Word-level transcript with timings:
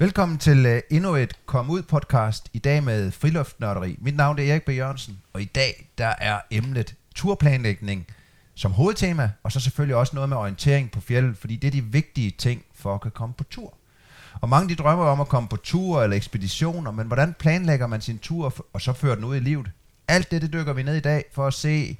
Velkommen 0.00 0.38
til 0.38 0.66
uh, 0.66 0.96
endnu 0.96 1.14
et 1.14 1.32
Kom 1.46 1.70
Ud 1.70 1.82
podcast, 1.82 2.48
i 2.52 2.58
dag 2.58 2.82
med 2.82 3.10
friluftnørderi. 3.10 3.96
Mit 3.98 4.16
navn 4.16 4.38
er 4.38 4.42
Erik 4.42 4.62
B. 4.62 4.68
Jørgensen, 4.68 5.18
og 5.32 5.42
i 5.42 5.44
dag 5.44 5.88
der 5.98 6.14
er 6.18 6.40
emnet 6.50 6.94
turplanlægning 7.14 8.06
som 8.54 8.72
hovedtema, 8.72 9.30
og 9.42 9.52
så 9.52 9.60
selvfølgelig 9.60 9.96
også 9.96 10.16
noget 10.16 10.28
med 10.28 10.36
orientering 10.36 10.90
på 10.90 11.00
fjellet, 11.00 11.36
fordi 11.36 11.56
det 11.56 11.66
er 11.68 11.72
de 11.72 11.84
vigtige 11.84 12.30
ting 12.30 12.64
for 12.74 12.94
at 12.94 13.00
kunne 13.00 13.10
komme 13.10 13.34
på 13.34 13.44
tur. 13.44 13.74
Og 14.40 14.48
mange 14.48 14.68
de 14.68 14.74
drømmer 14.74 15.04
om 15.04 15.20
at 15.20 15.28
komme 15.28 15.48
på 15.48 15.56
tur 15.56 16.02
eller 16.02 16.16
ekspeditioner, 16.16 16.90
men 16.90 17.06
hvordan 17.06 17.34
planlægger 17.38 17.86
man 17.86 18.00
sin 18.00 18.18
tur 18.18 18.54
og 18.72 18.80
så 18.80 18.92
fører 18.92 19.14
den 19.14 19.24
ud 19.24 19.36
i 19.36 19.40
livet? 19.40 19.70
Alt 20.08 20.30
det, 20.30 20.42
det 20.42 20.52
dykker 20.52 20.72
vi 20.72 20.82
ned 20.82 20.96
i 20.96 21.00
dag 21.00 21.24
for 21.32 21.46
at 21.46 21.54
se 21.54 21.98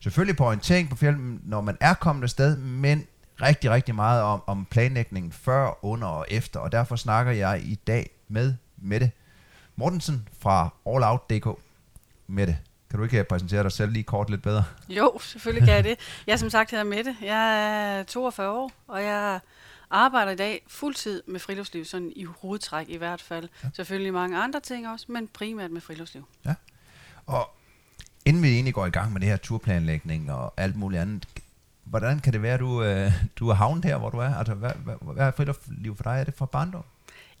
selvfølgelig 0.00 0.36
på 0.36 0.46
orientering 0.46 0.90
på 0.90 0.96
fjellet, 0.96 1.40
når 1.44 1.60
man 1.60 1.76
er 1.80 1.94
kommet 1.94 2.22
afsted, 2.22 2.56
men 2.56 3.06
rigtig, 3.42 3.70
rigtig 3.70 3.94
meget 3.94 4.22
om, 4.22 4.42
om 4.46 4.64
planlægningen 4.70 5.32
før, 5.32 5.84
under 5.84 6.08
og 6.08 6.26
efter, 6.28 6.60
og 6.60 6.72
derfor 6.72 6.96
snakker 6.96 7.32
jeg 7.32 7.62
i 7.64 7.74
dag 7.74 8.10
med 8.28 8.54
Mette 8.76 9.10
Mortensen 9.76 10.28
fra 10.40 10.68
allout.dk. 10.86 11.60
Mette, 12.26 12.58
kan 12.90 12.98
du 12.98 13.04
ikke 13.04 13.24
præsentere 13.24 13.62
dig 13.62 13.72
selv 13.72 13.92
lige 13.92 14.02
kort 14.02 14.30
lidt 14.30 14.42
bedre? 14.42 14.64
Jo, 14.88 15.18
selvfølgelig 15.22 15.66
kan 15.66 15.74
jeg 15.74 15.84
det. 15.84 15.98
Jeg 16.26 16.38
som 16.38 16.50
sagt 16.50 16.70
hedder 16.70 16.84
Mette. 16.84 17.16
Jeg 17.22 17.98
er 17.98 18.02
42 18.02 18.50
år, 18.50 18.72
og 18.86 19.02
jeg 19.02 19.40
arbejder 19.90 20.32
i 20.32 20.36
dag 20.36 20.64
fuldtid 20.68 21.22
med 21.26 21.40
friluftsliv, 21.40 21.84
sådan 21.84 22.12
i 22.16 22.24
hovedtræk 22.24 22.88
i 22.88 22.96
hvert 22.96 23.22
fald. 23.22 23.48
Ja. 23.64 23.68
Selvfølgelig 23.74 24.12
mange 24.12 24.42
andre 24.42 24.60
ting 24.60 24.88
også, 24.88 25.06
men 25.08 25.28
primært 25.28 25.70
med 25.70 25.80
friluftsliv. 25.80 26.28
Ja. 26.46 26.54
Og 27.26 27.50
inden 28.24 28.42
vi 28.42 28.48
egentlig 28.48 28.74
går 28.74 28.86
i 28.86 28.90
gang 28.90 29.12
med 29.12 29.20
det 29.20 29.28
her 29.28 29.36
turplanlægning 29.36 30.32
og 30.32 30.54
alt 30.56 30.76
muligt 30.76 31.02
andet, 31.02 31.28
hvordan 31.90 32.18
kan 32.18 32.32
det 32.32 32.42
være, 32.42 32.54
at 32.54 32.60
du, 32.60 32.82
øh, 32.82 33.12
du 33.36 33.48
er 33.48 33.54
havnet 33.54 33.84
her, 33.84 33.98
hvor 33.98 34.10
du 34.10 34.18
er? 34.18 34.34
Altså, 34.34 34.54
hvad, 34.54 34.70
hvad, 34.84 34.94
hvad 35.14 35.26
er 35.26 35.30
friluftsliv 35.30 35.96
for 35.96 36.02
dig? 36.02 36.20
Er 36.20 36.24
det 36.24 36.34
fra 36.34 36.46
barndom? 36.46 36.84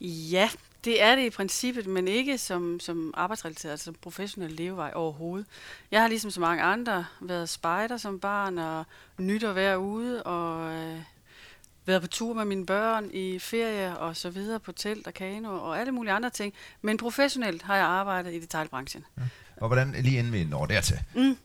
Ja, 0.00 0.50
det 0.84 1.02
er 1.02 1.16
det 1.16 1.22
i 1.22 1.30
princippet, 1.30 1.86
men 1.86 2.08
ikke 2.08 2.38
som, 2.38 2.80
som 2.80 3.14
arbejdsrelateret, 3.16 3.70
altså 3.70 3.84
som 3.84 3.94
professionel 4.02 4.52
levevej 4.52 4.92
overhovedet. 4.94 5.46
Jeg 5.90 6.00
har 6.00 6.08
ligesom 6.08 6.30
så 6.30 6.40
mange 6.40 6.62
andre 6.62 7.06
været 7.20 7.48
spejder 7.48 7.96
som 7.96 8.20
barn 8.20 8.58
og 8.58 8.84
nyt 9.18 9.44
at 9.44 9.54
være 9.54 9.78
ude 9.78 10.22
og 10.22 10.72
øh, 10.74 10.98
været 11.86 12.02
på 12.02 12.08
tur 12.08 12.34
med 12.34 12.44
mine 12.44 12.66
børn 12.66 13.10
i 13.12 13.38
ferie 13.38 13.98
og 13.98 14.16
så 14.16 14.30
videre 14.30 14.60
på 14.60 14.72
telt 14.72 15.06
og 15.06 15.14
kano 15.14 15.54
og 15.54 15.80
alle 15.80 15.92
mulige 15.92 16.12
andre 16.12 16.30
ting. 16.30 16.54
Men 16.82 16.96
professionelt 16.96 17.62
har 17.62 17.76
jeg 17.76 17.86
arbejdet 17.86 18.34
i 18.34 18.40
detaljbranchen. 18.40 19.04
Ja. 19.18 19.22
Og 19.56 19.66
hvordan, 19.66 19.94
lige 20.00 20.18
inden 20.18 20.32
vi 20.32 20.44
når 20.44 20.66
dertil, 20.66 20.98
mm. 21.14 21.36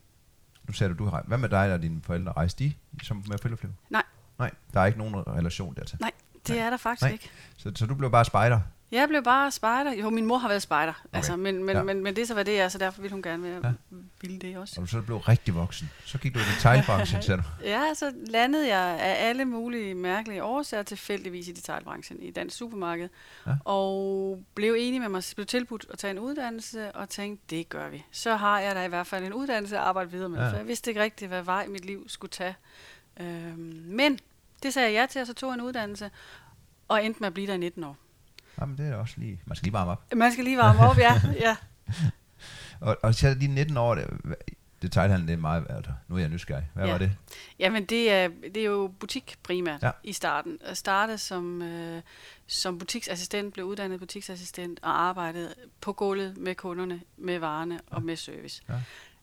Nu 0.66 0.72
sagde 0.72 0.94
du, 0.94 1.04
du 1.04 1.10
har, 1.10 1.22
hvad 1.26 1.38
med 1.38 1.48
dig 1.48 1.72
og 1.72 1.82
dine 1.82 2.02
forældre? 2.02 2.32
Rejste 2.32 2.64
de 2.64 2.72
som 3.02 3.24
med 3.28 3.38
friluftsliv? 3.38 3.72
Nej. 3.90 4.02
Nej, 4.38 4.50
der 4.74 4.80
er 4.80 4.86
ikke 4.86 4.98
nogen 4.98 5.14
relation 5.14 5.74
dertil? 5.74 5.98
Nej, 6.00 6.10
det 6.46 6.56
Nej. 6.56 6.66
er 6.66 6.70
der 6.70 6.76
faktisk 6.76 7.02
Nej. 7.02 7.12
ikke. 7.12 7.30
Så, 7.56 7.72
så 7.74 7.86
du 7.86 7.94
blev 7.94 8.10
bare 8.10 8.24
spejder? 8.24 8.60
Jeg 8.94 9.08
blev 9.08 9.22
bare 9.22 9.50
spejder. 9.50 9.92
Jo, 9.92 10.10
min 10.10 10.26
mor 10.26 10.38
har 10.38 10.48
været 10.48 10.62
spejder, 10.62 10.92
okay. 11.04 11.16
altså, 11.16 11.36
men, 11.36 11.64
men, 11.64 11.76
ja. 11.76 11.82
men, 11.82 12.02
men 12.02 12.16
det 12.16 12.22
er 12.22 12.26
så, 12.26 12.34
hvad 12.34 12.44
det 12.44 12.60
er, 12.60 12.68
så 12.68 12.78
derfor 12.78 13.02
vil 13.02 13.10
hun 13.10 13.22
gerne 13.22 13.42
være, 13.42 13.60
ja. 13.64 13.72
ville 14.20 14.38
det 14.38 14.56
også. 14.56 14.80
Og 14.80 14.88
så 14.88 15.02
blev 15.02 15.16
rigtig 15.16 15.54
voksen. 15.54 15.90
Så 16.04 16.18
gik 16.18 16.34
du 16.34 16.38
i 16.38 16.42
detaljbranchen, 16.56 17.22
sagde 17.22 17.42
du? 17.42 17.46
Ja, 17.74 17.94
så 17.94 18.12
landede 18.26 18.68
jeg 18.68 19.00
af 19.00 19.28
alle 19.28 19.44
mulige 19.44 19.94
mærkelige 19.94 20.44
årsager 20.44 20.82
tilfældigvis 20.82 21.48
i 21.48 21.52
detaljbranchen 21.52 22.22
i 22.22 22.30
dansk 22.30 22.56
supermarked. 22.56 23.08
Ja. 23.46 23.52
Og 23.64 24.42
blev 24.54 24.74
enig 24.78 25.00
med 25.00 25.08
mig, 25.08 25.22
blev 25.34 25.46
tilbudt 25.46 25.86
at 25.90 25.98
tage 25.98 26.10
en 26.10 26.18
uddannelse, 26.18 26.92
og 26.92 27.08
tænkte, 27.08 27.56
det 27.56 27.68
gør 27.68 27.88
vi. 27.88 28.04
Så 28.10 28.36
har 28.36 28.60
jeg 28.60 28.74
da 28.74 28.84
i 28.84 28.88
hvert 28.88 29.06
fald 29.06 29.24
en 29.24 29.32
uddannelse 29.32 29.76
at 29.76 29.82
arbejde 29.82 30.10
videre 30.10 30.28
med, 30.28 30.38
ja. 30.38 30.50
for 30.50 30.56
jeg 30.56 30.66
vidste 30.66 30.90
ikke 30.90 31.02
rigtigt, 31.02 31.28
hvad 31.28 31.42
vej 31.42 31.66
mit 31.66 31.84
liv 31.84 32.08
skulle 32.08 32.30
tage. 32.30 32.56
Øhm, 33.20 33.82
men 33.86 34.18
det 34.62 34.74
sagde 34.74 34.92
jeg 34.92 35.00
ja 35.00 35.06
til, 35.06 35.20
og 35.20 35.26
så 35.26 35.34
tog 35.34 35.48
jeg 35.48 35.54
en 35.54 35.60
uddannelse, 35.60 36.10
og 36.88 37.04
endte 37.04 37.20
med 37.20 37.26
at 37.26 37.34
blive 37.34 37.46
der 37.46 37.54
i 37.54 37.58
19 37.58 37.84
år. 37.84 37.96
Jamen, 38.60 38.78
det 38.78 38.88
er 38.88 38.94
også 38.94 39.14
lige... 39.16 39.40
Man 39.44 39.56
skal 39.56 39.64
lige 39.64 39.72
varme 39.72 39.90
op. 39.90 40.14
Man 40.16 40.32
skal 40.32 40.44
lige 40.44 40.58
varme 40.58 40.80
op, 40.80 40.98
ja. 40.98 41.20
ja. 41.40 41.56
og, 42.88 42.96
og 43.02 43.14
så 43.14 43.34
de 43.34 43.46
19 43.46 43.76
år, 43.76 43.94
det, 43.94 44.06
detaljhandel, 44.82 45.28
det 45.28 45.32
er 45.32 45.38
meget... 45.38 45.66
Altså, 45.68 45.92
nu 46.08 46.14
er 46.16 46.20
jeg 46.20 46.28
nysgerrig. 46.28 46.70
Hvad 46.74 46.84
ja. 46.84 46.90
var 46.90 46.98
det? 46.98 47.12
Jamen, 47.58 47.84
det 47.84 48.10
er, 48.12 48.28
det 48.54 48.56
er 48.56 48.64
jo 48.64 48.92
butik 49.00 49.38
primært 49.42 49.82
ja. 49.82 49.90
i 50.02 50.12
starten. 50.12 50.58
Jeg 50.68 50.76
startede 50.76 51.18
som, 51.18 51.62
øh, 51.62 52.02
som 52.46 52.78
butiksassistent, 52.78 53.54
blev 53.54 53.66
uddannet 53.66 54.00
butiksassistent 54.00 54.80
og 54.82 55.02
arbejdede 55.02 55.54
på 55.80 55.92
gulvet 55.92 56.36
med 56.36 56.54
kunderne, 56.54 57.00
med 57.16 57.38
varerne 57.38 57.74
ja. 57.74 57.96
og 57.96 58.02
med 58.02 58.16
service. 58.16 58.62
Ja. 58.68 58.74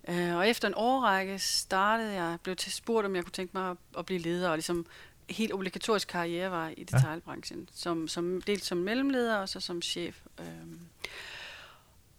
Uh, 0.07 0.37
og 0.37 0.49
efter 0.49 0.67
en 0.67 0.73
årrække 0.77 1.39
startede 1.39 2.13
jeg, 2.13 2.37
blev 2.43 2.55
til 2.55 2.71
spurgt, 2.71 3.05
om 3.05 3.15
jeg 3.15 3.23
kunne 3.23 3.31
tænke 3.31 3.57
mig 3.57 3.69
at, 3.69 3.77
at 3.97 4.05
blive 4.05 4.19
leder, 4.19 4.49
og 4.49 4.55
ligesom 4.55 4.85
helt 5.31 5.53
obligatorisk 5.53 6.07
karrierevej 6.07 6.73
i 6.77 6.83
detaljbranchen, 6.83 7.59
ja. 7.59 7.65
som, 7.73 8.07
som 8.07 8.41
dels 8.41 8.65
som 8.65 8.77
mellemleder 8.77 9.35
og 9.35 9.49
så 9.49 9.59
som 9.59 9.81
chef. 9.81 10.21
Øhm. 10.39 10.79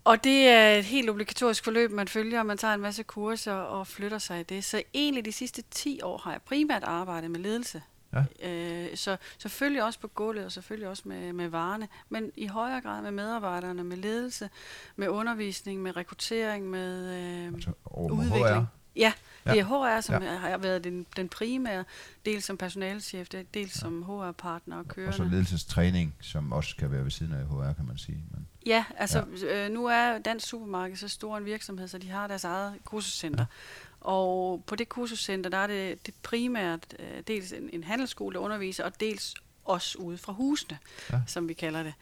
Og 0.04 0.24
det 0.24 0.48
er 0.48 0.74
et 0.74 0.84
helt 0.84 1.10
obligatorisk 1.10 1.64
forløb, 1.64 1.90
man 1.90 2.08
følger, 2.08 2.40
og 2.40 2.46
man 2.46 2.58
tager 2.58 2.74
en 2.74 2.80
masse 2.80 3.02
kurser 3.02 3.52
og 3.52 3.86
flytter 3.86 4.18
sig 4.18 4.40
i 4.40 4.42
det. 4.42 4.64
Så 4.64 4.82
egentlig 4.94 5.24
de 5.24 5.32
sidste 5.32 5.62
10 5.70 6.00
år 6.02 6.18
har 6.18 6.30
jeg 6.30 6.42
primært 6.42 6.82
arbejdet 6.82 7.30
med 7.30 7.40
ledelse. 7.40 7.82
Ja. 8.12 8.48
Øh, 8.50 8.96
så 8.96 9.16
selvfølgelig 9.38 9.84
også 9.84 9.98
på 9.98 10.08
gulvet, 10.08 10.44
og 10.44 10.52
selvfølgelig 10.52 10.88
også 10.88 11.02
med, 11.06 11.32
med 11.32 11.48
varerne, 11.48 11.88
men 12.08 12.32
i 12.36 12.46
højere 12.46 12.80
grad 12.80 13.02
med 13.02 13.10
medarbejderne, 13.10 13.84
med 13.84 13.96
ledelse, 13.96 14.50
med 14.96 15.08
undervisning, 15.08 15.82
med 15.82 15.96
rekruttering, 15.96 16.70
med 16.70 17.14
øh, 17.14 17.54
altså, 17.54 17.70
udvikling. 17.90 18.46
HR. 18.46 18.64
Ja, 18.96 19.12
det 19.44 19.58
er 19.58 19.64
HR, 19.64 20.00
som 20.00 20.22
ja. 20.22 20.36
har 20.36 20.58
været 20.58 20.84
den, 20.84 21.06
den 21.16 21.28
primære, 21.28 21.84
dels 22.26 22.44
som 22.44 22.56
personalchef, 22.56 23.28
dels 23.54 23.72
som 23.72 24.02
HR-partner 24.02 24.76
og 24.76 24.88
kørende. 24.88 25.08
Og 25.08 25.14
så 25.14 25.24
ledelsestræning, 25.24 26.14
som 26.20 26.52
også 26.52 26.76
kan 26.76 26.90
være 26.90 27.04
ved 27.04 27.10
siden 27.10 27.32
af 27.32 27.46
HR, 27.46 27.72
kan 27.72 27.86
man 27.86 27.98
sige. 27.98 28.24
Men, 28.30 28.46
ja, 28.66 28.84
altså 28.96 29.24
ja. 29.42 29.66
Øh, 29.66 29.72
nu 29.72 29.86
er 29.86 30.18
Dansk 30.18 30.46
Supermarked 30.46 30.96
så 30.96 31.08
stor 31.08 31.36
en 31.36 31.44
virksomhed, 31.44 31.88
så 31.88 31.98
de 31.98 32.10
har 32.10 32.26
deres 32.26 32.44
eget 32.44 32.74
kursuscenter. 32.84 33.44
Ja. 33.50 34.08
Og 34.08 34.64
på 34.66 34.76
det 34.76 34.88
kursuscenter, 34.88 35.50
der 35.50 35.58
er 35.58 35.66
det, 35.66 36.06
det 36.06 36.14
primært 36.22 36.94
øh, 36.98 37.22
dels 37.26 37.52
en, 37.52 37.70
en 37.72 37.84
handelsskole, 37.84 38.34
der 38.34 38.40
underviser, 38.40 38.84
og 38.84 39.00
dels 39.00 39.34
os 39.64 39.96
ude 39.96 40.18
fra 40.18 40.32
husene, 40.32 40.78
ja. 41.12 41.20
som 41.26 41.48
vi 41.48 41.54
kalder 41.54 41.82
det. 41.82 41.94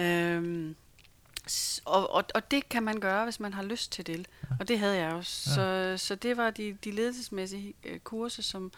Øhm, 0.00 0.76
og, 1.84 2.14
og, 2.14 2.24
og 2.34 2.50
det 2.50 2.68
kan 2.68 2.82
man 2.82 3.00
gøre, 3.00 3.24
hvis 3.24 3.40
man 3.40 3.52
har 3.52 3.62
lyst 3.62 3.92
til 3.92 4.06
det. 4.06 4.16
Ja. 4.18 4.56
Og 4.60 4.68
det 4.68 4.78
havde 4.78 4.96
jeg 4.96 5.12
også. 5.12 5.50
Ja. 5.50 5.96
Så, 5.96 6.06
så 6.06 6.14
det 6.14 6.36
var 6.36 6.50
de, 6.50 6.76
de 6.84 6.90
ledelsesmæssige 6.90 7.74
øh, 7.84 7.98
kurser, 7.98 8.42
som, 8.42 8.72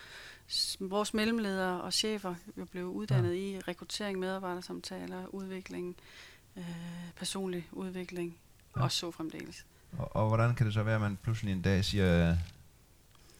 vores 0.80 1.14
mellemledere 1.14 1.80
og 1.80 1.92
chefer 1.92 2.34
blev 2.70 2.86
uddannet 2.86 3.34
ja. 3.34 3.38
i. 3.38 3.60
Rekruttering, 3.60 4.18
medarbejdersamtaler, 4.18 5.26
udvikling, 5.26 5.96
øh, 6.56 6.64
personlig 7.16 7.68
udvikling 7.72 8.36
ja. 8.76 8.82
og 8.82 8.92
så 8.92 9.10
fremdeles. 9.10 9.66
Og, 9.98 10.16
og 10.16 10.28
hvordan 10.28 10.54
kan 10.54 10.66
det 10.66 10.74
så 10.74 10.82
være, 10.82 10.94
at 10.94 11.00
man 11.00 11.18
pludselig 11.22 11.52
en 11.52 11.62
dag 11.62 11.84
siger, 11.84 12.36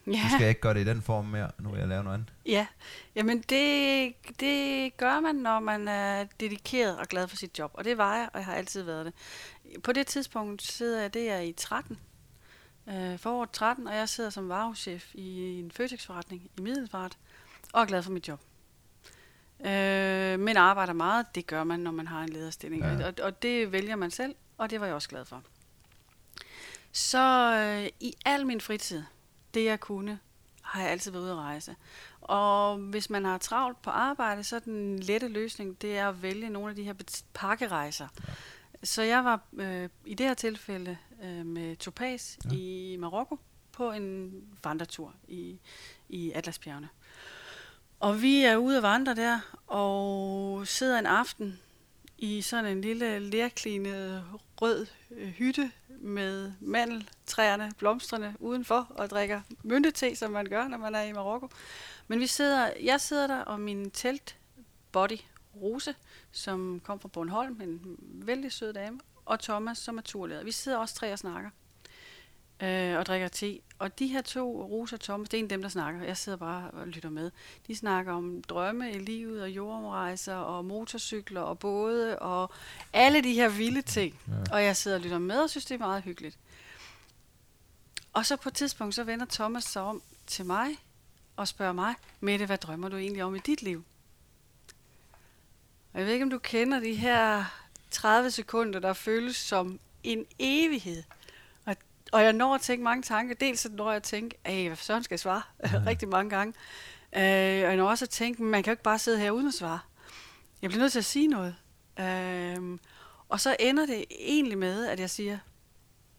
Ja. 0.06 0.22
Nu 0.22 0.28
skal 0.28 0.40
jeg 0.40 0.48
ikke 0.48 0.60
gøre 0.60 0.74
det 0.74 0.80
i 0.80 0.84
den 0.84 1.02
form 1.02 1.24
mere, 1.24 1.50
nu 1.58 1.70
vil 1.70 1.78
jeg 1.78 1.88
lave 1.88 2.04
noget 2.04 2.14
andet. 2.14 2.32
Ja, 2.46 2.66
jamen 3.14 3.40
det, 3.40 4.14
det 4.40 4.96
gør 4.96 5.20
man, 5.20 5.34
når 5.34 5.60
man 5.60 5.88
er 5.88 6.24
dedikeret 6.40 6.98
og 6.98 7.06
glad 7.06 7.28
for 7.28 7.36
sit 7.36 7.58
job. 7.58 7.70
Og 7.74 7.84
det 7.84 7.98
var 7.98 8.16
jeg, 8.16 8.28
og 8.32 8.38
jeg 8.38 8.46
har 8.46 8.54
altid 8.54 8.82
været 8.82 9.06
det. 9.06 9.14
På 9.82 9.92
det 9.92 10.06
tidspunkt 10.06 10.62
sidder 10.62 11.00
jeg, 11.00 11.14
det 11.14 11.30
er 11.30 11.38
i 11.38 11.52
13, 11.52 11.98
øh, 12.88 13.18
foråret 13.18 13.50
13, 13.50 13.86
og 13.86 13.94
jeg 13.94 14.08
sidder 14.08 14.30
som 14.30 14.48
varehuschef 14.48 15.14
i 15.14 15.58
en 15.58 15.70
Føtex-forretning 15.70 16.50
i 16.58 16.60
Middelfart, 16.60 17.18
og 17.72 17.82
er 17.82 17.86
glad 17.86 18.02
for 18.02 18.12
mit 18.12 18.28
job. 18.28 18.40
Øh, 19.60 20.40
men 20.40 20.56
arbejder 20.56 20.92
meget, 20.92 21.34
det 21.34 21.46
gør 21.46 21.64
man, 21.64 21.80
når 21.80 21.90
man 21.90 22.06
har 22.06 22.22
en 22.22 22.28
lederstilling. 22.28 22.82
Ja. 22.82 23.06
Og, 23.06 23.14
og 23.22 23.42
det 23.42 23.72
vælger 23.72 23.96
man 23.96 24.10
selv, 24.10 24.34
og 24.58 24.70
det 24.70 24.80
var 24.80 24.86
jeg 24.86 24.94
også 24.94 25.08
glad 25.08 25.24
for. 25.24 25.42
Så 26.92 27.54
øh, 27.56 27.90
i 28.00 28.14
al 28.24 28.46
min 28.46 28.60
fritid, 28.60 29.02
det 29.56 29.64
jeg 29.64 29.80
kunne, 29.80 30.18
har 30.62 30.80
jeg 30.80 30.90
altid 30.90 31.10
været 31.10 31.22
ude 31.22 31.30
at 31.32 31.36
rejse. 31.36 31.76
Og 32.20 32.76
hvis 32.76 33.10
man 33.10 33.24
har 33.24 33.38
travlt 33.38 33.82
på 33.82 33.90
arbejde, 33.90 34.44
så 34.44 34.56
er 34.56 34.60
den 34.60 34.98
lette 34.98 35.28
løsning, 35.28 35.82
det 35.82 35.98
er 35.98 36.08
at 36.08 36.22
vælge 36.22 36.50
nogle 36.50 36.70
af 36.70 36.76
de 36.76 36.82
her 36.82 36.94
pakkerejser. 37.34 38.08
Ja. 38.28 38.34
Så 38.82 39.02
jeg 39.02 39.24
var 39.24 39.40
øh, 39.58 39.88
i 40.04 40.14
det 40.14 40.26
her 40.26 40.34
tilfælde 40.34 40.96
øh, 41.22 41.46
med 41.46 41.76
Topaz 41.76 42.36
ja. 42.44 42.56
i 42.56 42.96
Marokko 43.00 43.38
på 43.72 43.92
en 43.92 44.32
vandretur 44.64 45.14
i, 45.28 45.60
i 46.08 46.32
Atlasbjergene. 46.32 46.88
Og 48.00 48.22
vi 48.22 48.44
er 48.44 48.56
ude 48.56 48.76
at 48.76 48.82
vandre 48.82 49.14
der, 49.14 49.40
og 49.66 50.66
sidder 50.66 50.98
en 50.98 51.06
aften 51.06 51.60
i 52.18 52.42
sådan 52.42 52.66
en 52.72 52.80
lille 52.80 53.18
lærklinet 53.18 54.24
rød 54.62 54.86
øh, 55.10 55.28
hytte 55.28 55.70
med 55.88 56.52
mandeltræerne, 56.60 57.72
blomstrende 57.78 58.34
udenfor 58.40 58.86
og 58.90 59.10
drikker 59.10 59.40
myndete, 59.62 60.16
som 60.16 60.30
man 60.30 60.46
gør, 60.46 60.68
når 60.68 60.78
man 60.78 60.94
er 60.94 61.02
i 61.02 61.12
Marokko. 61.12 61.48
Men 62.08 62.20
vi 62.20 62.26
sidder, 62.26 62.70
jeg 62.82 63.00
sidder 63.00 63.26
der, 63.26 63.40
og 63.40 63.60
min 63.60 63.90
telt 63.90 64.36
body 64.92 65.18
Rose, 65.62 65.94
som 66.32 66.80
kom 66.80 67.00
fra 67.00 67.08
Bornholm, 67.08 67.60
en 67.60 67.96
vældig 68.00 68.52
sød 68.52 68.72
dame, 68.72 69.00
og 69.24 69.40
Thomas, 69.40 69.78
som 69.78 69.98
er 69.98 70.02
turleder. 70.02 70.44
Vi 70.44 70.52
sidder 70.52 70.78
også 70.78 70.94
tre 70.94 71.12
og 71.12 71.18
snakker 71.18 71.50
øh, 72.62 72.98
og 72.98 73.06
drikker 73.06 73.28
te. 73.28 73.60
Og 73.78 73.98
de 73.98 74.06
her 74.06 74.22
to, 74.22 74.66
Rosa 74.70 74.96
og 74.96 75.00
Thomas, 75.00 75.28
det 75.28 75.36
er 75.36 75.38
en 75.38 75.44
af 75.44 75.48
dem, 75.48 75.62
der 75.62 75.68
snakker. 75.68 76.02
Jeg 76.02 76.16
sidder 76.16 76.38
bare 76.38 76.70
og 76.70 76.86
lytter 76.86 77.10
med. 77.10 77.30
De 77.66 77.76
snakker 77.76 78.12
om 78.12 78.42
drømme 78.42 78.92
i 78.92 78.98
livet, 78.98 79.42
og 79.42 79.50
jordomrejser, 79.50 80.34
og 80.34 80.64
motorcykler, 80.64 81.40
og 81.40 81.58
både, 81.58 82.18
og 82.18 82.50
alle 82.92 83.22
de 83.22 83.32
her 83.32 83.48
vilde 83.48 83.82
ting. 83.82 84.20
Ja. 84.28 84.54
Og 84.54 84.64
jeg 84.64 84.76
sidder 84.76 84.96
og 84.96 85.02
lytter 85.02 85.18
med, 85.18 85.38
og 85.38 85.50
synes, 85.50 85.64
det 85.64 85.74
er 85.74 85.78
meget 85.78 86.02
hyggeligt. 86.02 86.38
Og 88.12 88.26
så 88.26 88.36
på 88.36 88.48
et 88.48 88.54
tidspunkt, 88.54 88.94
så 88.94 89.04
vender 89.04 89.26
Thomas 89.30 89.64
sig 89.64 89.82
om 89.82 90.02
til 90.26 90.46
mig, 90.46 90.68
og 91.36 91.48
spørger 91.48 91.72
mig, 91.72 91.94
Mette, 92.20 92.46
hvad 92.46 92.58
drømmer 92.58 92.88
du 92.88 92.96
egentlig 92.96 93.24
om 93.24 93.34
i 93.34 93.38
dit 93.38 93.62
liv? 93.62 93.84
Og 95.92 95.98
jeg 96.00 96.06
ved 96.06 96.12
ikke, 96.12 96.22
om 96.22 96.30
du 96.30 96.38
kender 96.38 96.80
de 96.80 96.94
her 96.94 97.44
30 97.90 98.30
sekunder, 98.30 98.80
der 98.80 98.92
føles 98.92 99.36
som 99.36 99.80
en 100.02 100.26
evighed. 100.38 101.02
Og, 102.12 102.22
jeg 102.22 102.32
når 102.32 102.54
at 102.54 102.60
tænke 102.60 102.84
mange 102.84 103.02
tanker. 103.02 103.34
Dels 103.34 103.60
så 103.60 103.68
når 103.72 103.88
jeg 103.88 103.96
at 103.96 104.02
tænke, 104.02 104.38
Æh, 104.46 104.66
hvad 104.66 104.76
sådan 104.76 105.02
skal 105.02 105.14
jeg 105.14 105.20
svare? 105.20 105.42
Ja. 105.72 105.82
Rigtig 105.86 106.08
mange 106.08 106.30
gange. 106.30 106.54
Øh, 107.16 107.20
og 107.64 107.68
jeg 107.68 107.76
når 107.76 107.88
også 107.88 108.04
at 108.04 108.10
tænke, 108.10 108.42
man 108.42 108.62
kan 108.62 108.70
jo 108.70 108.72
ikke 108.72 108.82
bare 108.82 108.98
sidde 108.98 109.18
her 109.18 109.30
uden 109.30 109.48
at 109.48 109.54
svare. 109.54 109.78
Jeg 110.62 110.70
bliver 110.70 110.80
nødt 110.80 110.92
til 110.92 110.98
at 110.98 111.04
sige 111.04 111.28
noget. 111.28 111.56
Øh, 112.00 112.78
og 113.28 113.40
så 113.40 113.56
ender 113.60 113.86
det 113.86 114.04
egentlig 114.10 114.58
med, 114.58 114.86
at 114.86 115.00
jeg 115.00 115.10
siger, 115.10 115.38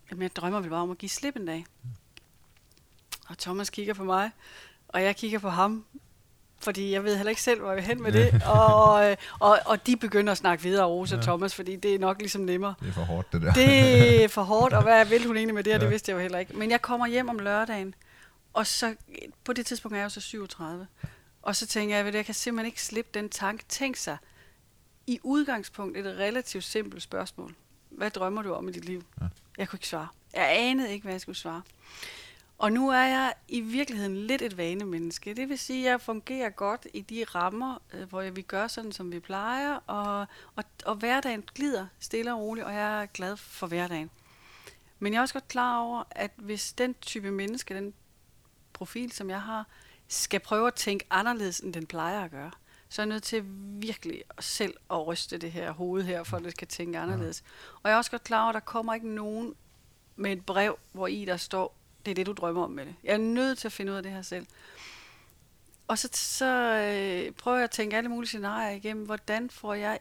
at 0.10 0.20
jeg 0.20 0.36
drømmer 0.36 0.60
vel 0.60 0.70
bare 0.70 0.82
om 0.82 0.92
at 0.92 0.98
give 0.98 1.10
slip 1.10 1.36
en 1.36 1.46
dag. 1.46 1.66
Og 3.30 3.38
Thomas 3.38 3.70
kigger 3.70 3.94
på 3.94 4.04
mig, 4.04 4.32
og 4.88 5.04
jeg 5.04 5.16
kigger 5.16 5.40
på 5.40 5.50
ham, 5.50 5.86
fordi 6.60 6.92
jeg 6.92 7.04
ved 7.04 7.16
heller 7.16 7.30
ikke 7.30 7.42
selv, 7.42 7.60
hvor 7.60 7.70
jeg 7.70 7.76
vil 7.76 7.86
hen 7.86 8.04
med 8.04 8.12
det. 8.12 8.44
Og, 8.46 9.12
øh, 9.12 9.18
og, 9.40 9.60
og 9.66 9.88
de 9.88 9.98
begynder 9.98 10.32
at 10.32 10.38
snakke 10.38 10.64
videre, 10.64 10.86
Rosa 10.86 11.16
og 11.16 11.22
ja. 11.22 11.26
Thomas, 11.26 11.56
fordi 11.56 11.76
det 11.76 11.96
er 11.96 12.00
nok 12.00 12.20
ligesom 12.20 12.42
nemmere. 12.42 12.74
Det 12.80 12.88
er 12.88 12.94
for 12.94 13.02
hårdt, 13.02 13.34
det 13.34 13.42
der. 13.42 13.54
Det 13.54 14.24
er 14.24 14.28
for 14.28 14.44
hårdt, 14.54 14.74
og 14.74 14.84
hvad 14.84 15.06
vil 15.06 15.28
hun 15.28 15.38
egentlig 15.38 15.56
med 15.56 15.64
det, 15.64 15.72
ja. 15.72 15.78
det 15.78 15.90
vidste 15.90 16.10
jeg 16.10 16.16
jo 16.16 16.22
heller 16.22 16.40
ikke. 16.40 16.58
Men 16.58 16.72
jeg 16.72 16.82
kommer 16.82 17.08
hjem 17.08 17.30
om 17.30 17.40
lørdagen, 17.40 17.96
og 18.54 18.68
så 18.68 18.96
på 19.44 19.54
det 19.54 19.66
tidspunkt 19.66 19.96
er 19.96 20.00
jeg 20.00 20.04
jo 20.04 20.10
så 20.10 20.22
37. 20.22 20.88
Og 21.42 21.56
så 21.56 21.68
tænker 21.68 21.98
jeg, 21.98 22.08
at 22.08 22.16
jeg 22.16 22.26
kan 22.26 22.34
simpelthen 22.34 22.66
ikke 22.66 22.82
slippe 22.82 23.12
den 23.14 23.30
tanke. 23.30 23.64
Tænk 23.70 23.96
sig, 23.96 24.18
i 25.08 25.20
udgangspunkt 25.24 25.98
et 25.98 26.06
relativt 26.06 26.64
simpelt 26.64 27.04
spørgsmål. 27.04 27.56
Hvad 27.90 28.12
drømmer 28.12 28.42
du 28.42 28.54
om 28.54 28.68
i 28.68 28.72
dit 28.72 28.86
liv? 28.86 29.04
Ja. 29.22 29.26
Jeg 29.58 29.70
kunne 29.70 29.78
ikke 29.78 29.88
svare. 29.88 30.08
Jeg 30.34 30.50
anede 30.58 30.94
ikke, 30.94 31.04
hvad 31.04 31.14
jeg 31.14 31.22
skulle 31.22 31.38
svare. 31.38 31.62
Og 32.58 32.72
nu 32.72 32.90
er 32.90 33.04
jeg 33.04 33.34
i 33.48 33.62
virkeligheden 33.62 34.18
lidt 34.18 34.42
et 34.42 34.58
vanemenneske. 34.58 35.34
Det 35.34 35.50
vil 35.50 35.60
sige, 35.60 35.86
at 35.86 35.92
jeg 35.92 36.02
fungerer 36.02 36.50
godt 36.50 36.88
i 36.94 37.02
de 37.02 37.24
rammer, 37.24 37.78
øh, 37.94 38.10
hvor 38.10 38.30
vi 38.30 38.42
gør 38.42 38.68
sådan, 38.68 38.92
som 38.92 39.12
vi 39.12 39.20
plejer, 39.20 39.80
og, 39.88 40.26
og, 40.56 40.64
og 40.86 40.96
hverdagen 40.96 41.44
glider 41.56 41.88
stille 42.00 42.34
og 42.34 42.40
roligt, 42.40 42.66
og 42.66 42.74
jeg 42.74 43.02
er 43.02 43.06
glad 43.06 43.38
for 43.38 43.68
hverdagen. 43.68 44.10
Men 45.00 45.14
jeg 45.14 45.18
er 45.20 45.22
også 45.22 45.34
godt 45.34 45.48
klar 45.48 45.80
over, 45.80 46.04
at 46.12 46.32
hvis 46.36 46.74
den 46.74 46.96
type 47.02 47.32
menneske, 47.32 47.74
den 47.74 47.94
profil, 48.74 49.12
som 49.12 49.30
jeg 49.30 49.42
har, 49.42 49.68
skal 50.08 50.40
prøve 50.40 50.68
at 50.68 50.74
tænke 50.74 51.06
anderledes, 51.10 51.60
end 51.60 51.74
den 51.74 51.86
plejer 51.86 52.24
at 52.24 52.32
gøre, 52.32 52.52
så 52.90 53.02
er 53.02 53.06
jeg 53.06 53.10
nødt 53.10 53.24
til 53.24 53.44
virkelig 53.82 54.24
selv 54.40 54.74
at 54.92 55.08
ryste 55.08 55.38
det 55.38 55.52
her 55.52 55.72
hoved 55.72 56.04
her, 56.04 56.24
for 56.24 56.38
at 56.38 56.44
det 56.44 56.52
skal 56.52 56.68
tænke 56.68 57.00
anderledes. 57.00 57.44
Og 57.84 57.90
jeg 57.90 57.94
er 57.94 57.98
også 57.98 58.12
godt 58.12 58.24
klar 58.24 58.42
over, 58.42 58.50
at 58.50 58.54
der 58.54 58.60
kommer 58.60 58.94
ikke 58.94 59.10
nogen 59.10 59.56
med 60.16 60.32
et 60.32 60.46
brev, 60.46 60.80
hvor 60.92 61.08
i 61.08 61.26
der 61.26 61.38
står, 61.38 61.77
det 62.08 62.12
er 62.12 62.16
det, 62.16 62.28
du 62.28 62.34
drømmer 62.34 62.64
om 62.64 62.72
med 62.72 62.86
det. 62.86 62.96
Jeg 63.04 63.14
er 63.14 63.18
nødt 63.18 63.58
til 63.58 63.68
at 63.68 63.72
finde 63.72 63.92
ud 63.92 63.98
af 63.98 64.04
det 64.04 64.12
her 64.12 64.22
selv. 64.22 64.46
Og 65.88 65.98
så, 65.98 66.10
så 66.14 66.46
øh, 66.46 67.32
prøver 67.32 67.58
jeg 67.58 67.64
at 67.64 67.72
tænke 67.72 67.98
alle 67.98 68.10
mulige 68.10 68.28
scenarier 68.28 68.76
igennem. 68.76 69.06
Hvordan 69.06 69.50
får 69.50 69.74
jeg, 69.74 70.00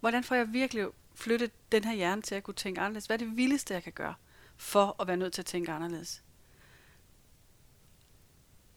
hvordan 0.00 0.24
får 0.24 0.34
jeg 0.34 0.52
virkelig 0.52 0.86
flyttet 1.14 1.50
den 1.72 1.84
her 1.84 1.94
hjerne 1.94 2.22
til 2.22 2.34
at 2.34 2.42
kunne 2.42 2.54
tænke 2.54 2.80
anderledes? 2.80 3.06
Hvad 3.06 3.22
er 3.22 3.26
det 3.26 3.36
vildeste, 3.36 3.74
jeg 3.74 3.82
kan 3.82 3.92
gøre 3.92 4.14
for 4.56 4.96
at 5.00 5.06
være 5.06 5.16
nødt 5.16 5.32
til 5.32 5.42
at 5.42 5.46
tænke 5.46 5.72
anderledes? 5.72 6.22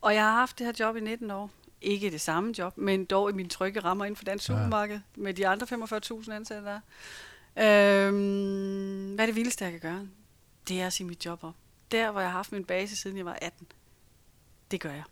Og 0.01 0.13
jeg 0.13 0.23
har 0.23 0.31
haft 0.31 0.59
det 0.59 0.65
her 0.65 0.73
job 0.79 0.95
i 0.95 0.99
19 0.99 1.31
år. 1.31 1.51
Ikke 1.81 2.11
det 2.11 2.21
samme 2.21 2.53
job, 2.57 2.77
men 2.77 3.05
dog 3.05 3.29
i 3.29 3.33
min 3.33 3.49
trygge 3.49 3.79
rammer 3.79 4.05
inden 4.05 4.15
for 4.15 4.23
dansk 4.23 4.49
ja. 4.49 4.53
supermarked 4.53 4.99
med 5.15 5.33
de 5.33 5.47
andre 5.47 5.67
45.000 6.21 6.31
ansatte 6.31 6.67
der. 6.67 6.79
Øhm, 8.07 9.15
hvad 9.15 9.25
er 9.25 9.25
det 9.25 9.35
vildeste, 9.35 9.63
jeg 9.63 9.71
kan 9.71 9.81
gøre? 9.81 10.07
Det 10.67 10.81
er 10.81 10.87
at 10.87 10.93
sige 10.93 11.07
mit 11.07 11.25
job 11.25 11.43
op 11.43 11.55
der, 11.93 12.11
hvor 12.11 12.21
jeg 12.21 12.29
har 12.29 12.37
haft 12.37 12.51
min 12.51 12.65
base, 12.65 12.95
siden 12.95 13.17
jeg 13.17 13.25
var 13.25 13.37
18. 13.41 13.67
Det 14.71 14.81
gør 14.81 14.91
jeg. 14.91 15.03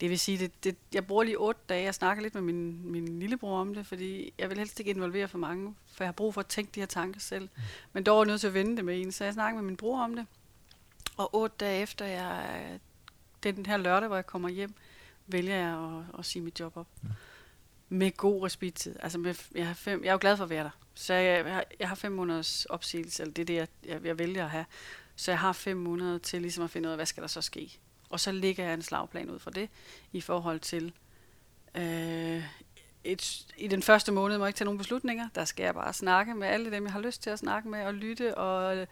Det 0.00 0.10
vil 0.10 0.18
sige, 0.18 0.38
det, 0.38 0.64
det, 0.64 0.76
jeg 0.92 1.06
bruger 1.06 1.22
lige 1.22 1.38
otte 1.38 1.60
dage, 1.68 1.84
jeg 1.84 1.94
snakker 1.94 2.22
lidt 2.22 2.34
med 2.34 2.42
min, 2.42 2.90
min 2.92 3.18
lillebror 3.18 3.58
om 3.58 3.74
det, 3.74 3.86
fordi 3.86 4.32
jeg 4.38 4.48
vil 4.50 4.58
helst 4.58 4.80
ikke 4.80 4.90
involvere 4.90 5.28
for 5.28 5.38
mange, 5.38 5.74
for 5.86 6.04
jeg 6.04 6.08
har 6.08 6.12
brug 6.12 6.34
for 6.34 6.40
at 6.40 6.46
tænke 6.46 6.70
de 6.74 6.80
her 6.80 6.86
tanker 6.86 7.20
selv. 7.20 7.48
Mm. 7.56 7.62
Men 7.92 8.04
dog 8.04 8.18
er 8.18 8.22
jeg 8.22 8.26
nødt 8.26 8.40
til 8.40 8.48
at 8.48 8.54
vende 8.54 8.76
det 8.76 8.84
med 8.84 9.00
en, 9.00 9.12
så 9.12 9.24
jeg 9.24 9.32
snakker 9.32 9.60
med 9.60 9.66
min 9.66 9.76
bror 9.76 10.00
om 10.00 10.16
det. 10.16 10.26
Og 11.16 11.34
otte 11.34 11.56
dage 11.60 11.82
efter, 11.82 12.04
jeg, 12.04 12.80
den 13.42 13.66
her 13.66 13.76
lørdag, 13.76 14.06
hvor 14.06 14.16
jeg 14.16 14.26
kommer 14.26 14.48
hjem, 14.48 14.74
vælger 15.26 15.54
jeg 15.54 15.78
at, 15.78 16.18
at 16.18 16.24
sige 16.24 16.42
mit 16.42 16.60
job 16.60 16.76
op. 16.76 16.88
Ja. 17.02 17.08
Med 17.88 18.16
god 18.16 18.44
respittid. 18.44 18.96
Altså 19.00 19.18
med, 19.18 19.34
jeg, 19.54 19.66
har 19.66 19.74
fem, 19.74 20.02
jeg 20.02 20.08
er 20.08 20.12
jo 20.12 20.18
glad 20.20 20.36
for 20.36 20.44
at 20.44 20.50
være 20.50 20.64
der. 20.64 20.70
Så 20.94 21.14
jeg, 21.14 21.44
jeg, 21.44 21.54
har, 21.54 21.64
jeg 21.80 21.88
har 21.88 21.94
fem 21.94 22.12
måneders 22.12 22.64
opsigelse, 22.64 23.22
eller 23.22 23.34
det 23.34 23.42
er 23.42 23.46
det, 23.46 23.54
jeg, 23.54 23.68
jeg, 23.84 24.04
jeg 24.04 24.18
vælger 24.18 24.44
at 24.44 24.50
have. 24.50 24.64
Så 25.16 25.30
jeg 25.30 25.38
har 25.38 25.52
fem 25.52 25.76
måneder 25.76 26.18
til 26.18 26.42
ligesom 26.42 26.64
at 26.64 26.70
finde 26.70 26.88
ud 26.88 26.92
af, 26.92 26.98
hvad 26.98 27.06
skal 27.06 27.20
der 27.20 27.28
så 27.28 27.42
ske. 27.42 27.78
Og 28.10 28.20
så 28.20 28.32
ligger 28.32 28.64
jeg 28.64 28.74
en 28.74 28.82
slagplan 28.82 29.30
ud 29.30 29.38
fra 29.38 29.50
det, 29.50 29.68
i 30.12 30.20
forhold 30.20 30.60
til, 30.60 30.92
øh, 31.74 32.44
et, 33.04 33.46
i 33.56 33.68
den 33.68 33.82
første 33.82 34.12
måned 34.12 34.38
må 34.38 34.44
jeg 34.44 34.48
ikke 34.48 34.58
tage 34.58 34.64
nogen 34.64 34.78
beslutninger. 34.78 35.28
Der 35.34 35.44
skal 35.44 35.64
jeg 35.64 35.74
bare 35.74 35.92
snakke 35.92 36.34
med 36.34 36.48
alle 36.48 36.70
dem, 36.70 36.84
jeg 36.84 36.92
har 36.92 37.00
lyst 37.00 37.22
til 37.22 37.30
at 37.30 37.38
snakke 37.38 37.68
med, 37.68 37.84
og 37.84 37.94
lytte 37.94 38.38
og 38.38 38.76
øh, 38.76 38.86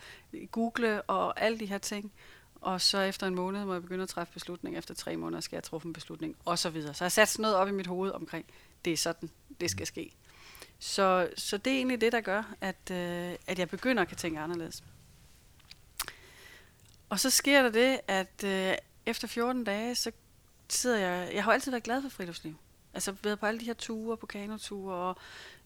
google 0.51 1.03
og 1.03 1.41
alle 1.41 1.59
de 1.59 1.67
her 1.67 1.79
ting. 1.79 2.13
Og 2.61 2.81
så 2.81 3.01
efter 3.01 3.27
en 3.27 3.35
måned 3.35 3.65
må 3.65 3.73
jeg 3.73 3.83
begynde 3.83 4.03
at 4.03 4.09
træffe 4.09 4.33
beslutninger. 4.33 4.79
Efter 4.79 4.95
tre 4.95 5.17
måneder 5.17 5.41
skal 5.41 5.57
jeg 5.57 5.65
træffe 5.65 5.87
en 5.87 5.93
beslutning, 5.93 6.37
og 6.45 6.59
så 6.59 6.71
videre. 6.71 6.95
Så 6.95 7.05
jeg 7.05 7.07
har 7.07 7.11
sat 7.11 7.29
sådan 7.29 7.43
noget 7.43 7.57
op 7.57 7.69
i 7.69 7.73
mit 7.73 7.87
hoved 7.87 8.11
omkring, 8.11 8.47
det 8.85 8.93
er 8.93 8.97
sådan, 8.97 9.31
det 9.61 9.71
skal 9.71 9.87
ske. 9.87 10.13
Så, 10.79 11.29
så 11.37 11.57
det 11.57 11.73
er 11.73 11.77
egentlig 11.77 12.01
det, 12.01 12.13
der 12.13 12.21
gør, 12.21 12.55
at, 12.61 12.91
øh, 12.91 13.35
at 13.47 13.59
jeg 13.59 13.69
begynder 13.69 14.03
at 14.03 14.09
kan 14.09 14.17
tænke 14.17 14.41
anderledes. 14.41 14.85
Og 17.11 17.21
så 17.21 17.31
sker 17.31 17.63
der 17.63 17.71
det, 17.71 18.01
at 18.09 18.45
øh, 18.45 18.75
efter 19.07 19.29
14 19.29 19.65
dage, 19.65 19.95
så 19.95 20.13
sidder 20.69 20.99
jeg... 20.99 21.35
Jeg 21.35 21.45
har 21.45 21.53
altid 21.53 21.71
været 21.71 21.83
glad 21.83 22.03
for 22.03 22.09
friluftsliv. 22.09 22.57
Altså 22.95 23.15
været 23.23 23.41
på 23.41 23.47
alle 23.47 23.61
de 23.61 23.65
her 23.65 23.75
ture, 23.75 24.17
på 24.17 24.27
kanoture, 24.27 24.95
og, 24.95 25.17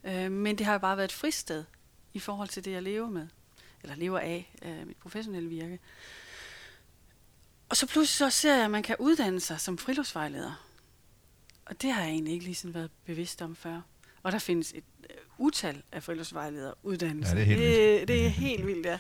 øh, 0.05 0.33
men 0.33 0.59
det 0.59 0.67
har 0.67 0.73
jo 0.73 0.79
bare 0.79 0.97
været 0.97 1.09
et 1.09 1.13
fristed 1.13 1.65
i 2.13 2.19
forhold 2.19 2.49
til 2.49 2.65
det, 2.65 2.71
jeg 2.71 2.83
lever 2.83 3.09
med. 3.09 3.27
Eller 3.83 3.97
lever 3.97 4.19
af, 4.19 4.55
øh, 4.63 4.87
mit 4.87 4.97
professionelle 4.97 5.49
virke. 5.49 5.79
Og 7.69 7.77
så 7.77 7.87
pludselig 7.87 8.33
så 8.33 8.41
ser 8.41 8.55
jeg, 8.55 8.65
at 8.65 8.71
man 8.71 8.83
kan 8.83 8.97
uddanne 8.99 9.41
sig 9.41 9.61
som 9.61 9.79
friluftsvejleder. 9.79 10.67
Og 11.67 11.83
det 11.83 11.93
har 11.93 12.03
jeg 12.03 12.11
egentlig 12.11 12.33
ikke 12.33 12.45
lige 12.45 12.55
sådan 12.55 12.75
været 12.75 12.91
bevidst 13.05 13.43
om 13.43 13.57
før. 13.57 13.81
Og 14.23 14.33
der 14.33 14.39
findes 14.39 14.73
et 14.73 14.85
uh, 14.99 15.47
utal 15.47 15.83
af 15.93 16.03
friluftsvejlederuddannelser. 16.03 17.39
Ja, 17.39 17.45
det 17.45 17.53
er 17.53 17.57
helt 17.57 17.61
vildt. 17.61 18.01
Det, 18.01 18.09
det 18.09 18.27
er 18.27 18.29
helt 18.29 18.67
vildt, 18.67 18.87
ja. 18.87 18.99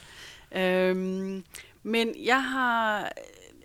Øhm, 0.90 1.44
men 1.86 2.24
jeg 2.24 2.44
har, 2.44 3.12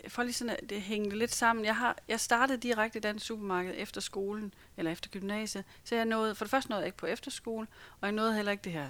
for 0.08 0.24
lige 0.24 0.34
sådan, 0.34 0.56
det 0.70 0.82
hængte 0.82 1.18
lidt 1.18 1.34
sammen, 1.34 1.66
jeg, 1.66 1.76
har, 1.76 1.98
jeg 2.08 2.20
startede 2.20 2.58
direkte 2.58 2.98
i 2.98 3.02
dansk 3.02 3.26
supermarked 3.26 3.74
efter 3.78 4.02
skolen, 4.02 4.54
eller 4.78 4.92
efter 4.92 5.10
gymnasiet, 5.10 5.64
så 5.84 5.96
jeg 5.96 6.06
nåede, 6.06 6.36
for 6.36 6.46
det 6.46 6.50
første 6.52 6.70
nåede 6.70 6.82
jeg 6.82 6.88
ikke 6.88 6.98
på 6.98 7.06
efterskole, 7.06 7.68
og 8.02 8.08
jeg 8.08 8.12
nåede 8.12 8.36
heller 8.36 8.52
ikke 8.52 8.64
det 8.64 8.72
her 8.72 8.90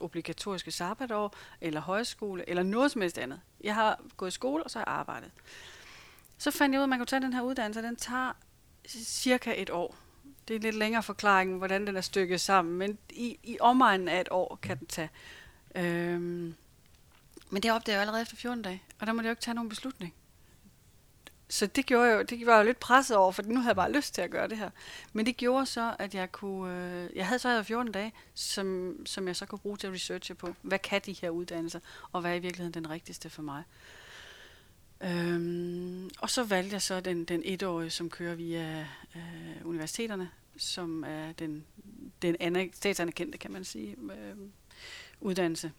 obligatoriske 0.00 0.70
sabbatår, 0.70 1.34
eller 1.60 1.80
højskole, 1.80 2.48
eller 2.48 2.62
noget 2.62 2.90
som 2.90 3.00
helst 3.00 3.18
andet. 3.18 3.40
Jeg 3.60 3.74
har 3.74 4.00
gået 4.16 4.28
i 4.28 4.34
skole, 4.34 4.64
og 4.64 4.70
så 4.70 4.78
har 4.78 4.84
jeg 4.86 4.94
arbejdet. 4.94 5.30
Så 6.38 6.50
fandt 6.50 6.72
jeg 6.72 6.78
ud 6.78 6.82
af, 6.82 6.86
at 6.86 6.88
man 6.88 6.98
kunne 6.98 7.06
tage 7.06 7.22
den 7.22 7.32
her 7.32 7.42
uddannelse, 7.42 7.82
den 7.82 7.96
tager 7.96 8.32
cirka 8.88 9.54
et 9.56 9.70
år. 9.70 9.96
Det 10.48 10.54
er 10.54 10.58
en 10.58 10.62
lidt 10.62 10.76
længere 10.76 11.02
forklaring, 11.02 11.58
hvordan 11.58 11.86
den 11.86 11.96
er 11.96 12.00
stykket 12.00 12.40
sammen, 12.40 12.78
men 12.78 12.98
i, 13.10 13.38
i 13.42 13.56
omegnen 13.60 14.08
af 14.08 14.20
et 14.20 14.28
år 14.30 14.58
kan 14.62 14.78
den 14.78 14.86
tage. 14.86 15.10
Øhm, 15.74 16.54
men 17.54 17.62
det 17.62 17.72
opdagede 17.72 17.96
jeg 17.96 18.00
allerede 18.00 18.22
efter 18.22 18.36
14 18.36 18.62
dage, 18.62 18.82
og 18.98 19.06
der 19.06 19.12
måtte 19.12 19.26
jeg 19.26 19.30
jo 19.30 19.32
ikke 19.32 19.42
tage 19.42 19.54
nogen 19.54 19.68
beslutning. 19.68 20.14
Så 21.48 21.66
det 21.66 21.86
gjorde 21.86 22.08
jeg 22.08 22.16
jo, 22.16 22.22
det 22.22 22.46
var 22.46 22.52
jeg 22.52 22.60
jo 22.60 22.66
lidt 22.66 22.80
presset 22.80 23.16
over, 23.16 23.32
for 23.32 23.42
nu 23.42 23.56
havde 23.56 23.66
jeg 23.66 23.76
bare 23.76 23.92
lyst 23.92 24.14
til 24.14 24.22
at 24.22 24.30
gøre 24.30 24.48
det 24.48 24.58
her. 24.58 24.70
Men 25.12 25.26
det 25.26 25.36
gjorde 25.36 25.66
så, 25.66 25.96
at 25.98 26.14
jeg 26.14 26.32
kunne, 26.32 27.04
øh, 27.04 27.16
jeg 27.16 27.26
havde 27.26 27.38
så 27.38 27.62
14 27.62 27.92
dage, 27.92 28.12
som, 28.34 28.96
som 29.06 29.26
jeg 29.28 29.36
så 29.36 29.46
kunne 29.46 29.58
bruge 29.58 29.76
til 29.76 29.86
at 29.86 29.92
researche 29.92 30.34
på, 30.34 30.54
hvad 30.62 30.78
kan 30.78 31.00
de 31.06 31.12
her 31.12 31.30
uddannelser, 31.30 31.80
og 32.12 32.20
hvad 32.20 32.30
er 32.30 32.34
i 32.34 32.38
virkeligheden 32.38 32.74
den 32.74 32.90
rigtigste 32.90 33.30
for 33.30 33.42
mig. 33.42 33.62
Øhm, 35.00 36.10
og 36.18 36.30
så 36.30 36.44
valgte 36.44 36.72
jeg 36.72 36.82
så 36.82 37.00
den, 37.00 37.24
den 37.24 37.42
etårige, 37.44 37.90
som 37.90 38.10
kører 38.10 38.34
via 38.34 38.86
øh, 39.16 39.66
universiteterne, 39.66 40.30
som 40.56 41.04
er 41.06 41.32
den, 41.32 41.64
den 42.22 42.72
statsanerkendte, 42.72 43.38
kan 43.38 43.52
man 43.52 43.64
sige, 43.64 43.96
øh, 44.02 44.36
uddannelse. 45.20 45.72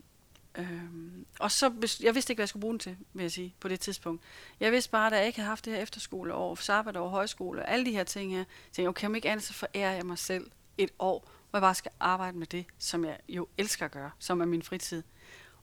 Øhm, 0.58 1.26
og 1.40 1.52
så, 1.52 1.98
jeg 2.04 2.16
vidste 2.16 2.32
ikke, 2.32 2.38
hvad 2.38 2.44
jeg 2.44 2.50
skulle 2.50 2.62
bruge 2.62 2.74
den 2.74 2.80
til, 2.80 2.98
vil 3.14 3.24
jeg 3.24 3.32
sige, 3.32 3.56
på 3.60 3.68
det 3.68 3.80
tidspunkt. 3.80 4.24
Jeg 4.60 4.72
vidste 4.72 4.92
bare, 4.92 5.08
at 5.08 5.18
jeg 5.18 5.28
ikke 5.28 5.40
havde 5.40 5.50
haft 5.50 5.66
det 5.66 5.74
her 5.74 5.82
efterskoleår, 5.82 6.56
sabbatår, 6.56 7.08
højskole, 7.10 7.62
og 7.62 7.72
alle 7.72 7.86
de 7.86 7.92
her 7.92 8.04
ting 8.04 8.32
her. 8.32 8.44
tænkte 8.44 8.82
jeg, 8.82 8.90
okay, 8.90 9.08
om 9.08 9.16
ikke 9.16 9.30
andet, 9.30 9.46
så 9.46 9.54
forærer 9.54 9.92
jeg 9.92 10.06
mig 10.06 10.18
selv 10.18 10.52
et 10.78 10.90
år, 11.00 11.32
hvor 11.50 11.58
jeg 11.58 11.62
bare 11.62 11.76
skal 11.76 11.92
arbejde 12.00 12.38
med 12.38 12.48
det, 12.48 12.66
som 12.78 13.06
jeg 13.06 13.20
jo 13.30 13.48
elsker 13.58 13.86
at 13.86 13.92
gøre, 13.92 14.12
som 14.20 14.42
er 14.42 14.46
min 14.46 14.62
fritid. 14.62 15.04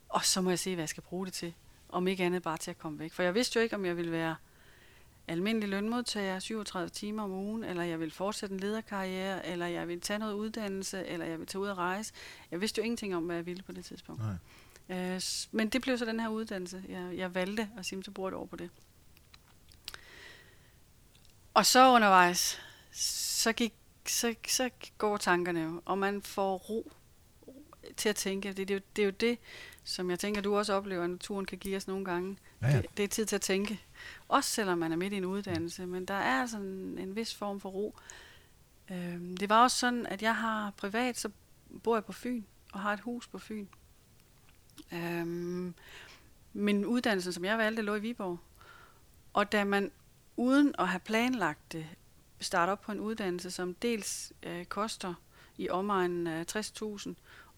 Og 0.08 0.24
så 0.24 0.40
må 0.40 0.50
jeg 0.50 0.58
se, 0.58 0.74
hvad 0.74 0.82
jeg 0.82 0.88
skal 0.88 1.02
bruge 1.02 1.26
det 1.26 1.34
til. 1.34 1.54
om 1.88 2.08
ikke 2.08 2.24
andet 2.24 2.42
bare 2.42 2.58
til 2.58 2.70
at 2.70 2.78
komme 2.78 2.98
væk. 2.98 3.12
For 3.12 3.22
jeg 3.22 3.34
vidste 3.34 3.56
jo 3.56 3.62
ikke, 3.62 3.76
om 3.76 3.84
jeg 3.84 3.96
ville 3.96 4.12
være 4.12 4.36
almindelig 5.28 5.68
lønmodtager 5.68 6.38
37 6.38 6.88
timer 6.88 7.22
om 7.22 7.30
ugen, 7.30 7.64
eller 7.64 7.82
jeg 7.82 8.00
ville 8.00 8.12
fortsætte 8.12 8.54
en 8.54 8.60
lederkarriere, 8.60 9.46
eller 9.46 9.66
jeg 9.66 9.88
ville 9.88 10.00
tage 10.00 10.18
noget 10.18 10.34
uddannelse, 10.34 11.06
eller 11.06 11.26
jeg 11.26 11.38
ville 11.38 11.46
tage 11.46 11.62
ud 11.62 11.68
og 11.68 11.78
rejse. 11.78 12.12
Jeg 12.50 12.60
vidste 12.60 12.78
jo 12.78 12.84
ingenting 12.84 13.16
om, 13.16 13.22
hvad 13.22 13.36
jeg 13.36 13.46
ville 13.46 13.62
på 13.62 13.72
det 13.72 13.84
tidspunkt. 13.84 14.22
Nej. 14.22 14.34
Øh, 14.92 15.20
men 15.52 15.68
det 15.68 15.82
blev 15.82 15.98
så 15.98 16.04
den 16.04 16.20
her 16.20 16.28
uddannelse. 16.28 16.84
Jeg, 16.88 17.16
jeg 17.16 17.34
valgte 17.34 17.68
at 17.78 17.86
sige, 17.86 18.04
så 18.04 18.10
bruger 18.10 18.28
et 18.28 18.34
år 18.34 18.46
på 18.46 18.56
det. 18.56 18.70
Og 21.54 21.66
så 21.66 21.92
undervejs, 21.94 22.60
så, 22.92 23.52
gik, 23.52 23.74
så, 24.06 24.34
så 24.48 24.70
går 24.98 25.16
tankerne 25.16 25.60
jo, 25.60 25.82
og 25.84 25.98
man 25.98 26.22
får 26.22 26.56
ro 26.56 26.92
til 27.96 28.08
at 28.08 28.16
tænke. 28.16 28.48
Det, 28.48 28.56
det, 28.56 28.70
er 28.70 28.74
jo, 28.74 28.80
det 28.96 29.02
er 29.02 29.06
jo 29.06 29.10
det, 29.10 29.38
som 29.84 30.10
jeg 30.10 30.18
tænker, 30.18 30.40
du 30.40 30.56
også 30.56 30.72
oplever, 30.72 31.04
at 31.04 31.10
naturen 31.10 31.46
kan 31.46 31.58
give 31.58 31.76
os 31.76 31.88
nogle 31.88 32.04
gange. 32.04 32.38
Ja, 32.62 32.68
ja. 32.68 32.76
Det, 32.76 32.96
det 32.96 33.04
er 33.04 33.08
tid 33.08 33.26
til 33.26 33.36
at 33.36 33.42
tænke. 33.42 33.80
Også 34.28 34.50
selvom 34.50 34.78
man 34.78 34.92
er 34.92 34.96
midt 34.96 35.12
i 35.12 35.16
en 35.16 35.24
uddannelse, 35.24 35.86
men 35.86 36.04
der 36.04 36.14
er 36.14 36.40
altså 36.40 36.56
en, 36.56 36.98
en 36.98 37.16
vis 37.16 37.34
form 37.34 37.60
for 37.60 37.68
ro. 37.68 37.98
Øhm, 38.90 39.36
det 39.36 39.48
var 39.48 39.62
også 39.62 39.78
sådan, 39.78 40.06
at 40.06 40.22
jeg 40.22 40.36
har 40.36 40.70
privat, 40.76 41.18
så 41.18 41.30
bor 41.82 41.96
jeg 41.96 42.04
på 42.04 42.12
Fyn, 42.12 42.42
og 42.72 42.80
har 42.80 42.92
et 42.92 43.00
hus 43.00 43.28
på 43.28 43.38
Fyn. 43.38 43.66
Øhm, 44.92 45.74
min 46.52 46.84
uddannelse, 46.84 47.32
som 47.32 47.44
jeg 47.44 47.58
valgte, 47.58 47.82
lå 47.82 47.94
i 47.94 48.00
Viborg. 48.00 48.38
Og 49.32 49.52
da 49.52 49.64
man 49.64 49.90
uden 50.36 50.74
at 50.78 50.88
have 50.88 51.00
planlagt 51.00 51.72
det, 51.72 51.86
starter 52.40 52.72
op 52.72 52.80
på 52.80 52.92
en 52.92 53.00
uddannelse, 53.00 53.50
som 53.50 53.74
dels 53.74 54.32
øh, 54.42 54.64
koster 54.64 55.14
i 55.58 55.68
omegnen 55.68 56.26
af 56.26 56.56
60.000, 56.56 57.14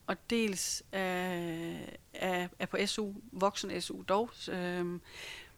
og 0.07 0.31
dels 0.31 0.83
øh, 0.93 1.01
er, 2.15 2.49
er 2.59 2.67
på 2.71 2.77
SU, 2.87 3.13
voksen 3.33 3.81
SU 3.81 4.03
dog, 4.03 4.31
øh, 4.49 5.01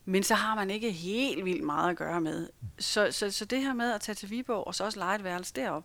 men 0.05 0.23
så 0.23 0.35
har 0.35 0.55
man 0.55 0.71
ikke 0.71 0.93
helt 0.93 1.45
vildt 1.45 1.65
meget 1.65 1.91
at 1.91 1.97
gøre 1.97 2.21
med. 2.21 2.49
Så, 2.79 3.13
så, 3.13 3.31
så 3.31 3.45
det 3.45 3.63
her 3.63 3.75
med 3.75 3.93
at 3.93 4.01
tage 4.01 4.17
til 4.17 4.31
Viborg, 4.31 4.67
og 4.67 4.75
så 4.75 4.85
også 4.85 4.99
lege 4.99 5.17
et 5.17 5.25
værelse 5.25 5.55
derop, 5.55 5.85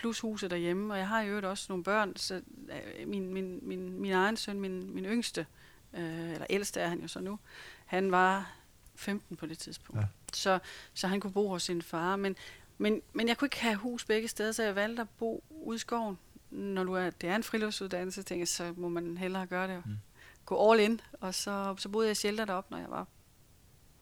plus 0.00 0.20
huset 0.20 0.50
derhjemme, 0.50 0.94
og 0.94 0.98
jeg 0.98 1.08
har 1.08 1.20
i 1.22 1.28
øvrigt 1.28 1.46
også 1.46 1.66
nogle 1.68 1.84
børn, 1.84 2.16
så 2.16 2.34
øh, 2.68 3.08
min, 3.08 3.34
min, 3.34 3.58
min, 3.62 4.00
min 4.00 4.12
egen 4.12 4.36
søn, 4.36 4.60
min, 4.60 4.94
min 4.94 5.04
yngste, 5.04 5.46
øh, 5.94 6.30
eller 6.30 6.46
ældste 6.50 6.80
er 6.80 6.88
han 6.88 7.00
jo 7.00 7.08
så 7.08 7.20
nu, 7.20 7.38
han 7.86 8.10
var 8.10 8.52
15 8.94 9.36
på 9.36 9.46
det 9.46 9.58
tidspunkt. 9.58 10.00
Ja. 10.00 10.06
Så, 10.32 10.58
så 10.94 11.08
han 11.08 11.20
kunne 11.20 11.32
bo 11.32 11.48
hos 11.48 11.62
sin 11.62 11.82
far, 11.82 12.16
men, 12.16 12.36
men, 12.78 13.02
men 13.12 13.28
jeg 13.28 13.38
kunne 13.38 13.46
ikke 13.46 13.60
have 13.60 13.76
hus 13.76 14.04
begge 14.04 14.28
steder, 14.28 14.52
så 14.52 14.62
jeg 14.62 14.74
valgte 14.74 15.02
at 15.02 15.08
bo 15.08 15.44
ude 15.50 15.76
i 15.76 15.78
skoven. 15.78 16.18
Når 16.50 16.84
du 16.84 16.92
er, 16.92 17.10
det 17.10 17.28
er 17.28 17.36
en 17.36 17.42
friluftsuddannelse, 17.42 18.22
tænker 18.22 18.40
jeg, 18.40 18.48
så 18.48 18.74
må 18.76 18.88
man 18.88 19.16
hellere 19.16 19.46
gøre 19.46 19.68
det. 19.68 19.86
Mm. 19.86 19.98
Gå 20.46 20.72
all 20.72 20.80
in, 20.80 21.00
og 21.12 21.34
så, 21.34 21.74
så 21.78 21.88
boede 21.88 22.06
jeg 22.06 22.12
i 22.12 22.14
shelter 22.14 22.44
deroppe, 22.44 22.70
når 22.70 22.78
jeg 22.78 22.90
var 22.90 23.06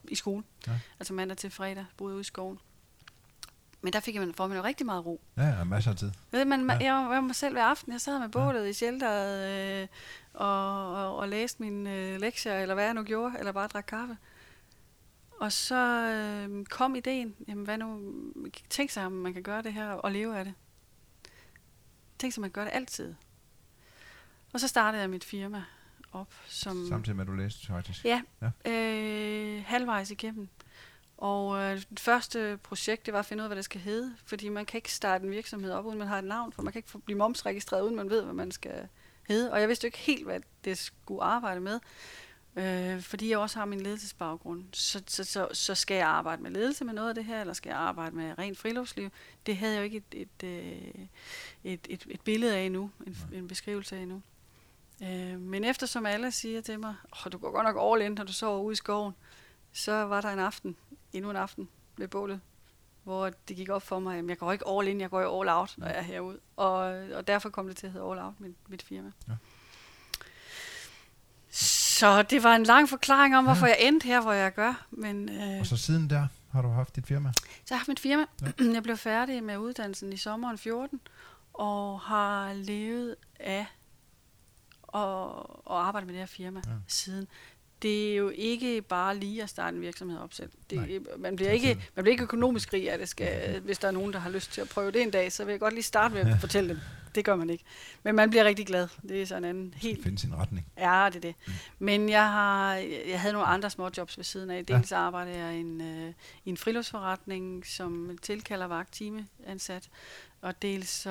i 0.04 0.14
skole. 0.14 0.42
Ja. 0.66 0.78
Altså 1.00 1.14
mandag 1.14 1.36
til 1.36 1.50
fredag 1.50 1.84
boede 1.96 2.14
ude 2.14 2.20
i 2.20 2.24
skoven. 2.24 2.58
Men 3.82 3.92
der 3.92 4.00
fik 4.00 4.14
man, 4.16 4.34
får 4.34 4.46
man 4.46 4.56
jo 4.56 4.62
rigtig 4.62 4.86
meget 4.86 5.06
ro. 5.06 5.20
Ja, 5.36 5.42
ja, 5.48 5.64
masser 5.64 5.90
af 5.90 5.96
tid. 5.96 6.10
Ved 6.30 6.44
man, 6.44 6.70
Ja. 6.70 6.76
jeg, 6.76 6.94
var- 6.94 7.12
jeg 7.14 7.22
var 7.22 7.32
selv 7.32 7.54
hver 7.54 7.64
aften, 7.64 7.92
jeg 7.92 8.00
sad 8.00 8.18
med 8.18 8.28
bålet 8.28 8.60
ja. 8.64 8.68
i 8.68 8.72
shelteret 8.72 9.82
øh, 9.82 9.88
og, 10.34 10.92
og, 10.94 11.16
og 11.16 11.28
læste 11.28 11.62
mine 11.62 11.94
øh, 11.96 12.20
lektier, 12.20 12.54
eller 12.58 12.74
hvad 12.74 12.84
jeg 12.84 12.94
nu 12.94 13.02
gjorde, 13.02 13.38
eller 13.38 13.52
bare 13.52 13.66
drak 13.68 13.84
kaffe. 13.88 14.16
Og 15.40 15.52
så 15.52 15.76
øh, 16.10 16.64
kom 16.66 16.94
ideen, 16.94 17.34
jamen 17.48 17.64
hvad 17.64 17.78
nu, 17.78 18.00
tænk 18.70 18.90
sig, 18.90 19.06
om 19.06 19.12
man 19.12 19.32
kan 19.34 19.42
gøre 19.42 19.62
det 19.62 19.72
her 19.72 19.90
og 19.90 20.12
leve 20.12 20.38
af 20.38 20.44
det. 20.44 20.54
Tænk 22.18 22.32
sig, 22.32 22.40
man 22.40 22.50
gøre 22.50 22.64
det 22.64 22.72
altid. 22.74 23.14
Og 24.52 24.60
så 24.60 24.68
startede 24.68 25.00
jeg 25.02 25.10
mit 25.10 25.24
firma 25.24 25.64
op, 26.12 26.34
som... 26.46 26.86
Samtidig 26.88 27.16
med, 27.16 27.24
at 27.24 27.28
du 27.28 27.32
læste 27.32 27.66
faktisk. 27.66 28.04
Ja, 28.04 28.22
Ja. 28.42 28.50
ja. 28.66 28.70
Øh, 28.72 29.64
halvvejs 29.66 30.10
igennem. 30.10 30.48
Og 31.18 31.58
øh, 31.58 31.82
det 31.90 32.00
første 32.00 32.58
projekt, 32.62 33.06
det 33.06 33.14
var 33.14 33.18
at 33.18 33.26
finde 33.26 33.40
ud 33.40 33.44
af, 33.44 33.48
hvad 33.48 33.56
det 33.56 33.64
skal 33.64 33.80
hedde. 33.80 34.14
Fordi 34.24 34.48
man 34.48 34.66
kan 34.66 34.78
ikke 34.78 34.92
starte 34.92 35.24
en 35.24 35.30
virksomhed 35.30 35.72
op, 35.72 35.84
uden 35.84 35.98
man 35.98 36.08
har 36.08 36.18
et 36.18 36.24
navn. 36.24 36.52
For 36.52 36.62
man 36.62 36.72
kan 36.72 36.78
ikke 36.78 36.98
blive 36.98 37.18
momsregistreret, 37.18 37.82
uden 37.82 37.96
man 37.96 38.10
ved, 38.10 38.22
hvad 38.22 38.34
man 38.34 38.50
skal 38.50 38.88
hedde. 39.28 39.52
Og 39.52 39.60
jeg 39.60 39.68
vidste 39.68 39.84
jo 39.84 39.86
ikke 39.86 39.98
helt, 39.98 40.24
hvad 40.24 40.40
det 40.64 40.78
skulle 40.78 41.22
arbejde 41.22 41.60
med. 41.60 41.80
Øh, 42.56 43.02
fordi 43.02 43.30
jeg 43.30 43.38
også 43.38 43.58
har 43.58 43.66
min 43.66 43.80
ledelsesbaggrund. 43.80 44.64
Så, 44.72 45.02
så, 45.06 45.24
så, 45.24 45.48
så 45.52 45.74
skal 45.74 45.94
jeg 45.94 46.06
arbejde 46.06 46.42
med 46.42 46.50
ledelse 46.50 46.84
med 46.84 46.94
noget 46.94 47.08
af 47.08 47.14
det 47.14 47.24
her, 47.24 47.40
eller 47.40 47.54
skal 47.54 47.70
jeg 47.70 47.78
arbejde 47.78 48.16
med 48.16 48.38
rent 48.38 48.58
friluftsliv? 48.58 49.10
Det 49.46 49.56
havde 49.56 49.72
jeg 49.74 49.80
jo 49.80 49.84
ikke 49.84 49.96
et, 49.96 50.28
et, 50.42 50.48
øh, 50.48 51.04
et, 51.64 51.86
et, 51.88 52.06
et 52.10 52.20
billede 52.20 52.56
af 52.56 52.60
endnu, 52.60 52.90
en, 53.06 53.16
en 53.32 53.48
beskrivelse 53.48 53.96
af 53.96 54.00
endnu. 54.00 54.22
Øh, 55.02 55.40
men 55.40 55.64
eftersom 55.64 56.06
alle 56.06 56.32
siger 56.32 56.60
til 56.60 56.80
mig, 56.80 56.94
oh, 57.12 57.32
du 57.32 57.38
går 57.38 57.50
godt 57.50 57.64
nok 57.64 57.92
all 57.92 58.06
in, 58.06 58.12
når 58.12 58.24
du 58.24 58.32
sover 58.32 58.60
ude 58.60 58.72
i 58.72 58.76
skoven, 58.76 59.12
så 59.72 59.92
var 59.92 60.20
der 60.20 60.28
en 60.28 60.38
aften, 60.38 60.76
endnu 61.12 61.30
en 61.30 61.36
aften 61.36 61.68
ved 61.96 62.08
bålet, 62.08 62.40
hvor 63.02 63.30
det 63.48 63.56
gik 63.56 63.68
op 63.68 63.82
for 63.82 63.98
mig, 63.98 64.18
at 64.18 64.28
jeg 64.28 64.38
går 64.38 64.52
ikke 64.52 64.64
all 64.68 64.88
in, 64.88 65.00
jeg 65.00 65.10
går 65.10 65.20
jo 65.20 65.40
all 65.40 65.48
out, 65.50 65.74
når 65.78 65.86
jeg 65.86 65.96
er 65.96 66.02
herude. 66.02 66.38
Og, 66.56 66.76
og 67.14 67.26
derfor 67.26 67.48
kom 67.50 67.66
det 67.66 67.76
til 67.76 67.86
at 67.86 67.92
hedde 67.92 68.06
All 68.10 68.18
Out, 68.18 68.40
mit, 68.40 68.56
mit 68.68 68.82
firma. 68.82 69.10
Ja. 69.28 69.32
Så 71.50 72.22
det 72.22 72.42
var 72.42 72.54
en 72.56 72.64
lang 72.64 72.88
forklaring 72.88 73.36
om, 73.36 73.44
hvorfor 73.44 73.66
jeg 73.66 73.76
endte 73.80 74.04
her, 74.06 74.20
hvor 74.20 74.32
jeg 74.32 74.54
gør. 74.54 74.86
Men, 74.90 75.28
øh, 75.28 75.60
Og 75.60 75.66
så 75.66 75.76
siden 75.76 76.10
der 76.10 76.26
har 76.52 76.62
du 76.62 76.68
haft 76.68 76.96
dit 76.96 77.06
firma. 77.06 77.32
så 77.34 77.42
jeg 77.70 77.74
har 77.74 77.78
haft 77.78 77.88
mit 77.88 78.00
firma. 78.00 78.24
Ja. 78.42 78.64
Jeg 78.74 78.82
blev 78.82 78.96
færdig 78.96 79.44
med 79.44 79.56
uddannelsen 79.56 80.12
i 80.12 80.16
sommeren 80.16 80.58
14, 80.58 81.00
og 81.54 82.00
har 82.00 82.52
levet 82.52 83.16
af 83.40 83.66
at, 84.94 85.00
at 85.70 85.76
arbejde 85.76 86.06
med 86.06 86.14
det 86.14 86.20
her 86.20 86.26
firma 86.26 86.60
Ja. 86.66 86.70
ja. 86.70 86.76
siden. 86.88 87.28
Det 87.82 88.12
er 88.12 88.16
jo 88.16 88.28
ikke 88.34 88.82
bare 88.82 89.16
lige 89.16 89.42
at 89.42 89.48
starte 89.48 89.76
en 89.76 89.82
virksomhed 89.82 90.18
op 90.18 90.32
selv. 90.32 90.50
Nej. 90.72 90.86
Det, 90.86 91.06
man, 91.18 91.36
bliver 91.36 91.50
ikke, 91.50 91.68
man 91.94 92.02
bliver 92.02 92.12
ikke 92.12 92.22
økonomisk 92.22 92.72
rig 92.72 92.90
af 92.90 92.98
det. 92.98 93.08
Skal, 93.08 93.60
hvis 93.60 93.78
der 93.78 93.88
er 93.88 93.92
nogen, 93.92 94.12
der 94.12 94.18
har 94.18 94.30
lyst 94.30 94.52
til 94.52 94.60
at 94.60 94.68
prøve 94.68 94.90
det 94.90 95.02
en 95.02 95.10
dag, 95.10 95.32
så 95.32 95.44
vil 95.44 95.52
jeg 95.52 95.60
godt 95.60 95.74
lige 95.74 95.84
starte 95.84 96.14
med 96.14 96.32
at 96.32 96.40
fortælle 96.40 96.68
dem. 96.68 96.78
Det 97.14 97.24
gør 97.24 97.36
man 97.36 97.50
ikke. 97.50 97.64
Men 98.02 98.14
man 98.14 98.30
bliver 98.30 98.44
rigtig 98.44 98.66
glad. 98.66 98.88
Det 99.08 99.22
er 99.22 99.26
sådan 99.26 99.44
en 99.44 99.50
anden 99.50 99.74
helt 99.76 100.02
Finde 100.02 100.18
sin 100.18 100.34
retning. 100.34 100.66
Ja, 100.78 101.06
det 101.12 101.16
er 101.16 101.20
det. 101.20 101.34
Men 101.78 102.08
jeg 102.08 102.30
har, 102.30 102.74
jeg 103.08 103.20
havde 103.20 103.32
nogle 103.32 103.48
andre 103.48 103.70
små 103.70 103.90
jobs 103.96 104.16
ved 104.16 104.24
siden 104.24 104.50
af. 104.50 104.66
Dels 104.66 104.92
arbejdede 104.92 105.38
jeg 105.38 105.54
i 105.54 105.60
en, 105.60 105.80
øh, 105.80 106.12
i 106.44 106.48
en 106.50 106.56
friluftsforretning, 106.56 107.66
som 107.66 108.18
tilkalder 108.22 108.66
vagt 108.66 108.92
timeansat. 108.92 109.88
Og 110.40 110.62
dels 110.62 110.88
så 110.88 111.10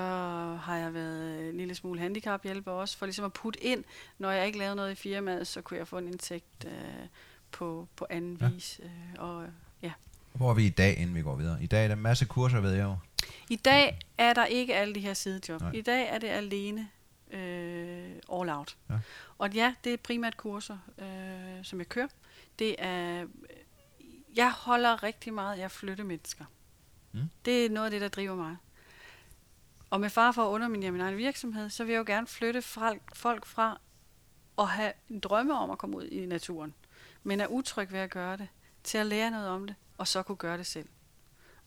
har 0.61 0.77
jeg 0.77 0.93
været 0.93 1.49
en 1.49 1.57
lille 1.57 1.75
smule 1.75 1.99
handicaphjælper 1.99 2.71
også, 2.71 2.97
for 2.97 3.05
ligesom 3.05 3.25
at 3.25 3.33
putte 3.33 3.63
ind, 3.63 3.83
når 4.17 4.31
jeg 4.31 4.45
ikke 4.45 4.57
lavede 4.57 4.75
noget 4.75 4.91
i 4.91 4.95
firmaet, 4.95 5.47
så 5.47 5.61
kunne 5.61 5.77
jeg 5.77 5.87
få 5.87 5.97
en 5.97 6.07
indtægt 6.07 6.65
øh, 6.65 6.71
på, 7.51 7.87
på 7.95 8.07
anden 8.09 8.37
Ja. 8.41 8.49
vis. 8.49 8.79
Øh, 8.83 8.89
og, 9.17 9.43
øh, 9.43 9.49
ja. 9.81 9.91
Hvor 10.33 10.49
er 10.49 10.53
vi 10.53 10.65
i 10.65 10.69
dag, 10.69 10.97
inden 10.97 11.15
vi 11.15 11.21
går 11.21 11.35
videre? 11.35 11.63
I 11.63 11.67
dag 11.67 11.83
er 11.83 11.87
der 11.87 11.95
en 11.95 12.01
masse 12.01 12.25
kurser, 12.25 12.59
ved 12.59 12.71
jeg 12.73 12.83
jo. 12.83 12.95
I 13.49 13.55
dag 13.55 13.99
er 14.17 14.33
der 14.33 14.45
ikke 14.45 14.75
alle 14.75 14.95
de 14.95 14.99
her 14.99 15.13
sidejob. 15.13 15.61
Nej. 15.61 15.71
I 15.73 15.81
dag 15.81 16.09
er 16.09 16.17
det 16.17 16.27
alene 16.27 16.87
øh, 17.31 18.11
all 18.33 18.49
out. 18.49 18.77
Ja. 18.89 18.95
Og 19.37 19.51
ja, 19.53 19.73
det 19.83 19.93
er 19.93 19.97
primært 19.97 20.37
kurser, 20.37 20.77
øh, 20.97 21.63
som 21.65 21.79
jeg 21.79 21.89
kører. 21.89 22.07
Det 22.59 22.75
er, 22.79 23.27
jeg 24.35 24.51
holder 24.51 25.03
rigtig 25.03 25.33
meget 25.33 25.59
af 25.59 25.65
at 25.65 25.71
flytte 25.71 26.03
mennesker. 26.03 26.45
Mm. 27.11 27.21
Det 27.45 27.65
er 27.65 27.69
noget 27.69 27.85
af 27.85 27.91
det, 27.91 28.01
der 28.01 28.07
driver 28.07 28.35
mig. 28.35 28.55
Og 29.89 30.01
med 30.01 30.09
far 30.09 30.31
for 30.31 30.43
at 30.43 30.49
underminere 30.49 30.91
min 30.91 31.01
egen 31.01 31.17
virksomhed, 31.17 31.69
så 31.69 31.83
vil 31.83 31.91
jeg 31.91 31.99
jo 31.99 32.03
gerne 32.07 32.27
flytte 32.27 32.61
folk, 33.13 33.45
fra 33.45 33.79
at 34.59 34.67
have 34.67 34.93
en 35.09 35.19
drømme 35.19 35.53
om 35.53 35.71
at 35.71 35.77
komme 35.77 35.97
ud 35.97 36.05
i 36.05 36.25
naturen, 36.25 36.73
men 37.23 37.39
er 37.39 37.47
utryg 37.47 37.91
ved 37.91 37.99
at 37.99 38.09
gøre 38.09 38.37
det, 38.37 38.47
til 38.83 38.97
at 38.97 39.05
lære 39.05 39.31
noget 39.31 39.47
om 39.47 39.67
det, 39.67 39.75
og 39.97 40.07
så 40.07 40.23
kunne 40.23 40.35
gøre 40.35 40.57
det 40.57 40.65
selv. 40.65 40.89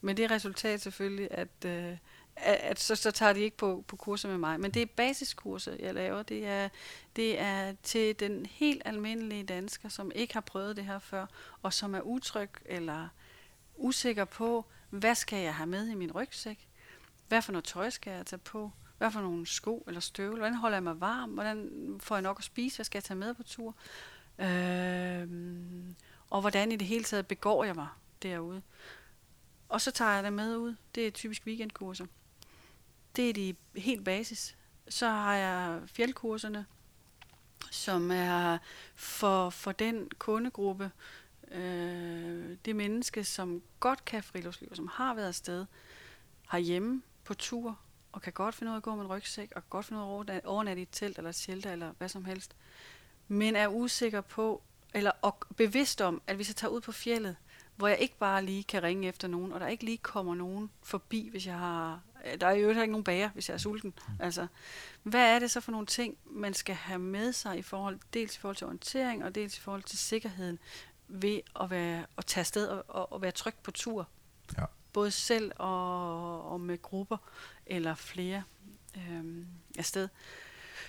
Men 0.01 0.17
det 0.17 0.31
resultat 0.31 0.81
selvfølgelig, 0.81 1.29
at, 1.31 1.65
øh, 1.67 1.97
at, 2.37 2.55
at 2.55 2.81
så, 2.81 2.95
så 2.97 3.11
tager 3.11 3.33
de 3.33 3.41
ikke 3.41 3.57
på, 3.57 3.85
på 3.89 3.97
kurser 3.97 4.29
med 4.29 4.39
mig. 4.39 4.61
Men 4.61 4.71
det 4.71 4.83
er 4.83 4.87
basiskurser, 4.87 5.77
jeg 5.81 5.95
laver. 5.95 6.23
Det 6.23 6.47
er, 6.47 6.69
det 7.17 7.41
er 7.41 7.75
til 7.83 8.21
den 8.21 8.47
helt 8.47 8.83
almindelige 8.85 9.45
dansker, 9.45 9.89
som 9.89 10.13
ikke 10.15 10.35
har 10.35 10.41
prøvet 10.41 10.77
det 10.77 10.85
her 10.85 10.99
før, 10.99 11.27
og 11.63 11.73
som 11.73 11.95
er 11.95 12.01
utryg 12.01 12.51
eller 12.65 13.09
usikker 13.77 14.25
på, 14.25 14.65
hvad 14.91 15.15
skal 15.15 15.39
jeg 15.39 15.55
have 15.55 15.67
med 15.67 15.89
i 15.89 15.95
min 15.95 16.13
rygsæk? 16.13 16.70
Hvad 17.31 17.43
for 17.43 17.53
noget 17.53 17.65
tøj 17.65 17.91
skal 17.91 18.13
jeg 18.13 18.27
tage 18.27 18.41
på? 18.41 18.71
Hvad 18.99 19.11
for 19.11 19.21
nogle 19.21 19.47
sko 19.47 19.85
eller 19.87 20.01
støvler? 20.01 20.39
Hvordan 20.39 20.55
holder 20.55 20.77
jeg 20.77 20.83
mig 20.83 21.01
varm? 21.01 21.31
Hvordan 21.31 21.71
får 22.01 22.15
jeg 22.15 22.23
nok 22.23 22.39
at 22.39 22.45
spise? 22.45 22.77
Hvad 22.77 22.85
skal 22.85 22.99
jeg 22.99 23.05
tage 23.05 23.19
med 23.19 23.35
på 23.35 23.43
tur? 23.43 23.75
Øhm, 24.39 25.97
og 26.31 26.41
hvordan 26.41 26.73
i 26.73 26.77
det 26.77 26.87
hele 26.87 27.05
taget 27.05 27.27
begår 27.27 27.65
jeg 27.65 27.75
mig 27.75 27.89
derude? 28.23 28.63
Og 29.69 29.81
så 29.81 29.91
tager 29.91 30.11
jeg 30.11 30.25
det 30.25 30.33
med 30.33 30.57
ud. 30.57 30.75
Det 30.95 31.07
er 31.07 31.11
typisk 31.11 31.43
weekendkurser. 31.47 32.07
Det 33.17 33.31
er 33.31 33.33
de 33.33 33.55
helt 33.77 34.05
basis. 34.05 34.57
Så 34.89 35.09
har 35.09 35.35
jeg 35.35 35.81
fjeldkurserne, 35.87 36.67
som 37.71 38.11
er 38.11 38.59
for, 38.95 39.51
for 39.51 39.73
den 39.73 40.11
kundegruppe, 40.19 40.91
øh, 41.51 42.57
det 42.65 42.77
menneske, 42.77 43.25
som 43.25 43.63
godt 43.81 44.05
kan 44.05 44.23
friluftsliv, 44.23 44.75
som 44.75 44.89
har 44.93 45.15
været 45.15 45.29
afsted 45.29 45.67
herhjemme 46.53 47.03
på 47.31 47.35
tur, 47.35 47.79
og 48.13 48.23
kan 48.23 48.33
godt 48.33 48.55
finde 48.55 48.71
ud 48.71 48.75
af 48.75 48.77
at 48.77 48.83
gå 48.83 48.95
med 48.95 49.05
en 49.05 49.11
rygsæk, 49.11 49.53
og 49.57 49.63
kan 49.63 49.69
godt 49.71 49.87
finde 49.87 50.03
ud 50.03 50.07
af 50.07 50.35
at 50.35 50.43
overna- 50.43 50.47
overnatte 50.47 50.81
i 50.81 50.83
et 50.83 50.89
telt 50.93 51.19
eller 51.19 51.29
et 51.29 51.35
shelter 51.35 51.73
eller 51.73 51.93
hvad 51.99 52.09
som 52.09 52.25
helst, 52.25 52.57
men 53.29 53.57
er 53.57 53.69
usikker 53.69 54.21
på, 54.21 54.63
eller 54.95 55.11
og 55.23 55.37
bevidst 55.57 56.01
om, 56.01 56.23
at 56.27 56.37
hvis 56.37 56.49
jeg 56.49 56.57
tager 56.57 56.71
ud 56.71 56.81
på 56.81 56.93
fjellet, 56.93 57.37
hvor 57.77 57.89
jeg 57.89 57.99
ikke 57.99 58.19
bare 58.19 58.45
lige 58.45 58.65
kan 58.65 58.83
ringe 58.83 59.09
efter 59.09 59.29
nogen, 59.29 59.53
og 59.53 59.61
der 59.61 59.67
ikke 59.67 59.85
lige 59.85 59.99
kommer 59.99 60.35
nogen 60.35 60.71
forbi, 60.83 61.29
hvis 61.29 61.47
jeg 61.47 61.59
har... 61.59 62.01
Der 62.41 62.47
er 62.47 62.51
jo 62.51 62.69
ikke 62.69 62.87
nogen 62.87 63.05
bager, 63.05 63.31
hvis 63.31 63.49
jeg 63.49 63.55
er 63.55 63.59
sulten. 63.59 63.95
Mm. 64.09 64.15
Altså, 64.21 64.47
hvad 65.03 65.35
er 65.35 65.39
det 65.39 65.51
så 65.51 65.61
for 65.61 65.73
nogle 65.73 65.87
ting, 65.87 66.17
man 66.25 66.55
skal 66.55 66.75
have 66.75 66.99
med 66.99 67.33
sig 67.33 67.59
i 67.59 67.63
forhold, 67.63 67.99
dels 68.15 68.37
i 68.37 68.39
forhold 68.39 68.57
til 68.57 68.67
orientering, 68.67 69.25
og 69.25 69.35
dels 69.35 69.57
i 69.57 69.61
forhold 69.61 69.83
til 69.83 69.99
sikkerheden, 69.99 70.59
ved 71.09 71.41
at, 71.61 71.71
være, 71.71 72.07
at 72.19 72.27
tage 72.27 72.41
afsted 72.43 72.69
og, 72.69 72.85
og, 72.89 73.13
og 73.13 73.23
være 73.23 73.33
tryg 73.33 73.55
på 73.63 73.71
tur? 73.71 74.09
Ja. 74.59 74.65
Både 74.93 75.11
selv 75.11 75.53
og, 75.57 76.51
og 76.53 76.61
med 76.61 76.83
grupper, 76.83 77.17
eller 77.67 77.95
flere 77.95 78.43
øhm, 78.97 79.47
afsted. 79.79 80.09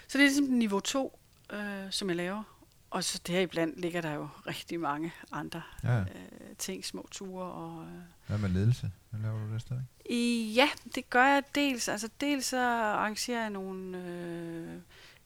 Så 0.08 0.18
det 0.18 0.26
er 0.26 0.30
ligesom 0.30 0.46
niveau 0.46 0.80
2, 0.80 1.20
øh, 1.54 1.92
som 1.92 2.08
jeg 2.10 2.16
laver. 2.18 2.44
Og 2.90 3.04
så 3.04 3.22
deriblandt 3.28 3.80
ligger 3.80 4.02
der 4.02 4.14
jo 4.14 4.28
rigtig 4.48 4.80
mange 4.80 5.14
andre 5.32 5.62
Ja. 5.84 6.00
øh, 6.00 6.06
ting, 6.58 6.86
små 6.86 7.08
ture 7.12 7.46
og... 7.46 7.86
Øh. 7.86 8.02
Hvad 8.28 8.38
med 8.38 8.50
ledelse? 8.50 8.92
Hvad 9.10 9.22
laver 9.22 9.48
du 9.48 9.54
der 9.54 9.60
stadig? 9.60 9.84
I, 10.10 10.54
ja, 10.56 10.70
det 10.96 11.10
gør 11.10 11.26
jeg 11.26 11.44
dels. 11.56 11.88
Altså 11.88 12.10
dels 12.22 12.46
så 12.46 12.58
arrangerer 12.68 13.42
jeg 13.42 13.50
nogle, 13.50 13.98
øh, 13.98 14.82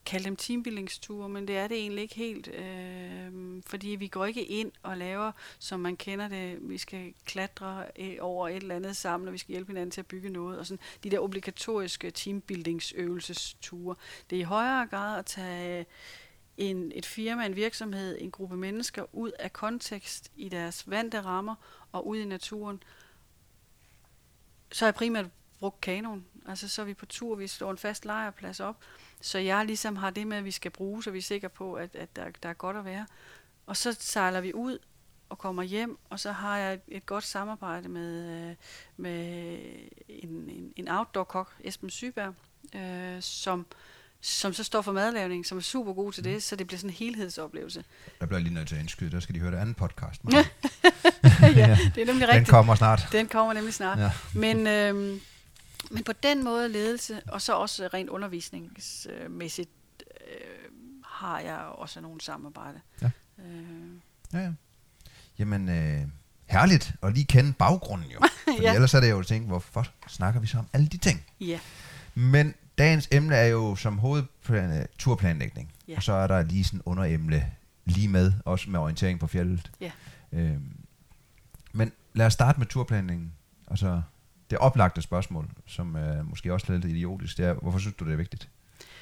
kalde 0.05 0.25
dem 0.25 0.35
teambuildingsture, 0.35 1.29
men 1.29 1.47
det 1.47 1.57
er 1.57 1.67
det 1.67 1.77
egentlig 1.77 2.01
ikke 2.01 2.15
helt, 2.15 2.47
øh, 2.47 3.61
fordi 3.65 3.87
vi 3.87 4.07
går 4.07 4.25
ikke 4.25 4.45
ind 4.45 4.71
og 4.83 4.97
laver, 4.97 5.31
som 5.59 5.79
man 5.79 5.97
kender 5.97 6.27
det, 6.27 6.57
vi 6.61 6.77
skal 6.77 7.13
klatre 7.25 7.85
øh, 7.99 8.17
over 8.19 8.49
et 8.49 8.55
eller 8.55 8.75
andet 8.75 8.97
sammen, 8.97 9.27
og 9.27 9.33
vi 9.33 9.37
skal 9.37 9.51
hjælpe 9.51 9.67
hinanden 9.67 9.91
til 9.91 10.01
at 10.01 10.07
bygge 10.07 10.29
noget, 10.29 10.59
og 10.59 10.65
sådan 10.65 10.83
de 11.03 11.09
der 11.09 11.19
obligatoriske 11.19 12.11
teambuildingsøvelsesture. 12.11 13.95
Det 14.29 14.35
er 14.35 14.39
i 14.39 14.43
højere 14.43 14.87
grad 14.87 15.19
at 15.19 15.25
tage 15.25 15.79
øh, 15.79 15.85
en, 16.57 16.91
et 16.95 17.05
firma, 17.05 17.45
en 17.45 17.55
virksomhed, 17.55 18.17
en 18.21 18.31
gruppe 18.31 18.57
mennesker 18.57 19.05
ud 19.15 19.31
af 19.39 19.53
kontekst 19.53 20.31
i 20.35 20.49
deres 20.49 20.89
vante 20.89 21.21
rammer 21.21 21.55
og 21.91 22.07
ud 22.07 22.17
i 22.17 22.25
naturen. 22.25 22.83
Så 24.71 24.85
har 24.85 24.87
jeg 24.87 24.95
primært 24.95 25.25
brugt 25.59 25.81
kanonen. 25.81 26.25
Altså 26.47 26.69
så 26.69 26.81
er 26.81 26.85
vi 26.85 26.93
på 26.93 27.05
tur, 27.05 27.35
vi 27.35 27.47
slår 27.47 27.71
en 27.71 27.77
fast 27.77 28.05
lejrplads 28.05 28.59
op, 28.59 28.77
så 29.21 29.37
jeg 29.39 29.65
ligesom 29.65 29.95
har 29.95 30.09
det 30.09 30.27
med, 30.27 30.37
at 30.37 30.45
vi 30.45 30.51
skal 30.51 30.71
bruge, 30.71 31.03
så 31.03 31.11
vi 31.11 31.17
er 31.17 31.21
sikre 31.21 31.49
på, 31.49 31.73
at, 31.73 31.95
at 31.95 32.15
der, 32.15 32.25
der 32.43 32.49
er 32.49 32.53
godt 32.53 32.77
at 32.77 32.85
være. 32.85 33.05
Og 33.67 33.77
så 33.77 33.97
sejler 33.99 34.41
vi 34.41 34.53
ud 34.53 34.77
og 35.29 35.37
kommer 35.37 35.63
hjem, 35.63 35.97
og 36.09 36.19
så 36.19 36.31
har 36.31 36.57
jeg 36.57 36.73
et, 36.73 36.81
et 36.87 37.05
godt 37.05 37.23
samarbejde 37.23 37.89
med, 37.89 38.41
øh, 38.49 38.55
med 38.97 39.57
en, 40.09 40.29
en, 40.29 40.73
en 40.75 40.87
outdoor-kok, 40.87 41.51
Esben 41.63 41.89
Syberg, 41.89 42.33
øh, 42.75 43.21
som, 43.21 43.65
som 44.21 44.53
så 44.53 44.63
står 44.63 44.81
for 44.81 44.91
madlavning, 44.91 45.45
som 45.45 45.57
er 45.57 45.61
super 45.61 45.93
god 45.93 46.11
til 46.11 46.23
det, 46.23 46.43
så 46.43 46.55
det 46.55 46.67
bliver 46.67 46.77
sådan 46.77 46.89
en 46.89 46.95
helhedsoplevelse. 46.95 47.83
Der 48.19 48.25
bliver 48.25 48.37
jeg 48.39 48.43
lige 48.43 48.53
nødt 48.53 48.67
til 48.67 48.75
at 48.75 48.81
indskyde. 48.81 49.11
Der 49.11 49.19
skal 49.19 49.35
de 49.35 49.39
høre 49.39 49.51
det 49.51 49.57
andet 49.57 49.75
podcast. 49.75 50.21
ja, 50.33 50.45
det 51.95 52.01
er 52.01 52.05
nemlig 52.05 52.05
Den 52.05 52.29
rigtigt. 52.29 52.49
kommer 52.49 52.75
snart. 52.75 53.07
Den 53.11 53.27
kommer 53.27 53.53
nemlig 53.53 53.73
snart. 53.73 53.99
Ja. 53.99 54.11
Men, 54.33 54.67
øhm, 54.67 55.21
men 55.91 56.03
på 56.03 56.13
den 56.23 56.43
måde 56.43 56.69
ledelse, 56.69 57.21
og 57.27 57.41
så 57.41 57.53
også 57.55 57.89
rent 57.93 58.09
undervisningsmæssigt, 58.09 59.69
øh, 60.21 60.71
har 61.05 61.39
jeg 61.39 61.57
også 61.57 62.01
nogle 62.01 62.21
samarbejde. 62.21 62.79
Ja. 63.01 63.11
Øh, 63.39 63.63
Ja, 64.33 64.39
ja. 64.39 64.51
Jamen, 65.39 65.69
øh, 65.69 66.01
herligt 66.45 66.93
at 67.03 67.13
lige 67.13 67.25
kende 67.25 67.53
baggrunden 67.53 68.09
jo. 68.11 68.19
Fordi 68.45 68.61
Ja. 68.61 68.73
ellers 68.73 68.93
er 68.93 68.99
det 68.99 69.09
jo 69.09 69.19
at 69.19 69.25
tænke, 69.27 69.47
hvorfor 69.47 69.85
snakker 70.07 70.39
vi 70.39 70.47
så 70.47 70.57
om 70.57 70.67
alle 70.73 70.87
de 70.87 70.97
ting? 70.97 71.25
ja, 71.41 71.59
Men 72.15 72.53
dagens 72.77 73.07
emne 73.11 73.35
er 73.35 73.45
jo 73.45 73.75
som 73.75 73.97
hovedplan 73.97 74.87
turplanlægning. 74.97 75.71
Ja. 75.87 75.95
Og 75.95 76.03
så 76.03 76.13
er 76.13 76.27
der 76.27 76.41
lige 76.43 76.63
sådan 76.63 76.81
underemne 76.85 77.51
lige 77.85 78.07
med, 78.07 78.33
også 78.45 78.69
med 78.69 78.79
orientering 78.79 79.19
på 79.19 79.27
fjellet. 79.27 79.71
Ja. 79.81 79.91
Øhm, 80.31 80.75
men 81.73 81.91
lad 82.13 82.25
os 82.25 82.33
starte 82.33 82.59
med 82.59 82.67
turplanlægningen. 82.67 83.33
Altså, 83.67 84.01
det 84.49 84.57
oplagte 84.57 85.01
spørgsmål, 85.01 85.49
som 85.67 85.95
er 85.95 86.23
måske 86.23 86.53
også 86.53 86.73
lidt 86.73 86.85
idiotisk, 86.85 87.37
det 87.37 87.45
er, 87.45 87.53
hvorfor 87.53 87.79
synes 87.79 87.95
du, 87.95 88.05
det 88.05 88.13
er 88.13 88.17
vigtigt? 88.17 88.49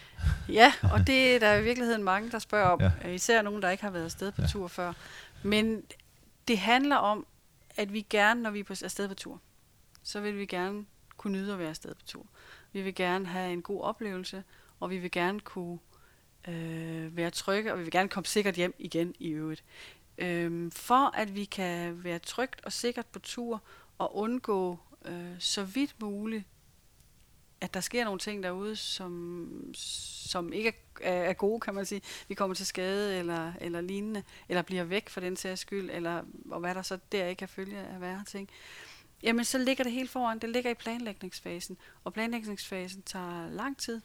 ja, 0.50 0.74
og 0.92 1.08
det 1.08 1.36
er 1.36 1.40
der 1.40 1.54
i 1.54 1.64
virkeligheden 1.64 2.04
mange, 2.04 2.32
der 2.32 2.40
spørger 2.40 2.68
om. 2.68 2.82
Ja. 2.82 2.92
Ja. 3.04 3.10
Især 3.10 3.42
nogen, 3.42 3.62
der 3.62 3.70
ikke 3.70 3.84
har 3.84 3.92
været 3.92 4.04
afsted 4.06 4.32
på 4.32 4.42
Ja. 4.42 4.48
tur 4.48 4.68
før. 4.68 4.94
Men 5.44 5.84
det 6.48 6.58
handler 6.58 6.96
om, 6.96 7.26
at 7.78 7.94
vi 7.94 8.02
gerne, 8.10 8.42
når 8.42 8.52
vi 8.52 8.60
er 8.60 8.82
afsted 8.84 9.08
på 9.08 9.14
tur, 9.14 9.40
så 10.04 10.22
vil 10.22 10.38
vi 10.38 10.46
gerne 10.46 10.86
kunne 11.18 11.34
nyde 11.34 11.54
at 11.54 11.60
være 11.60 11.70
afsted 11.70 11.96
på 11.96 12.02
tur. 12.06 12.26
Vi 12.74 12.82
vil 12.82 12.96
gerne 12.96 13.26
have 13.26 13.54
en 13.54 13.62
god 13.62 13.82
oplevelse, 13.82 14.44
og 14.80 14.90
vi 14.90 14.98
vil 14.98 15.12
gerne 15.12 15.40
kunne 15.40 15.80
øh, 16.48 17.18
være 17.18 17.30
trygge, 17.30 17.72
og 17.74 17.78
vi 17.80 17.84
vil 17.84 17.92
gerne 17.92 18.10
komme 18.10 18.26
sikkert 18.26 18.56
hjem 18.56 18.76
igen 18.80 19.16
i 19.20 19.30
øvrigt. 19.30 19.64
Øhm, 20.18 20.72
for 20.72 21.16
at 21.16 21.36
vi 21.36 21.46
kan 21.46 22.04
være 22.04 22.20
trygt 22.20 22.66
og 22.66 22.72
sikkert 22.72 23.06
på 23.06 23.20
tur, 23.20 23.62
og 23.98 24.16
undgå 24.18 24.80
øh, 25.06 25.36
så 25.40 25.64
vidt 25.64 26.02
muligt, 26.02 26.44
at 27.62 27.74
der 27.74 27.80
sker 27.80 28.04
nogle 28.04 28.20
ting 28.20 28.44
derude, 28.44 28.76
som, 28.76 29.72
som 29.74 30.54
ikke 30.54 30.74
er, 31.02 31.14
er 31.14 31.34
gode, 31.34 31.60
kan 31.60 31.74
man 31.74 31.86
sige. 31.86 32.02
Vi 32.28 32.34
kommer 32.34 32.56
til 32.56 32.66
skade 32.66 33.20
eller, 33.20 33.54
eller 33.62 33.82
lignende, 33.82 34.24
eller 34.50 34.62
bliver 34.62 34.84
væk 34.84 35.10
for 35.10 35.20
den 35.20 35.38
sags 35.38 35.62
skyld, 35.62 35.90
eller 35.94 36.24
og 36.52 36.60
hvad 36.60 36.76
der 36.76 36.82
så 36.82 37.00
der 37.12 37.26
ikke 37.26 37.40
kan 37.40 37.50
følge 37.50 37.78
af 37.80 38.02
værre 38.02 38.24
ting. 38.28 38.50
Jamen, 39.24 39.46
så 39.46 39.58
ligger 39.58 39.84
det 39.84 39.94
helt 39.94 40.10
foran. 40.10 40.40
Det 40.40 40.50
ligger 40.50 40.72
i 40.72 40.74
planlægningsfasen, 40.74 41.78
og 42.04 42.14
planlægningsfasen 42.14 43.02
tager 43.02 43.50
lang 43.50 43.78
tid, 43.78 44.02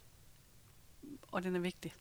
og 1.23 1.43
den 1.43 1.57
er 1.57 1.61
vigtig. 1.61 1.95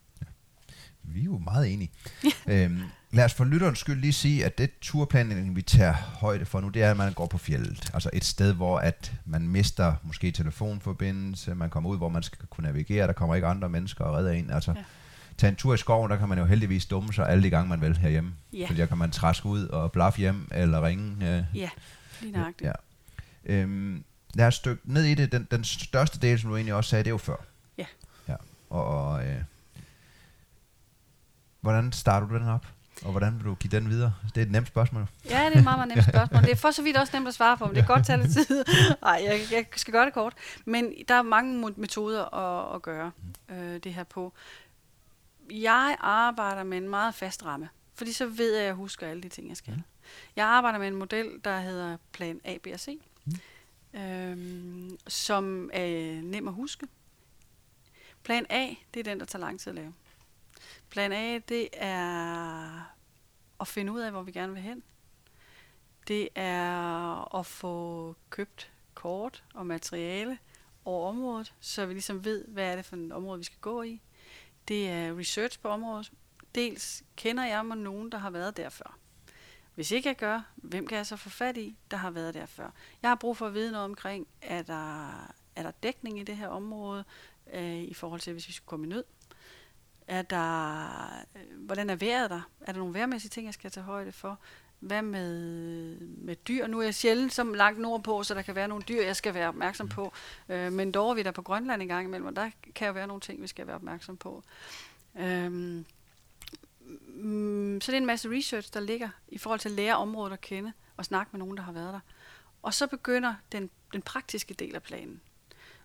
Vi 1.08 1.20
er 1.20 1.24
jo 1.26 1.38
meget 1.38 1.74
enige. 1.74 1.92
øhm, 2.48 2.82
lad 3.12 3.26
os 3.26 3.34
for 3.34 3.44
lytterens 3.46 3.80
skyld 3.80 4.02
lige 4.02 4.14
sige, 4.14 4.46
at 4.46 4.58
det 4.58 4.70
turplanlægning, 4.82 5.56
vi 5.56 5.62
tager 5.62 5.94
højde 5.94 6.46
for 6.46 6.62
nu, 6.62 6.70
det 6.70 6.84
er, 6.84 6.92
at 6.92 6.98
man 6.98 7.14
går 7.14 7.26
på 7.26 7.38
fjellet. 7.38 7.90
Altså 7.94 8.10
et 8.14 8.26
sted, 8.26 8.54
hvor 8.54 8.80
at 8.80 9.14
man 9.26 9.48
mister 9.48 9.94
måske 10.04 10.32
telefonforbindelse, 10.32 11.56
man 11.56 11.70
kommer 11.70 11.90
ud, 11.90 11.98
hvor 11.98 12.10
man 12.10 12.24
skal 12.24 12.38
kunne 12.50 12.64
navigere, 12.68 13.08
der 13.08 13.14
kommer 13.14 13.36
ikke 13.36 13.48
andre 13.48 13.70
mennesker 13.70 14.04
og 14.06 14.16
redder 14.18 14.32
en. 14.32 14.50
Altså, 14.52 14.72
ja. 14.76 14.84
Tage 15.38 15.50
en 15.50 15.56
tur 15.56 15.74
i 15.74 15.78
skoven, 15.78 16.12
der 16.12 16.18
kan 16.18 16.30
man 16.30 16.38
jo 16.38 16.46
heldigvis 16.46 16.86
dumme 16.86 17.14
sig 17.14 17.30
alle 17.30 17.44
de 17.44 17.50
gange, 17.50 17.70
man 17.70 17.82
vil 17.82 17.98
herhjemme. 17.98 18.32
Ja. 18.54 18.66
Fordi 18.68 18.80
der 18.80 18.86
kan 18.86 18.98
man 18.98 19.12
træske 19.12 19.46
ud 19.46 19.68
og 19.68 19.92
blaffe 19.92 20.20
hjem 20.20 20.48
eller 20.52 20.86
ringe. 20.86 21.38
Øh, 21.38 21.44
Ja, 21.54 21.70
lige 22.22 22.32
nøjagtigt. 22.32 22.68
ja. 23.48 23.54
Øhm, 23.54 24.04
lad 24.34 24.48
os 24.48 24.60
dykke 24.60 24.82
ned 24.86 25.04
i 25.04 25.14
det. 25.14 25.32
Den, 25.32 25.48
den 25.52 25.64
største 25.64 26.20
del, 26.20 26.40
som 26.40 26.50
du 26.50 26.56
egentlig 26.56 26.74
også 26.74 26.90
sagde, 26.90 27.04
det 27.04 27.10
er 27.10 27.14
jo 27.14 27.18
før. 27.18 27.36
Ja. 27.78 27.86
ja. 28.28 28.36
Og, 28.70 28.86
og 28.86 29.26
øh, 29.28 29.42
hvordan 31.62 31.92
starter 31.92 32.28
du 32.28 32.36
den 32.36 32.48
op? 32.48 32.66
Og 33.06 33.12
hvordan 33.12 33.38
vil 33.38 33.46
du 33.46 33.56
give 33.56 33.72
den 33.72 33.90
videre? 33.90 34.14
Det 34.36 34.42
er 34.42 34.46
et 34.46 34.52
nemt 34.52 34.68
spørgsmål. 34.68 35.08
Ja, 35.30 35.46
det 35.46 35.54
er 35.54 35.58
et 35.58 35.64
meget, 35.64 35.80
meget 35.80 35.88
nemt 35.88 36.04
spørgsmål. 36.16 36.42
Det 36.42 36.52
er 36.52 36.56
for 36.56 36.72
så 36.72 36.82
vidt 36.82 36.98
også 36.98 37.16
nemt 37.16 37.28
at 37.28 37.34
svare 37.34 37.58
på, 37.58 37.66
men 37.66 37.76
det 37.76 37.86
kan 37.86 37.96
godt 37.96 38.06
tage 38.06 38.22
lidt 38.22 38.34
tid. 38.34 38.66
Nej, 39.02 39.22
jeg, 39.26 39.40
jeg 39.52 39.66
skal 39.76 39.92
gøre 39.92 40.06
det 40.06 40.14
kort. 40.14 40.34
Men 40.66 40.94
der 41.08 41.14
er 41.14 41.22
mange 41.22 41.74
metoder 41.78 42.36
at, 42.36 42.76
at 42.76 42.82
gøre 42.82 43.12
øh, 43.50 43.78
det 43.78 43.94
her 43.94 44.04
på. 44.04 44.34
Jeg 45.52 45.98
arbejder 46.00 46.64
med 46.64 46.78
en 46.78 46.90
meget 46.90 47.16
fast 47.16 47.46
ramme, 47.46 47.70
fordi 47.96 48.14
så 48.14 48.26
ved 48.26 48.54
jeg, 48.54 48.62
at 48.62 48.68
jeg 48.68 48.74
husker 48.74 49.08
alle 49.08 49.24
de 49.24 49.30
ting, 49.30 49.50
jeg 49.50 49.58
skal. 49.58 49.74
Mm. 49.74 49.82
Jeg 50.36 50.46
arbejder 50.46 50.80
med 50.80 50.88
en 50.88 50.96
model, 50.96 51.30
der 51.44 51.60
hedder 51.60 51.98
plan 52.12 52.42
A, 52.46 52.58
B 52.64 52.68
og 52.74 52.80
C, 52.80 53.00
øhm, 53.94 54.98
som 55.08 55.70
er 55.74 56.22
nem 56.22 56.48
at 56.48 56.54
huske. 56.54 56.88
Plan 58.24 58.46
A, 58.50 58.68
det 58.94 59.00
er 59.00 59.04
den, 59.04 59.20
der 59.20 59.26
tager 59.26 59.46
lang 59.46 59.60
tid 59.60 59.70
at 59.70 59.76
lave. 59.76 59.94
Plan 60.90 61.12
A, 61.12 61.40
det 61.50 61.70
er 61.74 62.94
at 63.60 63.68
finde 63.68 63.92
ud 63.92 64.00
af, 64.00 64.12
hvor 64.12 64.22
vi 64.22 64.32
gerne 64.32 64.54
vil 64.54 64.62
hen. 64.62 64.84
Det 66.08 66.30
er 66.36 67.36
at 67.36 67.46
få 67.46 68.16
købt 68.30 68.72
kort 68.94 69.44
og 69.54 69.68
materiale 69.68 70.38
over 70.86 71.10
området, 71.10 71.54
så 71.60 71.86
vi 71.86 71.94
ligesom 71.94 72.26
ved, 72.26 72.46
hvad 72.48 72.72
er 72.72 72.76
det 72.76 72.86
for 72.86 72.96
et 72.96 73.12
område, 73.12 73.38
vi 73.38 73.44
skal 73.44 73.60
gå 73.62 73.82
i. 73.82 74.02
Det 74.68 74.90
er 74.90 75.18
research 75.18 75.60
på 75.60 75.68
området. 75.68 76.12
Dels 76.56 77.04
kender 77.16 77.46
jeg 77.46 77.66
mig 77.66 77.78
nogen, 77.78 78.12
der 78.12 78.18
har 78.18 78.30
været 78.30 78.58
der 78.58 78.70
før. 78.70 78.98
Hvis 79.76 79.92
ikke 79.92 80.10
jeg 80.10 80.16
gør, 80.16 80.42
hvem 80.56 80.88
kan 80.88 80.98
jeg 80.98 81.06
så 81.06 81.16
få 81.16 81.30
fat 81.30 81.58
i, 81.58 81.78
der 81.92 81.98
har 81.98 82.12
været 82.12 82.34
der 82.34 82.46
før? 82.46 82.70
Jeg 83.02 83.10
har 83.10 83.16
brug 83.16 83.38
for 83.38 83.48
at 83.48 83.54
vide 83.54 83.72
noget 83.72 83.86
omkring, 83.86 84.28
er 84.42 84.62
der, 84.62 85.08
er 85.56 85.64
der 85.64 85.72
dækning 85.72 86.20
i 86.20 86.24
det 86.24 86.38
her 86.38 86.48
område, 86.48 87.04
øh, 87.54 87.82
i 87.82 87.94
forhold 87.94 88.22
til, 88.22 88.34
hvis 88.34 88.48
vi 88.48 88.54
skulle 88.54 88.68
komme 88.68 88.86
i 88.86 88.90
nød? 88.90 89.04
Er 90.08 90.22
der, 90.22 91.26
øh, 91.36 91.66
hvordan 91.66 91.90
er 91.90 91.96
vejret 91.96 92.30
der? 92.30 92.42
Er 92.62 92.72
der 92.72 92.80
nogle 92.80 92.94
vejrmæssige 92.94 93.30
ting, 93.30 93.46
jeg 93.46 93.54
skal 93.54 93.72
tage 93.72 93.84
højde 93.84 94.12
for? 94.12 94.40
Hvad 94.80 95.02
med, 95.02 96.00
med 96.00 96.36
dyr? 96.36 96.68
Nu 96.68 96.80
er 96.80 96.84
jeg 96.84 96.96
sjældent 96.96 97.34
så 97.34 97.44
langt 97.44 97.80
nordpå, 97.80 98.24
så 98.24 98.34
der 98.34 98.42
kan 98.42 98.56
være 98.56 98.68
nogle 98.68 98.84
dyr, 98.84 99.02
jeg 99.02 99.16
skal 99.16 99.34
være 99.34 99.48
opmærksom 99.48 99.90
på. 99.90 100.14
Øh, 100.50 100.72
men 100.72 100.92
dog 100.92 101.10
er 101.10 101.14
vi 101.14 101.24
der 101.24 101.32
på 101.32 101.42
Grønland 101.42 101.82
en 101.82 101.88
gang 101.88 102.08
imellem, 102.08 102.28
og 102.28 102.36
der 102.36 102.50
kan 102.76 102.88
jo 102.88 102.94
være 102.94 103.08
nogle 103.08 103.22
ting, 103.22 103.42
vi 103.42 103.48
skal 103.48 103.68
være 103.68 103.76
opmærksom 103.76 104.18
på. 104.18 104.44
Øhm, 105.20 105.86
mm, 107.08 107.82
så 107.82 107.92
det 107.92 107.98
er 107.98 108.02
en 108.02 108.06
masse 108.06 108.30
research, 108.30 108.74
der 108.74 108.80
ligger 108.80 109.10
i 109.28 109.38
forhold 109.38 109.60
til 109.60 109.70
at 109.70 109.76
lære 109.76 109.98
området 109.98 110.34
at 110.34 110.42
kende 110.42 110.74
og 110.98 111.06
snakke 111.06 111.30
med 111.32 111.40
nogen, 111.40 111.58
der 111.58 111.64
har 111.64 111.72
været 111.72 111.94
der. 111.94 112.00
Og 112.62 112.74
så 112.74 112.88
begynder 112.88 113.36
den, 113.52 113.70
den 113.94 114.02
praktiske 114.02 114.54
del 114.54 114.76
af 114.76 114.84
planen, 114.84 115.22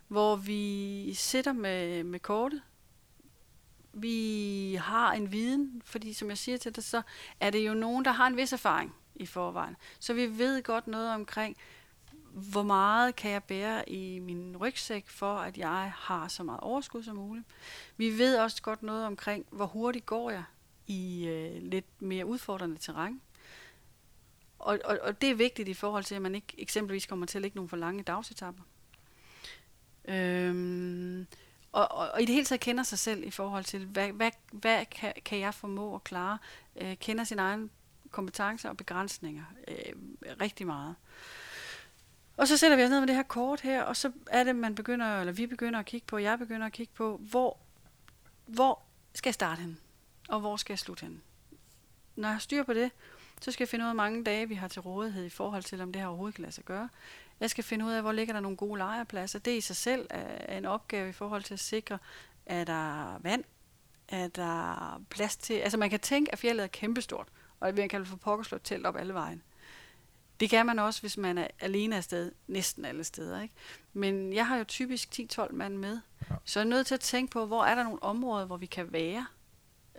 hvor 0.07 0.35
vi 0.35 1.13
sidder 1.13 1.53
med, 1.53 2.03
med 2.03 2.19
kortet, 2.19 2.61
vi 3.93 4.77
har 4.81 5.13
en 5.13 5.31
viden, 5.31 5.81
fordi 5.85 6.13
som 6.13 6.29
jeg 6.29 6.37
siger 6.37 6.57
til 6.57 6.75
dig, 6.75 6.83
så 6.83 7.01
er 7.39 7.49
det 7.49 7.67
jo 7.67 7.73
nogen, 7.73 8.05
der 8.05 8.11
har 8.11 8.27
en 8.27 8.37
vis 8.37 8.53
erfaring 8.53 8.95
i 9.15 9.25
forvejen. 9.25 9.75
Så 9.99 10.13
vi 10.13 10.37
ved 10.37 10.63
godt 10.63 10.87
noget 10.87 11.09
omkring, 11.09 11.57
hvor 12.33 12.63
meget 12.63 13.15
kan 13.15 13.31
jeg 13.31 13.43
bære 13.43 13.89
i 13.89 14.19
min 14.19 14.57
rygsæk, 14.57 15.09
for 15.09 15.35
at 15.35 15.57
jeg 15.57 15.93
har 15.95 16.27
så 16.27 16.43
meget 16.43 16.59
overskud 16.59 17.03
som 17.03 17.15
muligt. 17.15 17.45
Vi 17.97 18.17
ved 18.17 18.37
også 18.37 18.61
godt 18.61 18.83
noget 18.83 19.05
omkring, 19.05 19.45
hvor 19.51 19.65
hurtigt 19.65 20.05
går 20.05 20.29
jeg 20.29 20.43
i 20.87 21.27
øh, 21.27 21.63
lidt 21.63 22.01
mere 22.01 22.25
udfordrende 22.25 22.77
terræn. 22.77 23.21
Og, 24.59 24.79
og, 24.85 24.99
og 25.01 25.21
det 25.21 25.29
er 25.29 25.35
vigtigt 25.35 25.69
i 25.69 25.73
forhold 25.73 26.03
til, 26.03 26.15
at 26.15 26.21
man 26.21 26.35
ikke 26.35 26.55
eksempelvis 26.57 27.05
kommer 27.05 27.25
til 27.25 27.37
at 27.37 27.41
lægge 27.41 27.55
nogle 27.55 27.69
for 27.69 27.77
lange 27.77 28.03
dagsetapper. 28.03 28.63
Øhm, 30.05 31.27
og, 31.73 31.91
og, 31.91 32.09
og 32.11 32.21
i 32.21 32.25
det 32.25 32.35
hele 32.35 32.45
taget 32.45 32.61
kender 32.61 32.83
sig 32.83 32.99
selv 32.99 33.23
i 33.23 33.31
forhold 33.31 33.63
til, 33.63 33.85
hvad, 33.85 34.11
hvad, 34.11 34.31
hvad 34.51 34.85
kan, 34.85 35.13
kan 35.25 35.39
jeg 35.39 35.53
formå 35.53 35.95
at 35.95 36.03
klare, 36.03 36.37
øh, 36.75 36.97
kender 36.97 37.23
sin 37.23 37.39
egen 37.39 37.71
kompetencer 38.11 38.69
og 38.69 38.77
begrænsninger 38.77 39.43
øh, 39.67 39.93
rigtig 40.41 40.67
meget. 40.67 40.95
Og 42.37 42.47
så 42.47 42.57
sætter 42.57 42.77
vi 42.77 42.83
os 42.83 42.89
ned 42.89 42.99
med 42.99 43.07
det 43.07 43.15
her 43.15 43.23
kort 43.23 43.61
her, 43.61 43.83
og 43.83 43.95
så 43.95 44.11
er 44.27 44.43
det, 44.43 44.55
man 44.55 44.75
begynder, 44.75 45.19
eller 45.19 45.33
vi 45.33 45.47
begynder 45.47 45.79
at 45.79 45.85
kigge 45.85 46.07
på, 46.07 46.17
jeg 46.17 46.39
begynder 46.39 46.65
at 46.65 46.73
kigge 46.73 46.93
på, 46.93 47.17
hvor, 47.17 47.57
hvor 48.45 48.81
skal 49.13 49.29
jeg 49.29 49.33
starte 49.33 49.61
hen, 49.61 49.79
og 50.29 50.39
hvor 50.39 50.57
skal 50.57 50.73
jeg 50.73 50.79
slutte 50.79 51.01
hen. 51.01 51.21
Når 52.15 52.27
jeg 52.27 52.35
har 52.35 52.39
styr 52.39 52.63
på 52.63 52.73
det, 52.73 52.91
så 53.41 53.51
skal 53.51 53.63
jeg 53.63 53.69
finde 53.69 53.85
ud 53.85 53.89
af, 53.89 53.95
hvor 53.95 54.03
mange 54.03 54.23
dage 54.23 54.47
vi 54.47 54.55
har 54.55 54.67
til 54.67 54.81
rådighed 54.81 55.25
i 55.25 55.29
forhold 55.29 55.63
til, 55.63 55.81
om 55.81 55.93
det 55.93 56.01
her 56.01 56.07
overhovedet 56.07 56.35
kan 56.35 56.41
lade 56.41 56.51
sig 56.53 56.63
gøre. 56.63 56.89
Jeg 57.39 57.49
skal 57.49 57.63
finde 57.63 57.85
ud 57.85 57.91
af, 57.91 58.01
hvor 58.01 58.11
ligger 58.11 58.33
der 58.33 58.41
nogle 58.41 58.57
gode 58.57 58.77
lejrpladser. 58.77 59.39
Det 59.39 59.57
i 59.57 59.61
sig 59.61 59.75
selv 59.75 60.07
er 60.09 60.57
en 60.57 60.65
opgave 60.65 61.09
i 61.09 61.11
forhold 61.11 61.43
til 61.43 61.53
at 61.53 61.59
sikre, 61.59 61.97
at 62.45 62.67
der 62.67 63.13
er 63.13 63.19
vand, 63.19 63.43
at 64.07 64.35
der 64.35 64.71
er 64.71 65.01
plads 65.09 65.37
til... 65.37 65.53
Altså 65.53 65.77
man 65.77 65.89
kan 65.89 65.99
tænke, 65.99 66.31
at 66.31 66.39
fjellet 66.39 66.63
er 66.63 66.67
kæmpestort, 66.67 67.27
og 67.59 67.67
at 67.67 67.77
vi 67.77 67.87
kan 67.87 68.05
få 68.05 68.15
pokker 68.15 68.43
slå 68.43 68.57
telt 68.57 68.85
op 68.85 68.95
alle 68.95 69.13
vejen. 69.13 69.43
Det 70.39 70.49
kan 70.49 70.65
man 70.65 70.79
også, 70.79 71.01
hvis 71.01 71.17
man 71.17 71.37
er 71.37 71.47
alene 71.59 71.97
afsted, 71.97 72.31
næsten 72.47 72.85
alle 72.85 73.03
steder. 73.03 73.41
Ikke? 73.41 73.53
Men 73.93 74.33
jeg 74.33 74.47
har 74.47 74.57
jo 74.57 74.63
typisk 74.63 75.19
10-12 75.19 75.51
mand 75.51 75.77
med, 75.77 75.99
ja. 76.29 76.35
så 76.45 76.59
jeg 76.59 76.65
er 76.65 76.69
nødt 76.69 76.87
til 76.87 76.93
at 76.93 76.99
tænke 76.99 77.31
på, 77.31 77.45
hvor 77.45 77.65
er 77.65 77.75
der 77.75 77.83
nogle 77.83 78.03
områder, 78.03 78.45
hvor 78.45 78.57
vi 78.57 78.65
kan 78.65 78.93
være 78.93 79.25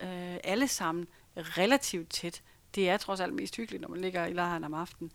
øh, 0.03 0.37
alle 0.44 0.68
sammen 0.68 1.07
relativt 1.37 2.11
tæt 2.11 2.42
det 2.75 2.89
er 2.89 2.97
trods 2.97 3.21
alt 3.21 3.35
mest 3.35 3.57
hyggeligt, 3.57 3.81
når 3.81 3.89
man 3.89 4.01
ligger 4.01 4.27
i 4.27 4.33
lejren 4.33 4.65
om 4.65 4.75
aftenen. 4.75 5.13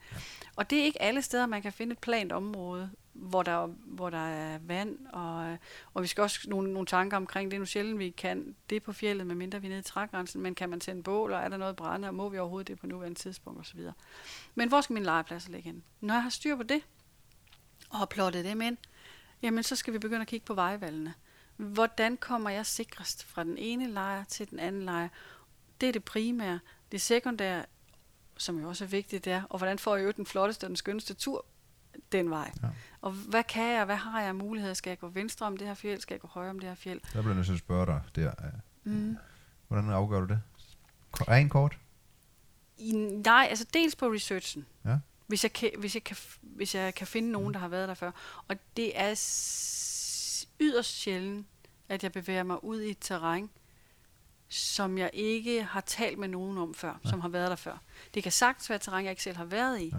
Og 0.55 0.69
det 0.69 0.79
er 0.79 0.83
ikke 0.83 1.01
alle 1.01 1.21
steder, 1.21 1.45
man 1.45 1.61
kan 1.61 1.73
finde 1.73 1.93
et 1.93 1.99
plant 1.99 2.31
område, 2.31 2.89
hvor 3.13 3.43
der, 3.43 3.67
hvor 3.85 4.09
der 4.09 4.27
er 4.27 4.59
vand, 4.61 5.07
og, 5.13 5.57
og 5.93 6.01
vi 6.01 6.07
skal 6.07 6.21
også 6.21 6.49
nogle, 6.49 6.73
nogle 6.73 6.85
tanker 6.85 7.17
omkring, 7.17 7.51
det 7.51 7.57
er 7.57 7.59
nu 7.59 7.65
sjældent, 7.65 7.99
vi 7.99 8.09
kan 8.09 8.55
det 8.69 8.83
på 8.83 8.93
fjellet, 8.93 9.27
medmindre 9.27 9.61
vi 9.61 9.67
er 9.67 9.69
nede 9.69 9.79
i 9.79 9.83
trægrænsen, 9.83 10.41
men 10.41 10.55
kan 10.55 10.69
man 10.69 10.79
tænde 10.79 11.03
bål, 11.03 11.33
og 11.33 11.39
er 11.39 11.49
der 11.49 11.57
noget 11.57 11.75
brænde, 11.75 12.07
og 12.07 12.15
må 12.15 12.29
vi 12.29 12.37
overhovedet 12.37 12.67
det 12.67 12.79
på 12.79 12.87
nuværende 12.87 13.19
tidspunkt, 13.19 13.59
osv. 13.59 13.79
Men 14.55 14.69
hvor 14.69 14.81
skal 14.81 14.93
min 14.93 15.03
lejrplads 15.03 15.49
ligge 15.49 15.69
hen? 15.69 15.83
Når 16.01 16.13
jeg 16.13 16.23
har 16.23 16.29
styr 16.29 16.55
på 16.55 16.63
det, 16.63 16.81
og 17.89 17.97
har 17.97 18.05
plottet 18.05 18.45
dem 18.45 18.61
ind, 18.61 18.77
jamen 19.41 19.63
så 19.63 19.75
skal 19.75 19.93
vi 19.93 19.99
begynde 19.99 20.21
at 20.21 20.27
kigge 20.27 20.45
på 20.45 20.53
vejvalgene. 20.53 21.13
Hvordan 21.55 22.17
kommer 22.17 22.49
jeg 22.49 22.65
sikrest 22.65 23.25
fra 23.25 23.43
den 23.43 23.57
ene 23.57 23.87
lejr 23.87 24.23
til 24.23 24.49
den 24.49 24.59
anden 24.59 24.85
lejr? 24.85 25.07
Det 25.81 25.89
er 25.89 25.93
det 25.93 26.03
primære. 26.03 26.59
Det 26.91 27.01
sekundære, 27.01 27.65
som 28.37 28.59
jo 28.59 28.67
også 28.67 28.83
er 28.83 28.87
vigtigt, 28.87 29.25
det 29.25 29.33
er, 29.33 29.43
og 29.49 29.57
hvordan 29.57 29.79
får 29.79 29.95
jeg 29.95 30.05
jo 30.05 30.11
den 30.11 30.25
flotteste 30.25 30.63
og 30.63 30.67
den 30.67 30.75
skønneste 30.75 31.13
tur 31.13 31.45
den 32.11 32.29
vej. 32.29 32.51
Ja. 32.63 32.67
Og 33.01 33.11
hvad 33.11 33.43
kan 33.43 33.73
jeg, 33.73 33.85
hvad 33.85 33.95
har 33.95 34.21
jeg 34.21 34.35
muligheder? 34.35 34.73
Skal 34.73 34.91
jeg 34.91 34.99
gå 34.99 35.07
venstre 35.07 35.45
om 35.45 35.57
det 35.57 35.67
her 35.67 35.73
fjeld? 35.73 36.01
Skal 36.01 36.13
jeg 36.13 36.21
gå 36.21 36.27
højre 36.27 36.49
om 36.49 36.59
det 36.59 36.69
her 36.69 36.75
fjeld? 36.75 36.99
Der 37.01 37.09
bliver 37.09 37.27
jeg 37.27 37.35
nødt 37.35 37.45
til 37.45 37.53
at 37.53 37.59
spørge 37.59 37.85
dig 37.85 38.01
der. 38.15 38.33
Mm. 38.83 39.17
Hvordan 39.67 39.89
afgør 39.89 40.19
du 40.19 40.25
det? 40.25 40.41
Ren 41.13 41.49
kort? 41.49 41.77
I, 42.77 42.91
nej, 43.25 43.47
altså 43.49 43.65
dels 43.73 43.95
på 43.95 44.05
researchen. 44.05 44.65
Ja. 44.85 44.97
Hvis 45.27 45.43
jeg, 45.43 45.53
kan, 45.53 45.71
hvis, 45.77 45.95
jeg 45.95 46.03
kan, 46.03 46.17
hvis 46.41 46.75
jeg 46.75 46.95
kan 46.95 47.07
finde 47.07 47.31
nogen, 47.31 47.47
mm. 47.47 47.53
der 47.53 47.59
har 47.59 47.67
været 47.67 47.87
der 47.87 47.93
før. 47.93 48.11
Og 48.47 48.55
det 48.77 48.99
er 48.99 49.09
yderst 50.59 50.89
sjældent, 50.89 51.47
at 51.89 52.03
jeg 52.03 52.11
bevæger 52.11 52.43
mig 52.43 52.63
ud 52.63 52.81
i 52.81 52.89
et 52.89 52.97
terræn, 53.01 53.49
som 54.49 54.97
jeg 54.97 55.09
ikke 55.13 55.63
har 55.63 55.81
talt 55.81 56.17
med 56.19 56.27
nogen 56.27 56.57
om 56.57 56.73
før, 56.73 56.99
ja. 57.05 57.09
som 57.09 57.19
har 57.19 57.29
været 57.29 57.49
der 57.49 57.55
før. 57.55 57.81
Det 58.13 58.23
kan 58.23 58.31
sagtens 58.31 58.69
være 58.69 58.79
terræn, 58.79 59.03
jeg 59.03 59.11
ikke 59.11 59.23
selv 59.23 59.37
har 59.37 59.45
været 59.45 59.81
i. 59.81 59.91
Ja. 59.95 59.97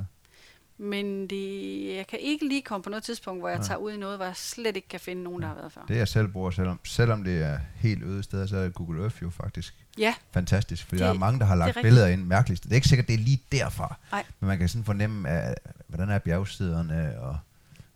Men 0.79 1.27
det, 1.27 1.97
jeg 1.97 2.07
kan 2.07 2.19
ikke 2.19 2.49
lige 2.49 2.63
komme 2.63 2.83
på 2.83 2.91
noget 2.91 3.03
tidspunkt, 3.05 3.43
hvor 3.43 3.49
jeg 3.49 3.59
ja. 3.59 3.65
tager 3.65 3.79
ud 3.79 3.93
i 3.93 3.97
noget, 3.97 4.19
hvor 4.19 4.25
jeg 4.25 4.37
slet 4.37 4.77
ikke 4.77 4.89
kan 4.89 5.01
finde 5.01 5.23
nogen, 5.23 5.43
ja. 5.43 5.49
der 5.49 5.55
har 5.55 5.61
været 5.61 5.73
før. 5.73 5.83
Det 5.89 5.97
jeg 5.97 6.09
selv 6.09 6.29
bruger, 6.29 6.51
selvom, 6.51 6.81
selvom 6.85 7.25
det 7.25 7.43
er 7.43 7.59
helt 7.75 8.03
øde 8.03 8.23
steder, 8.23 8.47
så 8.47 8.57
er 8.57 8.69
Google 8.69 9.03
Earth 9.03 9.23
jo 9.23 9.31
faktisk 9.31 9.75
ja. 9.99 10.15
fantastisk. 10.33 10.87
For 10.87 10.97
der 10.97 11.07
er 11.07 11.13
mange, 11.13 11.41
der 11.41 11.47
har 11.47 11.55
lagt 11.55 11.79
billeder 11.83 12.07
ind 12.07 12.25
mærkeligt. 12.25 12.63
Det 12.63 12.71
er 12.71 12.75
ikke 12.75 12.89
sikkert, 12.89 13.09
det 13.09 13.15
er 13.15 13.19
lige 13.19 13.43
derfra. 13.53 13.97
Nej. 14.13 14.25
Men 14.41 14.49
man 14.49 14.59
kan 14.59 14.69
sådan 14.69 14.85
fornemme, 14.85 15.29
at, 15.29 15.55
hvordan 15.87 16.11
er 16.11 16.19
bjergsiderne 16.19 17.21
og 17.21 17.39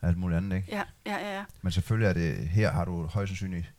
alt 0.02 0.18
muligt 0.18 0.36
andet. 0.36 0.56
Ikke? 0.56 0.68
Ja, 0.70 0.82
ja, 1.06 1.16
ja, 1.16 1.36
ja. 1.36 1.44
Men 1.62 1.72
selvfølgelig 1.72 2.08
er 2.08 2.12
det, 2.12 2.48
her 2.48 2.72
har 2.72 2.84
du 2.84 3.06
højst 3.06 3.28
sandsynligt 3.28 3.72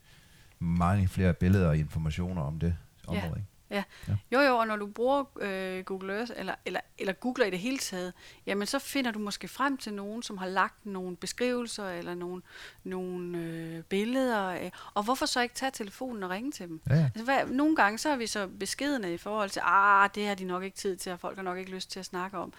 mange 0.66 1.08
flere 1.08 1.34
billeder 1.34 1.68
og 1.68 1.78
informationer 1.78 2.42
om 2.42 2.60
det 2.60 2.76
område. 3.08 3.24
Ja. 3.24 3.36
Ikke? 3.36 3.48
Ja. 3.70 3.84
ja. 4.08 4.16
Jo, 4.32 4.40
jo, 4.40 4.58
og 4.58 4.68
når 4.68 4.76
du 4.76 4.88
bruger 4.88 5.24
øh, 5.42 5.84
Google 5.84 6.14
Earth, 6.18 6.32
eller, 6.36 6.56
eller, 6.66 6.80
eller 6.98 7.14
googler 7.14 7.46
i 7.46 7.50
det 7.50 7.60
hele 7.60 7.78
taget, 7.78 8.14
jamen 8.46 8.68
så 8.68 8.80
finder 8.80 9.12
du 9.12 9.20
måske 9.20 9.48
frem 9.48 9.78
til 9.78 9.94
nogen, 9.94 10.24
som 10.24 10.38
har 10.38 10.48
lagt 10.48 10.86
nogle 10.86 11.18
beskrivelser, 11.18 11.90
eller 11.90 12.16
nogle, 12.16 12.42
nogle 12.84 13.38
øh, 13.38 13.84
billeder, 13.84 14.48
øh, 14.48 14.72
og 14.94 15.04
hvorfor 15.04 15.26
så 15.26 15.42
ikke 15.42 15.56
tage 15.56 15.72
telefonen 15.72 16.24
og 16.24 16.30
ringe 16.30 16.52
til 16.52 16.68
dem? 16.68 16.82
Ja, 16.90 16.96
ja. 16.96 17.04
Altså, 17.04 17.24
hvad, 17.24 17.46
nogle 17.46 17.76
gange 17.76 17.98
så 17.98 18.10
er 18.10 18.16
vi 18.16 18.28
så 18.28 18.48
beskedende 18.60 19.14
i 19.14 19.18
forhold 19.18 19.50
til, 19.50 19.62
ah, 19.66 20.10
det 20.16 20.28
har 20.28 20.36
de 20.36 20.46
nok 20.46 20.64
ikke 20.64 20.78
tid 20.78 20.98
til, 20.98 21.12
og 21.12 21.20
folk 21.20 21.36
har 21.36 21.44
nok 21.44 21.58
ikke 21.58 21.72
lyst 21.72 21.92
til 21.92 22.00
at 22.00 22.06
snakke 22.06 22.38
om 22.38 22.54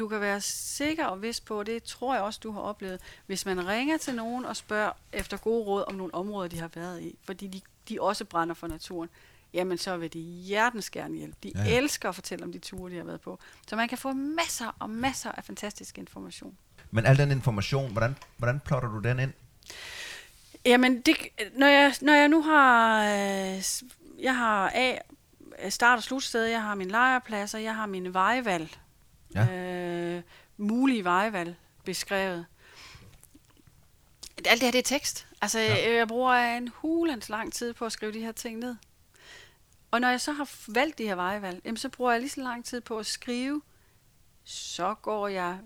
du 0.00 0.08
kan 0.08 0.20
være 0.20 0.40
sikker 0.40 1.04
og 1.04 1.22
vis 1.22 1.40
på, 1.40 1.58
og 1.58 1.66
det 1.66 1.82
tror 1.82 2.14
jeg 2.14 2.22
også, 2.22 2.40
du 2.42 2.52
har 2.52 2.60
oplevet, 2.60 3.00
hvis 3.26 3.46
man 3.46 3.66
ringer 3.66 3.98
til 3.98 4.14
nogen 4.14 4.44
og 4.44 4.56
spørger 4.56 4.92
efter 5.12 5.36
gode 5.36 5.64
råd 5.64 5.84
om 5.86 5.94
nogle 5.94 6.14
områder, 6.14 6.48
de 6.48 6.58
har 6.60 6.70
været 6.74 7.02
i, 7.02 7.18
fordi 7.24 7.46
de, 7.46 7.60
de 7.88 8.00
også 8.00 8.24
brænder 8.24 8.54
for 8.54 8.66
naturen, 8.66 9.08
jamen 9.52 9.78
så 9.78 9.96
vil 9.96 10.12
de 10.12 10.18
hjertens 10.18 10.90
gerne 10.90 11.16
hjælpe. 11.16 11.36
De 11.42 11.52
ja, 11.54 11.76
elsker 11.76 12.08
at 12.08 12.14
fortælle 12.14 12.44
om 12.44 12.52
de 12.52 12.58
ture, 12.58 12.90
de 12.90 12.96
har 12.96 13.04
været 13.04 13.20
på. 13.20 13.38
Så 13.68 13.76
man 13.76 13.88
kan 13.88 13.98
få 13.98 14.12
masser 14.12 14.76
og 14.78 14.90
masser 14.90 15.32
af 15.32 15.44
fantastisk 15.44 15.98
information. 15.98 16.56
Men 16.90 17.06
al 17.06 17.18
den 17.18 17.30
information, 17.30 17.92
hvordan, 17.92 18.16
hvordan 18.36 18.60
plotter 18.60 18.88
du 18.88 18.98
den 18.98 19.18
ind? 19.18 19.32
Jamen, 20.66 21.00
det, 21.00 21.16
når, 21.56 21.66
jeg, 21.66 21.94
når 22.00 22.12
jeg 22.12 22.28
nu 22.28 22.42
har, 22.42 23.04
øh, 23.04 23.62
jeg 24.18 24.36
har 24.36 24.72
A, 24.74 24.98
start- 25.68 25.96
og 25.96 26.02
slutsted, 26.02 26.44
jeg 26.44 26.62
har 26.62 26.74
mine 26.74 26.90
lejrpladser, 26.90 27.58
jeg 27.58 27.74
har 27.74 27.86
mine 27.86 28.14
vejvalg, 28.14 28.78
ja. 29.34 29.52
øh, 29.52 30.22
mulige 30.56 31.04
vejvalg 31.04 31.56
beskrevet. 31.84 32.46
Alt 34.44 34.60
det 34.60 34.66
her, 34.66 34.70
det 34.70 34.78
er 34.78 34.96
tekst. 34.98 35.26
Altså, 35.40 35.58
ja. 35.58 35.96
jeg 35.96 36.08
bruger 36.08 36.32
en 36.32 36.68
hulens 36.68 37.28
lang 37.28 37.52
tid 37.52 37.74
på 37.74 37.84
at 37.86 37.92
skrive 37.92 38.12
de 38.12 38.20
her 38.20 38.32
ting 38.32 38.58
ned. 38.58 38.76
Og 39.90 40.00
når 40.00 40.08
jeg 40.08 40.20
så 40.20 40.32
har 40.32 40.50
valgt 40.68 40.98
de 40.98 41.04
her 41.04 41.14
vejvalg, 41.14 41.60
jamen, 41.64 41.76
så 41.76 41.88
bruger 41.88 42.12
jeg 42.12 42.20
lige 42.20 42.30
så 42.30 42.40
lang 42.40 42.64
tid 42.64 42.80
på 42.80 42.98
at 42.98 43.06
skrive, 43.06 43.62
så 44.44 44.94
går 44.94 45.28
jeg 45.28 45.58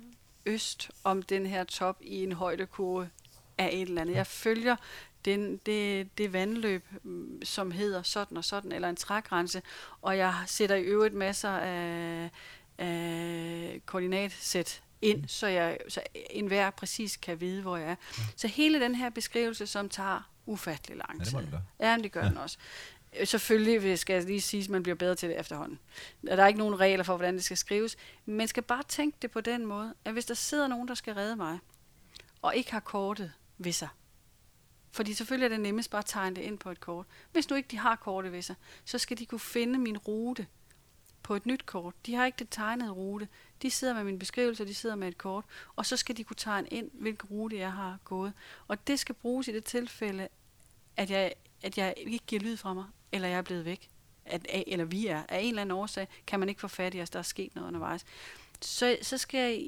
øst 0.47 0.91
om 1.05 1.23
den 1.23 1.47
her 1.47 1.65
top 1.65 1.97
i 2.01 2.23
en 2.23 2.33
højdekurve 2.33 3.11
af 3.59 3.71
et 3.73 3.83
eller 3.83 4.01
andet. 4.01 4.15
Jeg 4.15 4.27
følger 4.27 4.77
den, 5.25 5.57
det, 5.57 6.09
det 6.19 6.33
vandløb, 6.33 6.85
mm, 7.03 7.43
som 7.45 7.71
hedder 7.71 8.03
sådan 8.03 8.37
og 8.37 8.45
sådan, 8.45 8.73
eller 8.73 8.89
en 8.89 8.97
trægrænse, 8.97 9.63
og 10.03 10.19
jeg 10.19 10.35
sætter 10.47 10.77
i 10.77 10.83
øvrigt 10.83 11.15
masser 11.15 11.51
af 11.51 12.31
øh, 12.79 13.81
koordinatsæt 13.81 14.83
ind, 15.03 15.29
så, 15.29 15.47
jeg, 15.47 15.79
så 15.89 16.01
enhver 16.31 16.71
præcis 16.71 17.17
kan 17.17 17.41
vide, 17.41 17.63
hvor 17.63 17.77
jeg 17.77 17.87
er. 17.87 17.97
Ja. 18.19 18.23
Så 18.37 18.49
hele 18.49 18.81
den 18.81 18.95
her 18.95 19.11
beskrivelse, 19.11 19.67
som 19.67 19.89
tager 19.89 20.31
ufattelig 20.47 20.97
lang 20.97 21.25
tid. 21.25 21.39
Ja, 21.39 21.41
det, 21.41 21.61
ja, 21.81 21.97
det 22.03 22.13
gør 22.13 22.23
ja. 22.23 22.29
den 22.29 22.39
også. 22.39 22.59
Øh, 23.21 23.27
selvfølgelig 23.27 23.99
skal 23.99 24.15
jeg 24.15 24.25
lige 24.25 24.41
sige, 24.41 24.63
at 24.63 24.69
man 24.69 24.83
bliver 24.83 24.97
bedre 24.97 25.15
til 25.15 25.29
det 25.29 25.41
efterhånden. 25.41 25.79
Der 26.27 26.43
er 26.43 26.47
ikke 26.47 26.59
nogen 26.59 26.81
regler 26.81 27.05
for, 27.05 27.17
hvordan 27.17 27.35
det 27.35 27.45
skal 27.45 27.57
skrives. 27.57 27.97
Men 28.25 28.37
man 28.37 28.49
skal 28.49 28.63
bare 28.63 28.83
tænke 28.89 29.19
det 29.23 29.31
på 29.31 29.41
den 29.41 29.67
måde, 29.67 29.95
at 30.05 30.13
hvis 30.13 30.25
der 30.25 30.35
sidder 30.35 30.69
nogen, 30.69 30.89
der 30.89 30.95
skal 30.95 31.15
redde 31.15 31.37
mig, 31.37 31.59
og 32.43 32.57
ikke 32.57 32.73
har 32.73 32.81
kortet 32.81 33.33
ved 33.59 33.73
sig, 33.73 33.89
fordi 34.93 35.15
selvfølgelig 35.15 35.45
er 35.45 35.49
det 35.49 35.61
nemmest 35.61 35.91
bare 35.91 35.99
at 35.99 36.07
tegne 36.07 36.37
det 36.37 36.43
ind 36.43 36.59
på 36.59 36.71
et 36.71 36.81
kort. 36.81 37.07
Hvis 37.33 37.51
nu 37.51 37.57
ikke 37.57 37.69
de 37.71 37.79
har 37.79 37.97
kortet 37.97 38.33
ved 38.33 38.43
sig, 38.43 38.55
så 38.85 38.99
skal 38.99 39.19
de 39.19 39.27
kunne 39.27 39.41
finde 39.41 39.79
min 39.79 39.99
rute 39.99 40.47
på 41.25 41.35
et 41.35 41.47
nyt 41.47 41.67
kort. 41.67 41.95
De 42.07 42.15
har 42.15 42.27
ikke 42.27 42.39
det 42.39 42.49
tegnede 42.51 42.91
rute. 42.91 43.29
De 43.63 43.71
sidder 43.71 43.95
med 43.95 44.05
min 44.05 44.19
beskrivelse, 44.19 44.67
de 44.67 44.75
sidder 44.75 44.97
med 44.97 45.09
et 45.09 45.19
kort, 45.19 45.45
og 45.77 45.87
så 45.87 45.97
skal 45.97 46.17
de 46.17 46.25
kunne 46.25 46.37
tegne 46.37 46.69
ind, 46.69 46.91
hvilken 46.93 47.29
rute 47.31 47.59
jeg 47.59 47.73
har 47.73 47.99
gået. 48.05 48.33
Og 48.69 48.87
det 48.87 48.99
skal 48.99 49.15
bruges 49.15 49.49
i 49.49 49.53
det 49.53 49.65
tilfælde, 49.65 50.29
at 50.97 51.11
jeg, 51.11 51.33
at 51.63 51.79
jeg 51.79 51.95
ikke 51.97 52.25
giver 52.27 52.43
lyd 52.43 52.57
fra 52.57 52.75
mig, 52.75 52.85
eller 53.13 53.29
jeg 53.29 53.39
er 53.39 53.43
blevet 53.43 53.65
væk. 53.65 53.89
At, 54.25 54.47
eller 54.67 54.85
vi 54.85 55.07
er. 55.07 55.23
Af 55.29 55.41
en 55.41 55.49
eller 55.49 55.63
anden 55.63 55.77
årsag 55.77 56.09
kan 56.27 56.41
man 56.41 56.49
ikke 56.49 56.61
få 56.61 56.69
fat 56.69 56.95
i 56.95 57.01
os, 57.01 57.11
der 57.11 57.19
er 57.19 57.23
sket 57.23 57.55
noget 57.55 57.69
undervejs. 57.69 58.05
Så, 58.61 58.97
så 59.03 59.19
skal 59.19 59.65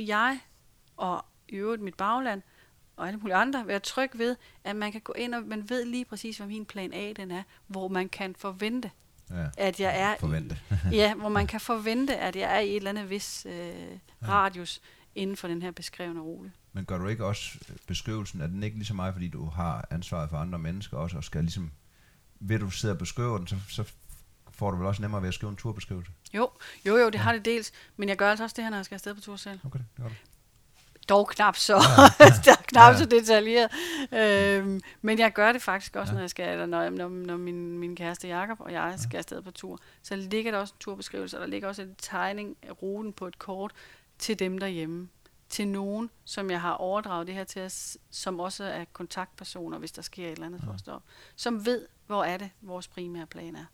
jeg 0.00 0.40
og 0.96 1.24
i 1.48 1.54
øvrigt 1.54 1.82
mit 1.82 1.94
bagland 1.94 2.42
og 2.96 3.06
alle 3.08 3.18
mulige 3.18 3.36
andre 3.36 3.66
være 3.66 3.80
tryg 3.80 4.10
ved, 4.14 4.36
at 4.64 4.76
man 4.76 4.92
kan 4.92 5.00
gå 5.00 5.12
ind, 5.12 5.34
og 5.34 5.42
man 5.42 5.68
ved 5.68 5.84
lige 5.84 6.04
præcis, 6.04 6.36
hvad 6.36 6.46
min 6.46 6.66
plan 6.66 6.92
A 6.92 7.12
den 7.12 7.30
er, 7.30 7.42
hvor 7.66 7.88
man 7.88 8.08
kan 8.08 8.34
forvente, 8.34 8.90
Ja. 9.30 9.46
at 9.58 9.80
jeg 9.80 10.00
er 10.00 10.14
Forvente. 10.20 10.58
ja, 10.92 11.14
hvor 11.14 11.28
man 11.28 11.46
kan 11.46 11.60
forvente, 11.60 12.16
at 12.16 12.36
jeg 12.36 12.56
er 12.56 12.60
i 12.60 12.70
et 12.70 12.76
eller 12.76 12.90
andet 12.90 13.10
vis 13.10 13.46
øh, 13.48 13.74
radius 14.28 14.80
inden 15.14 15.36
for 15.36 15.48
den 15.48 15.62
her 15.62 15.70
beskrevne 15.70 16.20
rute. 16.20 16.52
Men 16.72 16.84
gør 16.84 16.98
du 16.98 17.08
ikke 17.08 17.26
også 17.26 17.58
øh, 17.70 17.76
beskrivelsen, 17.86 18.40
er 18.40 18.46
den 18.46 18.62
ikke 18.62 18.76
lige 18.76 18.86
så 18.86 18.94
meget, 18.94 19.14
fordi 19.14 19.28
du 19.28 19.44
har 19.44 19.88
ansvaret 19.90 20.30
for 20.30 20.36
andre 20.36 20.58
mennesker 20.58 20.96
også, 20.96 21.16
og 21.16 21.24
skal 21.24 21.40
ligesom, 21.40 21.70
ved 22.40 22.58
du 22.58 22.70
sidder 22.70 22.94
og 22.94 22.98
beskriver 22.98 23.38
den, 23.38 23.46
så, 23.46 23.56
så 23.68 23.84
får 24.50 24.70
du 24.70 24.76
vel 24.76 24.86
også 24.86 25.02
nemmere 25.02 25.22
ved 25.22 25.28
at 25.28 25.34
skrive 25.34 25.50
en 25.50 25.56
turbeskrivelse? 25.56 26.12
Jo, 26.34 26.50
jo, 26.86 26.96
jo, 26.96 27.10
det 27.10 27.20
har 27.20 27.32
det 27.32 27.44
dels, 27.44 27.72
men 27.96 28.08
jeg 28.08 28.16
gør 28.16 28.30
altså 28.30 28.44
også 28.44 28.54
det 28.56 28.64
her, 28.64 28.70
når 28.70 28.78
jeg 28.78 28.84
skal 28.84 28.94
afsted 28.94 29.14
på 29.14 29.20
tur 29.20 29.36
selv. 29.36 29.60
Okay, 29.64 29.78
det 29.78 29.86
gør 29.96 30.08
du. 30.08 30.14
Dog 31.08 31.28
knap 31.28 31.56
så, 31.56 31.74
ja, 32.20 32.26
ja. 32.46 32.54
knap 32.66 32.92
Ja. 32.92 32.98
så 32.98 33.04
detaljeret. 33.04 33.70
Øhm, 34.12 34.80
men 35.02 35.18
jeg 35.18 35.32
gør 35.32 35.52
det 35.52 35.62
faktisk 35.62 35.96
også, 35.96 36.10
Ja. 36.12 36.14
når 36.14 36.20
jeg 36.20 36.30
skal, 36.30 36.48
eller 36.48 36.66
når, 36.66 36.90
når, 36.90 37.08
når 37.08 37.36
min, 37.36 37.78
min 37.78 37.96
kæreste 37.96 38.28
Jakob 38.28 38.60
og 38.60 38.72
jeg 38.72 38.94
skal 38.98 39.18
afsted 39.18 39.42
på 39.42 39.50
tur. 39.50 39.78
Så 40.02 40.16
ligger 40.16 40.50
der 40.50 40.58
også 40.58 40.74
en 40.74 40.80
turbeskrivelse, 40.80 41.36
og 41.36 41.40
der 41.40 41.46
ligger 41.46 41.68
også 41.68 41.82
en 41.82 41.94
tegning 41.98 42.56
af 42.62 42.82
ruten 42.82 43.12
på 43.12 43.26
et 43.26 43.38
kort 43.38 43.72
til 44.18 44.38
dem 44.38 44.58
derhjemme. 44.58 45.08
Til 45.48 45.68
nogen, 45.68 46.10
som 46.24 46.50
jeg 46.50 46.60
har 46.60 46.72
overdraget 46.72 47.26
det 47.26 47.34
her 47.34 47.44
til, 47.44 47.72
som 48.10 48.40
også 48.40 48.64
er 48.64 48.84
kontaktpersoner, 48.92 49.78
hvis 49.78 49.92
der 49.92 50.02
sker 50.02 50.26
et 50.26 50.32
eller 50.32 50.46
andet 50.46 50.60
Ja. 50.86 50.92
for. 50.92 51.02
Som 51.36 51.66
ved, 51.66 51.86
hvor 52.06 52.24
er 52.24 52.36
det, 52.36 52.50
vores 52.60 52.88
primære 52.88 53.26
plan 53.26 53.56
er. 53.56 53.64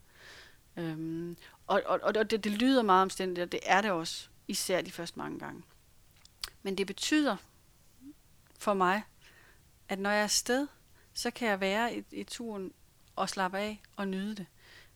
Øhm, 0.77 1.37
og 1.67 1.83
og, 1.87 2.01
og 2.03 2.31
det, 2.31 2.45
det 2.45 2.53
lyder 2.53 2.83
meget 2.83 3.03
omstændigt, 3.03 3.45
og 3.45 3.53
det 3.53 3.61
er 3.67 3.81
det 3.81 3.91
også, 3.91 4.29
især 4.49 4.81
de 4.83 4.91
første 4.91 5.19
mange 5.19 5.39
gange. 5.39 5.63
Men 6.63 6.79
det 6.79 6.87
betyder 6.87 7.37
for 8.59 8.75
mig, 8.75 9.03
at 9.89 9.99
når 9.99 10.11
jeg 10.11 10.19
er 10.21 10.25
afsted, 10.25 10.67
så 11.15 11.31
kan 11.31 11.49
jeg 11.49 11.61
være 11.61 11.97
i, 11.97 12.05
i 12.13 12.25
turen 12.25 12.73
og 13.17 13.29
slappe 13.29 13.59
af 13.59 13.81
og 13.97 14.09
nyde 14.09 14.35
det. 14.37 14.47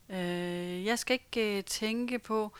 Øh, 0.09 0.85
jeg 0.85 0.98
skal 0.98 1.14
ikke 1.14 1.59
øh, 1.59 1.64
tænke 1.64 2.18
på, 2.18 2.53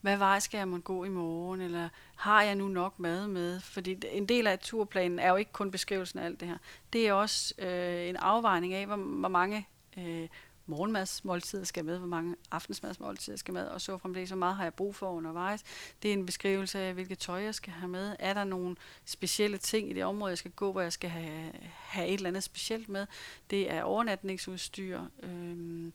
hvad 0.00 0.16
vej 0.16 0.38
skal 0.40 0.58
jeg 0.58 0.68
måtte 0.68 0.82
gå 0.82 1.04
i 1.04 1.08
morgen, 1.08 1.60
eller 1.60 1.88
har 2.16 2.42
jeg 2.42 2.54
nu 2.54 2.68
nok 2.68 2.98
mad 2.98 3.26
med? 3.26 3.60
Fordi 3.60 3.94
det- 3.94 4.16
en 4.16 4.26
del 4.26 4.46
af 4.46 4.58
turplanen 4.58 5.18
er 5.18 5.28
jo 5.30 5.36
ikke 5.36 5.52
kun 5.52 5.70
beskrivelsen 5.70 6.18
af 6.18 6.24
alt 6.24 6.40
det 6.40 6.48
her. 6.48 6.58
Det 6.92 7.08
er 7.08 7.12
også 7.12 7.54
øh, 7.58 8.08
en 8.08 8.16
afvejning 8.16 8.74
af, 8.74 8.86
hvor, 8.86 8.96
hvor 8.96 9.28
mange 9.28 9.68
øh, 9.98 10.28
morgenmadsmåltider 10.70 11.64
skal 11.64 11.84
med, 11.84 11.98
hvor 11.98 12.06
mange 12.06 12.36
aftensmadsmåltider 12.50 13.36
skal 13.36 13.54
med, 13.54 13.66
og 13.66 13.80
så 13.80 13.98
fremdeles, 13.98 14.30
hvor 14.30 14.38
meget 14.38 14.56
har 14.56 14.62
jeg 14.62 14.74
brug 14.74 14.94
for 14.94 15.10
undervejs. 15.10 15.62
Det 16.02 16.08
er 16.08 16.12
en 16.12 16.26
beskrivelse 16.26 16.78
af, 16.78 16.94
hvilket 16.94 17.18
tøj 17.18 17.42
jeg 17.42 17.54
skal 17.54 17.72
have 17.72 17.88
med. 17.88 18.16
Er 18.18 18.34
der 18.34 18.44
nogle 18.44 18.76
specielle 19.04 19.58
ting 19.58 19.90
i 19.90 19.92
det 19.92 20.04
område, 20.04 20.30
jeg 20.30 20.38
skal 20.38 20.50
gå, 20.50 20.72
hvor 20.72 20.80
jeg 20.80 20.92
skal 20.92 21.10
have, 21.10 21.52
have 21.74 22.08
et 22.08 22.14
eller 22.14 22.28
andet 22.28 22.42
specielt 22.42 22.88
med? 22.88 23.06
Det 23.50 23.72
er 23.72 23.82
overnatningsudstyr, 23.82 25.00
øhm, 25.22 25.92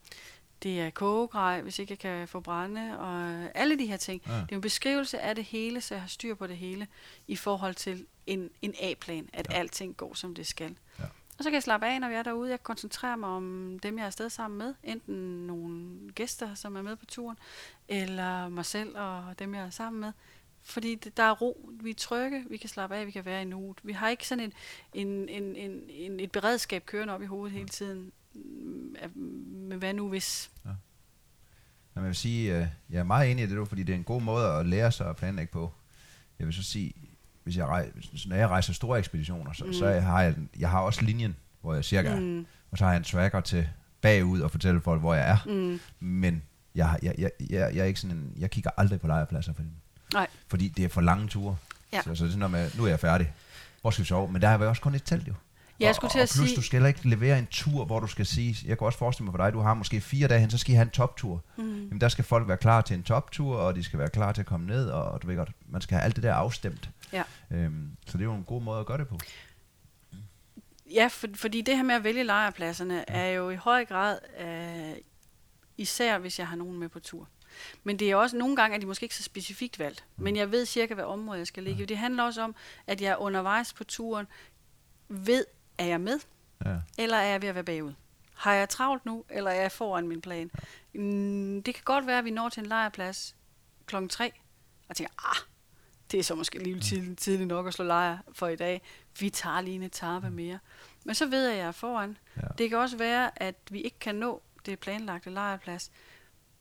det 0.63 0.79
er 0.79 0.89
kogegrej, 0.89 1.61
hvis 1.61 1.79
ikke 1.79 1.91
jeg 1.91 1.99
kan 1.99 2.27
få 2.27 2.39
brænde, 2.39 2.99
og 2.99 3.21
alle 3.55 3.79
de 3.79 3.85
her 3.85 3.97
ting. 3.97 4.21
Ja. 4.27 4.33
Det 4.33 4.51
er 4.51 4.55
en 4.55 4.61
beskrivelse 4.61 5.19
af 5.19 5.35
det 5.35 5.43
hele, 5.43 5.81
så 5.81 5.93
jeg 5.93 6.01
har 6.01 6.07
styr 6.07 6.35
på 6.35 6.47
det 6.47 6.57
hele, 6.57 6.88
i 7.27 7.35
forhold 7.35 7.75
til 7.75 8.05
en, 8.27 8.49
en 8.61 8.73
A-plan, 8.79 9.29
at 9.33 9.47
ja. 9.49 9.57
alting 9.57 9.97
går, 9.97 10.13
som 10.13 10.35
det 10.35 10.47
skal. 10.47 10.75
Ja. 10.99 11.03
Og 11.37 11.43
så 11.43 11.49
kan 11.49 11.53
jeg 11.53 11.63
slappe 11.63 11.87
af, 11.87 12.01
når 12.01 12.09
vi 12.09 12.15
er 12.15 12.23
derude. 12.23 12.49
Jeg 12.49 12.63
koncentrerer 12.63 13.15
mig 13.15 13.29
om 13.29 13.79
dem, 13.83 13.97
jeg 13.97 14.03
er 14.03 14.07
afsted 14.07 14.29
sammen 14.29 14.57
med. 14.57 14.73
Enten 14.83 15.47
nogle 15.47 15.97
gæster, 16.15 16.55
som 16.55 16.75
er 16.75 16.81
med 16.81 16.95
på 16.95 17.05
turen, 17.05 17.37
eller 17.87 18.49
mig 18.49 18.65
selv 18.65 18.97
og 18.97 19.39
dem, 19.39 19.55
jeg 19.55 19.63
er 19.65 19.69
sammen 19.69 20.01
med. 20.01 20.11
Fordi 20.63 20.95
der 20.95 21.23
er 21.23 21.31
ro, 21.31 21.69
vi 21.81 21.89
er 21.89 21.93
trygge, 21.93 22.45
vi 22.49 22.57
kan 22.57 22.69
slappe 22.69 22.95
af, 22.95 23.05
vi 23.05 23.11
kan 23.11 23.25
være 23.25 23.41
i 23.41 23.45
nuet. 23.45 23.77
Vi 23.83 23.93
har 23.93 24.09
ikke 24.09 24.27
sådan 24.27 24.43
en, 24.43 24.53
en, 24.93 25.29
en, 25.29 25.55
en, 25.55 25.83
en, 25.89 26.19
et 26.19 26.31
beredskab 26.31 26.85
kørende 26.85 27.13
op 27.13 27.21
i 27.21 27.25
hovedet 27.25 27.57
hele 27.57 27.69
tiden. 27.69 28.11
Mm, 28.33 28.95
Men 29.69 29.77
hvad 29.79 29.93
nu 29.93 30.09
hvis? 30.09 30.51
Men 31.93 32.03
jeg 32.03 32.07
vil 32.07 32.15
sige, 32.15 32.57
øh, 32.57 32.67
jeg 32.89 32.99
er 32.99 33.03
meget 33.03 33.31
enig 33.31 33.43
i 33.43 33.47
det, 33.47 33.67
fordi 33.67 33.83
det 33.83 33.93
er 33.93 33.97
en 33.97 34.03
god 34.03 34.21
måde 34.21 34.47
at 34.47 34.65
lære 34.65 34.91
sig 34.91 35.09
at 35.09 35.15
planlægge 35.15 35.51
på. 35.51 35.71
Jeg 36.39 36.47
vil 36.47 36.53
så 36.53 36.63
sige, 36.63 36.93
hvis 37.45 37.58
jeg 37.58 37.65
rejser, 37.65 37.91
når 38.27 38.36
jeg 38.36 38.47
rejser 38.47 38.73
store 38.73 38.99
ekspeditioner, 38.99 39.53
så, 39.53 39.65
mm. 39.65 39.73
så 39.73 39.86
jeg 39.88 40.03
har 40.03 40.21
jeg, 40.21 40.36
jeg 40.60 40.69
har 40.69 40.79
også 40.79 41.01
linjen, 41.01 41.36
hvor 41.62 41.73
jeg 41.73 41.84
cirka 41.86 42.10
er, 42.10 42.19
Mm, 42.19 42.45
og 42.71 42.77
så 42.77 42.84
har 42.84 42.91
jeg 42.91 42.97
en 42.97 43.03
tracker 43.03 43.39
til 43.41 43.67
bagud 44.01 44.39
og 44.41 44.51
fortælle 44.51 44.81
folk, 44.81 44.99
hvor 45.01 45.13
jeg 45.13 45.29
er. 45.29 45.38
mm, 45.45 45.79
Men 46.08 46.41
jeg, 46.75 46.89
har- 46.89 46.99
jeg, 47.03 47.15
jeg, 47.17 47.31
jeg, 47.49 47.71
jeg, 47.73 47.77
er 47.81 47.86
ikke 47.86 47.99
sådan 47.99 48.17
en, 48.17 48.34
jeg 48.38 48.49
kigger 48.51 48.69
aldrig 48.77 49.01
på 49.01 49.08
lejrpladser, 49.08 49.53
fordi, 49.53 49.67
nej, 50.13 50.27
fordi 50.47 50.67
det 50.67 50.86
er 50.86 50.89
for 50.89 51.01
lange 51.01 51.27
ture. 51.27 51.55
Ja. 51.93 52.01
Så, 52.01 52.15
så 52.15 52.23
det 52.23 52.29
er 52.29 52.34
sådan 52.34 52.51
med, 52.51 52.71
nu 52.77 52.84
er 52.84 52.88
jeg 52.89 52.99
færdig. 52.99 53.34
Hvor 53.81 53.91
skal 53.91 54.03
vi 54.03 54.08
sove? 54.08 54.31
Men 54.31 54.41
der 54.41 54.47
er 54.49 54.58
jo 54.60 54.69
også 54.69 54.81
kun 54.81 54.95
et 54.95 55.03
telt 55.03 55.27
jo. 55.27 55.34
Jeg 55.79 55.89
og, 55.89 55.95
skulle 55.95 56.12
til 56.12 56.19
og 56.19 56.23
at 56.23 56.31
plus, 56.36 56.49
sige- 56.49 56.58
du 56.58 56.62
skal 56.62 56.86
ikke 56.86 57.10
levere 57.10 57.39
en 57.39 57.47
tur, 57.51 57.86
hvor 57.86 57.99
du 57.99 58.08
skal 58.08 58.25
sige, 58.25 58.58
jeg 58.67 58.77
kan 58.77 58.86
også 58.86 58.99
forestille 58.99 59.25
mig 59.25 59.34
for 59.34 59.38
dig, 59.45 59.53
du 59.53 59.60
har 59.60 59.73
måske 59.73 60.01
fire 60.01 60.27
dage 60.27 60.39
hen, 60.39 60.49
så 60.49 60.58
skal 60.58 60.71
I 60.73 60.75
have 60.75 60.84
en 60.84 60.89
toptur. 60.89 61.43
mm, 61.58 61.63
Jamen 61.86 62.01
der 62.01 62.10
skal 62.10 62.23
folk 62.25 62.47
være 62.47 62.58
klar 62.58 62.81
til 62.81 62.95
en 62.97 63.03
toptur, 63.03 63.55
og 63.58 63.75
de 63.75 63.84
skal 63.84 63.99
være 63.99 64.10
klar 64.10 64.31
til 64.31 64.41
at 64.41 64.45
komme 64.45 64.65
ned, 64.67 64.88
og 64.89 65.21
du 65.21 65.27
ved 65.27 65.36
godt, 65.36 65.51
man 65.69 65.81
skal 65.81 65.95
have 65.97 66.03
alt 66.05 66.15
det 66.15 66.23
der 66.23 66.34
afstemt. 66.34 66.89
Ja. 67.13 67.23
Øhm, 67.51 67.89
så 68.07 68.17
det 68.17 68.21
er 68.23 68.25
jo 68.25 68.35
en 68.35 68.43
god 68.43 68.61
måde 68.61 68.79
at 68.79 68.85
gøre 68.85 68.97
det 68.97 69.07
på. 69.07 69.19
Ja, 70.91 71.07
for, 71.07 71.27
fordi 71.35 71.61
det 71.61 71.75
her 71.77 71.83
med 71.83 71.95
at 71.95 72.03
vælge 72.03 72.23
lejrpladserne 72.23 73.09
er 73.09 73.27
jo 73.27 73.49
i 73.49 73.55
høj 73.55 73.85
grad, 73.85 74.19
øh, 74.39 74.97
især 75.77 76.17
hvis 76.17 76.39
jeg 76.39 76.47
har 76.47 76.55
nogen 76.55 76.77
med 76.79 76.89
på 76.89 76.99
tur. 76.99 77.27
Men 77.83 77.99
det 77.99 78.11
er 78.11 78.15
også, 78.15 78.37
nogle 78.37 78.55
gange 78.55 78.75
er 78.75 78.79
de 78.79 78.85
måske 78.85 79.03
ikke 79.03 79.15
så 79.15 79.23
specifikt 79.23 79.79
valgt, 79.79 80.05
men 80.17 80.35
jeg 80.35 80.51
ved 80.51 80.65
cirka, 80.65 80.93
hvad 80.93 81.03
område 81.05 81.37
jeg 81.39 81.47
skal 81.47 81.63
ligge 81.63 81.83
i. 81.83 81.85
Det 81.85 81.97
handler 81.97 82.23
også 82.23 82.41
om, 82.41 82.55
at 82.87 83.01
jeg 83.01 83.17
undervejs 83.17 83.73
på 83.73 83.83
turen 83.83 84.27
ved, 85.07 85.45
er 85.77 85.85
jeg 85.85 86.01
med, 86.01 86.19
Ja. 86.65 86.75
eller 86.97 87.17
er 87.17 87.23
jeg 87.31 87.41
ved 87.41 87.49
at 87.49 87.55
være 87.55 87.63
bagud? 87.63 87.93
Har 88.35 88.53
jeg 88.53 88.69
travlt 88.69 89.05
nu, 89.05 89.23
eller 89.29 89.51
er 89.51 89.61
jeg 89.61 89.71
foran 89.71 90.07
min 90.07 90.21
plan? 90.21 90.51
Mm, 90.93 91.63
det 91.63 91.73
kan 91.75 91.83
godt 91.83 92.07
være, 92.07 92.17
at 92.19 92.25
vi 92.25 92.31
når 92.31 92.49
til 92.49 92.59
en 92.63 92.65
lejrplads 92.69 93.35
klokken 93.85 94.09
3, 94.09 94.31
og 94.89 94.95
tænker, 94.95 95.29
ah, 95.29 95.35
det 96.11 96.19
er 96.19 96.23
så 96.23 96.35
måske 96.35 96.59
lige 96.59 96.79
tidligt, 96.79 97.19
tidligt 97.19 97.47
nok 97.47 97.67
at 97.67 97.73
slå 97.73 97.85
lejr 97.85 98.17
for 98.33 98.47
i 98.47 98.55
dag. 98.55 98.81
Vi 99.19 99.29
tager 99.29 99.61
lige 99.61 99.75
en 99.75 99.83
etape 99.83 100.29
mere. 100.29 100.59
Men 101.05 101.15
så 101.15 101.25
ved 101.25 101.43
jeg, 101.43 101.53
at 101.53 101.59
jeg 101.59 101.67
er 101.67 101.71
foran. 101.71 102.17
Ja. 102.37 102.47
Det 102.57 102.69
kan 102.69 102.77
også 102.77 102.97
være, 102.97 103.43
at 103.43 103.55
vi 103.71 103.81
ikke 103.81 103.99
kan 103.99 104.15
nå 104.15 104.41
det 104.65 104.79
planlagte 104.79 105.29
lejrplads. 105.29 105.91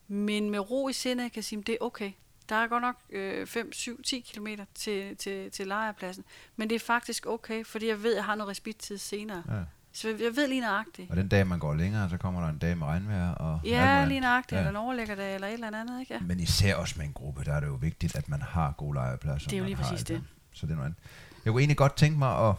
Men 0.07 0.49
med 0.49 0.59
ro 0.71 0.89
i 0.89 0.93
sindet 0.93 1.31
kan 1.31 1.37
jeg 1.37 1.43
sige, 1.43 1.59
at 1.59 1.67
det 1.67 1.73
er 1.73 1.85
okay. 1.85 2.11
Der 2.49 2.55
er 2.55 2.67
godt 2.67 2.81
nok 2.81 2.95
øh, 3.09 3.47
5, 3.47 3.73
7, 3.73 4.03
10 4.03 4.19
km 4.19 4.47
til, 4.73 5.17
til, 5.17 5.51
til 5.51 5.67
lejrpladsen. 5.67 6.25
Men 6.55 6.69
det 6.69 6.75
er 6.75 6.79
faktisk 6.79 7.25
okay, 7.25 7.65
fordi 7.65 7.87
jeg 7.87 8.03
ved, 8.03 8.11
at 8.11 8.15
jeg 8.15 8.25
har 8.25 8.35
noget 8.35 8.49
respittid 8.49 8.97
senere. 8.97 9.43
ja. 9.49 9.63
Så 9.95 10.07
jeg 10.09 10.35
ved 10.35 10.47
lige 10.47 10.61
nøjagtigt. 10.61 11.11
Og 11.11 11.17
den 11.17 11.27
dag, 11.27 11.47
man 11.47 11.59
går 11.59 11.73
længere, 11.73 12.09
så 12.09 12.17
kommer 12.17 12.41
der 12.41 12.47
en 12.49 12.57
dag 12.57 12.77
med 12.77 12.87
regnvejr. 12.87 13.31
Og 13.31 13.59
Ja, 13.63 14.05
lige 14.05 14.19
nøjagtigt. 14.19 14.51
Ja. 14.51 14.57
Eller 14.57 14.69
en 14.69 14.75
overlægger 14.75 15.15
dag, 15.15 15.35
eller 15.35 15.47
et 15.47 15.53
eller 15.53 15.79
andet, 15.79 15.99
ikke? 15.99 16.13
Ja. 16.13 16.19
Men 16.19 16.39
især 16.39 16.75
også 16.75 16.93
med 16.97 17.05
en 17.05 17.13
gruppe, 17.13 17.43
der 17.43 17.53
er 17.53 17.59
det 17.59 17.67
jo 17.67 17.73
vigtigt, 17.73 18.15
at 18.15 18.29
man 18.29 18.41
har 18.41 18.71
gode 18.77 18.93
lejrpladser. 18.93 19.49
Det 19.49 19.55
er 19.55 19.59
jo 19.59 19.65
lige 19.65 19.75
præcis 19.75 20.03
det. 20.03 20.23
Så 20.53 20.65
det 20.65 20.71
er 20.71 20.75
noget 20.75 20.85
andet. 20.85 20.99
Jeg 21.45 21.51
kunne 21.53 21.61
egentlig 21.61 21.77
godt 21.77 21.95
tænke 21.95 22.17
mig 22.19 22.49
at, 22.49 22.55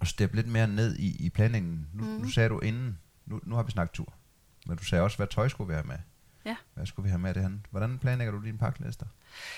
at 0.00 0.08
steppe 0.08 0.36
lidt 0.36 0.48
mere 0.48 0.66
ned 0.68 0.96
i, 0.96 1.26
i 1.26 1.30
planlægningen. 1.30 1.86
Nu, 1.94 2.04
mm. 2.04 2.10
nu 2.10 2.18
Mhm. 2.18 2.30
sagde 2.30 2.48
du 2.48 2.58
inden, 2.60 2.98
nu, 3.26 3.40
nu 3.42 3.54
har 3.56 3.62
vi 3.62 3.70
snakket 3.70 3.92
tur, 3.94 4.12
men 4.66 4.76
du 4.76 4.84
sagde 4.84 5.02
også, 5.04 5.16
hvad 5.16 5.26
tøj 5.26 5.48
skulle 5.48 5.68
vi 5.68 5.74
have 5.74 5.86
med? 5.86 5.96
Ja. 6.44 6.56
Hvad 6.74 6.86
skulle 6.86 7.04
vi 7.04 7.10
have 7.10 7.18
med 7.18 7.34
det 7.34 7.42
her? 7.42 7.50
Hvordan 7.70 7.98
planlægger 7.98 8.32
du 8.32 8.44
dine 8.44 8.58
paklister? 8.58 9.06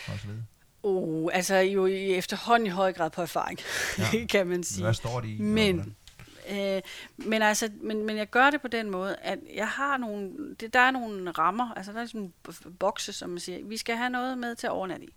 Og 0.09 0.19
så 0.19 0.27
videre. 0.27 0.43
Oh, 0.83 1.31
altså 1.33 1.57
jo 1.57 1.87
i 1.87 2.15
efterhånden 2.15 2.67
i 2.67 2.71
høj 2.71 2.93
grad 2.93 3.11
på 3.11 3.23
erfaring, 3.23 3.59
Ja. 3.99 4.25
kan 4.39 4.47
man 4.47 4.65
sige. 4.65 4.83
Hvad 4.85 4.95
står 4.95 5.21
de 5.21 5.33
i? 5.35 5.41
Men, 5.41 5.75
hvordan? 5.77 5.95
Øh, 6.51 6.83
men, 7.17 7.43
altså, 7.43 7.71
men, 7.81 8.07
men 8.07 8.17
jeg 8.17 8.31
gør 8.31 8.51
det 8.51 8.61
på 8.61 8.69
den 8.69 8.91
måde, 8.91 9.17
at 9.17 9.39
jeg 9.55 9.69
har 9.69 9.97
nogle, 9.97 10.55
det, 10.61 10.75
der 10.75 10.81
er 10.81 10.91
nogle 10.91 11.31
rammer, 11.31 11.75
altså 11.77 11.93
der 11.93 12.01
er 12.01 12.07
sådan 12.07 12.21
en 12.21 12.77
bokse, 12.79 13.13
som 13.13 13.31
man 13.31 13.39
siger, 13.39 13.65
vi 13.65 13.77
skal 13.77 13.97
have 13.97 14.11
noget 14.11 14.39
med 14.39 14.55
til 14.55 14.67
at 14.67 14.71
overnatte 14.71 15.07
i. 15.07 15.15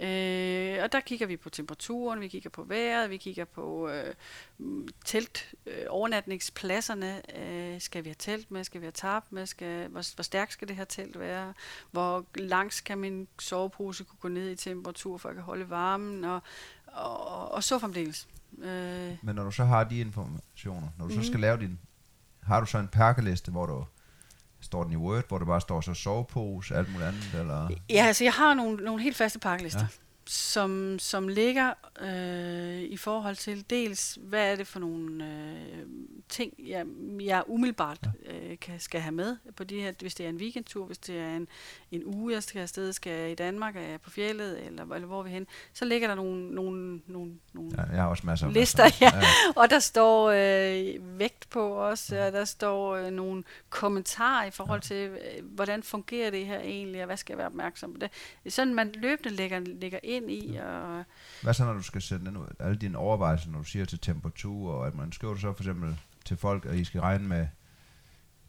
Øh, 0.00 0.82
og 0.82 0.92
der 0.92 1.00
kigger 1.00 1.26
vi 1.26 1.36
på 1.36 1.50
temperaturen, 1.50 2.20
vi 2.20 2.28
kigger 2.28 2.50
på 2.50 2.62
vejret, 2.62 3.10
vi 3.10 3.16
kigger 3.16 3.44
på 3.44 3.88
øh, 3.88 4.14
mm, 4.58 4.88
telt, 5.04 5.54
øh, 5.66 5.84
overnatningspladserne. 5.88 7.22
Øh, 7.38 7.80
skal 7.80 8.04
vi 8.04 8.08
have 8.08 8.16
telt 8.18 8.50
med? 8.50 8.64
Skal 8.64 8.80
vi 8.80 8.84
have 8.84 8.92
tarp 8.92 9.24
med? 9.30 9.46
Skal, 9.46 9.88
hvor, 9.88 10.14
hvor 10.14 10.22
stærkt 10.22 10.52
skal 10.52 10.68
det 10.68 10.76
her 10.76 10.84
telt 10.84 11.18
være? 11.18 11.54
Hvor 11.90 12.24
langt 12.34 12.74
skal 12.74 12.98
min 12.98 13.28
sovepose 13.38 14.04
kunne 14.04 14.18
gå 14.20 14.28
ned 14.28 14.50
i 14.50 14.56
temperatur, 14.56 15.18
for 15.18 15.28
at 15.28 15.32
jeg 15.32 15.36
kan 15.36 15.44
holde 15.44 15.70
varmen? 15.70 16.24
Og, 16.24 16.40
og, 16.86 17.52
og 17.52 17.64
så 17.64 17.78
fremdeles. 17.78 18.28
Øh, 18.62 19.16
Men 19.22 19.34
når 19.34 19.44
du 19.44 19.50
så 19.50 19.64
har 19.64 19.84
de 19.84 19.98
informationer, 19.98 20.88
når 20.98 21.04
du 21.06 21.10
så 21.12 21.16
Mhm. 21.18 21.26
skal 21.26 21.40
lave 21.40 21.58
din, 21.58 21.78
har 22.42 22.60
du 22.60 22.66
så 22.66 22.78
en 22.78 22.88
pakkeliste, 22.88 23.50
hvor 23.50 23.66
du 23.66 23.84
står 24.60 24.82
den 24.84 24.92
i 24.92 24.96
Word, 24.96 25.28
hvor 25.28 25.38
der 25.38 25.44
bare 25.46 25.60
står 25.60 25.80
så 25.80 25.94
sovepose, 25.94 26.74
alt 26.74 26.92
muligt 26.92 27.08
andet, 27.08 27.34
eller? 27.34 27.68
Ja, 27.90 28.04
altså 28.06 28.24
jeg 28.24 28.32
har 28.32 28.54
nogle, 28.54 28.84
nogle 28.84 29.02
helt 29.02 29.16
faste 29.16 29.38
pakkelister. 29.38 29.80
Ja. 29.80 29.86
Ja. 30.28 30.32
som, 30.32 30.98
som 30.98 31.28
ligger 31.28 31.74
øh, 32.00 32.82
i 32.82 32.96
forhold 32.96 33.36
til 33.36 33.64
dels, 33.70 34.18
hvad 34.22 34.52
er 34.52 34.56
det 34.56 34.66
for 34.66 34.80
nogle 34.80 35.24
øh, 35.24 35.86
ting, 36.28 36.54
jeg, 36.66 36.86
jeg 37.20 37.42
umiddelbart 37.46 37.98
øh, 38.26 38.58
kan, 38.60 38.80
skal 38.80 39.00
have 39.00 39.12
med 39.12 39.36
på 39.56 39.64
de 39.64 39.80
her, 39.80 39.92
hvis 40.00 40.14
det 40.14 40.26
er 40.26 40.30
en 40.30 40.36
weekendtur, 40.36 40.86
hvis 40.86 40.98
det 40.98 41.18
er 41.18 41.36
en, 41.36 41.48
en 41.90 42.02
uge, 42.04 42.32
jeg 42.32 42.42
skal 42.42 42.62
afsted, 42.62 42.92
skal 42.92 43.12
jeg 43.12 43.30
i 43.30 43.34
Danmark, 43.34 43.76
er 43.76 43.80
jeg 43.80 44.00
på 44.00 44.10
fjellet, 44.10 44.66
eller, 44.66 44.94
eller 44.94 45.06
hvor 45.06 45.18
er 45.18 45.22
vi 45.22 45.30
hen, 45.30 45.46
så 45.72 45.84
ligger 45.84 46.08
der 46.08 46.14
nogle, 46.14 46.54
nogle, 46.54 47.00
nogle, 47.06 47.32
nogle 47.52 47.70
Ja, 47.78 47.82
jeg 47.82 48.02
har 48.02 48.08
også 48.08 48.26
masser 48.26 48.46
af 48.46 48.54
lister, 48.54 48.84
masser. 48.84 49.06
ja. 49.20 49.52
og 49.56 49.70
der 49.70 49.78
står 49.78 50.30
øh, 50.30 51.18
vægt 51.18 51.50
på 51.50 51.68
også, 51.68 52.26
og 52.26 52.32
der 52.32 52.44
står 52.44 52.96
øh, 52.96 53.10
nogle 53.10 53.44
kommentarer 53.68 54.46
i 54.46 54.50
forhold 54.50 54.80
til, 54.80 54.96
øh, 54.96 55.44
hvordan 55.54 55.82
fungerer 55.82 56.30
det 56.30 56.46
her 56.46 56.60
egentlig, 56.60 57.00
og 57.00 57.06
hvad 57.06 57.16
skal 57.16 57.32
jeg 57.32 57.38
være 57.38 57.46
opmærksom 57.46 57.92
på 57.92 57.98
det. 57.98 58.10
Sådan 58.52 58.74
man 58.74 58.92
løbende 58.92 59.30
lægger, 59.30 59.60
lægger 59.60 59.98
ind 60.02 60.17
i, 60.28 60.56
og 60.56 61.04
Hvad 61.42 61.54
så, 61.54 61.64
når 61.64 61.72
du 61.72 61.82
skal 61.82 62.02
sætte 62.02 62.26
den 62.26 62.36
ud? 62.36 62.46
Alle 62.58 62.76
dine 62.76 62.98
overvejelser, 62.98 63.50
når 63.50 63.58
du 63.58 63.64
siger 63.64 63.84
til 63.84 63.98
temperatur, 63.98 64.72
og 64.72 64.86
at 64.86 64.94
man 64.94 65.12
skriver 65.12 65.36
så 65.36 65.52
for 65.52 65.62
eksempel 65.62 66.00
til 66.24 66.36
folk, 66.36 66.66
at 66.66 66.74
I 66.74 66.84
skal 66.84 67.00
regne 67.00 67.28
med 67.28 67.46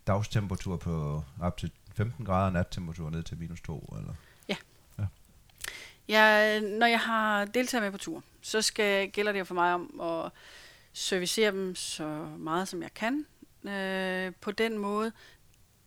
dagstemperatur 0.08 0.78
på 0.78 1.24
op 1.42 1.58
til 1.58 1.72
15 1.96 2.26
grader, 2.26 2.52
nattemperatur 2.52 3.10
ned 3.10 3.24
til 3.24 3.38
minus 3.38 3.62
2, 3.62 3.96
eller? 3.98 4.14
Jeg, 6.10 6.62
når 6.62 6.88
jeg 6.88 7.00
har 7.00 7.46
deltaget 7.46 7.84
med 7.84 7.92
på 7.92 7.98
tur, 7.98 8.24
så 8.42 8.62
skal, 8.62 9.10
gælder 9.10 9.32
det 9.32 9.40
jo 9.40 9.46
for 9.46 9.56
mig 9.56 9.74
om 9.74 10.02
at 10.02 10.32
servicere 10.94 11.52
dem 11.52 11.76
så 11.76 12.08
meget 12.38 12.68
som 12.68 12.82
jeg 12.82 12.94
kan, 12.94 13.26
øh, 13.64 14.34
på 14.42 14.52
den 14.52 14.78
måde, 14.78 15.12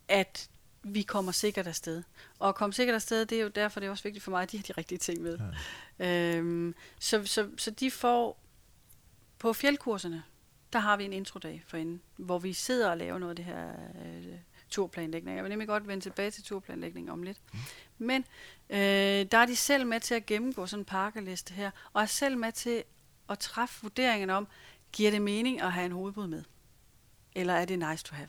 at 0.09 0.49
vi 0.83 1.03
kommer 1.03 1.33
sikkert 1.33 1.67
afsted. 1.67 2.03
Og 2.39 2.49
at 2.49 2.55
komme 2.55 2.73
sikkert 2.73 2.95
afsted, 2.95 3.27
det 3.27 3.39
er 3.39 3.43
jo 3.43 3.49
derfor, 3.49 3.81
det 3.81 3.87
er 3.87 3.91
også 3.91 4.05
vigtigt 4.05 4.25
for 4.25 4.31
mig, 4.31 4.43
at 4.43 4.53
de 4.53 4.57
har 4.57 4.63
de 4.63 4.73
rigtige 4.73 4.99
ting 4.99 5.23
med. 5.23 5.39
Ja. 5.99 6.37
Øhm, 6.37 6.75
så, 6.99 7.25
så, 7.25 7.49
så 7.57 7.71
de 7.71 7.91
får 7.91 8.43
på 9.39 9.53
fjeldkurserne, 9.53 10.23
der 10.73 10.79
har 10.79 10.97
vi 10.97 11.05
en 11.05 11.13
introdag 11.13 11.63
for 11.67 11.77
inden, 11.77 12.03
hvor 12.17 12.39
vi 12.39 12.53
sidder 12.53 12.91
og 12.91 12.99
laver 12.99 13.19
noget 13.19 13.31
af 13.31 13.37
det 13.37 13.45
her 13.45 13.69
øh, 14.05 14.39
turplanlægning. 14.71 15.37
Jeg 15.37 15.45
vil 15.45 15.51
nemlig 15.51 15.69
godt 15.69 15.89
vende 15.89 16.05
tilbage 16.05 16.31
til 16.31 16.45
turplanlægning 16.45 17.11
om 17.11 17.23
lidt. 17.23 17.39
Mm. 17.53 17.59
Men 17.99 18.25
øh, 18.71 18.79
der 19.33 19.39
er 19.39 19.47
de 19.47 19.57
selv 19.57 19.87
med 19.87 20.01
til 20.01 20.15
at 20.15 20.27
gennemgå 20.27 20.67
sådan 20.67 20.81
en 20.81 20.85
pakkeliste 20.85 21.55
her, 21.55 21.71
og 21.93 22.03
er 22.03 22.07
selv 22.07 22.39
med 22.39 22.53
til 22.53 22.85
at 23.31 23.39
træffe 23.39 23.83
vurderingen 23.83 24.31
om, 24.31 24.49
giver 24.93 25.11
det 25.11 25.23
mening 25.23 25.61
at 25.61 25.73
have 25.73 25.87
en 25.87 25.93
hovedbud 25.93 26.27
med? 26.27 26.43
Eller 27.35 27.55
er 27.55 27.65
det 27.65 27.79
nice 27.79 28.05
to 28.05 28.15
have? 28.15 28.29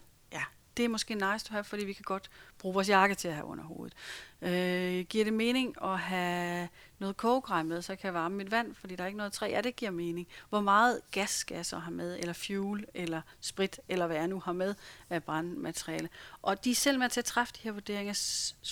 Det 0.78 0.86
er 0.86 0.90
måske 0.90 1.14
nice 1.14 1.46
to 1.46 1.52
have, 1.52 1.64
fordi 1.64 1.86
vi 1.86 1.94
kan 1.94 2.04
godt 2.04 2.30
bruge 2.58 2.74
vores 2.74 2.90
jakke 2.90 3.16
til 3.16 3.28
at 3.28 3.34
have 3.34 3.46
under 3.46 3.64
hovedet. 3.64 3.94
Øh, 4.42 5.06
giver 5.06 5.24
det 5.24 5.34
mening 5.34 5.76
at 5.84 6.00
have 6.00 6.70
noget 7.00 7.18
kogegrej 7.18 7.64
med, 7.64 7.82
så 7.82 7.96
kan 7.96 8.06
jeg 8.06 8.14
varme 8.14 8.36
mit 8.36 8.52
vand, 8.52 8.76
fordi 8.76 8.96
der 8.96 9.04
er 9.04 9.08
ikke 9.08 9.18
noget 9.18 9.34
træ? 9.34 9.48
Ja, 9.50 9.62
det 9.62 9.76
giver 9.76 9.92
mening. 9.92 10.28
Hvor 10.50 10.62
meget 10.62 11.02
gas 11.12 11.30
skal 11.30 11.56
jeg 11.56 11.66
så 11.66 11.78
have 11.78 11.94
med, 11.94 12.20
eller 12.20 12.34
fuel, 12.34 12.86
eller 12.94 13.22
sprit, 13.42 13.80
eller 13.90 14.08
hvad 14.08 14.18
jeg 14.18 14.28
nu 14.28 14.40
har 14.40 14.54
med 14.54 14.76
af 15.10 15.24
brandmateriale? 15.24 16.10
Og 16.42 16.64
de 16.64 16.72
er 16.72 16.76
selv 16.76 17.00
med 17.00 17.10
til 17.10 17.22
at 17.22 17.26
træffe 17.26 17.54
de 17.54 17.60
her 17.64 17.72
vurderinger, 17.72 18.14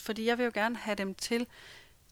fordi 0.04 0.26
jeg 0.26 0.38
vil 0.38 0.44
jo 0.44 0.52
gerne 0.54 0.76
have 0.76 0.96
dem 0.96 1.16
til, 1.16 1.48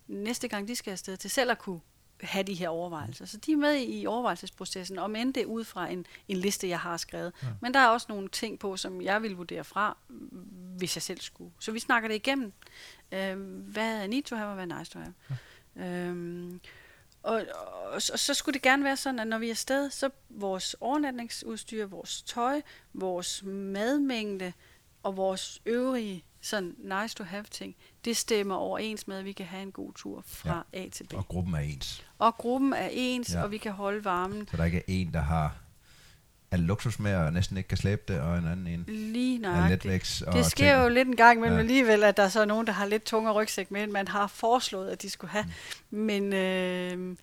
næste 0.07 0.47
gang 0.47 0.67
de 0.67 0.75
skal 0.75 0.91
afsted, 0.91 1.17
til 1.17 1.29
selv 1.29 1.51
at 1.51 1.57
kunne 1.57 1.79
have 2.21 2.43
de 2.43 2.53
her 2.53 2.69
overvejelser. 2.69 3.25
Så 3.25 3.37
de 3.37 3.51
er 3.51 3.57
med 3.57 3.85
i 3.87 4.05
overvejelsesprocessen, 4.05 4.99
om 4.99 5.15
end 5.15 5.33
det 5.33 5.43
er 5.43 5.47
ud 5.47 5.63
fra 5.63 5.87
en, 5.87 6.05
en 6.27 6.37
liste, 6.37 6.69
jeg 6.69 6.79
har 6.79 6.97
skrevet. 6.97 7.33
Ja. 7.43 7.47
Men 7.61 7.73
der 7.73 7.79
er 7.79 7.87
også 7.87 8.05
nogle 8.09 8.29
ting 8.29 8.59
på, 8.59 8.77
som 8.77 9.01
jeg 9.01 9.21
vil 9.21 9.35
vurdere 9.35 9.63
fra, 9.63 9.97
hvis 10.77 10.95
jeg 10.95 11.01
selv 11.01 11.21
skulle. 11.21 11.51
Så 11.59 11.71
vi 11.71 11.79
snakker 11.79 12.09
det 12.09 12.15
igennem. 12.15 12.53
Øh, 13.11 13.39
hvad 13.59 14.03
er 14.03 14.07
need 14.07 14.23
to 14.23 14.35
have, 14.35 14.47
og 14.47 14.53
hvad 14.53 14.67
er 14.71 14.77
nice 14.79 14.91
to 14.91 14.99
have. 14.99 15.13
Ja. 15.29 15.35
Øhm, 15.85 16.59
og, 17.23 17.45
og, 17.55 17.91
og 17.93 18.01
så 18.01 18.33
skulle 18.33 18.53
det 18.53 18.61
gerne 18.61 18.83
være 18.83 18.97
sådan, 18.97 19.19
at 19.19 19.27
når 19.27 19.37
vi 19.37 19.47
er 19.47 19.51
afsted, 19.51 19.89
så 19.89 20.09
vores 20.29 20.75
overnatningsudstyr, 20.79 21.85
vores 21.85 22.21
tøj, 22.21 22.61
vores 22.93 23.43
madmængde 23.45 24.53
og 25.03 25.17
vores 25.17 25.61
øvrige 25.65 26.23
sådan 26.41 26.75
nice 26.77 27.15
to 27.15 27.23
have 27.23 27.43
ting, 27.43 27.75
det 28.05 28.17
stemmer 28.17 28.55
overens 28.55 29.07
med, 29.07 29.17
at 29.17 29.25
vi 29.25 29.31
kan 29.31 29.45
have 29.45 29.63
en 29.63 29.71
god 29.71 29.93
tur 29.93 30.23
fra 30.27 30.65
ja. 30.73 30.79
A 30.85 30.89
til 30.89 31.03
B. 31.03 31.13
Og 31.13 31.27
gruppen 31.27 31.53
er 31.53 31.59
ens. 31.59 32.05
Og 32.19 32.35
gruppen 32.37 32.73
er 32.73 32.89
ens, 32.91 33.33
Ja. 33.33 33.43
og 33.43 33.51
vi 33.51 33.57
kan 33.57 33.71
holde 33.71 34.05
varmen 34.05 34.47
Så 34.51 34.57
der 34.57 34.65
ikke 34.65 34.77
er 34.77 34.81
en, 34.87 35.13
der 35.13 35.21
har 35.21 35.55
al 36.51 36.59
luksus 36.59 36.99
med, 36.99 37.15
og 37.15 37.33
næsten 37.33 37.57
ikke 37.57 37.67
kan 37.67 37.77
slæbe 37.77 38.01
det, 38.07 38.19
og 38.21 38.37
en 38.37 38.47
anden 38.47 38.67
en 38.67 38.83
lige 38.87 39.45
er. 39.45 39.63
Og 40.27 40.33
Det 40.33 40.45
sker 40.45 40.73
ting. 40.73 40.83
jo 40.83 40.89
lidt 40.89 41.07
en 41.07 41.15
gang 41.15 41.37
imellem 41.37 41.55
Ja. 41.57 41.59
alligevel, 41.61 42.03
at 42.03 42.17
der 42.17 42.23
er 42.23 42.29
så 42.29 42.45
nogen, 42.45 42.67
der 42.67 42.73
har 42.73 42.85
lidt 42.85 43.03
tungere 43.03 43.33
rygsæk 43.33 43.71
med, 43.71 43.83
end 43.83 43.91
man 43.91 44.07
har 44.07 44.27
foreslået, 44.27 44.89
at 44.89 45.01
de 45.01 45.09
skulle 45.09 45.31
have. 45.31 45.45
Mm. 45.89 45.97
Men, 45.99 46.33
øh, 46.33 47.17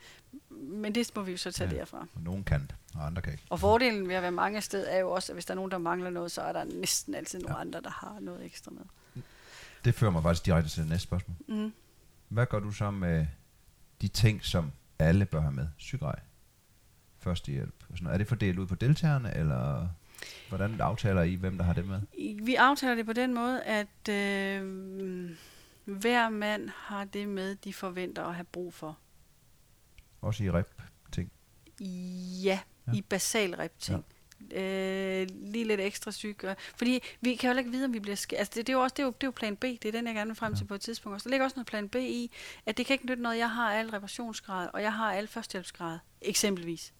men 0.50 0.94
det 0.94 1.10
må 1.16 1.22
vi 1.22 1.32
jo 1.32 1.36
så 1.38 1.52
tage 1.52 1.70
Ja. 1.70 1.76
derfra. 1.78 1.98
Og 2.14 2.20
nogen 2.24 2.44
kan, 2.44 2.70
og 2.94 3.06
andre 3.06 3.22
kan 3.22 3.32
ikke. 3.32 3.44
Og 3.50 3.60
fordelen 3.60 4.08
ved 4.08 4.14
at 4.14 4.22
være 4.22 4.30
mange 4.32 4.60
sted 4.60 4.86
er 4.88 4.98
jo 4.98 5.10
også, 5.10 5.32
at 5.32 5.36
hvis 5.36 5.44
der 5.46 5.52
er 5.52 5.56
nogen, 5.56 5.70
der 5.70 5.78
mangler 5.78 6.10
noget, 6.10 6.32
så 6.32 6.40
er 6.40 6.52
der 6.52 6.64
næsten 6.64 7.14
altid 7.14 7.40
Ja. 7.48 7.60
andre, 7.60 7.80
der 7.80 7.90
har 7.90 8.16
noget 8.20 8.44
ekstra 8.44 8.70
med. 8.70 8.82
Det 9.86 9.94
fører 9.94 10.10
mig 10.10 10.22
faktisk 10.22 10.46
direkte 10.46 10.70
til 10.70 10.82
det 10.82 10.90
næste 10.90 11.02
spørgsmål. 11.02 11.36
Mm. 11.48 11.72
Hvad 12.28 12.46
gør 12.46 12.58
du 12.58 12.72
så 12.72 12.90
med 12.90 13.26
de 14.00 14.08
ting, 14.08 14.44
som 14.44 14.72
alle 14.98 15.24
bør 15.26 15.40
have 15.40 15.52
med? 15.52 15.68
Sygrej, 15.76 16.18
førstehjælp 17.18 17.74
og 17.88 17.96
sådan. 17.98 18.12
Er 18.12 18.18
det 18.18 18.26
fordelt 18.26 18.58
ud 18.58 18.66
på 18.66 18.74
deltagerne, 18.74 19.34
eller 19.36 19.88
hvordan 20.48 20.80
aftaler 20.80 21.22
I, 21.22 21.34
hvem 21.34 21.58
der 21.58 21.64
har 21.64 21.72
det 21.72 21.86
med? 21.86 22.00
Vi 22.44 22.54
aftaler 22.54 22.94
det 22.94 23.06
på 23.06 23.12
den 23.12 23.34
måde, 23.34 23.62
at 23.62 24.08
øh, 24.08 25.30
hver 25.84 26.28
mand 26.28 26.68
har 26.76 27.04
det 27.04 27.28
med, 27.28 27.54
de 27.54 27.72
forventer 27.74 28.24
at 28.24 28.34
have 28.34 28.44
brug 28.52 28.74
for. 28.74 28.98
Også 30.20 30.44
i 30.44 30.50
rep 30.50 30.82
ting. 31.12 31.30
Ja, 32.44 32.60
Ja. 32.86 32.92
i 32.92 33.02
basal 33.02 33.54
repting. 33.54 33.98
Ja. 33.98 34.15
Øh, 34.52 35.26
lige 35.30 35.64
lidt 35.64 35.80
ekstra 35.80 36.10
syg. 36.10 36.36
og- 36.44 36.56
Fordi 36.76 37.00
vi 37.20 37.34
kan 37.34 37.52
jo 37.52 37.58
ikke 37.58 37.70
vide, 37.70 37.84
om 37.84 37.92
vi 37.92 38.00
bliver 38.00 38.16
sk- 38.16 38.36
Altså, 38.36 38.52
det, 38.54 38.66
det, 38.66 38.68
er 38.68 38.76
jo 38.76 38.82
også 38.82 38.94
det 38.94 39.02
er 39.02 39.06
jo, 39.06 39.10
det 39.12 39.22
er 39.22 39.26
jo 39.26 39.30
plan 39.30 39.56
B. 39.56 39.62
Det 39.62 39.84
er 39.84 39.92
den, 39.92 40.06
jeg 40.06 40.14
gerne 40.14 40.28
vil 40.28 40.36
frem 40.36 40.54
til 40.56 40.64
på 40.64 40.74
et 40.74 40.80
tidspunkt. 40.80 41.14
også. 41.14 41.24
der 41.24 41.30
ligger 41.30 41.44
også 41.44 41.54
noget 41.56 41.66
plan 41.66 41.88
B 41.88 41.94
i, 41.96 42.30
at 42.66 42.76
det 42.76 42.86
kan 42.86 42.94
ikke 42.94 43.06
nytte 43.06 43.22
noget, 43.22 43.38
jeg 43.38 43.50
har 43.50 43.72
al 43.74 43.90
reparationsgrad, 43.90 44.68
og 44.74 44.82
jeg 44.82 44.92
har 44.92 45.12
al 45.12 45.26
førstehjælpsgrad, 45.28 45.98
eksempelvis. 46.22 46.92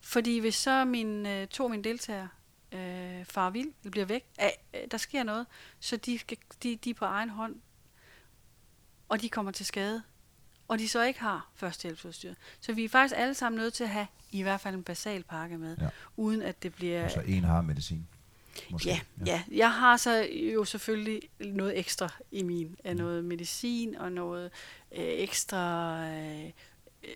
Fordi 0.00 0.38
hvis 0.38 0.54
så 0.54 0.84
min, 0.84 1.26
øh, 1.26 1.46
to 1.46 1.64
af 1.64 1.70
mine 1.70 1.84
deltagere 1.84 2.28
øh, 2.72 3.24
far 3.24 3.50
vild, 3.50 3.72
eller 3.80 3.90
bliver 3.90 4.06
væk, 4.06 4.24
af, 4.38 4.64
øh, 4.74 4.80
der 4.90 4.96
sker 4.98 5.22
noget, 5.22 5.46
så 5.80 5.96
de, 5.96 6.18
skal, 6.18 6.38
de, 6.62 6.76
de 6.76 6.90
er 6.90 6.94
på 6.94 7.04
egen 7.04 7.28
hånd, 7.30 7.56
og 9.08 9.22
de 9.22 9.28
kommer 9.28 9.52
til 9.52 9.66
skade, 9.66 10.02
og 10.68 10.78
de 10.78 10.88
så 10.88 11.02
ikke 11.02 11.20
har 11.20 11.48
førstehjælpsudstyr. 11.54 12.34
Så 12.60 12.72
vi 12.72 12.84
er 12.84 12.88
faktisk 12.88 13.14
alle 13.18 13.34
sammen 13.34 13.58
nødt 13.60 13.74
til 13.74 13.84
at 13.84 13.90
have 13.90 14.06
i 14.30 14.42
hvert 14.42 14.60
fald 14.60 14.74
en 14.74 14.82
basal 14.82 15.22
pakke 15.22 15.58
med, 15.58 15.76
Ja. 15.80 15.88
uden 16.16 16.42
at 16.42 16.62
det 16.62 16.74
bliver... 16.74 17.08
Så 17.08 17.20
en 17.20 17.44
har 17.44 17.62
medicin. 17.62 18.06
Måske. 18.70 18.88
Ja, 18.88 19.00
ja, 19.26 19.42
jeg 19.50 19.72
har 19.72 19.96
så 19.96 20.28
jo 20.54 20.64
selvfølgelig 20.64 21.22
noget 21.40 21.78
ekstra 21.78 22.08
i 22.30 22.42
min, 22.42 22.76
af 22.84 22.96
noget 22.96 23.24
medicin 23.24 23.96
og 23.96 24.12
noget 24.12 24.44
øh, 24.92 25.04
ekstra, 25.04 25.96
øh, 26.08 26.44
øh, 27.04 27.10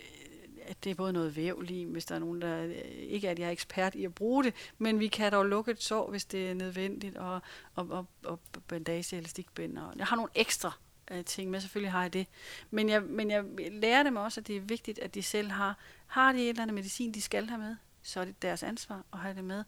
at 0.66 0.85
det 0.85 0.90
er 0.90 0.94
både 0.94 1.12
noget 1.12 1.37
vævlim, 1.37 1.88
hvis 1.88 2.04
der 2.04 2.14
er 2.14 2.18
nogen, 2.18 2.42
der 2.42 2.64
øh, 2.64 2.74
ikke 2.90 3.26
er, 3.26 3.30
at 3.30 3.38
jeg 3.38 3.46
er 3.46 3.50
ekspert 3.50 3.94
i 3.94 4.04
at 4.04 4.14
bruge 4.14 4.44
det, 4.44 4.54
men 4.78 5.00
vi 5.00 5.09
kan 5.09 5.32
dog 5.32 5.46
lukke 5.46 5.70
et 5.70 5.82
sår, 5.82 6.11
hvis 6.11 6.24
det 6.24 6.50
er 6.50 6.54
nødvendigt, 6.54 7.16
og, 7.16 7.40
og, 7.74 7.88
og, 7.90 8.06
og 8.24 8.40
bandage, 8.68 9.16
elastikbind, 9.16 9.78
og 9.78 9.92
jeg 9.96 10.06
har 10.06 10.16
nogle 10.16 10.30
ekstra 10.35 10.72
øh, 11.11 11.25
ting 11.25 11.51
med, 11.51 11.61
selvfølgelig 11.61 11.92
har 11.92 12.03
jeg 12.03 12.12
det. 12.12 12.27
Men 12.71 12.88
jeg, 12.88 13.03
men 13.03 13.31
jeg 13.31 13.45
lærer 13.71 14.03
dem 14.03 14.16
også, 14.16 14.40
at 14.40 14.47
det 14.47 14.57
er 14.57 14.61
vigtigt, 14.61 14.99
at 14.99 15.14
de 15.14 15.23
selv 15.23 15.51
har, 15.51 15.79
har 16.07 16.33
de 16.33 16.38
et 16.38 16.49
eller 16.49 16.62
andet 16.62 16.75
medicin, 16.75 17.14
de 17.14 17.23
skal 17.23 17.49
have 17.49 17.61
med, 17.61 17.77
så 18.03 18.21
er 18.21 18.25
det 18.25 18.42
deres 18.42 18.62
ansvar 18.62 19.03
at 19.12 19.19
have 19.19 19.35
det 19.35 19.45
med. 19.45 19.64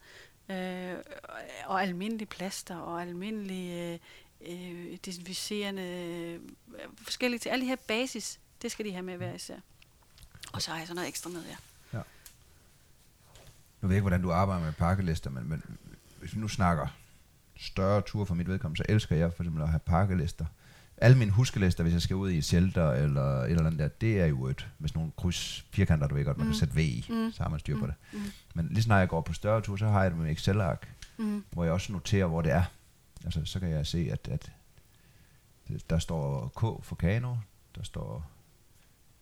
Øh, 0.49 0.97
og 1.65 1.81
almindelige 1.83 2.27
plaster 2.27 2.77
og 2.77 3.01
almindelige 3.01 3.93
øh, 3.93 3.99
øh, 4.41 4.97
desinficerende 5.05 5.81
øh, 5.81 6.39
forskellige 7.03 7.39
til 7.39 7.49
alle 7.49 7.65
de 7.65 7.69
her 7.69 7.75
basis, 7.87 8.39
det 8.61 8.71
skal 8.71 8.85
de 8.85 8.91
have 8.91 9.03
med 9.03 9.17
hver 9.17 9.33
især. 9.33 9.55
Og 10.53 10.61
så 10.61 10.71
har 10.71 10.77
jeg 10.77 10.87
så 10.87 10.93
noget 10.93 11.07
ekstra 11.09 11.29
med, 11.29 11.43
ja. 11.49 11.55
Nu 13.81 13.87
ved 13.87 13.95
jeg 13.95 13.97
ikke, 13.97 14.09
hvordan 14.09 14.21
du 14.21 14.31
arbejder 14.31 14.65
med 14.65 14.73
pakkelister, 14.73 15.29
men, 15.29 15.49
men 15.49 15.63
hvis 16.19 16.35
vi 16.35 16.39
nu 16.39 16.47
snakker 16.47 16.87
større 17.57 18.01
ture 18.01 18.25
for 18.25 18.35
mit 18.35 18.47
vedkommende, 18.47 18.77
så 18.77 18.85
elsker 18.89 19.15
jeg 19.15 19.33
for 19.33 19.43
eksempel 19.43 19.63
at 19.63 19.69
have 19.69 19.79
pakkelister. 19.79 20.45
Alle 21.01 21.17
mine 21.17 21.31
huskelister, 21.31 21.83
hvis 21.83 21.93
jeg 21.93 22.01
skal 22.01 22.15
ud 22.15 22.29
i 22.29 22.37
et 22.37 22.45
shelter 22.45 22.91
eller 22.91 23.41
et 23.41 23.49
eller 23.51 23.65
andet 23.65 23.79
der, 23.79 23.87
det 23.87 24.21
er 24.21 24.25
jo 24.25 24.45
et, 24.47 24.67
med 24.79 24.89
sådan 24.89 24.99
nogle 24.99 25.11
kryds, 25.17 25.65
firkanter, 25.71 26.07
du 26.07 26.15
ved 26.15 26.25
godt, 26.25 26.37
man 26.37 26.47
mm. 26.47 26.51
kan 26.51 26.59
sætte 26.59 26.75
V 26.75 26.79
i, 26.79 27.05
mm. 27.09 27.31
så 27.31 27.43
har 27.43 27.49
man 27.49 27.59
styr 27.59 27.79
på 27.79 27.87
det. 27.87 27.93
Mm. 28.13 28.19
Men 28.53 28.67
lige 28.71 28.83
snart 28.83 28.99
jeg 28.99 29.09
går 29.09 29.21
på 29.21 29.33
større 29.33 29.61
ture, 29.61 29.77
så 29.77 29.87
har 29.87 30.01
jeg 30.01 30.11
det 30.11 30.19
med 30.19 30.31
Excel-ark, 30.31 30.87
Mm. 31.17 31.43
hvor 31.51 31.63
jeg 31.63 31.73
også 31.73 31.93
noterer, 31.93 32.25
hvor 32.25 32.41
det 32.41 32.51
er. 32.51 32.63
Altså, 33.25 33.41
så 33.45 33.59
kan 33.59 33.69
jeg 33.69 33.87
se, 33.87 34.09
at, 34.11 34.27
at 34.31 34.51
der 35.89 35.99
står 35.99 36.47
K 36.47 36.85
for 36.85 36.95
kano, 36.95 37.35
der 37.75 37.83
står 37.83 38.25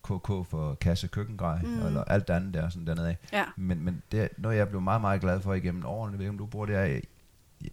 KK 0.02 0.48
for 0.50 0.74
kasse 0.74 1.08
køkkengrej, 1.08 1.62
mm. 1.62 1.68
Mm. 1.68 1.86
eller 1.86 2.04
alt 2.04 2.28
det 2.28 2.34
andet 2.34 2.54
der, 2.54 2.68
sådan 2.68 2.86
dernede 2.86 3.08
af. 3.08 3.16
Ja. 3.32 3.44
Men, 3.56 3.84
men 3.84 4.02
det 4.12 4.20
er 4.20 4.28
noget, 4.38 4.56
jeg 4.56 4.68
blev 4.68 4.80
meget, 4.80 5.00
meget 5.00 5.20
glad 5.20 5.40
for 5.40 5.54
igennem 5.54 5.84
årene. 5.86 6.12
Jeg 6.12 6.18
ved 6.18 6.24
ikke, 6.26 6.30
om 6.30 6.38
du 6.38 6.46
bruger 6.46 6.66
det 6.66 6.76
her. 6.76 7.00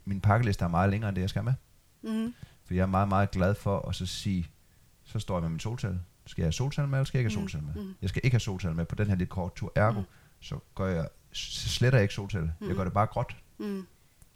Min 0.05 0.21
pakkeliste 0.21 0.65
er 0.65 0.69
meget 0.69 0.89
længere, 0.89 1.09
end 1.09 1.15
det, 1.15 1.21
jeg 1.21 1.29
skal 1.29 1.43
med. 1.43 1.53
Mm. 2.01 2.33
For 2.65 2.73
jeg 2.73 2.81
er 2.81 2.85
meget, 2.87 3.07
meget 3.07 3.31
glad 3.31 3.55
for 3.55 3.89
at 3.89 3.95
så 3.95 4.05
sige, 4.05 4.47
så 5.03 5.19
står 5.19 5.35
jeg 5.35 5.41
med 5.41 5.49
min 5.49 5.59
soltal, 5.59 5.99
Skal 6.27 6.41
jeg 6.41 6.45
have 6.45 6.51
solceller 6.53 6.87
med, 6.89 6.97
eller 6.99 7.05
skal 7.05 7.17
jeg 7.17 7.25
ikke 7.25 7.35
have 7.35 7.41
Mm, 7.43 7.49
solceller 7.49 7.73
med? 7.75 7.83
mm. 7.83 7.93
Jeg 8.01 8.09
skal 8.09 8.21
ikke 8.23 8.33
have 8.35 8.39
solceller 8.39 8.75
med 8.75 8.85
på 8.85 8.95
den 8.95 9.07
her 9.07 9.15
lidt 9.15 9.29
kort 9.29 9.55
tur. 9.55 9.71
Ergo, 9.75 9.99
Mm. 9.99 10.05
så 10.39 10.59
gør 10.75 10.87
jeg, 10.87 11.07
så 11.31 11.69
sletter 11.69 11.99
jeg 11.99 12.03
ikke. 12.03 12.27
Jeg 12.33 12.49
Mm. 12.61 12.75
gør 12.75 12.83
det 12.83 12.93
bare 12.93 13.05
gråt 13.07 13.35
Mm, 13.57 13.85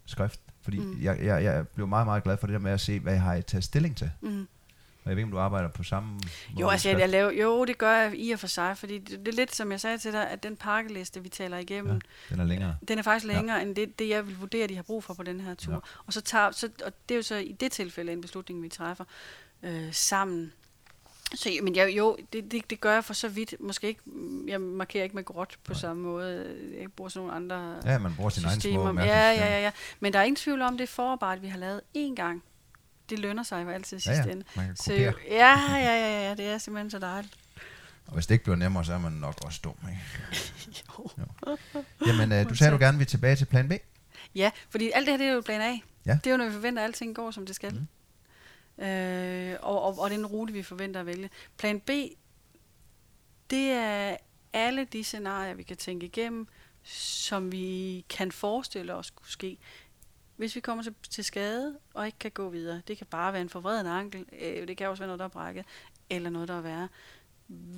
skrift. 0.05 0.39
Fordi 0.61 0.79
Mm. 0.79 0.97
jeg, 1.01 1.19
jeg, 1.23 1.43
jeg 1.43 1.67
blev 1.67 1.87
meget, 1.87 2.07
meget 2.07 2.23
glad 2.23 2.37
for 2.37 2.47
det 2.47 2.53
der 2.53 2.59
med 2.59 2.71
at 2.71 2.79
se, 2.79 2.99
hvad 2.99 3.13
jeg 3.13 3.21
har 3.21 3.41
taget 3.41 3.63
stilling 3.63 3.97
til. 3.97 4.11
mm. 4.21 4.47
Og 5.03 5.09
jeg 5.09 5.15
ved 5.15 5.23
ikke, 5.23 5.27
om 5.27 5.31
du 5.31 5.39
arbejder 5.39 5.69
på 5.69 5.83
samme 5.83 6.09
måde. 6.09 6.21
Jo, 6.59 6.69
altså, 6.69 6.89
jeg, 6.89 6.99
jeg 6.99 7.09
laver, 7.09 7.31
jo, 7.31 7.65
det 7.65 7.77
gør 7.77 7.93
jeg 7.93 8.13
i 8.15 8.31
og 8.31 8.39
for 8.39 8.47
sig, 8.47 8.77
fordi 8.77 8.97
det, 8.97 9.19
det 9.19 9.27
er 9.27 9.35
lidt, 9.35 9.55
som 9.55 9.71
jeg 9.71 9.79
sagde 9.79 9.97
til 9.97 10.13
dig, 10.13 10.29
at 10.29 10.43
den 10.43 10.55
pakkeliste, 10.55 11.23
vi 11.23 11.29
taler 11.29 11.57
igennem, 11.57 11.93
Ja, 11.93 11.99
den 12.29 12.39
er 12.39 12.45
længere. 12.45 12.77
Den 12.87 12.99
er 12.99 13.03
faktisk 13.03 13.25
længere 13.25 13.57
ja. 13.57 13.63
end 13.63 13.75
det, 13.75 13.99
det, 13.99 14.09
jeg 14.09 14.27
vil 14.27 14.39
vurdere, 14.39 14.67
de 14.67 14.75
har 14.75 14.83
brug 14.83 15.03
for 15.03 15.13
på 15.13 15.23
den 15.23 15.41
her 15.41 15.53
tur. 15.53 15.73
Ja. 15.73 15.79
Og, 16.05 16.13
så 16.13 16.21
tager, 16.21 16.51
så, 16.51 16.69
og 16.85 16.93
det 17.09 17.15
er 17.15 17.17
jo 17.17 17.23
så 17.23 17.35
i 17.35 17.51
det 17.51 17.71
tilfælde 17.71 18.11
en 18.11 18.21
beslutning, 18.21 18.63
vi 18.63 18.69
træffer 18.69 19.03
øh, 19.63 19.93
sammen. 19.93 20.53
Så, 21.35 21.49
men 21.63 21.75
jeg, 21.75 21.97
jo, 21.97 22.17
det, 22.33 22.51
det, 22.51 22.69
det 22.69 22.81
gør 22.81 22.93
jeg 22.93 23.03
for 23.03 23.13
så 23.13 23.27
vidt. 23.27 23.55
Måske 23.59 23.87
ikke, 23.87 24.01
jeg 24.47 24.61
markerer 24.61 25.03
ikke 25.03 25.15
med 25.15 25.23
gråt 25.23 25.57
på 25.63 25.73
Nej. 25.73 25.79
samme 25.79 26.03
måde. 26.03 26.55
Jeg 26.81 26.91
bruger 26.91 27.09
sådan 27.09 27.27
nogle 27.27 27.35
andre 27.35 27.75
Ja, 27.85 27.97
man 27.97 28.15
bruger 28.15 28.29
sin 28.29 28.45
egen 28.45 28.61
små. 28.61 28.93
Ja, 28.99 29.03
ja, 29.05 29.31
ja, 29.31 29.61
ja. 29.61 29.71
Men 29.99 30.13
der 30.13 30.19
er 30.19 30.23
ingen 30.23 30.35
tvivl 30.35 30.61
om, 30.61 30.77
det 30.77 30.89
forarbejde, 30.89 31.41
vi 31.41 31.47
har 31.47 31.57
lavet 31.57 31.81
én 31.97 32.15
gang, 32.15 32.43
det 33.09 33.19
lønner 33.19 33.43
sig 33.43 33.63
jo 33.65 33.69
altid 33.69 33.97
i 33.97 34.01
Ja, 34.05 34.13
sidste 34.13 34.27
ja. 34.29 34.31
ende. 34.35 34.45
Man 34.55 34.65
kan 34.65 34.75
Så, 34.75 34.93
ja, 34.93 35.13
ja, 35.27 35.59
ja, 35.79 36.27
ja, 36.29 36.35
det 36.35 36.45
er 36.45 36.57
simpelthen 36.57 36.91
så 36.91 36.99
dejligt. 36.99 37.33
Og 38.07 38.13
hvis 38.13 38.27
det 38.27 38.35
ikke 38.35 38.43
bliver 38.43 38.55
nemmere, 38.57 38.85
så 38.85 38.93
er 38.93 38.97
man 38.97 39.11
nok 39.11 39.45
også 39.45 39.59
dum. 39.63 39.75
Ikke? 39.89 40.01
Jo. 40.97 41.09
Jamen, 42.07 42.31
øh, 42.31 42.49
du 42.49 42.55
sagde, 42.55 42.73
du 42.73 42.77
gerne 42.77 42.97
vil 42.97 43.07
tilbage 43.07 43.35
til 43.35 43.45
plan 43.45 43.69
B. 43.69 43.71
Ja, 44.35 44.51
fordi 44.69 44.91
alt 44.93 45.07
det 45.07 45.13
her, 45.13 45.17
det 45.17 45.27
er 45.27 45.31
jo 45.33 45.41
plan 45.41 45.61
A. 45.61 45.77
Ja. 46.05 46.13
Det 46.23 46.27
er 46.27 46.31
jo, 46.31 46.37
når 46.37 46.45
vi 46.45 46.51
forventer, 46.51 46.81
at 46.81 46.85
alting 46.87 47.15
går, 47.15 47.31
som 47.31 47.45
det 47.45 47.55
skal. 47.55 47.73
Mm. 48.77 48.83
Øh, 48.85 49.57
og, 49.61 49.81
og, 49.83 49.99
og 49.99 50.09
den 50.09 50.25
rute, 50.25 50.53
vi 50.53 50.63
forventer 50.63 50.99
at 50.99 51.05
vælge. 51.05 51.29
Plan 51.57 51.79
B, 51.79 51.89
det 53.49 53.71
er 53.71 54.17
alle 54.53 54.85
de 54.85 55.03
scenarier, 55.03 55.53
vi 55.53 55.63
kan 55.63 55.77
tænke 55.77 56.05
igennem, 56.05 56.47
som 56.83 57.51
vi 57.51 58.05
kan 58.09 58.31
forestille 58.31 58.93
os 58.95 59.09
kunne 59.09 59.29
ske. 59.29 59.57
Hvis 60.39 60.55
vi 60.55 60.59
kommer 60.59 60.83
til, 60.83 60.95
til 61.09 61.23
skade 61.23 61.77
og 61.93 62.05
ikke 62.05 62.19
kan 62.19 62.31
gå 62.31 62.49
videre, 62.49 62.81
det 62.87 62.97
kan 62.97 63.07
bare 63.07 63.33
være 63.33 63.41
en 63.41 63.49
forvreden 63.49 63.87
ankel, 63.87 64.25
øh, 64.41 64.67
det 64.67 64.77
kan 64.77 64.89
også 64.89 65.01
være 65.01 65.07
noget, 65.07 65.19
der 65.19 65.25
er 65.25 65.29
brækket, 65.29 65.65
eller 66.09 66.29
noget, 66.29 66.47
der 66.47 66.57
er 66.57 66.61
værre. 66.61 66.87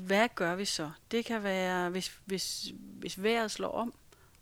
Hvad 0.05 0.29
gør 0.35 0.55
vi 0.55 0.65
så? 0.65 0.91
Det 1.11 1.25
kan 1.25 1.43
være, 1.43 1.89
hvis, 1.89 2.19
hvis, 2.25 2.71
hvis 2.75 3.23
vejret 3.23 3.51
slår 3.51 3.71
om, 3.71 3.93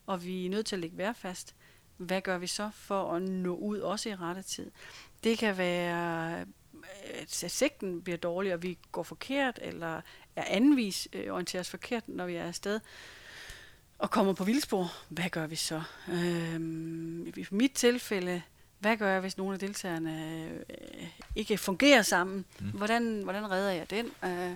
og 0.05 0.25
vi 0.25 0.45
er 0.45 0.49
nødt 0.49 0.65
til 0.65 0.75
at 0.75 0.79
lægge 0.79 0.97
vejr 0.97 1.13
fast, 1.13 1.55
hvad 1.97 2.21
gør 2.21 2.37
vi 2.37 2.47
så 2.47 2.69
for 2.73 3.13
at 3.13 3.21
nå 3.21 3.55
ud 3.55 3.79
også 3.79 4.09
i 4.09 4.15
rette 4.15 4.41
tid? 4.41 4.71
Det 5.23 5.37
kan 5.37 5.57
være, 5.57 6.39
øh, 6.39 6.45
at 7.21 7.51
sigten 7.51 8.01
bliver 8.01 8.17
dårlig, 8.17 8.53
og 8.53 8.63
vi 8.63 8.77
går 8.91 9.03
forkert, 9.03 9.59
eller 9.61 10.01
er 10.35 10.43
anvis 10.47 11.07
øh, 11.13 11.33
orienteres 11.33 11.69
forkert, 11.69 12.07
når 12.07 12.25
vi 12.25 12.35
er 12.35 12.43
afsted, 12.43 12.79
og 13.99 14.11
kommer 14.11 14.33
på 14.33 14.43
vildspor. 14.43 14.91
Hvad 15.09 15.29
gør 15.29 15.47
vi 15.47 15.55
så? 15.55 15.81
Øhm, 16.07 17.27
I 17.27 17.45
mit 17.51 17.71
tilfælde, 17.71 18.41
hvad 18.79 18.97
gør 18.97 19.11
jeg, 19.11 19.21
hvis 19.21 19.37
nogle 19.37 19.53
af 19.53 19.59
deltagerne 19.59 20.45
øh, 20.69 21.07
ikke 21.35 21.57
fungerer 21.57 22.01
sammen? 22.01 22.45
Mm. 22.59 22.69
Hvordan, 22.69 23.21
hvordan 23.23 23.51
redder 23.51 23.71
jeg 23.71 23.89
den? 23.89 24.05
Øh, 24.05 24.55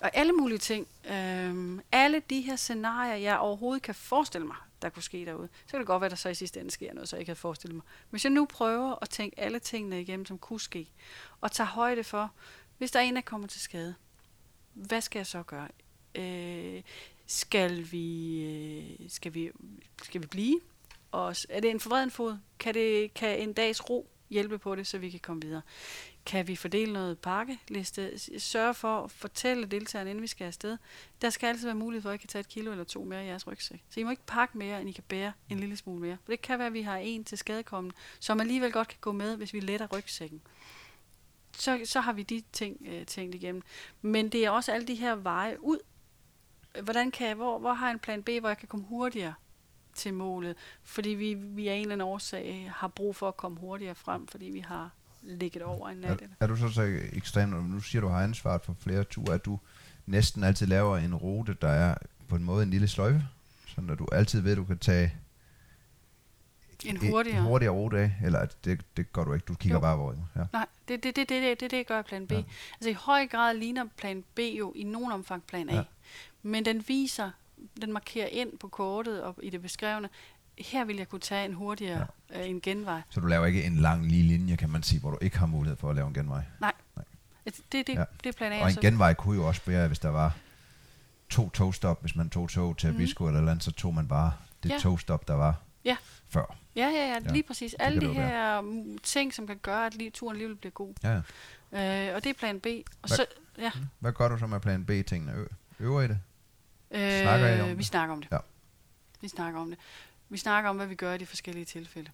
og 0.00 0.10
alle 0.16 0.32
mulige 0.32 0.58
ting. 0.58 0.88
Øh, 1.10 1.78
alle 1.92 2.22
de 2.30 2.40
her 2.40 2.56
scenarier, 2.56 3.14
jeg 3.14 3.38
overhovedet 3.38 3.82
kan 3.82 3.94
forestille 3.94 4.46
mig, 4.46 4.56
der 4.82 4.88
kunne 4.88 5.02
ske 5.02 5.26
derude. 5.26 5.48
Så 5.66 5.70
kan 5.70 5.80
det 5.80 5.86
godt 5.86 6.00
være, 6.00 6.06
at 6.06 6.10
der 6.10 6.16
så 6.16 6.28
i 6.28 6.34
sidste 6.34 6.60
ende 6.60 6.70
sker 6.70 6.94
noget, 6.94 7.08
så 7.08 7.16
jeg 7.16 7.20
ikke 7.20 7.30
havde 7.30 7.40
forestillet 7.40 7.74
mig. 7.74 7.84
Men 7.84 8.10
hvis 8.10 8.24
jeg 8.24 8.32
nu 8.32 8.44
prøver 8.44 8.94
at 9.02 9.10
tænke 9.10 9.40
alle 9.40 9.58
tingene 9.58 10.00
igennem, 10.00 10.26
som 10.26 10.38
kunne 10.38 10.60
ske, 10.60 10.88
og 11.40 11.52
tager 11.52 11.68
højde 11.68 12.04
for, 12.04 12.30
hvis 12.78 12.90
der 12.90 12.98
er 13.00 13.04
en, 13.04 13.16
der 13.16 13.22
kommer 13.22 13.46
til 13.46 13.60
skade, 13.60 13.94
hvad 14.72 15.00
skal 15.00 15.18
jeg 15.18 15.26
så 15.26 15.42
gøre? 15.42 15.68
Øh, 16.14 16.82
skal 17.26 17.92
vi, 17.92 18.40
øh, 18.42 19.10
skal 19.10 19.34
vi, 19.34 19.50
skal 20.02 20.22
vi 20.22 20.26
blive? 20.26 20.60
Og 21.10 21.36
er 21.48 21.60
det 21.60 21.70
en 21.70 21.80
forvreden 21.80 22.10
fod? 22.10 22.36
Kan, 22.58 22.74
det, 22.74 23.14
kan 23.14 23.38
en 23.38 23.52
dags 23.52 23.90
ro 23.90 24.08
hjælpe 24.30 24.58
på 24.58 24.74
det, 24.74 24.86
så 24.86 24.98
vi 24.98 25.10
kan 25.10 25.20
komme 25.20 25.42
videre? 25.42 25.62
Kan 26.26 26.48
vi 26.48 26.56
fordele 26.56 26.92
noget 26.92 27.18
pakkeliste? 27.18 28.18
Sørge 28.38 28.74
for 28.74 29.00
at 29.00 29.10
fortælle 29.10 29.66
deltagerne, 29.66 30.10
inden 30.10 30.22
vi 30.22 30.26
skal 30.26 30.44
afsted. 30.44 30.78
Der 31.22 31.30
skal 31.30 31.46
altid 31.46 31.64
være 31.64 31.74
mulighed 31.74 32.02
for, 32.02 32.10
at 32.10 32.14
I 32.14 32.18
kan 32.18 32.28
tage 32.28 32.40
et 32.40 32.48
kilo 32.48 32.70
eller 32.70 32.84
to 32.84 33.04
mere 33.04 33.24
i 33.24 33.26
jeres 33.26 33.46
rygsæk. 33.46 33.84
Så 33.90 34.00
I 34.00 34.02
må 34.02 34.10
ikke 34.10 34.26
pakke 34.26 34.58
mere, 34.58 34.80
end 34.80 34.88
I 34.88 34.92
kan 34.92 35.04
bære 35.08 35.32
en 35.48 35.60
lille 35.60 35.76
smule 35.76 36.00
mere. 36.00 36.16
For 36.24 36.32
det 36.32 36.42
kan 36.42 36.58
være, 36.58 36.66
at 36.66 36.72
vi 36.72 36.82
har 36.82 36.96
en 36.96 37.24
til 37.24 37.38
skadekommende, 37.38 37.96
som 38.20 38.40
alligevel 38.40 38.72
godt 38.72 38.88
kan 38.88 38.98
gå 39.00 39.12
med, 39.12 39.36
hvis 39.36 39.52
vi 39.52 39.60
letter 39.60 39.86
rygsækken. 39.86 40.42
Så, 41.52 41.80
så 41.84 42.00
har 42.00 42.12
vi 42.12 42.22
de 42.22 42.42
ting 42.52 42.86
øh, 42.86 43.06
tænkt 43.06 43.34
igennem. 43.34 43.62
Men 44.02 44.28
det 44.28 44.44
er 44.44 44.50
også 44.50 44.72
alle 44.72 44.86
de 44.86 44.94
her 44.94 45.14
veje 45.14 45.62
ud. 45.62 45.78
Hvordan 46.82 47.10
kan 47.10 47.26
jeg, 47.26 47.34
hvor, 47.34 47.58
hvor 47.58 47.72
har 47.74 47.86
jeg 47.86 47.92
en 47.92 47.98
plan 47.98 48.22
B, 48.22 48.28
hvor 48.40 48.48
jeg 48.48 48.58
kan 48.58 48.68
komme 48.68 48.86
hurtigere 48.88 49.34
til 49.94 50.14
målet? 50.14 50.56
Fordi 50.82 51.08
vi, 51.08 51.34
vi 51.34 51.68
af 51.68 51.74
en 51.74 51.80
eller 51.80 51.92
anden 51.94 52.08
årsag 52.08 52.72
har 52.76 52.88
brug 52.88 53.16
for 53.16 53.28
at 53.28 53.36
komme 53.36 53.58
hurtigere 53.60 53.94
frem, 53.94 54.26
fordi 54.26 54.44
vi 54.46 54.60
har 54.60 54.90
ligget 55.22 55.62
over 55.62 55.88
en 55.88 55.96
nat. 55.96 56.22
Er, 56.22 56.26
er 56.40 56.46
du 56.46 56.56
så 56.56 56.68
så 56.68 56.98
ekstrem, 57.12 57.48
når 57.48 57.60
nu 57.60 57.80
siger 57.80 58.02
du 58.02 58.08
har 58.08 58.22
ansvaret 58.22 58.62
for 58.62 58.76
flere 58.80 59.04
ture, 59.04 59.34
at 59.34 59.44
du 59.44 59.58
næsten 60.06 60.44
altid 60.44 60.66
laver 60.66 60.96
en 60.98 61.14
rute, 61.14 61.56
der 61.60 61.68
er 61.68 61.94
på 62.28 62.36
en 62.36 62.44
måde 62.44 62.62
en 62.62 62.70
lille 62.70 62.88
sløjfe, 62.88 63.22
sådan 63.66 63.90
at 63.90 63.98
du 63.98 64.06
altid 64.12 64.40
ved, 64.40 64.52
at 64.52 64.58
du 64.58 64.64
kan 64.64 64.78
tage 64.78 65.14
En 66.84 66.96
en 66.96 67.10
hurtigere. 67.10 67.42
hurtigere 67.42 67.72
rute 67.74 67.98
af, 67.98 68.12
eller 68.24 68.38
at 68.38 68.64
det, 68.64 68.80
det 68.96 69.12
gør 69.12 69.24
du 69.24 69.32
ikke, 69.34 69.44
du 69.44 69.54
kigger 69.54 69.76
Jo. 69.76 69.80
bare 69.80 69.96
hvor. 69.96 70.14
Ja. 70.36 70.40
Nej, 70.52 70.66
det 70.88 71.02
det, 71.04 71.16
det, 71.16 71.28
det, 71.28 71.42
det, 71.42 71.60
det, 71.60 71.70
det 71.70 71.86
gør 71.86 72.02
plan 72.02 72.26
B. 72.26 72.32
Ja. 72.32 72.42
Altså 72.74 72.90
i 72.90 72.92
høj 72.92 73.26
grad 73.26 73.54
ligner 73.54 73.84
plan 73.96 74.24
B 74.34 74.38
jo 74.38 74.72
i 74.76 74.82
nogen 74.82 75.12
omfang 75.12 75.42
plan 75.46 75.68
A. 75.68 75.74
Ja. 75.74 75.84
Ja. 76.44 76.48
Men 76.48 76.64
den 76.64 76.84
viser, 76.88 77.30
den 77.80 77.92
markerer 77.92 78.26
ind 78.26 78.58
på 78.58 78.68
kortet 78.68 79.22
og 79.22 79.36
i 79.42 79.50
det 79.50 79.62
beskrevne, 79.62 80.08
her 80.58 80.84
vil 80.84 80.96
jeg 80.96 81.08
kunne 81.08 81.20
tage 81.20 81.44
en 81.44 81.54
hurtigere 81.54 82.06
ja. 82.30 82.40
øh, 82.42 82.48
en 82.50 82.60
genvej. 82.60 83.00
Så 83.10 83.20
du 83.20 83.26
laver 83.26 83.46
ikke 83.46 83.64
en 83.64 83.76
lang 83.76 84.06
lige 84.06 84.22
linje, 84.22 84.56
kan 84.56 84.70
man 84.70 84.82
sige, 84.82 85.00
hvor 85.00 85.10
du 85.10 85.18
ikke 85.20 85.38
har 85.38 85.46
mulighed 85.46 85.76
for 85.76 85.90
at 85.90 85.96
lave 85.96 86.08
en 86.08 86.14
genvej. 86.14 86.42
Altså, 87.46 87.62
Det, 87.72 87.86
det, 87.86 87.94
Ja. 87.94 87.98
ja. 88.00 88.04
det 88.24 88.28
er 88.28 88.32
plan 88.32 88.52
A. 88.52 88.60
Og 88.62 88.68
en 88.68 88.74
så- 88.74 88.80
genvej 88.80 89.14
kunne 89.14 89.36
jo 89.36 89.46
også 89.46 89.60
være, 89.66 89.86
hvis 89.86 89.98
der 89.98 90.08
var 90.08 90.36
to 91.28 91.50
togstop, 91.50 92.00
hvis 92.00 92.16
man 92.16 92.30
tog 92.30 92.48
tog 92.50 92.76
til 92.76 92.88
Mhm. 92.90 92.96
Abisko 93.00 93.24
eller 93.26 93.38
et 93.38 93.40
eller 93.42 93.50
andet, 93.52 93.64
så 93.64 93.72
tog 93.72 93.94
man 93.94 94.08
bare 94.08 94.32
det 94.62 94.70
Ja. 94.70 94.78
togstop, 94.78 95.28
der 95.28 95.34
var 95.34 95.54
Ja. 95.84 95.96
før. 96.28 96.56
Ja, 96.76 96.86
ja, 96.86 96.90
ja, 96.90 97.06
Ja, 97.24 97.32
lige 97.32 97.42
præcis. 97.42 97.74
kan 97.78 97.86
Alle 97.86 98.00
de 98.00 98.06
jo 98.06 98.12
være. 98.12 98.28
her 98.28 98.60
mm, 98.60 98.98
ting, 98.98 99.34
som 99.34 99.46
kan 99.46 99.56
gøre, 99.56 99.86
at 99.86 99.94
lige, 99.94 100.10
turen 100.10 100.34
alligevel 100.34 100.56
bliver 100.56 100.70
god. 100.72 100.94
Ja, 101.02 101.20
ja. 101.72 102.08
Øh, 102.10 102.16
og 102.16 102.24
det 102.24 102.30
er 102.30 102.34
plan 102.34 102.60
B. 102.60 102.66
Og 102.66 103.08
Hvad- 103.08 103.16
så, 103.16 103.26
ja, 103.58 103.70
Hvad 103.98 104.12
gør 104.12 104.28
du 104.28 104.38
så 104.38 104.46
med 104.46 104.60
plan 104.60 104.84
B-tingene? 104.84 105.32
Øver 105.80 106.00
i 106.02 106.08
det? 106.08 106.18
Snakker 106.90 107.46
I 107.48 107.52
om 107.60 107.64
øh, 107.64 107.68
det? 107.68 107.78
vi 107.78 107.82
snakker 107.84 108.12
om 108.14 108.22
det. 108.22 108.30
Ja. 108.32 108.38
Vi 109.20 109.28
snakker 109.28 109.60
om 109.60 109.70
det. 109.70 109.78
Vi 110.28 110.38
snakker 110.38 110.70
om, 110.70 110.76
hvad 110.76 110.86
vi 110.86 110.94
gør 110.94 111.14
i 111.14 111.18
de 111.18 111.26
forskellige 111.26 111.64
tilfælde. 111.64 112.10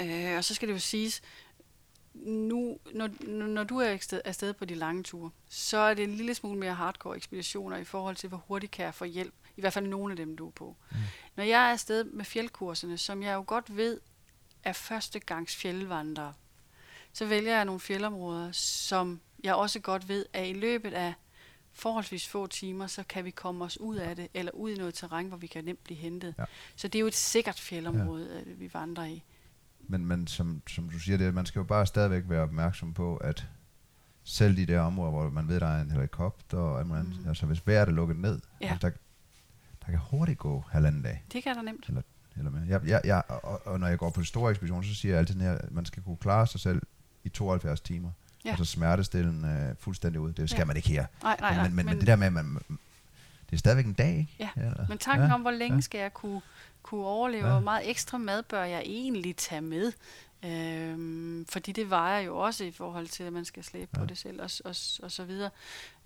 Øh, 0.00 0.36
og 0.36 0.44
så 0.44 0.54
skal 0.54 0.68
det 0.68 0.74
jo 0.74 0.78
siges, 0.78 1.22
nu, 2.14 2.78
når, 2.94 3.08
når- 3.46 3.64
du 3.64 3.78
er 3.78 3.88
afsted, 3.88 4.20
afsted 4.24 4.52
på 4.52 4.64
de 4.64 4.74
lange 4.74 5.02
ture, 5.02 5.30
så 5.48 5.76
er 5.78 5.94
det 5.94 6.04
en 6.04 6.14
lille 6.14 6.34
smule 6.34 6.58
mere 6.60 6.74
hardcore 6.74 7.16
ekspeditioner 7.16 7.76
i 7.76 7.84
forhold 7.84 8.16
til, 8.16 8.28
hvor 8.28 8.44
hurtigt 8.48 8.72
kan 8.72 8.84
jeg 8.84 8.94
få 8.94 9.04
hjælp. 9.04 9.34
I 9.56 9.60
hvert 9.60 9.72
fald 9.72 9.86
nogle 9.86 10.12
af 10.12 10.16
dem, 10.16 10.36
du 10.36 10.46
er 10.46 10.50
på. 10.50 10.76
Mm. 10.90 10.96
Når 11.36 11.44
jeg 11.44 11.66
er 11.68 11.72
afsted 11.72 12.04
med 12.04 12.24
fjeldkurserne, 12.24 12.98
som 12.98 13.22
jeg 13.22 13.34
jo 13.34 13.44
godt 13.46 13.76
ved 13.76 14.00
er 14.64 14.72
førstegangs 14.72 15.56
fjeldvandrere, 15.56 16.32
så 17.12 17.26
vælger 17.26 17.56
jeg 17.56 17.64
nogle 17.64 17.80
fjeldområder, 17.80 18.52
som 18.52 19.20
jeg 19.44 19.54
også 19.54 19.80
godt 19.80 20.08
ved, 20.08 20.26
at 20.32 20.48
i 20.48 20.52
løbet 20.52 20.94
af 20.94 21.14
forholdsvis 21.74 22.28
få 22.28 22.46
timer, 22.46 22.86
så 22.86 23.02
kan 23.08 23.24
vi 23.24 23.30
komme 23.30 23.64
os 23.64 23.80
ud 23.80 23.96
af 23.96 24.16
det, 24.16 24.28
eller 24.34 24.52
ud 24.52 24.70
i 24.70 24.74
noget 24.78 24.94
terræn, 24.94 25.26
hvor 25.26 25.36
vi 25.36 25.46
kan 25.46 25.64
nemt 25.64 25.84
blive 25.84 25.98
hentet. 25.98 26.34
Ja. 26.38 26.42
Ja. 26.42 26.46
Så 26.76 26.88
det 26.88 26.98
er 26.98 27.00
jo 27.00 27.06
et 27.06 27.14
sikkert 27.14 27.60
fjeldområde, 27.60 28.44
ja. 28.46 28.52
vi 28.52 28.70
vandrer 28.74 29.04
i. 29.04 29.22
Men, 29.80 30.06
men 30.06 30.26
som, 30.26 30.62
som 30.68 30.90
du 30.90 30.98
siger, 30.98 31.18
det, 31.18 31.34
man 31.34 31.46
skal 31.46 31.58
jo 31.58 31.64
bare 31.64 31.86
stadigvæk 31.86 32.22
være 32.26 32.42
opmærksom 32.42 32.94
på, 32.94 33.16
at 33.16 33.46
selv 34.24 34.56
de 34.56 34.66
der 34.66 34.80
områder, 34.80 35.10
hvor 35.10 35.30
man 35.30 35.48
ved, 35.48 35.60
der 35.60 35.66
er 35.66 35.82
en 35.82 35.90
helikopter 35.90 36.58
og 36.58 36.86
muligt, 36.86 37.20
mm. 37.22 37.28
Altså 37.28 37.46
hvis 37.46 37.66
vejret 37.66 37.88
er 37.88 37.92
lukket 37.92 38.16
ned, 38.16 38.40
Ja. 38.60 38.70
altså, 38.70 38.88
der, 38.88 38.96
der 39.86 39.90
kan 39.90 40.00
hurtigt 40.10 40.38
gå 40.38 40.64
halvanden 40.70 41.02
dag. 41.02 41.24
Det 41.32 41.42
kan 41.42 41.56
der 41.56 41.62
nemt. 41.62 41.90
Eller 42.36 42.50
mere. 42.50 42.64
Jeg, 42.68 42.80
jeg, 42.86 43.00
jeg, 43.04 43.22
og, 43.28 43.66
og 43.66 43.80
når 43.80 43.86
jeg 43.86 43.98
går 43.98 44.10
på 44.10 44.24
store 44.24 44.50
ekspeditioner, 44.50 44.82
så 44.82 44.94
siger 44.94 45.12
jeg 45.12 45.18
altid, 45.18 45.42
at 45.42 45.72
man 45.72 45.84
skal 45.84 46.02
kunne 46.02 46.16
klare 46.16 46.46
sig 46.46 46.60
selv 46.60 46.82
i 47.24 47.28
72 47.28 47.80
timer. 47.80 48.10
Ja. 48.44 48.50
Altså 48.50 48.64
smertestillende 48.64 49.66
øh, 49.70 49.76
fuldstændig 49.80 50.20
ud. 50.20 50.32
Det 50.32 50.50
skal 50.50 50.60
Ja. 50.60 50.64
man 50.64 50.76
ikke 50.76 50.88
her. 50.88 51.06
Nej, 51.22 51.36
nej, 51.40 51.54
nej. 51.54 51.64
men, 51.64 51.76
men, 51.76 51.86
men, 51.86 51.98
det 51.98 52.06
der 52.06 52.16
med, 52.16 52.26
at 52.26 52.32
man, 52.32 52.58
det 53.50 53.52
er 53.52 53.56
stadigvæk 53.56 53.86
en 53.86 53.92
dag, 53.92 54.16
ikke? 54.18 54.34
Ja, 54.38 54.48
Eller? 54.56 54.86
Men 54.88 54.98
tanken 54.98 55.28
Ja, 55.28 55.34
om, 55.34 55.40
hvor 55.40 55.50
længe 55.50 55.74
ja. 55.74 55.80
skal 55.80 55.98
jeg 55.98 56.14
kunne, 56.14 56.40
kunne 56.82 57.04
overleve, 57.06 57.46
Ja. 57.46 57.52
hvor 57.52 57.60
meget 57.60 57.90
ekstra 57.90 58.18
mad 58.18 58.42
bør 58.42 58.64
jeg 58.64 58.82
egentlig 58.86 59.36
tage 59.36 59.60
med? 59.60 59.92
Øhm, 60.44 61.46
fordi 61.48 61.72
det 61.72 61.90
vejer 61.90 62.20
jo 62.20 62.38
også 62.38 62.64
i 62.64 62.70
forhold 62.70 63.06
til, 63.08 63.24
at 63.24 63.32
man 63.32 63.44
skal 63.44 63.64
slæbe 63.64 63.90
ja. 63.94 63.98
På 64.00 64.06
det 64.06 64.18
selv 64.18 64.42
og, 64.42 64.50
og, 64.64 64.74
og 65.02 65.10
så 65.12 65.24
videre. 65.24 65.50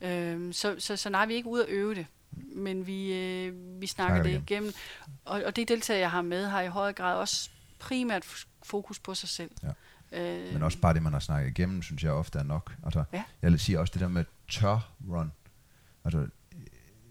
Øhm, 0.00 0.52
så, 0.52 0.76
så, 0.78 0.96
så 0.96 1.10
nej, 1.10 1.26
vi 1.26 1.32
er 1.32 1.36
ikke 1.36 1.48
ude 1.48 1.62
at 1.64 1.68
øve 1.68 1.94
det, 1.94 2.06
men 2.56 2.86
vi, 2.86 3.12
øh, 3.14 3.54
vi 3.80 3.86
snakker 3.86 4.14
Snakker 4.16 4.22
det 4.32 4.42
igennem. 4.50 4.72
Og, 5.24 5.42
og 5.46 5.56
det 5.56 5.68
deltager, 5.68 6.00
jeg 6.00 6.10
har 6.10 6.22
med, 6.22 6.46
har 6.46 6.60
i 6.60 6.68
høj 6.68 6.92
grad 6.92 7.16
også 7.16 7.50
primært 7.78 8.24
fokus 8.62 8.98
på 8.98 9.14
sig 9.14 9.28
selv. 9.28 9.50
Ja. 9.62 9.68
Øh, 10.12 10.52
Men 10.52 10.62
også 10.62 10.78
bare 10.78 10.94
det, 10.94 11.02
man 11.02 11.12
har 11.12 11.20
snakket 11.20 11.50
igennem, 11.50 11.82
synes 11.82 12.04
jeg 12.04 12.12
ofte 12.12 12.38
er 12.38 12.42
nok. 12.42 12.74
Altså, 12.84 13.04
Ja. 13.12 13.22
Jeg 13.42 13.50
vil 13.50 13.58
sige 13.60 13.80
også 13.80 13.90
det 13.92 14.00
der 14.00 14.08
med 14.08 14.24
tør 14.48 14.90
run. 15.10 15.32
Altså, 16.04 16.26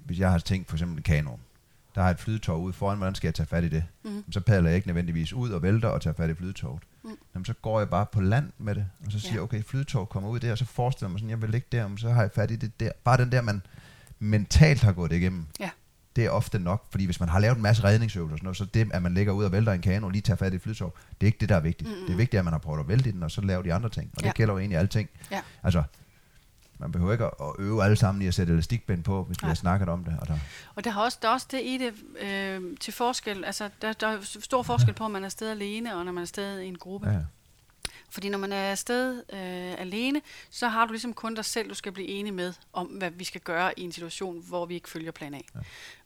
hvis 0.05 0.19
jeg 0.19 0.31
har 0.31 0.39
tænkt 0.39 0.67
for 0.69 0.75
eksempel 0.75 0.97
en 0.97 1.03
kano, 1.03 1.31
der 1.95 2.01
har 2.03 2.09
et 2.09 2.19
flydetog 2.19 2.61
ude 2.61 2.73
foran, 2.73 2.97
hvordan 2.97 3.15
skal 3.15 3.27
jeg 3.27 3.35
tage 3.35 3.47
fat 3.47 3.63
i 3.63 3.69
det? 3.69 3.83
Mhm. 4.03 4.31
Så 4.31 4.41
padler 4.41 4.69
jeg 4.69 4.75
ikke 4.75 4.87
nødvendigvis 4.87 5.33
ud 5.33 5.49
og 5.51 5.61
vælter 5.61 5.87
og 5.89 6.01
tager 6.01 6.13
fat 6.13 6.29
i 6.29 6.33
flydetoget. 6.33 6.83
Mm. 7.03 7.09
Jamen, 7.35 7.45
så 7.45 7.53
går 7.53 7.79
jeg 7.79 7.89
bare 7.89 8.05
på 8.05 8.21
land 8.21 8.51
med 8.57 8.75
det, 8.75 8.85
og 9.05 9.11
så 9.11 9.19
siger 9.19 9.31
Ja. 9.31 9.35
jeg, 9.35 9.41
okay, 9.43 9.63
flydetog 9.63 10.09
kommer 10.09 10.29
ud 10.29 10.39
der, 10.39 10.51
og 10.51 10.57
så 10.57 10.65
forestiller 10.65 11.07
jeg 11.07 11.11
mig 11.11 11.19
sådan, 11.19 11.29
jeg 11.29 11.41
vil 11.41 11.49
ligge 11.49 11.67
der, 11.71 11.83
og 11.83 11.91
så 11.99 12.09
har 12.09 12.21
jeg 12.21 12.31
fat 12.35 12.51
i 12.51 12.55
det 12.55 12.79
der. 12.79 12.91
Bare 13.03 13.17
den 13.17 13.31
der, 13.31 13.41
man 13.41 13.61
mentalt 14.19 14.81
har 14.81 14.91
gået 14.91 15.11
det 15.11 15.17
igennem. 15.17 15.45
Ja. 15.59 15.69
Det 16.17 16.25
er 16.25 16.29
ofte 16.29 16.59
nok, 16.59 16.85
fordi 16.91 17.05
hvis 17.05 17.19
man 17.19 17.29
har 17.29 17.39
lavet 17.39 17.55
en 17.55 17.61
masse 17.61 17.83
redningsøvelser 17.83 18.33
og 18.33 18.37
sådan 18.37 18.45
noget, 18.45 18.57
så 18.57 18.65
det, 18.65 18.87
at 18.93 19.01
man 19.03 19.13
ligger 19.13 19.33
ud 19.33 19.43
og 19.45 19.51
vælter 19.51 19.71
en 19.73 19.81
kano 19.81 20.05
og 20.05 20.11
lige 20.11 20.21
tager 20.21 20.37
fat 20.37 20.53
i 20.53 20.55
et 20.55 20.61
flytog, 20.61 20.93
det 21.21 21.21
er 21.21 21.25
ikke 21.27 21.37
det, 21.39 21.49
der 21.49 21.55
er 21.55 21.59
vigtigt. 21.59 21.89
Mm-mm. 21.89 22.05
Det 22.05 22.13
er 22.13 22.17
vigtigt, 22.17 22.39
at 22.39 22.43
man 22.45 22.53
har 22.53 22.59
prøvet 22.59 22.79
at 22.79 22.87
vælte 22.87 23.11
den, 23.11 23.23
og 23.23 23.31
så 23.31 23.41
lave 23.41 23.63
de 23.63 23.73
andre 23.73 23.89
ting. 23.89 24.11
Og 24.17 24.21
Ja. 24.23 24.27
det 24.27 24.35
gælder 24.35 24.53
jo 24.53 24.59
egentlig 24.59 24.77
alle 24.77 24.87
ting. 24.87 25.09
Ja. 25.31 25.41
Altså, 25.63 25.83
man 26.79 26.91
behøver 26.91 27.11
ikke 27.11 27.25
at 27.25 27.31
øve 27.59 27.83
alle 27.83 27.95
sammen 27.95 28.21
i 28.21 28.27
at 28.27 28.33
sætte 28.33 28.53
elastikbind 28.53 29.03
på, 29.03 29.23
hvis 29.23 29.37
vi 29.41 29.45
Nej. 29.45 29.49
har 29.49 29.55
snakket 29.55 29.89
om 29.89 30.03
det. 30.03 30.17
Og 30.21 30.27
der, 30.27 30.37
Og 30.75 30.83
der, 30.83 30.89
har 30.91 31.01
også, 31.01 31.17
der 31.21 31.27
er 31.27 31.31
også 31.33 31.47
det 31.51 31.61
i 31.63 31.77
det 31.77 31.93
øh, 32.29 32.77
til 32.79 32.93
forskel. 32.93 33.45
Altså, 33.45 33.69
der, 33.81 33.93
der 33.93 34.07
er 34.07 34.17
stor 34.41 34.63
forskel 34.63 34.93
på, 34.93 35.03
om 35.03 35.11
man 35.11 35.21
er 35.21 35.25
afsted 35.25 35.49
alene, 35.51 35.95
og 35.95 36.05
når 36.05 36.11
man 36.11 36.17
er 36.17 36.21
afsted 36.25 36.59
i 36.59 36.67
en 36.67 36.77
gruppe. 36.77 37.09
ja, 37.09 37.17
Fordi 38.09 38.29
når 38.29 38.37
man 38.37 38.51
er 38.51 38.71
afsted 38.71 39.17
øh, 39.33 39.81
alene, 39.81 40.21
så 40.49 40.67
har 40.67 40.85
du 40.85 40.91
ligesom 40.91 41.13
kun 41.13 41.35
dig 41.35 41.45
selv, 41.45 41.69
du 41.69 41.73
skal 41.75 41.91
blive 41.91 42.07
enig 42.07 42.33
med, 42.33 42.53
om 42.73 42.87
hvad 42.87 43.11
vi 43.11 43.23
skal 43.23 43.41
gøre 43.41 43.79
i 43.79 43.83
en 43.83 43.91
situation, 43.91 44.43
hvor 44.47 44.65
vi 44.65 44.75
ikke 44.75 44.89
følger 44.89 45.11
plan 45.11 45.33
A. 45.33 45.37
Ja. 45.37 45.59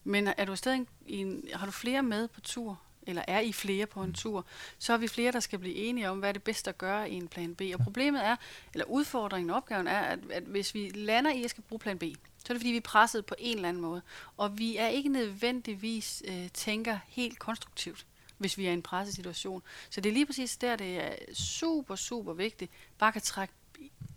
Men 0.04 0.28
er 0.38 0.46
du 0.46 0.52
afsted 0.52 0.86
i 1.08 1.18
en, 1.18 1.44
har 1.54 1.66
du 1.66 1.72
flere 1.72 2.04
med 2.04 2.28
på 2.28 2.42
tur, 2.42 2.80
eller 3.08 3.22
er 3.28 3.40
I 3.40 3.52
flere 3.54 3.86
på 3.86 4.02
en 4.04 4.08
Mm. 4.08 4.14
tur, 4.14 4.46
så 4.80 4.94
er 4.94 4.98
vi 4.98 5.08
flere, 5.08 5.32
der 5.32 5.40
skal 5.40 5.60
blive 5.60 5.76
enige 5.76 6.10
om, 6.10 6.20
hvad 6.20 6.30
er 6.30 6.34
det 6.34 6.44
bedste 6.44 6.70
at 6.70 6.78
gøre 6.78 7.10
i 7.12 7.14
en 7.14 7.28
plan 7.28 7.56
B. 7.56 7.62
Og 7.74 7.80
problemet 7.80 8.26
er, 8.26 8.36
eller 8.74 8.86
udfordringen 8.86 9.50
og 9.50 9.56
opgaven 9.56 9.88
er, 9.88 10.00
at, 10.00 10.20
at 10.32 10.44
hvis 10.44 10.74
vi 10.74 10.90
lander 10.90 11.32
i 11.32 11.44
at 11.44 11.50
skal 11.50 11.64
bruge 11.64 11.80
plan 11.80 12.00
B, 12.00 12.04
så 12.38 12.46
er 12.50 12.54
det 12.54 12.58
fordi, 12.62 12.70
vi 12.72 12.78
er 12.78 12.82
presset 12.82 13.26
på 13.26 13.36
en 13.40 13.56
eller 13.56 13.70
anden 13.70 13.82
måde. 13.82 14.02
Og 14.38 14.58
vi 14.58 14.78
er 14.78 14.88
ikke 14.88 15.10
nødvendigvis 15.10 16.24
øh, 16.28 16.50
tænker 16.50 17.00
helt 17.08 17.40
konstruktivt 17.40 18.06
hvis 18.42 18.58
vi 18.58 18.66
er 18.66 18.70
i 18.70 18.74
en 18.74 18.82
presset 18.82 19.16
situation. 19.16 19.62
Så 19.90 20.02
det 20.02 20.10
er 20.10 20.14
lige 20.14 20.26
præcis 20.26 20.58
der, 20.58 20.76
det 20.76 21.04
er 21.04 21.10
super, 21.34 21.96
super 21.96 22.34
vigtigt. 22.34 22.72
Bare 23.00 23.12
kan 23.12 23.22
trække 23.22 23.54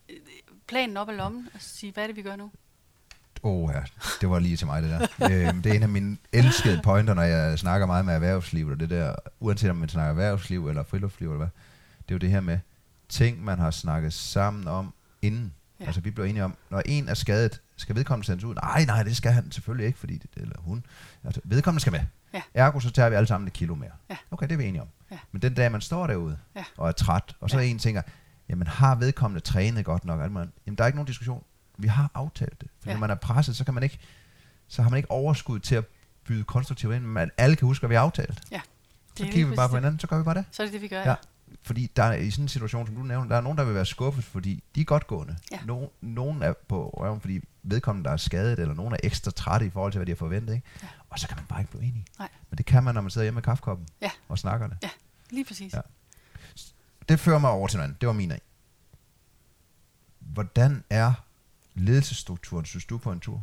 øh, 0.08 0.16
planen 0.66 0.96
op 0.96 1.08
af 1.08 1.16
lommen 1.16 1.48
og 1.54 1.60
sige, 1.60 1.92
hvad 1.92 2.02
er 2.02 2.06
det, 2.06 2.16
vi 2.16 2.22
gør 2.22 2.36
nu? 2.36 2.50
Åh 3.42 3.70
ja, 3.74 3.82
det 4.20 4.30
var 4.30 4.38
lige 4.38 4.56
til 4.56 4.66
mig 4.66 4.82
det 4.82 4.90
der. 4.90 5.00
øhm, 5.48 5.62
det 5.62 5.72
er 5.72 5.76
en 5.76 5.82
af 5.82 5.88
mine 5.88 6.16
elskede 6.32 6.80
pointer, 6.84 7.14
når 7.14 7.22
jeg 7.22 7.58
snakker 7.58 7.86
meget 7.86 8.04
med 8.04 8.14
erhvervsliv, 8.14 8.66
og 8.66 8.80
det 8.80 8.90
der, 8.90 9.14
uanset 9.40 9.70
om 9.70 9.76
man 9.76 9.88
snakker 9.88 10.10
erhvervsliv 10.10 10.68
eller 10.68 10.82
friluftsliv 10.82 11.28
eller 11.28 11.36
hvad, 11.36 11.48
det 11.98 12.10
er 12.10 12.14
jo 12.14 12.18
det 12.18 12.30
her 12.30 12.40
med 12.40 12.58
ting, 13.08 13.44
man 13.44 13.58
har 13.58 13.70
snakket 13.70 14.12
sammen 14.12 14.68
om 14.68 14.94
inden. 15.22 15.54
Ja. 15.80 15.84
Altså 15.84 16.00
vi 16.00 16.10
blev 16.10 16.24
enige 16.24 16.44
om, 16.44 16.56
når 16.70 16.82
en 16.86 17.08
er 17.08 17.14
skadet, 17.14 17.60
skal 17.76 17.96
vedkommende 17.96 18.26
sendes 18.26 18.44
ud? 18.44 18.54
Nej, 18.54 18.84
nej, 18.84 19.02
det 19.02 19.16
skal 19.16 19.32
han 19.32 19.52
selvfølgelig 19.52 19.86
ikke, 19.86 19.98
fordi 19.98 20.18
det, 20.18 20.30
eller 20.36 20.58
hun. 20.58 20.86
Altså, 21.24 21.40
vedkommende 21.44 21.80
skal 21.80 21.92
med. 21.92 22.00
Ja. 22.34 22.42
Ergo, 22.54 22.80
så 22.80 22.90
tager 22.90 23.08
vi 23.08 23.14
alle 23.16 23.26
sammen 23.26 23.46
et 23.46 23.52
kilo 23.52 23.74
mere. 23.74 23.90
Ja. 24.10 24.16
Okay, 24.30 24.46
det 24.46 24.52
er 24.52 24.56
vi 24.56 24.64
enige 24.64 24.82
om. 24.82 24.88
Ja. 25.10 25.18
Men 25.32 25.42
den 25.42 25.54
dag, 25.54 25.72
man 25.72 25.80
står 25.80 26.06
derude 26.06 26.38
Ja. 26.56 26.64
og 26.76 26.88
er 26.88 26.92
træt, 26.92 27.36
og 27.40 27.50
så 27.50 27.58
Ja. 27.58 27.64
en 27.64 27.78
tænker, 27.78 28.02
jamen 28.48 28.66
har 28.66 28.94
vedkommende 28.94 29.40
trænet 29.40 29.84
godt 29.84 30.04
nok? 30.04 30.20
Jamen, 30.20 30.48
der 30.78 30.84
er 30.84 30.86
ikke 30.86 30.96
nogen 30.96 31.06
diskussion. 31.06 31.44
Vi 31.78 31.88
har 31.88 32.10
aftalt 32.14 32.60
det. 32.60 32.68
For 32.82 32.88
Ja. 32.90 32.94
når 32.94 33.00
man 33.00 33.10
er 33.10 33.14
presset, 33.14 33.56
så 33.56 33.64
kan 33.64 33.74
man 33.74 33.82
ikke, 33.82 33.98
så 34.68 34.82
har 34.82 34.90
man 34.90 34.96
ikke 34.96 35.10
overskud 35.10 35.58
til 35.60 35.74
at 35.74 35.84
byde 36.24 36.44
konstruktivt 36.44 36.94
ind, 36.94 37.04
men 37.04 37.30
alle 37.36 37.56
kan 37.56 37.66
huske, 37.66 37.80
hvad 37.82 37.88
vi 37.88 37.94
har 37.94 38.02
aftalt. 38.02 38.40
Ja. 38.50 38.60
Så 39.16 39.22
er 39.22 39.24
lige 39.24 39.32
kigger 39.32 39.50
vi 39.50 39.56
bare 39.56 39.68
på 39.68 39.76
det. 39.76 39.80
hinanden, 39.82 40.00
så 40.00 40.06
gør 40.06 40.18
vi 40.18 40.24
bare 40.24 40.34
det. 40.34 40.44
Så 40.50 40.62
er 40.62 40.66
det 40.66 40.72
det, 40.72 40.82
vi 40.82 40.88
gør. 40.88 41.00
Ja. 41.00 41.14
Fordi 41.62 41.90
der 41.96 42.02
er, 42.02 42.14
i 42.16 42.30
sådan 42.30 42.44
en 42.44 42.48
situation, 42.48 42.86
som 42.86 42.96
du 42.96 43.02
nævner, 43.02 43.28
der 43.28 43.36
er 43.36 43.40
nogen, 43.40 43.58
der 43.58 43.64
vil 43.64 43.74
være 43.74 43.86
skuffet, 43.86 44.24
fordi 44.24 44.62
de 44.74 44.80
er 44.80 44.84
godt 44.84 45.06
gående. 45.06 45.36
Ja. 45.50 45.58
No, 45.66 45.86
nogen 46.00 46.42
er 46.42 46.52
på 46.68 46.90
røven, 46.90 47.20
fordi 47.20 47.40
vedkommende, 47.62 48.06
der 48.08 48.12
er 48.12 48.16
skadet, 48.16 48.58
eller 48.58 48.74
nogen 48.74 48.92
er 48.92 48.96
ekstra 49.02 49.30
trætte 49.30 49.66
i 49.66 49.70
forhold 49.70 49.92
til, 49.92 49.98
hvad 49.98 50.06
de 50.06 50.12
har 50.12 50.16
forventet. 50.16 50.54
Ikke? 50.54 50.66
Ja. 50.82 50.88
Og 51.10 51.18
så 51.18 51.28
kan 51.28 51.36
man 51.36 51.46
bare 51.46 51.60
ikke 51.60 51.70
blive 51.70 51.82
enige. 51.84 52.04
Nej. 52.18 52.28
Men 52.50 52.58
det 52.58 52.66
kan 52.66 52.84
man, 52.84 52.94
når 52.94 53.00
man 53.00 53.10
sidder 53.10 53.24
hjemme 53.24 53.36
med 53.36 53.42
kaffekoppen 53.42 53.86
Ja. 54.00 54.10
og 54.28 54.38
snakker 54.38 54.66
det. 54.66 54.88
Lige 55.30 55.44
præcis. 55.44 55.72
Ja. 55.74 55.80
Det 57.08 57.20
fører 57.20 57.38
mig 57.38 57.50
over 57.50 57.68
til 57.68 57.76
noget 57.76 57.88
andet. 57.88 58.00
Det 58.00 58.06
var 58.06 58.12
min 58.12 58.30
af. 58.30 58.40
Hvordan 60.18 60.84
er 60.90 61.12
ledelsesstrukturen, 61.74 62.64
synes 62.64 62.84
du, 62.84 62.98
på 62.98 63.12
en 63.12 63.20
tur? 63.20 63.42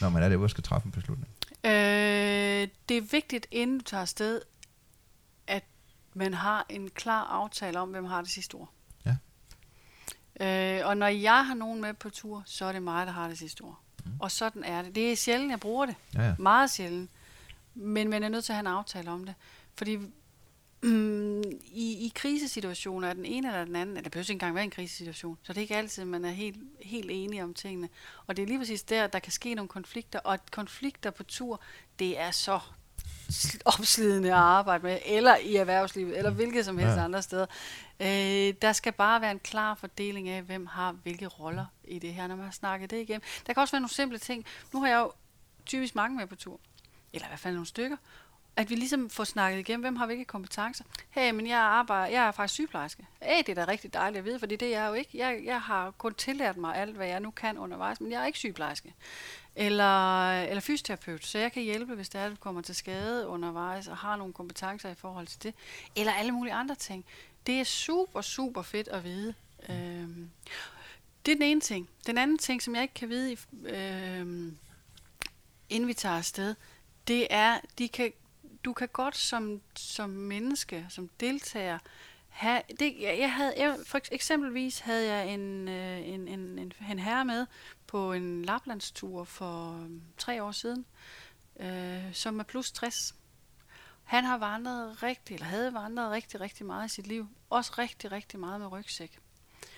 Når 0.00 0.08
man 0.08 0.22
er 0.22 0.28
derude 0.28 0.44
og 0.46 0.50
skal 0.50 0.64
træffe 0.64 0.86
en 0.86 0.92
beslutning. 0.92 1.28
Øh, 1.64 1.70
det 2.88 2.96
er 2.96 3.10
vigtigt, 3.10 3.46
inden 3.50 3.78
du 3.78 3.84
tager 3.84 4.00
afsted, 4.00 4.40
at 5.46 5.62
man 6.14 6.34
har 6.34 6.66
en 6.68 6.90
klar 6.90 7.24
aftale 7.24 7.80
om, 7.80 7.90
hvem 7.90 8.04
har 8.04 8.22
det 8.22 8.30
sidste 8.30 8.54
ord. 8.54 8.70
Ja. 9.06 9.16
Øh, 10.40 10.86
og 10.86 10.96
når 10.96 11.06
jeg 11.06 11.46
har 11.46 11.54
nogen 11.54 11.80
med 11.80 11.94
på 11.94 12.10
tur, 12.10 12.42
så 12.46 12.64
er 12.64 12.72
det 12.72 12.82
mig, 12.82 13.06
der 13.06 13.12
har 13.12 13.28
det 13.28 13.38
sidste 13.38 13.62
ord. 13.62 13.78
Mm. 14.04 14.12
Og 14.20 14.30
sådan 14.30 14.64
er 14.64 14.82
det. 14.82 14.94
Det 14.94 15.12
er 15.12 15.16
sjældent, 15.16 15.50
jeg 15.50 15.60
bruger 15.60 15.86
det. 15.86 15.94
Ja, 16.14 16.22
ja. 16.22 16.34
Meget 16.38 16.70
sjældent. 16.70 17.10
Men 17.74 18.10
man 18.10 18.22
er 18.22 18.28
nødt 18.28 18.44
til 18.44 18.52
at 18.52 18.56
have 18.56 18.60
en 18.60 18.66
aftale 18.66 19.10
om 19.10 19.24
det. 19.24 19.34
Fordi 19.74 19.96
mm, 20.82 21.42
i, 21.84 22.06
i 22.06 22.12
krisesituationer 22.14 23.08
er 23.08 23.12
den 23.12 23.24
ene 23.24 23.48
eller 23.48 23.64
den 23.64 23.76
anden, 23.76 23.96
eller 23.96 24.02
det 24.02 24.12
behøver 24.12 24.24
ikke 24.24 24.32
engang 24.32 24.54
være 24.54 24.64
en 24.64 24.70
krisesituation, 24.70 25.38
så 25.42 25.52
det 25.52 25.58
er 25.58 25.62
ikke 25.62 25.76
altid, 25.76 26.04
man 26.04 26.24
er 26.24 26.30
helt, 26.30 26.56
helt 26.80 27.10
enige 27.10 27.44
om 27.44 27.54
tingene. 27.54 27.88
Og 28.26 28.36
det 28.36 28.42
er 28.42 28.46
lige 28.46 28.58
præcis 28.58 28.82
der, 28.82 29.06
der 29.06 29.18
kan 29.18 29.32
ske 29.32 29.54
nogle 29.54 29.68
konflikter, 29.68 30.18
og 30.18 30.38
konflikter 30.50 31.10
på 31.10 31.22
tur, 31.22 31.60
det 31.98 32.20
er 32.20 32.30
så 32.30 32.60
opslidende 33.64 34.28
at 34.28 34.34
arbejde 34.38 34.84
med, 34.84 34.98
eller 35.06 35.36
i 35.36 35.56
erhvervslivet, 35.56 36.18
eller 36.18 36.30
hvilket 36.30 36.64
som 36.64 36.78
helst 36.78 36.94
Ja. 36.94 36.98
ja. 36.98 37.04
andre 37.04 37.22
steder. 37.22 37.46
Øh, 38.00 38.54
der 38.62 38.72
skal 38.72 38.92
bare 38.92 39.20
være 39.20 39.30
en 39.30 39.38
klar 39.40 39.74
fordeling 39.74 40.28
af, 40.28 40.42
hvem 40.42 40.66
har 40.66 40.92
hvilke 40.92 41.26
roller 41.26 41.66
i 41.84 41.98
det 41.98 42.14
her, 42.14 42.26
når 42.26 42.36
man 42.36 42.44
har 42.44 42.52
snakket 42.52 42.90
det 42.90 43.00
igennem. 43.00 43.22
Der 43.46 43.52
kan 43.52 43.60
også 43.60 43.72
være 43.72 43.80
nogle 43.80 43.94
simple 43.94 44.18
ting. 44.18 44.44
Nu 44.72 44.80
har 44.80 44.88
jeg 44.88 44.98
jo 44.98 45.12
typisk 45.66 45.94
mange 45.94 46.16
med 46.16 46.26
på 46.26 46.36
tur, 46.36 46.60
eller 47.12 47.26
i 47.26 47.30
hvert 47.30 47.40
fald 47.40 47.54
nogle 47.54 47.66
stykker, 47.66 47.96
at 48.56 48.70
vi 48.70 48.74
ligesom 48.74 49.10
får 49.10 49.24
snakket 49.24 49.58
igennem, 49.58 49.80
hvem 49.80 49.96
har 49.96 50.06
hvilke 50.06 50.24
kompetencer. 50.24 50.84
Hey, 51.10 51.30
men 51.30 51.46
jeg 51.46 51.58
arbejder, 51.58 52.06
jeg 52.06 52.26
er 52.26 52.30
faktisk 52.30 52.54
sygeplejerske. 52.54 53.06
Hey, 53.22 53.38
det 53.38 53.48
er 53.48 53.64
da 53.64 53.70
rigtig 53.70 53.94
dejligt 53.94 54.18
at 54.18 54.24
vide, 54.24 54.38
for 54.38 54.46
det 54.46 54.62
er 54.62 54.68
jeg 54.68 54.88
jo 54.88 54.94
ikke. 54.94 55.10
Jeg, 55.14 55.40
jeg 55.44 55.60
har 55.60 55.90
kun 55.90 56.14
tillært 56.14 56.56
mig 56.56 56.76
alt, 56.76 56.96
hvad 56.96 57.06
jeg 57.06 57.20
nu 57.20 57.30
kan 57.30 57.58
undervejs, 57.58 58.00
men 58.00 58.12
jeg 58.12 58.22
er 58.22 58.26
ikke 58.26 58.38
sygeplejerske. 58.38 58.94
Eller, 59.56 60.30
eller 60.42 60.60
fysioterapeut, 60.60 61.26
så 61.26 61.38
jeg 61.38 61.52
kan 61.52 61.62
hjælpe, 61.62 61.94
hvis 61.94 62.08
det 62.08 62.20
er, 62.20 62.24
at 62.24 62.30
du 62.30 62.36
kommer 62.36 62.62
til 62.62 62.74
skade 62.74 63.26
undervejs, 63.26 63.88
og 63.88 63.96
har 63.96 64.16
nogle 64.16 64.32
kompetencer 64.32 64.88
i 64.88 64.94
forhold 64.94 65.26
til 65.26 65.42
det. 65.42 65.54
Eller 65.96 66.12
alle 66.12 66.32
mulige 66.32 66.54
andre 66.54 66.74
ting. 66.74 67.04
Det 67.46 67.60
er 67.60 67.64
super, 67.64 68.20
super 68.20 68.62
fedt 68.62 68.88
at 68.88 69.04
vide. 69.04 69.34
Øhm, 69.68 70.30
det 71.26 71.32
er 71.32 71.36
den 71.36 71.42
ene 71.42 71.60
ting. 71.60 71.88
Den 72.06 72.18
anden 72.18 72.38
ting, 72.38 72.62
som 72.62 72.74
jeg 72.74 72.82
ikke 72.82 72.94
kan 72.94 73.08
vide, 73.08 73.36
øhm, 73.64 74.56
inden 75.68 75.88
vi 75.88 75.94
tager 75.94 76.16
afsted, 76.16 76.54
det 77.08 77.26
er, 77.30 77.60
de 77.78 77.88
kan, 77.88 78.12
du 78.64 78.72
kan 78.72 78.88
godt 78.92 79.16
som, 79.16 79.60
som 79.76 80.10
menneske, 80.10 80.86
som 80.88 81.08
deltager, 81.20 81.78
have, 82.28 82.62
det, 82.78 83.00
jeg 83.00 83.18
jeg 83.18 83.32
havde, 83.34 83.54
jeg, 83.56 83.78
for 83.86 84.00
eksempelvis 84.12 84.78
havde 84.78 85.12
jeg 85.12 85.34
en, 85.34 85.68
øh, 85.68 86.08
en, 86.08 86.28
en, 86.28 86.58
en, 86.58 86.72
en 86.90 86.98
herre 86.98 87.24
med 87.24 87.46
på 87.86 88.12
en 88.12 88.44
Laplandstur 88.44 89.24
for 89.24 89.72
øhm, 89.72 90.02
tre 90.18 90.42
år 90.42 90.52
siden, 90.52 90.86
øh, 91.60 92.14
som 92.14 92.40
er 92.40 92.44
plus 92.44 92.72
60. 92.72 93.14
Han 94.04 94.24
har 94.24 94.38
vandret 94.38 95.02
rigtig, 95.02 95.34
eller 95.34 95.46
havde 95.46 95.74
vandret 95.74 96.10
rigtig, 96.10 96.40
rigtig 96.40 96.66
meget 96.66 96.86
i 96.86 96.94
sit 96.94 97.06
liv. 97.06 97.28
Også 97.50 97.72
rigtig, 97.78 98.12
rigtig 98.12 98.40
meget 98.40 98.60
med 98.60 98.72
rygsæk. 98.72 99.18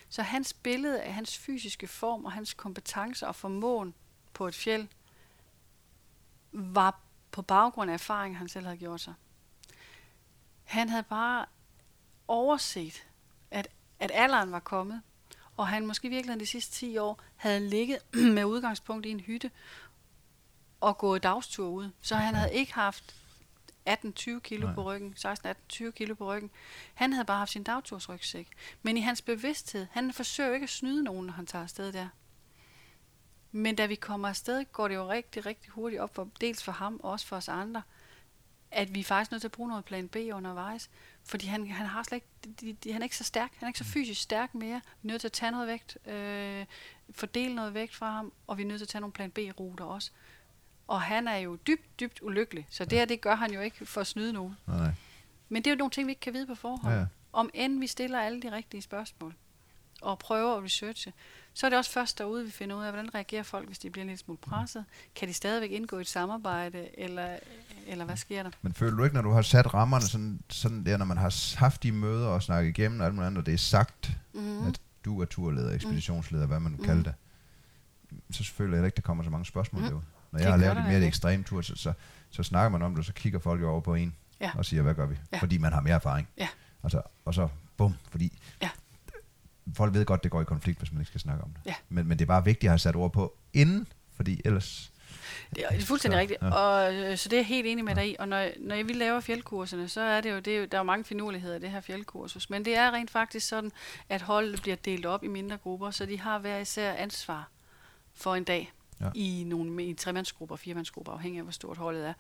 Så 0.09 0.22
hans 0.22 0.53
billede 0.53 1.03
af 1.03 1.14
hans 1.14 1.39
fysiske 1.39 1.87
form 1.87 2.24
og 2.24 2.32
hans 2.32 2.55
kompetencer 2.55 3.26
og 3.26 3.37
formåen 3.37 3.95
på 4.32 4.49
et 4.49 4.55
fjeld 4.55 4.89
var 6.53 7.04
på 7.35 7.43
baggrund 7.43 7.91
af 7.91 7.95
erfaring, 7.95 8.39
han 8.39 8.49
selv 8.49 8.64
havde 8.64 8.78
gjort 8.78 9.01
sig. 9.01 9.14
Han 10.64 10.89
havde 10.89 11.03
bare 11.03 11.47
overset, 12.28 13.07
at, 13.51 13.68
at 14.01 14.11
alderen 14.14 14.53
var 14.53 14.61
kommet, 14.61 15.03
og 15.57 15.68
han 15.68 15.87
måske 15.87 16.09
virkelig 16.09 16.41
de 16.41 16.47
sidste 16.47 16.72
10 16.74 16.99
år 16.99 17.20
havde 17.37 17.68
ligget 17.68 17.99
med 18.37 18.45
udgangspunkt 18.45 19.07
i 19.07 19.11
en 19.11 19.20
hytte 19.20 19.51
og 20.80 20.99
gået 20.99 21.22
dagstur 21.22 21.68
ud. 21.68 21.91
Så 22.03 22.16
han 22.16 22.35
havde 22.35 22.55
ikke 22.55 22.74
haft 22.74 23.14
18-20 23.89 24.39
kilo 24.39 24.66
Nej. 24.66 24.74
på 24.74 24.82
ryggen, 24.82 25.14
16-18-20 25.18 25.91
kilo 25.91 26.14
på 26.14 26.35
ryggen. 26.35 26.51
Han 26.95 27.12
havde 27.12 27.24
bare 27.26 27.39
haft 27.39 27.51
sin 27.51 27.62
dagtursrygsæk. 27.62 28.49
Men 28.82 28.97
i 28.97 29.01
hans 29.01 29.22
bevidsthed, 29.22 29.87
han 29.91 30.12
forsøger 30.12 30.55
ikke 30.55 30.64
at 30.64 30.70
snyde 30.70 31.03
nogen, 31.03 31.26
når 31.26 31.32
han 31.32 31.47
tager 31.47 31.62
afsted 31.62 31.93
der. 31.93 32.09
Men 33.57 33.77
da 33.77 33.87
vi 33.87 33.95
kommer 33.95 34.29
afsted, 34.29 34.65
går 34.73 34.89
det 34.89 34.95
jo 34.95 35.11
rigtig, 35.11 35.47
rigtig 35.47 35.71
hurtigt 35.71 36.01
op 36.01 36.15
for 36.15 36.29
dels 36.41 36.63
for 36.63 36.73
ham 36.73 37.01
og 37.03 37.11
også 37.11 37.27
for 37.27 37.37
os 37.37 37.49
andre, 37.49 37.83
at 38.71 38.95
vi 38.95 39.01
er 39.01 39.05
faktisk 39.05 39.31
nødt 39.31 39.43
til 39.43 39.49
at 39.49 39.53
bruge 39.53 39.69
noget 39.69 39.85
plan 39.85 40.09
B 40.09 40.17
undervejs. 40.17 40.91
Fordi 41.25 41.47
han, 41.47 41.71
han, 41.71 41.87
har 41.87 42.03
slet 42.03 42.17
ikke, 42.17 42.57
de, 42.61 42.73
de, 42.73 42.93
han 42.93 43.03
er 43.03 43.05
ikke 43.05 43.17
så 43.17 43.25
stærk. 43.25 43.53
Han 43.55 43.67
er 43.67 43.69
ikke 43.69 43.79
så 43.79 43.85
fysisk 43.85 44.21
stærk 44.21 44.55
mere. 44.55 44.81
Vi 45.03 45.09
er 45.09 45.13
nødt 45.13 45.21
til 45.21 45.29
at 45.29 45.33
tage 45.33 45.53
noget 45.53 45.69
vægt, 45.69 45.99
øh, 46.07 46.67
fordele 47.11 47.55
noget 47.55 47.75
vægt 47.75 47.95
fra 47.95 48.11
ham, 48.11 48.33
og 48.47 48.59
vi 48.59 48.63
er 48.63 48.67
nødt 48.67 48.79
til 48.79 48.85
at 48.85 48.89
tage 48.89 49.01
nogle 49.01 49.13
plan 49.13 49.31
B-ruter 49.31 49.85
også. 49.85 50.11
Og 50.89 51.01
han 51.01 51.29
er 51.29 51.37
jo 51.37 51.57
dybt, 51.57 52.01
dybt 52.01 52.23
ulykkelig. 52.23 52.67
Så 52.71 52.85
det 52.85 52.99
her, 52.99 53.05
det 53.05 53.21
gør 53.21 53.35
han 53.35 53.53
jo 53.53 53.61
ikke 53.61 53.87
for 53.87 54.01
at 54.01 54.07
snyde 54.07 54.33
nogen. 54.33 54.57
Nej, 54.67 54.77
nej. 54.77 54.93
Men 55.49 55.63
det 55.63 55.71
er 55.71 55.75
jo 55.75 55.79
nogle 55.79 55.91
ting, 55.91 56.07
vi 56.07 56.13
ikke 56.13 56.21
kan 56.21 56.33
vide 56.33 56.47
på 56.47 56.55
forhånd. 56.55 56.95
Ja. 56.95 57.07
Om 57.33 57.51
end 57.55 57.81
vi 57.81 57.87
stiller 57.87 58.21
alle 58.21 58.43
de 58.43 58.53
rigtige 58.53 58.83
spørgsmål 58.83 59.35
og 60.05 60.19
prøver 60.19 60.57
at 60.57 60.65
researche, 60.65 61.13
så 61.55 61.67
er 61.67 61.71
det 61.71 61.79
også 61.79 61.91
først 61.91 62.19
derude, 62.19 62.45
vi 62.45 62.51
finder 62.51 62.77
ud 62.77 62.83
af, 62.83 62.93
hvordan 62.93 63.15
reagerer 63.15 63.43
folk, 63.43 63.67
hvis 63.67 63.79
de 63.79 63.91
bliver 63.91 64.05
lille 64.05 64.19
smule 64.19 64.39
presset. 64.39 64.85
Kan 65.15 65.29
de 65.29 65.33
stadigvæk 65.35 65.71
indgå 65.71 65.99
i 65.99 66.01
et 66.01 66.09
samarbejde, 66.09 67.01
eller, 67.01 67.37
eller 67.87 68.05
hvad 68.05 68.17
sker 68.17 68.43
der? 68.43 68.51
Men 68.63 68.73
føler 68.75 68.97
du 68.97 69.05
ikke, 69.05 69.15
når 69.17 69.23
du 69.23 69.31
har 69.31 69.43
sat 69.43 69.75
rammerne 69.75 70.05
sådan, 70.05 70.41
sådan 70.51 70.87
der, 70.87 70.97
når 70.97 71.05
man 71.05 71.17
har 71.17 71.57
haft 71.59 71.83
de 71.83 71.93
møder 71.93 72.27
og 72.29 72.43
snakket 72.43 72.69
igennem 72.79 73.01
og 73.01 73.07
alt 73.07 73.15
muligt 73.15 73.27
andet, 73.27 73.39
og 73.41 73.47
det 73.47 73.55
er 73.55 73.59
sagt, 73.59 74.11
Mm-hmm. 74.33 74.67
at 74.67 74.81
du 75.05 75.21
er 75.21 75.25
turleder, 75.25 75.73
ekspeditionsleder, 75.75 76.47
hvad 76.47 76.61
man 76.61 76.73
nu 76.73 76.85
kalder 76.85 77.03
det, 77.03 77.15
så 78.31 78.45
føler 78.53 78.77
jeg 78.77 78.87
ikke, 78.87 78.97
der 78.97 79.03
kommer 79.03 79.25
så 79.25 79.31
mange 79.31 79.45
spørgsmål 79.47 79.83
Mm. 79.83 79.89
mm. 79.89 79.95
Når 79.95 80.39
Det 80.39 80.45
jeg 80.45 80.53
har 80.53 80.59
gør 80.59 80.65
lavet 80.65 80.79
et 80.79 80.85
mere 80.85 80.95
ikke. 80.95 81.07
ekstrem 81.07 81.45
tur, 81.45 81.61
så, 81.63 81.77
så, 81.77 81.93
så 82.31 82.43
snakker 82.43 82.69
man 82.69 82.83
om 82.83 82.91
det, 82.93 82.99
og 82.99 83.05
så 83.05 83.13
kigger 83.13 83.39
folk 83.39 83.61
jo 83.61 83.71
over 83.71 83.81
på 83.81 83.95
en 83.95 84.15
Ja. 84.41 84.51
og 84.55 84.65
siger, 84.65 84.83
hvad 84.83 84.95
gør 84.95 85.07
vi? 85.07 85.17
Ja. 85.33 85.39
Fordi 85.39 85.59
man 85.59 85.73
har 85.73 85.81
mere 85.81 85.95
erfaring. 85.95 86.29
Ja. 86.39 86.49
Altså, 86.83 87.03
og 87.25 87.35
så 87.35 87.49
bum, 87.77 87.95
fordi 88.11 88.39
Ja. 88.63 88.71
Folk 89.77 89.95
ved 89.95 90.05
godt, 90.05 90.23
det 90.23 90.31
går 90.31 90.41
i 90.41 90.45
konflikt, 90.45 90.79
hvis 90.79 90.93
man 90.93 91.01
ikke 91.01 91.09
skal 91.09 91.21
snakke 91.21 91.45
om 91.45 91.51
det. 91.51 91.61
Ja. 91.67 91.75
Men, 91.89 92.07
men 92.09 92.19
det 92.19 92.25
er 92.25 92.27
bare 92.27 92.45
vigtigt 92.45 92.65
at 92.69 92.71
have 92.71 92.79
sat 92.79 92.97
ord 92.97 93.12
på 93.12 93.37
inden, 93.53 93.87
fordi 94.17 94.41
ellers... 94.45 94.91
Det 95.55 95.65
er, 95.71 95.81
fuldstændig 95.81 96.17
Så, 96.17 96.21
rigtigt, 96.21 96.43
ja. 96.43 96.51
og, 96.51 96.95
øh, 96.95 97.19
så 97.19 97.29
det 97.29 97.37
er 97.37 97.41
jeg 97.41 97.47
helt 97.47 97.67
enig 97.67 97.85
med 97.85 97.95
dig 97.95 98.11
i. 98.11 98.17
Og 98.19 98.29
når, 98.29 98.49
når 98.61 98.83
vi 98.83 98.93
laver 98.93 99.21
fjeldkurserne, 99.21 99.89
så 99.89 100.01
er 100.01 100.21
det 100.21 100.31
jo, 100.31 100.39
det 100.39 100.55
er 100.55 100.59
jo, 100.59 100.65
der 100.65 100.77
er 100.79 100.81
jo 100.81 100.85
mange 100.85 101.05
finurligheder 101.05 101.57
i 101.57 101.59
det 101.59 101.71
her 101.71 101.81
fjeldkursus, 101.81 102.51
men 102.51 102.65
det 102.65 102.77
er 102.77 102.91
rent 102.91 103.11
faktisk 103.11 103.49
sådan, 103.49 103.73
at 104.09 104.23
holdet 104.23 104.62
bliver 104.62 104.77
delt 104.77 105.07
op 105.07 105.25
i 105.25 105.29
mindre 105.29 105.57
grupper, 105.57 105.91
så 105.91 106.07
de 106.07 106.21
har 106.21 106.39
hver 106.39 106.59
især 106.59 106.93
ansvar 106.93 107.49
for 108.15 108.35
en 108.35 108.45
dag 108.45 108.73
Ja. 109.01 109.11
i 109.15 109.45
nogle 109.47 109.85
i 109.85 109.95
tremandsgrupper, 109.95 110.57
firemandsgrupper, 110.57 111.12
afhængig 111.12 111.39
af 111.39 111.45
hvor 111.45 111.53
stort 111.53 111.77
holdet 111.77 112.07
er. 112.07 112.12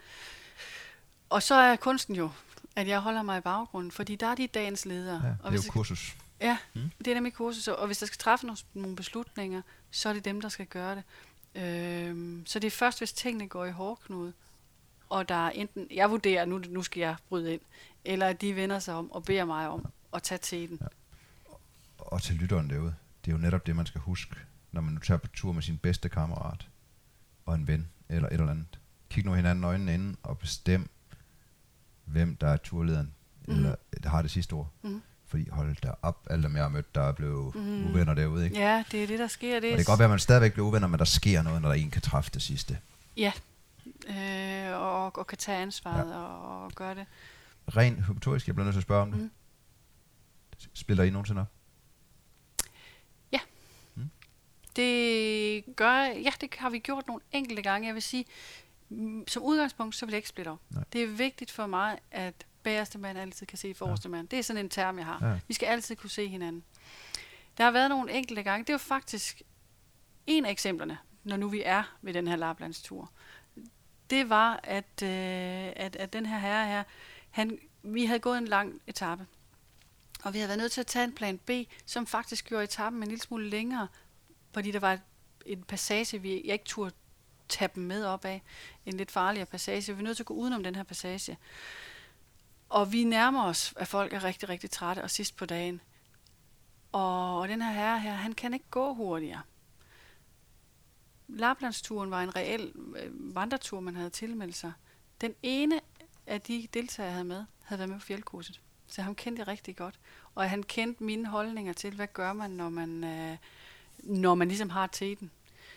Og 1.30 1.42
så 1.42 1.54
er 1.54 1.76
kunsten 1.76 2.14
jo, 2.14 2.30
at 2.76 2.88
jeg 2.88 3.00
holder 3.00 3.22
mig 3.22 3.38
i 3.38 3.40
baggrunden, 3.40 3.90
fordi 3.90 4.16
der 4.16 4.26
er 4.26 4.34
de 4.34 4.46
dagens 4.46 4.86
ledere. 4.86 5.20
Ja, 5.24 5.28
og 5.30 5.36
det 5.38 5.44
er 5.46 5.50
hvis 5.50 5.66
jo 5.66 5.72
kursus. 5.72 6.16
Ja, 6.44 6.58
Mm. 6.74 6.80
mm. 6.80 6.90
det 6.98 7.08
er 7.08 7.14
nemlig 7.14 7.32
kursus, 7.34 7.68
og 7.68 7.86
hvis 7.86 7.98
der 7.98 8.06
skal 8.06 8.18
træffes 8.18 8.66
nogle, 8.74 8.96
beslutninger, 8.96 9.62
så 9.90 10.08
er 10.08 10.12
det 10.12 10.24
dem, 10.24 10.40
der 10.40 10.48
skal 10.48 10.66
gøre 10.66 10.94
det. 10.96 11.04
Øhm, 11.62 12.46
så 12.46 12.58
det 12.58 12.66
er 12.66 12.70
først, 12.70 12.98
hvis 13.00 13.12
tingene 13.12 13.48
går 13.48 13.64
i 13.64 13.70
hårdknude, 13.70 14.32
og 15.08 15.28
der 15.28 15.46
er 15.46 15.50
enten, 15.50 15.86
jeg 15.90 16.10
vurderer, 16.10 16.44
nu, 16.44 16.58
nu 16.68 16.82
skal 16.82 17.00
jeg 17.00 17.16
bryde 17.28 17.52
ind, 17.52 17.60
eller 18.04 18.26
at 18.28 18.40
de 18.40 18.56
vender 18.56 18.78
sig 18.78 18.94
om 18.94 19.12
og 19.12 19.24
beder 19.24 19.44
mig 19.44 19.68
om 19.68 19.86
at 20.12 20.22
tage 20.22 20.38
teten. 20.42 20.80
Og 21.98 22.22
til 22.22 22.34
lytteren 22.36 22.70
derude, 22.70 22.94
det 23.24 23.30
er 23.30 23.36
jo 23.36 23.40
netop 23.42 23.66
det, 23.66 23.76
man 23.76 23.86
skal 23.86 24.00
huske, 24.00 24.36
når 24.72 24.80
man 24.80 24.94
nu 24.94 25.00
tager 25.00 25.18
på 25.18 25.28
tur 25.28 25.52
med 25.52 25.62
sin 25.62 25.78
bedste 25.78 26.08
kammerat 26.08 26.68
og 27.46 27.54
en 27.54 27.66
ven 27.66 27.88
eller 28.08 28.28
et 28.28 28.32
eller 28.32 28.50
andet. 28.50 28.78
Kig 29.10 29.24
nu 29.24 29.32
hinanden 29.32 29.64
i 29.64 29.66
øjnene 29.66 29.94
inden 29.94 30.16
og 30.22 30.38
bestem, 30.38 30.88
hvem 32.04 32.36
der 32.36 32.48
er 32.48 32.56
turlederen, 32.56 33.14
Mhm. 33.48 33.56
eller 33.56 33.74
der 34.02 34.08
har 34.08 34.22
det 34.22 34.30
sidste 34.30 34.52
ord. 34.52 34.70
Mhm. 34.82 35.02
Fordi 35.34 35.48
hold 35.50 35.76
da 35.82 35.90
op, 36.02 36.26
alle 36.30 36.42
dem 36.42 36.56
jeg 36.56 36.64
har 36.64 36.68
mødt, 36.68 36.94
der 36.94 37.00
er 37.00 37.12
blevet 37.12 37.54
Mhm. 37.54 37.90
uvenner 37.90 38.14
derude, 38.14 38.44
ikke? 38.44 38.56
Ja, 38.58 38.84
det 38.90 39.02
er 39.02 39.06
det, 39.06 39.18
der 39.18 39.26
sker. 39.26 39.60
Det 39.60 39.72
Og 39.72 39.78
det 39.78 39.86
kan 39.86 39.92
godt 39.92 39.98
være, 39.98 40.06
at 40.06 40.10
man 40.10 40.18
stadigvæk 40.18 40.52
bliver 40.52 40.66
uvenner, 40.66 40.88
men 40.88 40.98
der 40.98 41.04
sker 41.04 41.42
noget, 41.42 41.62
når 41.62 41.68
der 41.68 41.76
en 41.76 41.90
kan 41.90 42.02
træffe 42.02 42.30
det 42.34 42.42
sidste. 42.42 42.78
Ja, 43.16 43.32
øh, 44.08 44.80
og, 44.80 45.18
og 45.18 45.26
kan 45.26 45.38
tage 45.38 45.58
ansvaret 45.58 46.10
ja. 46.10 46.16
og, 46.16 46.64
og 46.64 46.72
gøre 46.72 46.94
det. 46.94 47.06
Rent 47.76 48.06
hypotetisk, 48.06 48.46
jeg 48.46 48.54
bliver 48.54 48.64
nødt 48.64 48.74
til 48.74 48.78
at 48.80 48.82
spørge 48.82 49.02
om 49.02 49.10
det. 49.12 49.20
Mhm. 49.20 49.30
Spiller 50.74 51.04
I 51.04 51.10
nogensinde 51.10 51.40
op? 51.40 51.46
Det 54.76 55.64
gør, 55.76 55.94
ja, 56.02 56.30
det 56.40 56.54
har 56.58 56.70
vi 56.70 56.78
gjort 56.78 57.06
nogle 57.06 57.22
enkelte 57.32 57.62
gange. 57.62 57.86
Jeg 57.86 57.94
vil 57.94 58.02
sige, 58.02 58.24
mm, 58.88 59.28
som 59.28 59.42
udgangspunkt, 59.42 59.94
så 59.96 60.06
vil 60.06 60.12
jeg 60.12 60.16
ikke 60.16 60.28
splitte 60.28 60.48
op. 60.48 60.58
Nej. 60.70 60.84
Det 60.92 61.02
er 61.02 61.06
vigtigt 61.06 61.50
for 61.50 61.66
mig, 61.66 61.98
at 62.10 62.34
bagerste 62.64 62.98
mand 62.98 63.18
altid 63.18 63.46
kan 63.46 63.58
se 63.58 63.74
forreste 63.74 64.08
mand. 64.08 64.28
Det 64.28 64.38
er 64.38 64.42
sådan 64.42 64.64
en 64.64 64.70
term, 64.70 64.98
jeg 64.98 65.06
har. 65.06 65.26
Ja. 65.28 65.38
Vi 65.48 65.54
skal 65.54 65.66
altid 65.66 65.96
kunne 65.96 66.10
se 66.10 66.28
hinanden. 66.28 66.64
Der 67.58 67.64
har 67.64 67.70
været 67.70 67.88
nogle 67.88 68.12
enkelte 68.12 68.42
gange. 68.42 68.64
Det 68.64 68.72
jo 68.72 68.78
faktisk 68.78 69.42
en 70.26 70.44
af 70.44 70.50
eksemplerne, 70.50 70.98
når 71.24 71.36
nu 71.36 71.48
vi 71.48 71.62
er 71.64 71.96
ved 72.02 72.14
den 72.14 72.28
her 72.28 72.36
Laplandstur. 72.36 73.10
Det 74.10 74.28
var, 74.28 74.60
at, 74.62 75.02
øh, 75.02 75.72
at, 75.76 75.96
at 75.96 76.12
den 76.12 76.26
her 76.26 76.38
herre 76.38 76.66
her, 76.66 76.82
han, 77.30 77.58
vi 77.82 78.04
havde 78.04 78.20
gået 78.20 78.38
en 78.38 78.48
lang 78.48 78.80
etape. 78.86 79.26
Og 80.24 80.34
vi 80.34 80.38
havde 80.38 80.48
været 80.48 80.58
nødt 80.58 80.72
til 80.72 80.80
at 80.80 80.86
tage 80.86 81.04
en 81.04 81.12
plan 81.12 81.38
B, 81.38 81.50
som 81.86 82.06
faktisk 82.06 82.48
gjorde 82.48 82.64
etappen 82.64 83.02
en 83.02 83.08
lille 83.08 83.22
smule 83.22 83.48
længere, 83.48 83.88
fordi 84.52 84.70
der 84.70 84.80
var 84.80 84.98
en 85.46 85.62
passage, 85.62 86.22
vi, 86.22 86.42
jeg 86.44 86.52
ikke 86.52 86.64
turde 86.64 86.94
tage 87.48 87.70
dem 87.74 87.82
med 87.82 88.04
op 88.04 88.24
af. 88.24 88.42
En 88.86 88.96
lidt 88.96 89.10
farligere 89.10 89.46
passage. 89.46 89.92
Vi 89.92 89.96
var 89.96 90.02
nødt 90.02 90.16
til 90.16 90.22
at 90.22 90.26
gå 90.26 90.34
udenom 90.34 90.64
den 90.64 90.74
her 90.74 90.82
passage. 90.82 91.36
Og 92.74 92.92
vi 92.92 93.04
nærmer 93.04 93.44
os, 93.44 93.74
at 93.76 93.88
folk 93.88 94.12
er 94.12 94.24
rigtig, 94.24 94.48
rigtig 94.48 94.70
trætte, 94.70 95.02
og 95.02 95.10
sidst 95.10 95.36
på 95.36 95.46
dagen. 95.46 95.80
Og, 96.92 97.40
og 97.40 97.48
den 97.48 97.62
her 97.62 97.72
herre 97.72 98.00
her, 98.00 98.12
han 98.12 98.32
kan 98.32 98.54
ikke 98.54 98.66
gå 98.70 98.94
hurtigere. 98.94 99.42
Laplandsturen 101.28 102.10
var 102.10 102.22
en 102.22 102.36
reel 102.36 102.72
øh, 102.96 103.34
vandretur, 103.34 103.80
man 103.80 103.96
havde 103.96 104.10
tilmeldt 104.10 104.56
sig. 104.56 104.72
Den 105.20 105.34
ene 105.42 105.80
af 106.26 106.40
de 106.40 106.68
deltagere, 106.74 107.06
jeg 107.06 107.14
havde 107.14 107.24
med, 107.24 107.44
havde 107.62 107.78
været 107.78 107.88
med 107.88 107.98
på 107.98 108.04
fjeldkurset. 108.04 108.60
Så 108.86 109.02
ham 109.02 109.14
kendte 109.14 109.40
jeg 109.40 109.48
rigtig 109.48 109.76
godt. 109.76 109.98
Og 110.34 110.50
han 110.50 110.62
kendte 110.62 111.04
mine 111.04 111.28
holdninger 111.28 111.72
til, 111.72 111.94
hvad 111.94 112.08
gør 112.12 112.32
man, 112.32 112.50
når 112.50 112.68
man, 112.68 113.04
øh, 113.04 113.36
når 113.98 114.34
man 114.34 114.48
ligesom 114.48 114.70
har 114.70 114.86
teten. 114.86 115.30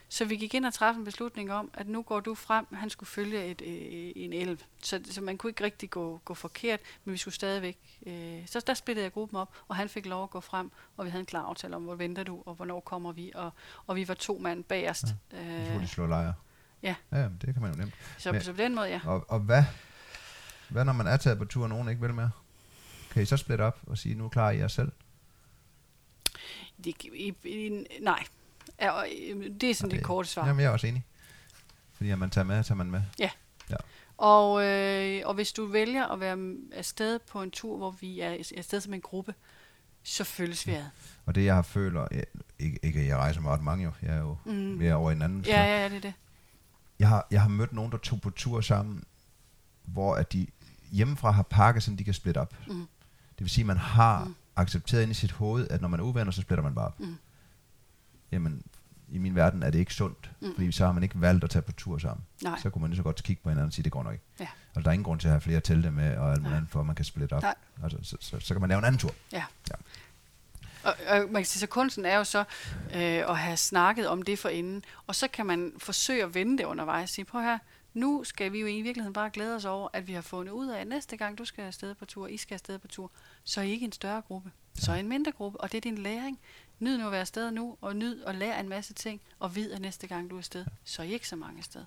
Så 0.09 0.25
vi 0.25 0.35
gik 0.35 0.53
ind 0.53 0.65
og 0.65 0.73
træffede 0.73 0.99
en 0.99 1.05
beslutning 1.05 1.51
om, 1.53 1.71
at 1.73 1.87
nu 1.87 2.01
går 2.01 2.19
du 2.19 2.35
frem, 2.35 2.65
han 2.73 2.89
skulle 2.89 3.09
følge 3.09 3.45
et, 3.45 3.61
øh, 3.61 4.11
en 4.23 4.33
elv. 4.33 4.59
Så, 4.83 5.01
så 5.11 5.21
man 5.21 5.37
kunne 5.37 5.49
ikke 5.49 5.63
rigtig 5.63 5.89
gå, 5.89 6.21
gå 6.25 6.33
forkert, 6.33 6.79
men 7.05 7.13
vi 7.13 7.17
skulle 7.17 7.35
stadigvæk... 7.35 7.77
Øh, 8.05 8.47
så 8.47 8.63
der 8.67 8.73
splittede 8.73 9.03
jeg 9.03 9.13
gruppen 9.13 9.37
op, 9.39 9.55
og 9.67 9.75
han 9.75 9.89
fik 9.89 10.05
lov 10.05 10.23
at 10.23 10.29
gå 10.29 10.39
frem, 10.41 10.71
og 10.97 11.05
vi 11.05 11.09
havde 11.09 11.19
en 11.19 11.25
klar 11.25 11.41
aftale 11.43 11.75
om, 11.75 11.83
hvor 11.83 11.95
venter 11.95 12.23
du, 12.23 12.43
og 12.45 12.55
hvornår 12.55 12.79
kommer 12.79 13.11
vi, 13.11 13.31
og, 13.35 13.51
og 13.87 13.95
vi 13.95 14.07
var 14.07 14.13
to 14.13 14.37
mand 14.37 14.63
bagerst. 14.63 15.05
Ja. 15.33 15.65
Skulle 15.65 15.81
de 15.81 15.87
slå 15.87 16.05
lejre. 16.05 16.33
ja. 16.83 16.95
Ja, 17.11 17.29
det 17.41 17.53
kan 17.53 17.61
man 17.61 17.71
jo 17.71 17.77
nemt. 17.77 17.93
Så, 18.17 18.31
Men- 18.31 18.41
så 18.41 18.51
på 18.53 18.57
den 18.57 18.75
måde, 18.75 18.87
ja. 18.87 19.01
Og, 19.05 19.25
og 19.29 19.39
hvad, 19.39 19.63
hvad 20.69 20.85
når 20.85 20.93
man 20.93 21.07
er 21.07 21.17
taget 21.17 21.37
på 21.37 21.45
tur, 21.45 21.63
og 21.63 21.69
nogen 21.69 21.89
ikke 21.89 22.01
vil 22.01 22.13
mere? 22.13 22.31
Kan 23.11 23.21
I 23.21 23.25
så 23.25 23.37
splitte 23.37 23.61
op 23.61 23.79
og 23.87 23.97
sige, 23.97 24.15
nu 24.15 24.29
klarer 24.29 24.51
I 24.51 24.57
jer 24.57 24.67
selv? 24.67 24.91
Det, 26.83 26.95
i, 27.13 27.33
i, 27.43 27.85
nej, 28.01 28.23
Ja, 28.81 28.89
og, 28.91 29.07
øh, 29.29 29.51
det 29.61 29.69
er 29.69 29.75
sådan 29.75 29.91
det 29.91 30.03
korte 30.03 30.29
svar. 30.29 30.47
Jamen, 30.47 30.59
jeg 30.61 30.67
er 30.67 30.71
også 30.71 30.87
enig. 30.87 31.05
Fordi 31.93 32.09
at 32.09 32.19
man 32.19 32.29
tager 32.29 32.45
med, 32.45 32.63
tager 32.63 32.77
man 32.77 32.91
med. 32.91 33.01
Og, 34.17 34.63
øh, 34.65 35.21
og 35.25 35.33
hvis 35.33 35.51
du 35.51 35.65
vælger 35.65 36.07
at 36.07 36.19
være 36.19 36.55
afsted 36.73 37.19
på 37.19 37.41
en 37.41 37.51
tur, 37.51 37.77
hvor 37.77 37.91
vi 37.91 38.19
er 38.19 38.37
afsted 38.57 38.81
som 38.81 38.93
en 38.93 39.01
gruppe, 39.01 39.33
så 40.03 40.23
følges 40.23 40.67
vi 40.67 40.71
ad. 40.73 40.83
Og 41.25 41.35
det, 41.35 41.45
jeg 41.45 41.55
har 41.55 41.61
føler, 41.61 42.07
jeg, 42.11 42.23
ikke, 42.59 42.79
ikke 42.83 42.99
at 42.99 43.07
jeg 43.07 43.17
rejser 43.17 43.41
meget 43.41 43.61
mange 43.63 43.83
jo, 43.83 43.91
jeg 44.01 44.13
er 44.15 44.19
jo 44.19 44.37
Mm. 44.45 44.51
mere 44.53 44.93
over 44.95 45.11
en 45.11 45.21
anden. 45.21 45.41
Ja, 45.41 45.63
ja, 45.63 45.81
ja, 45.81 45.89
det 45.89 45.95
er 45.95 45.99
det. 46.01 46.13
Jeg 46.99 47.07
har, 47.07 47.27
jeg 47.31 47.41
har 47.41 47.49
mødt 47.49 47.73
nogen, 47.73 47.91
der 47.91 47.97
tog 47.97 48.21
på 48.21 48.29
tur 48.29 48.61
sammen, 48.61 49.03
hvor 49.85 50.15
at 50.15 50.33
de 50.33 50.47
hjemmefra 50.91 51.31
har 51.31 51.43
pakket, 51.43 51.83
så 51.83 51.91
de 51.99 52.03
kan 52.03 52.13
splitte 52.13 52.39
op. 52.39 52.53
Mm. 52.67 52.73
Det 53.31 53.39
vil 53.39 53.49
sige, 53.49 53.63
at 53.63 53.67
man 53.67 53.77
har 53.77 54.19
Mm. 54.23 54.27
mm. 54.29 54.35
accepteret 54.55 55.01
ind 55.01 55.11
i 55.11 55.15
sit 55.15 55.31
hoved, 55.31 55.67
at 55.69 55.81
når 55.81 55.87
man 55.87 55.99
er 55.99 56.03
uvenner, 56.03 56.31
så 56.31 56.41
splitter 56.41 56.63
man 56.63 56.75
bare 56.75 56.85
op. 56.85 56.99
Mm. 56.99 57.15
Jamen, 58.31 58.63
i 59.09 59.17
min 59.17 59.35
verden 59.35 59.63
er 59.63 59.69
det 59.69 59.79
ikke 59.79 59.93
sundt, 59.93 60.31
Mm. 60.41 60.53
fordi 60.55 60.71
så 60.71 60.85
har 60.85 60.91
man 60.91 61.03
ikke 61.03 61.21
valgt 61.21 61.43
at 61.43 61.49
tage 61.49 61.61
på 61.61 61.71
tur 61.71 61.97
sammen. 61.97 62.25
Nej. 62.43 62.59
Så 62.59 62.69
kunne 62.69 62.81
man 62.81 62.89
lige 62.91 62.97
så 62.97 63.03
godt 63.03 63.23
kigge 63.23 63.43
på 63.43 63.49
hinanden 63.49 63.67
og 63.67 63.73
sige, 63.73 63.83
det 63.83 63.91
går 63.91 64.03
nok 64.03 64.13
ikke. 64.13 64.25
Ja. 64.39 64.47
Og 64.75 64.83
der 64.83 64.89
er 64.89 64.93
ingen 64.93 65.03
grund 65.03 65.19
til 65.19 65.27
at 65.27 65.31
have 65.31 65.41
flere 65.41 65.59
telte 65.61 65.91
med, 65.91 66.17
og 66.17 66.31
alt 66.31 66.41
muligt 66.41 66.55
andet, 66.57 66.71
for 66.71 66.79
at 66.79 66.85
man 66.85 66.95
kan 66.95 67.05
splitte 67.05 67.33
op. 67.33 67.41
Nej. 67.41 67.55
Altså, 67.83 67.97
så, 68.03 68.17
så, 68.19 68.39
så, 68.39 68.53
kan 68.53 68.61
man 68.61 68.69
lave 68.69 68.79
en 68.79 68.85
anden 68.85 68.99
tur. 68.99 69.11
Ja. 69.31 69.43
Ja. 69.69 69.75
Og, 70.83 70.93
og 71.07 71.17
man 71.31 71.41
kan 71.41 71.45
sige, 71.45 71.59
så 71.59 71.67
kunsten 71.67 72.05
er 72.05 72.17
jo 72.17 72.23
så 72.23 72.39
øh, 72.93 73.29
at 73.29 73.37
have 73.37 73.57
snakket 73.57 74.07
om 74.07 74.21
det 74.21 74.39
for 74.39 74.49
inden, 74.49 74.83
og 75.07 75.15
så 75.15 75.27
kan 75.27 75.45
man 75.45 75.71
forsøge 75.77 76.23
at 76.23 76.33
vende 76.33 76.57
det 76.57 76.63
undervejs. 76.63 77.09
Sige, 77.09 77.25
prøv 77.25 77.41
her, 77.41 77.57
nu 77.97 78.23
skal 78.23 78.51
vi 78.51 78.59
jo 78.59 78.67
i 78.67 78.81
virkeligheden 78.81 79.13
bare 79.13 79.29
glæde 79.29 79.55
os 79.55 79.65
over, 79.65 79.89
at 79.93 80.07
vi 80.07 80.13
har 80.13 80.21
fundet 80.21 80.53
ud 80.53 80.67
af, 80.67 80.79
at 80.79 80.87
næste 80.87 81.17
gang 81.17 81.37
du 81.37 81.45
skal 81.45 81.63
afsted 81.63 81.95
på 81.95 82.05
tur, 82.05 82.27
I 82.27 82.37
skal 82.37 82.55
afsted 82.55 82.79
på 82.79 82.87
tur, 82.87 83.11
så 83.43 83.61
er 83.61 83.65
I 83.65 83.71
ikke 83.71 83.85
en 83.85 83.91
større 83.91 84.21
gruppe, 84.21 84.51
så 84.73 84.91
er 84.91 84.95
I 84.95 84.99
en 84.99 85.07
mindre 85.07 85.31
gruppe, 85.31 85.61
og 85.61 85.71
det 85.71 85.77
er 85.77 85.81
din 85.81 85.97
læring. 85.97 86.39
Nyd 86.79 86.97
nu 86.97 87.05
at 87.05 87.11
være 87.11 87.21
afsted 87.21 87.51
nu, 87.51 87.77
og 87.81 87.95
nyd 87.95 88.21
og 88.21 88.35
lære 88.35 88.59
en 88.59 88.69
masse 88.69 88.93
ting, 88.93 89.21
og 89.39 89.55
vid, 89.55 89.71
at 89.71 89.81
næste 89.81 90.07
gang 90.07 90.29
du 90.29 90.35
er 90.35 90.39
afsted, 90.39 90.65
så 90.83 91.01
er 91.01 91.05
I 91.05 91.13
ikke 91.13 91.27
så 91.27 91.35
mange 91.35 91.57
afsted. 91.57 91.83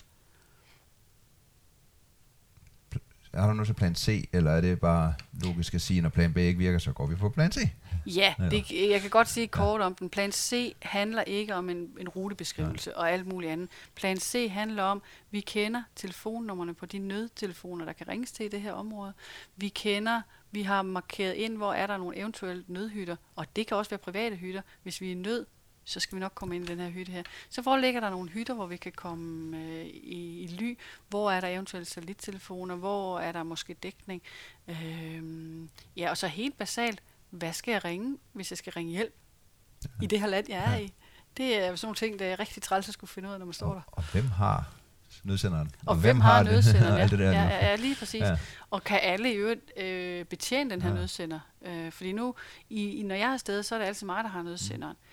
Er 3.33 3.47
der 3.47 3.55
nu 3.55 3.65
så 3.65 3.75
plan 3.75 3.95
C, 3.95 4.29
eller 4.33 4.51
er 4.51 4.61
det 4.61 4.81
bare 4.81 5.15
logisk 5.43 5.75
at 5.75 5.81
sige, 5.81 6.01
når 6.01 6.09
plan 6.09 6.33
B 6.33 6.37
ikke 6.37 6.59
virker, 6.59 6.79
så 6.79 6.93
går 6.93 7.07
vi 7.07 7.15
på 7.15 7.29
plan 7.29 7.53
C? 7.53 7.59
Ja, 8.07 8.35
Eller? 8.39 8.51
det, 8.51 8.91
jeg 8.91 9.01
kan 9.01 9.11
godt 9.11 9.29
sige 9.29 9.47
kort 9.49 9.81
om 9.81 9.95
den. 9.95 10.11
Plan 10.11 10.33
C 10.33 10.75
handler 10.83 11.23
ikke 11.23 11.55
om 11.55 11.71
en, 11.71 11.91
en 12.01 12.09
rutebeskrivelse 12.09 12.97
og 12.97 13.11
alt 13.11 13.27
muligt 13.27 13.53
andet. 13.53 13.69
Plan 13.95 14.17
C 14.17 14.49
handler 14.51 14.83
om, 14.83 15.03
vi 15.31 15.41
kender 15.41 15.83
telefonnummerne 15.97 16.75
på 16.75 16.87
de 16.87 16.99
nødtelefoner, 16.99 17.85
der 17.85 17.93
kan 17.93 18.09
ringes 18.09 18.33
til 18.33 18.47
i 18.47 18.49
det 18.49 18.61
her 18.61 18.73
område. 18.73 19.13
Vi 19.57 19.69
kender, 19.69 20.21
vi 20.51 20.63
har 20.63 20.83
markeret 20.83 21.35
ind, 21.35 21.57
hvor 21.57 21.73
er 21.73 21.87
der 21.87 21.97
nogle 21.97 22.17
eventuelle 22.17 22.65
nødhytter, 22.69 23.17
og 23.37 23.47
det 23.57 23.67
kan 23.67 23.77
også 23.77 23.91
være 23.91 23.99
private 23.99 24.37
hytter. 24.37 24.63
Hvis 24.83 25.01
vi 25.01 25.07
er 25.07 25.13
i 25.13 25.15
nød, 25.15 25.47
så 25.91 26.01
skal 26.01 26.17
vi 26.17 26.21
nok 26.21 26.33
komme 26.35 26.57
ind 26.57 26.65
i 26.65 26.69
den 26.69 26.81
her 26.81 26.91
hytte 26.91 27.13
her. 27.13 27.23
Så 27.51 27.63
hvor 27.63 27.77
ligger 27.77 28.01
der 28.01 28.11
nogle 28.11 28.31
hytter, 28.31 28.55
hvor 28.55 28.67
vi 28.67 28.77
kan 28.77 28.93
komme 28.93 29.59
øh, 29.59 29.87
i, 29.87 30.43
i 30.43 30.47
ly? 30.47 30.79
Hvor 31.09 31.31
er 31.31 31.41
der 31.41 31.49
eventuelt 31.49 31.87
satellittelefoner? 31.87 32.77
Hvor 32.77 33.21
er 33.21 33.33
der 33.33 33.43
måske 33.43 33.75
dækning? 33.75 34.23
Øh, 34.69 35.23
ja, 35.97 36.11
og 36.11 36.17
så 36.17 36.27
helt 36.27 36.59
basalt, 36.59 37.03
hvad 37.31 37.53
skal 37.53 37.73
jeg 37.73 37.85
ringe, 37.85 38.19
hvis 38.33 38.51
jeg 38.51 38.59
skal 38.59 38.73
ringe 38.73 38.93
hjælp 38.93 39.15
i 40.03 40.07
det 40.07 40.21
her 40.21 40.27
land, 40.27 40.47
jeg 40.49 40.59
er 40.59 40.73
ja. 40.73 40.79
i? 40.79 40.93
Det 41.37 41.59
er 41.59 41.77
sådan 41.77 41.87
nogle 41.87 41.97
ting, 41.97 42.19
der 42.19 42.27
er 42.27 42.41
rigtig 42.41 42.63
træls 42.63 42.89
at 42.89 42.95
skulle 42.95 43.09
finde 43.09 43.29
ud 43.29 43.33
af, 43.33 43.39
når 43.39 43.47
man 43.47 43.53
står 43.53 43.67
og, 43.67 43.75
der. 43.75 43.83
Og 43.87 44.03
hvem 44.13 44.31
har 44.31 44.65
nødsenderen? 45.25 45.71
Og, 45.81 45.89
og 45.89 45.95
hvem, 45.95 46.03
hvem 46.03 46.21
har, 46.21 46.33
har 46.33 46.43
nødsenderen? 46.43 46.95
Ja. 46.97 47.03
alt 47.03 47.11
det 47.11 47.19
der 47.19 47.31
ja, 47.31 47.43
ja, 47.43 47.67
ja, 47.67 47.77
lige 47.77 47.97
præcis. 47.97 48.21
Ja. 48.21 48.37
Og 48.71 48.85
kan 48.85 49.01
alle 49.03 49.33
i 49.33 49.37
øvrigt 49.37 49.79
øh, 49.79 50.25
betjene 50.25 50.71
den 50.71 50.83
her 50.83 50.89
ja. 50.89 50.95
nødsender? 50.95 51.41
Øh, 51.63 51.93
fordi 51.93 52.13
nu, 52.13 52.35
i, 52.71 52.91
i, 52.91 53.03
når 53.03 53.15
jeg 53.15 53.29
er 53.29 53.33
afsted, 53.33 53.63
så 53.63 53.75
er 53.75 53.79
det 53.79 53.87
altid 53.87 54.07
mig, 54.07 54.25
der 54.25 54.31
har 54.31 54.43
nødsenderen. 54.43 54.97
Mm. 55.01 55.10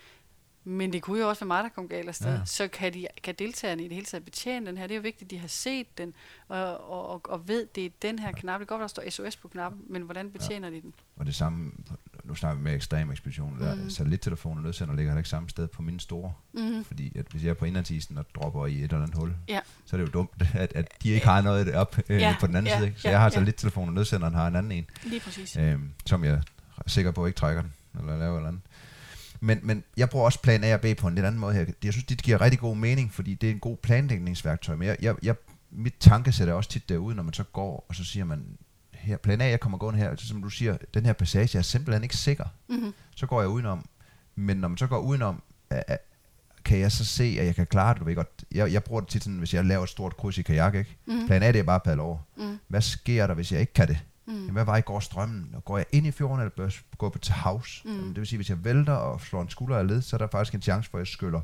Men 0.68 0.92
det 0.92 1.02
kunne 1.02 1.20
jo 1.20 1.28
også 1.28 1.40
være 1.40 1.46
mig, 1.46 1.62
der 1.62 1.68
kom 1.68 1.88
galt 1.88 2.08
afsted. 2.08 2.32
Ja. 2.32 2.44
Så 2.44 2.68
kan, 2.68 2.94
de, 2.94 3.06
kan 3.22 3.34
deltagerne 3.38 3.84
i 3.84 3.88
det 3.88 3.94
hele 3.94 4.06
taget 4.06 4.24
betjene 4.24 4.66
den 4.66 4.78
her. 4.78 4.86
Det 4.86 4.94
er 4.94 4.96
jo 4.96 5.02
vigtigt, 5.02 5.26
at 5.26 5.30
de 5.30 5.38
har 5.38 5.48
set 5.48 5.98
den, 5.98 6.14
og, 6.48 6.90
og, 6.90 7.20
og 7.24 7.48
ved, 7.48 7.66
det 7.74 7.86
er 7.86 7.90
den 8.02 8.18
her 8.18 8.32
knap. 8.32 8.60
Det 8.60 8.68
kan 8.68 8.78
godt 8.78 8.78
være, 8.78 8.88
der 9.02 9.10
står 9.10 9.30
SOS 9.30 9.36
på 9.36 9.48
knappen, 9.48 9.80
men 9.88 10.02
hvordan 10.02 10.30
betjener 10.30 10.68
ja. 10.68 10.74
de 10.74 10.80
den? 10.80 10.94
Og 11.16 11.26
det 11.26 11.34
samme, 11.34 11.72
nu 12.24 12.34
snakker 12.34 12.58
vi 12.58 12.64
med 12.64 12.74
ekstrem 12.74 13.10
ekspedition, 13.10 13.58
der 13.60 13.74
mm. 13.74 13.90
satellittelefoner 13.90 14.56
og 14.56 14.62
nødsender 14.62 14.94
ligger 14.94 15.10
heller 15.10 15.18
ikke 15.18 15.28
samme 15.28 15.48
sted 15.48 15.68
på 15.68 15.82
mine 15.82 16.00
store. 16.00 16.32
Mm. 16.52 16.84
Fordi 16.84 17.18
at 17.18 17.26
hvis 17.30 17.44
jeg 17.44 17.50
er 17.50 17.54
på 17.54 17.64
indlandsisen 17.64 18.18
og 18.18 18.26
dropper 18.34 18.66
i 18.66 18.76
et 18.76 18.82
eller 18.82 18.96
andet 19.02 19.14
hul, 19.14 19.34
ja. 19.48 19.60
så 19.84 19.96
er 19.96 20.00
det 20.00 20.06
jo 20.06 20.12
dumt, 20.12 20.42
at, 20.54 20.72
at 20.74 21.02
de 21.02 21.10
ikke 21.10 21.26
har 21.26 21.40
noget 21.40 21.74
op 21.74 21.98
øh, 22.08 22.20
ja. 22.20 22.36
på 22.40 22.46
den 22.46 22.56
anden 22.56 22.70
ja. 22.70 22.76
side. 22.76 22.88
Ikke? 22.88 23.00
Så 23.00 23.08
ja. 23.08 23.12
jeg 23.12 23.20
har 23.20 23.30
satellittelefoner, 23.30 23.88
og 23.88 23.94
nødsenderen 23.94 24.34
har 24.34 24.48
en 24.48 24.56
anden 24.56 24.72
en. 24.72 24.86
Lige 25.04 25.20
præcis. 25.20 25.56
Øh, 25.56 25.78
som 26.06 26.24
jeg 26.24 26.32
er 26.32 26.40
sikker 26.86 27.10
på 27.10 27.26
ikke 27.26 27.36
trækker 27.36 27.62
den, 27.62 27.72
eller 27.98 28.18
laver 28.18 28.36
eller 28.36 28.48
andet. 28.48 28.62
Men, 29.40 29.60
men 29.62 29.84
jeg 29.96 30.10
bruger 30.10 30.24
også 30.24 30.42
plan 30.42 30.64
A 30.64 30.74
og 30.74 30.80
B 30.80 30.86
på 30.98 31.08
en 31.08 31.14
lidt 31.14 31.26
anden 31.26 31.40
måde 31.40 31.54
her. 31.54 31.64
Jeg 31.84 31.92
synes, 31.92 32.04
det 32.06 32.22
giver 32.22 32.40
rigtig 32.40 32.60
god 32.60 32.76
mening, 32.76 33.12
fordi 33.12 33.34
det 33.34 33.46
er 33.48 33.52
en 33.52 33.60
god 33.60 33.76
planlægningsværktøj. 33.76 34.76
Men 34.76 34.88
jeg, 34.88 34.96
jeg, 35.02 35.14
jeg, 35.22 35.34
mit 35.70 35.94
tankesæt 36.00 36.48
er 36.48 36.52
også 36.52 36.70
tit 36.70 36.88
derude, 36.88 37.16
når 37.16 37.22
man 37.22 37.32
så 37.32 37.42
går, 37.42 37.86
og 37.88 37.94
så 37.94 38.04
siger 38.04 38.24
man, 38.24 38.44
her, 38.92 39.16
plan 39.16 39.40
A, 39.40 39.44
jeg 39.50 39.60
kommer 39.60 39.78
gående 39.78 40.00
her, 40.00 40.16
så 40.16 40.28
som 40.28 40.42
du 40.42 40.48
siger, 40.48 40.76
den 40.94 41.06
her 41.06 41.12
passage 41.12 41.58
er 41.58 41.62
simpelthen 41.62 42.02
ikke 42.02 42.16
sikker. 42.16 42.44
Mm-hmm. 42.68 42.92
Så 43.16 43.26
går 43.26 43.40
jeg 43.40 43.48
udenom. 43.48 43.88
Men 44.36 44.56
når 44.56 44.68
man 44.68 44.78
så 44.78 44.86
går 44.86 44.98
udenom, 44.98 45.42
kan 46.64 46.78
jeg 46.78 46.92
så 46.92 47.04
se, 47.04 47.36
at 47.40 47.46
jeg 47.46 47.54
kan 47.54 47.66
klare 47.66 47.94
det. 47.94 48.00
Du 48.00 48.04
ved 48.04 48.14
godt, 48.14 48.44
jeg, 48.52 48.72
jeg 48.72 48.84
bruger 48.84 49.00
det 49.00 49.10
tit 49.10 49.24
sådan, 49.24 49.38
hvis 49.38 49.54
jeg 49.54 49.64
laver 49.64 49.82
et 49.82 49.88
stort 49.88 50.16
kryds 50.16 50.38
i 50.38 50.42
kajak, 50.42 50.74
ikke? 50.74 50.96
Mm. 51.06 51.26
Plan 51.26 51.42
A, 51.42 51.52
det 51.52 51.58
er 51.58 51.62
bare 51.62 51.76
at 51.76 51.82
padle 51.82 52.02
over. 52.02 52.18
Mm. 52.36 52.58
Hvad 52.68 52.80
sker 52.80 53.26
der, 53.26 53.34
hvis 53.34 53.52
jeg 53.52 53.60
ikke 53.60 53.72
kan 53.72 53.88
det? 53.88 53.98
Mm. 54.28 54.34
Jamen, 54.34 54.52
hvad 54.52 54.64
var 54.64 54.76
i 54.76 54.80
går 54.80 55.00
strømmen? 55.00 55.50
Og 55.54 55.64
går 55.64 55.76
jeg 55.76 55.86
ind 55.92 56.06
i 56.06 56.10
fjorden, 56.10 56.40
eller 56.40 56.50
bør 56.56 56.64
jeg 56.64 56.72
gå 56.98 57.08
på 57.08 57.18
til 57.18 57.32
havs? 57.32 57.82
Mm. 57.84 57.90
Jamen, 57.90 58.08
det 58.08 58.16
vil 58.16 58.26
sige, 58.26 58.38
hvis 58.38 58.50
jeg 58.50 58.64
vælter 58.64 58.92
og 58.92 59.20
slår 59.20 59.42
en 59.42 59.48
skulder 59.48 59.76
af 59.76 59.86
led, 59.86 60.02
så 60.02 60.16
er 60.16 60.18
der 60.18 60.26
faktisk 60.32 60.54
en 60.54 60.62
chance 60.62 60.90
for, 60.90 60.98
at 60.98 61.00
jeg 61.00 61.06
skyller 61.06 61.40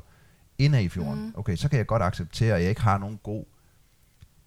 ind 0.57 0.75
i 0.75 0.89
fjorden. 0.89 1.25
Mm. 1.25 1.33
Okay, 1.37 1.55
så 1.55 1.69
kan 1.69 1.77
jeg 1.77 1.87
godt 1.87 2.03
acceptere, 2.03 2.55
at 2.55 2.61
jeg 2.61 2.69
ikke 2.69 2.81
har 2.81 2.97
nogen 2.97 3.19
god 3.23 3.45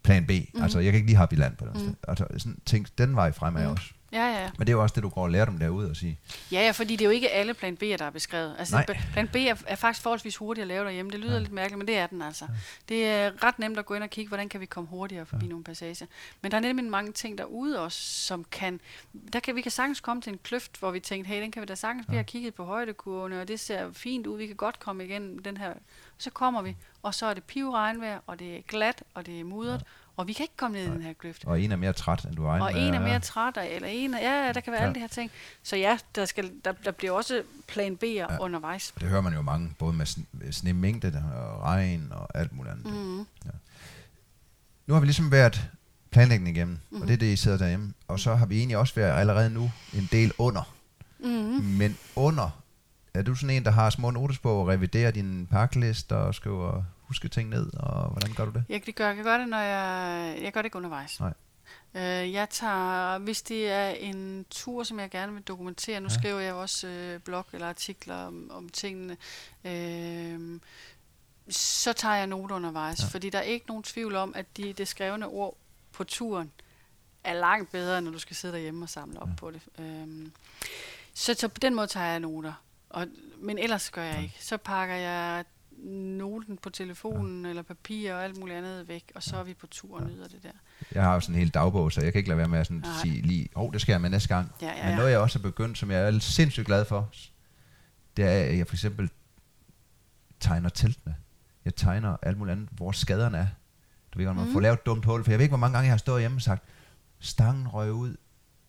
plan 0.03 0.25
B. 0.25 0.31
Mm. 0.53 0.61
Altså, 0.61 0.79
jeg 0.79 0.91
kan 0.91 0.97
ikke 0.97 1.07
lige 1.07 1.17
have 1.17 1.27
i 1.31 1.35
land 1.35 1.55
på 1.55 1.65
den 1.65 1.73
mm. 1.73 1.79
sted. 1.79 1.93
Altså, 2.07 2.25
sådan, 2.37 2.59
tænk 2.65 2.87
den 2.97 3.15
vej 3.15 3.31
fremad 3.31 3.65
mm. 3.65 3.71
også. 3.71 3.93
Ja, 4.11 4.41
ja. 4.41 4.49
Men 4.57 4.67
det 4.67 4.73
er 4.73 4.77
jo 4.77 4.81
også 4.81 4.93
det, 4.95 5.03
du 5.03 5.09
går 5.09 5.23
og 5.23 5.31
lærer 5.31 5.45
dem 5.45 5.59
derude 5.59 5.89
at 5.89 5.97
sige. 5.97 6.19
Ja, 6.51 6.61
ja, 6.65 6.71
fordi 6.71 6.95
det 6.95 7.01
er 7.01 7.05
jo 7.05 7.11
ikke 7.11 7.29
alle 7.29 7.53
plan 7.53 7.77
B'er, 7.83 7.97
der 7.97 8.05
er 8.05 8.09
beskrevet. 8.09 8.55
Altså, 8.59 8.75
Nej. 8.75 8.97
plan 9.13 9.27
B 9.27 9.35
er, 9.35 9.55
er 9.67 9.75
faktisk 9.75 10.03
forholdsvis 10.03 10.37
hurtigt 10.37 10.61
at 10.61 10.67
lave 10.67 10.85
derhjemme. 10.85 11.11
Det 11.11 11.19
lyder 11.19 11.33
ja. 11.33 11.39
lidt 11.39 11.51
mærkeligt, 11.51 11.77
men 11.77 11.87
det 11.87 11.97
er 11.97 12.07
den 12.07 12.21
altså. 12.21 12.45
Ja. 12.45 12.53
Det 12.89 13.05
er 13.05 13.43
ret 13.43 13.59
nemt 13.59 13.79
at 13.79 13.85
gå 13.85 13.93
ind 13.93 14.03
og 14.03 14.09
kigge, 14.09 14.27
hvordan 14.27 14.49
kan 14.49 14.61
vi 14.61 14.65
komme 14.65 14.89
hurtigere 14.89 15.25
forbi 15.25 15.45
ja. 15.45 15.49
nogle 15.49 15.63
passager. 15.63 16.05
Men 16.41 16.51
der 16.51 16.57
er 16.57 16.61
nemlig 16.61 16.85
mange 16.85 17.11
ting 17.11 17.37
derude 17.37 17.79
også, 17.79 17.99
som 17.99 18.45
kan... 18.51 18.79
Der 19.33 19.39
kan 19.39 19.55
vi 19.55 19.61
kan 19.61 19.71
sagtens 19.71 19.99
komme 19.99 20.21
til 20.21 20.33
en 20.33 20.39
kløft, 20.43 20.79
hvor 20.79 20.91
vi 20.91 20.99
tænkte, 20.99 21.27
hey, 21.27 21.41
den 21.41 21.51
kan 21.51 21.61
vi 21.61 21.65
da 21.65 21.75
sagtens... 21.75 22.05
Ja. 22.07 22.11
Vi 22.11 22.17
har 22.17 22.23
kigget 22.23 22.53
på 22.53 22.65
højdekurvene, 22.65 23.41
og 23.41 23.47
det 23.47 23.59
ser 23.59 23.91
fint 23.93 24.27
ud. 24.27 24.37
Vi 24.37 24.47
kan 24.47 24.55
godt 24.55 24.79
komme 24.79 25.05
igen 25.05 25.39
den 25.45 25.57
her... 25.57 25.73
Så 26.17 26.29
kommer 26.29 26.61
vi, 26.61 26.75
og 27.03 27.13
så 27.13 27.25
er 27.25 27.33
det 27.33 27.43
pivregnvejr, 27.43 28.19
og 28.27 28.39
det 28.39 28.55
er 28.55 28.61
glat, 28.61 29.03
og 29.13 29.25
det 29.25 29.39
er 29.39 29.43
mudret, 29.43 29.79
ja 29.79 29.85
og 30.19 30.27
vi 30.27 30.33
kan 30.33 30.43
ikke 30.43 30.57
komme 30.57 30.77
ned 30.77 30.85
i 30.85 30.89
den 30.89 31.01
her 31.01 31.13
kløft. 31.13 31.45
Og 31.45 31.61
en 31.61 31.71
er 31.71 31.75
mere 31.75 31.93
træt, 31.93 32.25
end 32.25 32.35
du 32.35 32.45
regner 32.45 32.65
Og 32.65 32.79
en 32.79 32.93
er 32.93 32.99
mere 32.99 33.19
træt, 33.19 33.57
eller 33.71 33.87
en 33.87 34.13
er, 34.13 34.45
ja, 34.45 34.51
der 34.53 34.59
kan 34.59 34.71
være 34.73 34.81
ja. 34.81 34.87
alle 34.87 34.95
de 34.95 34.99
her 34.99 35.07
ting. 35.07 35.31
Så 35.63 35.75
ja, 35.75 35.97
der, 36.15 36.25
skal, 36.25 36.51
der, 36.65 36.71
der 36.71 36.91
bliver 36.91 37.13
også 37.13 37.43
plan 37.67 37.97
B'er 38.03 38.07
ja. 38.07 38.37
undervejs. 38.39 38.93
Det 38.99 39.09
hører 39.09 39.21
man 39.21 39.33
jo 39.33 39.41
mange, 39.41 39.73
både 39.79 39.93
med 39.93 40.05
snemængde 40.51 41.23
og 41.35 41.61
regn 41.61 42.07
og 42.11 42.37
alt 42.37 42.53
muligt 42.53 42.73
andet. 42.73 42.93
Mm. 42.93 43.17
Ja. 43.19 43.49
Nu 44.87 44.93
har 44.93 44.99
vi 45.01 45.05
ligesom 45.05 45.31
været 45.31 45.69
planlægning 46.11 46.57
igennem, 46.57 46.79
mm. 46.89 47.01
og 47.01 47.07
det 47.07 47.13
er 47.13 47.17
det, 47.17 47.33
I 47.33 47.35
sidder 47.35 47.57
derhjemme. 47.57 47.93
Og 48.07 48.19
så 48.19 48.35
har 48.35 48.45
vi 48.45 48.57
egentlig 48.57 48.77
også 48.77 48.95
været 48.95 49.19
allerede 49.19 49.49
nu 49.49 49.71
en 49.93 50.09
del 50.11 50.33
under. 50.37 50.73
Mm. 51.19 51.63
Men 51.63 51.97
under, 52.15 52.61
er 53.13 53.21
du 53.21 53.35
sådan 53.35 53.55
en, 53.55 53.63
der 53.63 53.71
har 53.71 53.89
små 53.89 54.11
notesbog 54.11 54.61
og 54.61 54.67
reviderer 54.67 55.11
din 55.11 55.47
pakkelister 55.51 56.15
og 56.15 56.35
skriver 56.35 56.83
huske 57.09 57.27
ting 57.27 57.49
ned, 57.49 57.73
og 57.73 58.09
hvordan 58.09 58.33
gør 58.33 58.45
du 58.45 58.51
det? 58.51 58.63
Jeg, 58.69 58.85
det 58.85 58.95
gør, 58.95 59.07
jeg 59.11 59.23
gøre 59.23 59.39
det, 59.39 59.49
når 59.49 59.57
jeg... 59.57 60.37
Jeg 60.41 60.53
gør 60.53 60.61
det 60.61 60.65
ikke 60.65 60.77
undervejs. 60.77 61.19
Nej. 61.19 61.33
Øh, 61.93 62.33
jeg 62.33 62.49
tager, 62.49 63.17
hvis 63.17 63.41
det 63.41 63.69
er 63.71 63.89
en 63.89 64.45
tur, 64.49 64.83
som 64.83 64.99
jeg 64.99 65.09
gerne 65.09 65.33
vil 65.33 65.43
dokumentere, 65.43 66.01
nu 66.01 66.07
ja. 66.11 66.19
skriver 66.19 66.39
jeg 66.39 66.53
også 66.53 66.87
øh, 66.87 67.19
blog 67.19 67.45
eller 67.53 67.67
artikler 67.67 68.15
om, 68.15 68.51
om 68.51 68.69
tingene, 68.69 69.17
øh, 69.65 70.59
så 71.49 71.93
tager 71.93 72.15
jeg 72.15 72.27
noter 72.27 72.55
undervejs, 72.55 73.01
ja. 73.01 73.07
fordi 73.07 73.29
der 73.29 73.39
er 73.39 73.43
ikke 73.43 73.67
nogen 73.67 73.83
tvivl 73.83 74.15
om, 74.15 74.33
at 74.35 74.57
de, 74.57 74.73
det 74.73 74.87
skrevne 74.87 75.27
ord 75.27 75.57
på 75.91 76.03
turen 76.03 76.51
er 77.23 77.33
langt 77.33 77.71
bedre, 77.71 78.01
når 78.01 78.11
du 78.11 78.19
skal 78.19 78.35
sidde 78.35 78.53
derhjemme 78.53 78.85
og 78.85 78.89
samle 78.89 79.19
op 79.19 79.29
ja. 79.29 79.33
på 79.37 79.51
det. 79.51 79.61
Øh, 79.79 80.27
så, 81.13 81.33
så 81.33 81.47
på 81.47 81.59
den 81.59 81.75
måde 81.75 81.87
tager 81.87 82.05
jeg 82.05 82.19
noter. 82.19 82.53
Og, 82.89 83.07
men 83.37 83.57
ellers 83.57 83.89
gør 83.89 84.03
jeg 84.03 84.15
ja. 84.15 84.21
ikke. 84.21 84.35
Så 84.39 84.57
pakker 84.57 84.95
jeg 84.95 85.45
noten 85.83 86.57
på 86.57 86.69
telefonen 86.69 87.43
ja. 87.43 87.49
eller 87.49 87.61
papir 87.61 88.13
og 88.13 88.23
alt 88.23 88.37
muligt 88.37 88.57
andet 88.57 88.87
væk, 88.87 89.11
og 89.15 89.23
så 89.23 89.37
er 89.37 89.43
vi 89.43 89.53
på 89.53 89.67
tur 89.67 89.99
og 89.99 90.07
nyder 90.07 90.27
det 90.27 90.43
der. 90.43 90.51
Jeg 90.91 91.03
har 91.03 91.13
jo 91.13 91.19
sådan 91.19 91.35
en 91.35 91.39
hel 91.39 91.49
dagbog, 91.49 91.91
så 91.91 92.01
jeg 92.01 92.13
kan 92.13 92.19
ikke 92.19 92.29
lade 92.29 92.37
være 92.37 92.47
med 92.47 92.59
at 92.59 92.67
sådan 92.67 92.85
sige 93.01 93.21
lige, 93.21 93.49
åh, 93.55 93.63
oh, 93.63 93.73
det 93.73 93.81
skal 93.81 93.93
jeg 93.93 94.01
med 94.01 94.09
næste 94.09 94.27
gang. 94.27 94.51
Ja, 94.61 94.67
ja, 94.67 94.77
ja. 94.77 94.87
Men 94.87 94.95
noget 94.95 95.11
jeg 95.11 95.19
også 95.19 95.39
har 95.39 95.43
begyndt, 95.43 95.77
som 95.77 95.91
jeg 95.91 96.07
er 96.07 96.19
sindssygt 96.19 96.65
glad 96.65 96.85
for, 96.85 97.09
det 98.17 98.25
er, 98.25 98.29
at 98.29 98.57
jeg 98.57 98.67
for 98.67 98.75
eksempel 98.75 99.09
tegner 100.39 100.69
teltene. 100.69 101.15
Jeg 101.65 101.75
tegner 101.75 102.17
alt 102.21 102.37
muligt 102.37 102.51
andet, 102.51 102.69
hvor 102.71 102.91
skaderne 102.91 103.37
er. 103.37 103.47
Du 104.13 104.19
ved 104.19 104.25
godt, 104.25 104.37
man 104.37 104.47
mm. 104.47 104.53
får 104.53 104.59
lavet 104.59 104.77
et 104.77 104.85
dumt 104.85 105.05
hul, 105.05 105.23
for 105.23 105.31
jeg 105.31 105.39
ved 105.39 105.43
ikke, 105.43 105.51
hvor 105.51 105.57
mange 105.57 105.73
gange 105.73 105.85
jeg 105.85 105.93
har 105.93 105.97
stået 105.97 106.21
hjemme 106.21 106.37
og 106.37 106.41
sagt, 106.41 106.63
stangen 107.19 107.67
røg 107.67 107.91
ud, 107.91 108.15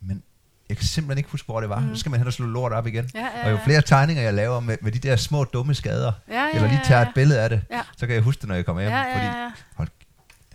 men 0.01 0.23
jeg 0.71 0.77
kan 0.77 0.87
simpelthen 0.87 1.19
ikke 1.19 1.31
huske, 1.31 1.47
hvor 1.47 1.61
det 1.61 1.69
var. 1.69 1.79
Mm. 1.79 1.87
Nu 1.87 1.97
skal 1.97 2.11
man 2.11 2.21
hen 2.21 2.27
og 2.27 2.33
slå 2.33 2.47
lort 2.47 2.73
op 2.73 2.87
igen. 2.87 3.11
Ja, 3.15 3.21
ja, 3.21 3.27
ja. 3.39 3.45
Og 3.45 3.51
jo 3.51 3.59
flere 3.65 3.83
tegninger, 3.83 4.23
jeg 4.23 4.35
laver 4.35 4.61
med, 4.61 4.77
med 4.81 4.93
de 4.93 4.99
der 4.99 5.17
små 5.17 5.45
dumme 5.45 5.75
skader, 5.75 6.13
ja, 6.29 6.35
ja, 6.35 6.51
eller 6.55 6.69
lige 6.69 6.81
tager 6.85 7.03
et 7.03 7.09
billede 7.15 7.41
af 7.41 7.49
det, 7.49 7.63
ja. 7.71 7.81
så 7.97 8.07
kan 8.07 8.15
jeg 8.15 8.23
huske 8.23 8.41
det, 8.41 8.49
når 8.49 8.55
jeg 8.55 8.67
kommer 8.67 8.83
hjem. 8.83 8.93
Ja, 8.93 8.99
ja, 8.99 9.09
ja. 9.09 9.47
Fordi, 9.47 9.63
hold, 9.75 9.89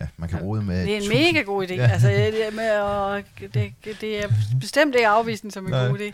ja, 0.00 0.06
man 0.16 0.28
kan 0.28 0.38
rode 0.38 0.62
med... 0.62 0.82
Det 0.82 0.92
er 0.92 0.96
en 0.96 1.02
tusind. 1.02 1.18
mega 1.18 1.42
god 1.42 1.66
idé. 1.66 1.74
Ja. 1.74 1.86
Altså, 1.92 2.08
det, 2.08 2.46
er 2.46 2.50
med, 2.50 2.78
og 2.78 3.22
det, 3.54 3.72
det 4.00 4.24
er 4.24 4.28
bestemt 4.60 4.94
ikke 4.94 5.08
afvisen 5.08 5.50
som 5.50 5.64
en 5.64 5.70
Nej. 5.70 5.88
god 5.88 5.98
idé. 5.98 6.12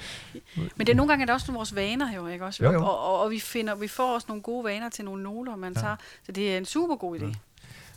Men 0.54 0.86
det 0.86 0.88
er 0.88 0.94
nogle 0.96 1.12
gange 1.12 1.22
er 1.22 1.26
det 1.26 1.34
også 1.34 1.52
vores 1.52 1.74
vaner 1.74 2.14
jo, 2.14 2.26
ikke 2.26 2.44
også? 2.44 2.64
Jo, 2.64 2.72
jo. 2.72 2.84
Og, 2.84 2.98
og, 2.98 3.20
og, 3.20 3.30
vi, 3.30 3.40
finder, 3.40 3.74
vi 3.74 3.88
får 3.88 4.14
også 4.14 4.24
nogle 4.28 4.42
gode 4.42 4.64
vaner 4.64 4.88
til 4.88 5.04
nogle 5.04 5.22
noter, 5.22 5.56
man 5.56 5.72
ja. 5.76 5.80
tager. 5.80 5.96
Så 6.26 6.32
det 6.32 6.52
er 6.52 6.56
en 6.58 6.64
super 6.64 6.96
god 6.96 7.18
idé. 7.18 7.26
Ja. 7.26 7.32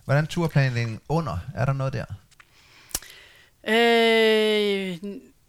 Hvordan 0.06 0.28
turplanlægning 0.28 1.02
under? 1.10 1.38
Er 1.56 1.66
der 1.66 1.74
noget 1.74 1.94
der? 1.94 2.06
Øh, 3.68 4.98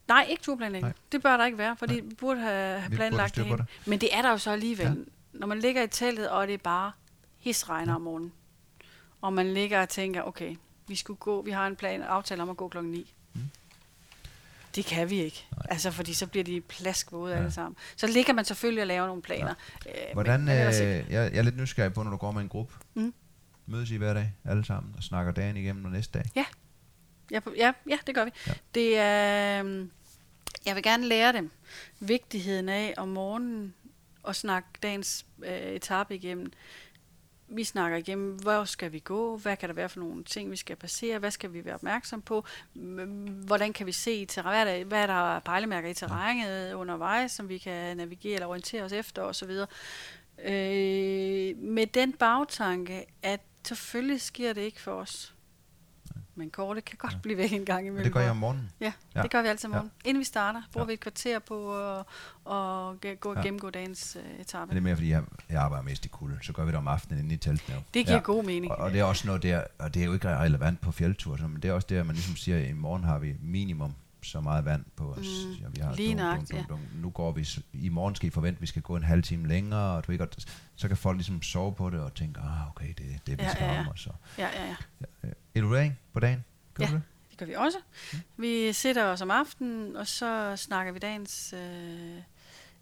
Nej, 0.09 0.27
ikke 0.31 0.43
turplanlægning. 0.43 0.93
Nej. 0.93 0.93
Det 1.13 1.23
bør 1.23 1.37
der 1.37 1.47
ikke 1.47 1.59
være, 1.59 1.77
fordi 1.77 1.95
Nej. 1.95 2.09
vi 2.09 2.15
burde 2.15 2.41
have, 2.41 2.81
have 2.81 2.97
planlagt 2.97 3.37
det, 3.37 3.47
det. 3.47 3.67
Men 3.87 4.01
det 4.01 4.15
er 4.15 4.23
der 4.23 4.31
jo 4.31 4.39
så 4.39 4.51
alligevel. 4.51 4.87
Ja. 4.87 4.95
Når 5.33 5.47
man 5.47 5.59
ligger 5.59 5.83
i 5.83 5.89
teltet, 5.89 6.29
og 6.31 6.47
det 6.47 6.55
er 6.55 6.59
bare 6.59 6.93
hisregner 7.39 7.93
ja. 7.93 7.97
om 7.97 8.03
morgenen, 8.03 8.33
og 9.21 9.33
man 9.33 9.55
ligger 9.55 9.83
og 9.83 9.89
tænker, 9.89 10.23
okay, 10.23 10.57
vi 10.89 10.95
skulle 10.95 11.17
gå, 11.17 11.43
vi 11.43 11.51
har 11.51 11.67
en 11.67 11.77
plan, 11.77 12.03
aftale 12.03 12.43
om 12.43 12.51
at 12.51 12.57
gå 12.57 12.69
klokken 12.69 12.93
9. 12.93 13.15
Mm. 13.35 13.41
Det 14.77 14.85
kan 14.85 15.11
vi 15.11 15.23
ikke. 15.23 15.47
Nej. 15.57 15.67
Altså, 15.71 15.91
fordi 15.91 16.15
så 16.15 16.27
bliver 16.27 16.45
de 16.45 16.61
plaskvåde 16.61 17.33
ja. 17.33 17.39
alle 17.39 17.51
sammen. 17.51 17.77
Så 17.97 18.07
ligger 18.07 18.33
man 18.33 18.45
selvfølgelig 18.45 18.83
og 18.83 18.87
laver 18.87 19.07
nogle 19.07 19.23
planer. 19.23 19.55
Ja. 19.87 19.91
Øh, 19.91 20.13
Hvordan, 20.13 20.41
men 20.41 20.49
øh, 20.49 20.75
jeg, 20.75 21.05
jeg 21.11 21.37
er 21.37 21.43
lidt 21.43 21.57
nysgerrig 21.57 21.93
på, 21.95 22.03
når 22.03 22.11
du 22.11 22.17
går 22.17 22.31
med 22.31 22.43
en 22.43 22.49
gruppe. 22.49 22.75
Mm. 22.95 23.15
Mødes 23.67 23.91
I 23.91 23.97
hver 23.97 24.15
dag, 24.15 24.33
alle 24.45 24.65
sammen, 24.65 24.95
og 24.97 25.03
snakker 25.03 25.33
dagen 25.33 25.57
igennem 25.57 25.85
og 25.85 25.91
næste 25.91 26.19
dag? 26.19 26.25
Ja. 26.37 26.45
Ja, 27.31 27.41
ja, 27.57 27.73
ja 27.89 27.99
det 28.07 28.15
gør 28.15 28.25
vi. 28.25 28.31
Ja. 28.47 28.53
Det 28.75 28.99
er, 28.99 29.61
øhm, 29.61 29.91
jeg 30.67 30.75
vil 30.75 30.83
gerne 30.83 31.07
lære 31.07 31.33
dem 31.33 31.51
vigtigheden 32.01 32.69
af 32.69 32.95
om 32.97 33.09
morgenen 33.09 33.75
at 34.29 34.37
snakke 34.37 34.69
dagens 34.83 35.27
øh, 35.45 35.61
etape 35.61 36.15
igennem. 36.15 36.53
Vi 37.49 37.65
snakker 37.65 37.99
igennem, 37.99 38.37
hvor 38.37 38.65
skal 38.65 38.93
vi 38.93 38.99
gå, 38.99 39.37
hvad 39.37 39.57
kan 39.57 39.69
der 39.69 39.75
være 39.75 39.89
for 39.89 40.01
nogle 40.01 40.25
ting, 40.25 40.51
vi 40.51 40.57
skal 40.57 40.77
passere, 40.77 41.19
hvad 41.19 41.31
skal 41.31 41.53
vi 41.53 41.65
være 41.65 41.75
opmærksom 41.75 42.23
på, 42.23 42.45
hvordan 43.47 43.73
kan 43.73 43.87
vi 43.87 43.93
se, 43.93 44.15
i 44.15 44.25
terræn, 44.25 44.67
hvad, 44.67 44.75
er 44.75 44.79
der, 44.79 44.85
hvad 44.85 45.03
er 45.03 45.07
der 45.07 45.41
pejlemærker 45.41 45.89
i 45.89 45.95
terrænet 45.95 46.73
undervejs, 46.73 47.33
som 47.33 47.49
vi 47.49 47.59
kan 47.59 47.97
navigere 47.97 48.35
eller 48.35 48.47
orientere 48.47 48.83
os 48.83 48.93
efter 48.93 49.23
osv. 49.23 49.51
Øh, 50.45 51.57
med 51.59 51.87
den 51.87 52.13
bagtanke, 52.13 53.07
at 53.23 53.41
selvfølgelig 53.67 54.21
sker 54.21 54.53
det 54.53 54.61
ikke 54.61 54.81
for 54.81 54.93
os 54.93 55.36
Men 56.39 56.51
kortet 56.51 56.85
kan 56.85 56.99
godt 56.99 57.13
ja. 57.13 57.19
blive 57.23 57.39
væk 57.39 57.53
en 57.53 57.65
gang 57.65 57.81
imellem. 57.81 57.95
Men 57.97 58.05
det 58.05 58.13
gør 58.13 58.21
jeg 58.21 58.31
om 58.31 58.37
morgenen. 58.37 58.71
Ja, 58.81 58.85
Ja. 58.87 58.93
ja, 59.15 59.23
det 59.23 59.31
gør 59.31 59.43
vi 59.43 59.49
altid 59.49 59.67
om 59.69 59.73
Ja. 59.73 59.77
morgenen. 59.77 59.93
Inden 60.05 60.19
vi 60.21 60.25
starter, 60.25 60.63
bruger 60.73 60.85
Ja. 60.85 60.87
vi 60.87 60.93
et 60.93 61.01
kvarter 61.01 61.39
på 61.39 61.77
at, 61.91 61.99
at 61.99 63.05
ge- 63.07 63.15
gå 63.21 63.35
Ja. 63.37 63.43
gennemgå 63.43 63.71
dagens 63.71 64.17
uh, 64.35 64.41
etape. 64.41 64.67
Men 64.67 64.71
det 64.71 64.77
er 64.77 64.83
mere, 64.83 64.97
fordi 64.97 65.11
jeg, 65.11 65.23
jeg 65.51 65.63
arbejder 65.63 65.85
mest 65.85 66.05
i 66.05 66.09
kulde. 66.09 66.39
Så 66.43 66.53
gør 66.53 66.65
vi 66.65 66.71
det 66.71 66.79
om 66.79 66.89
aftenen 66.89 67.25
inde 67.25 67.35
i 67.35 67.39
teltene. 67.39 67.75
jo. 67.77 67.83
Det 67.95 68.07
giver 68.07 68.21
god 68.21 68.45
mening. 68.45 68.73
Og, 68.73 68.79
og 68.79 68.91
det 68.93 69.01
er 69.01 69.05
også 69.05 69.27
noget 69.27 69.43
der, 69.43 69.65
og 69.79 69.95
det 69.95 70.03
er 70.03 70.07
jo 70.07 70.13
ikke 70.13 70.29
relevant 70.37 70.81
på 70.81 70.93
fjeldtur, 70.93 71.37
så- 71.37 71.47
men 71.47 71.63
det 71.63 71.69
er 71.69 71.73
også 71.73 71.87
det, 71.91 71.97
at 71.97 72.07
man 72.07 72.15
ligesom 72.15 72.37
siger, 72.37 72.59
at 72.59 72.69
i 72.69 72.73
morgen 72.73 73.05
har 73.05 73.19
vi 73.19 73.35
minimum 73.43 73.95
så 74.27 74.41
meget 74.41 74.65
vand 74.65 74.85
på 74.97 75.13
os. 75.13 75.27
Mm, 75.47 75.53
ja, 75.53 75.69
vi 75.69 75.81
har 75.81 75.95
lige 75.95 76.19
dum, 76.19 76.37
dum, 76.37 76.47
dum, 76.47 76.65
dum. 76.69 76.81
Nu 76.95 77.11
går 77.11 77.33
vi, 77.33 77.49
i 77.73 77.89
morgen 77.89 78.15
skal 78.15 78.27
I 78.27 78.31
forvente, 78.31 78.59
at 78.59 78.63
vi 78.63 78.67
skal 78.67 78.83
gå 78.83 78.97
en 78.97 79.03
halv 79.03 79.23
time 79.23 79.49
længere, 79.49 79.97
og 79.97 80.07
du 80.07 80.13
ikke, 80.13 80.27
så 80.77 80.89
kan 80.89 80.97
folk 80.97 81.17
ligesom 81.17 81.43
sove 81.43 81.75
på 81.75 81.91
det 81.91 82.01
og 82.01 82.15
tænke, 82.15 82.41
ah, 82.41 82.69
okay, 82.71 82.89
det 82.99 83.07
er 83.15 83.19
det, 83.27 83.39
vi 83.39 83.43
Ja, 83.43 83.51
skal 83.51 83.65
ja, 83.65 83.73
ja. 83.75 83.85
så. 83.97 84.11
Ja, 84.39 84.49
ja, 84.65 84.77
ja. 85.25 85.29
Evaluering 85.55 85.99
på 86.13 86.21
dagen, 86.21 86.45
gør 86.75 86.85
Ja. 86.85 86.91
du 86.91 86.95
det? 86.95 87.03
Det 87.31 87.39
gør 87.39 87.47
vi 87.47 87.55
også. 87.55 87.79
Mm. 88.13 88.19
Vi 88.37 88.73
sætter 88.73 89.05
os 89.05 89.21
om 89.23 89.31
aftenen, 89.31 89.97
og 89.97 90.07
så 90.07 90.53
snakker 90.57 90.93
vi 90.93 90.99
dagens 90.99 91.53
øh, 91.57 92.21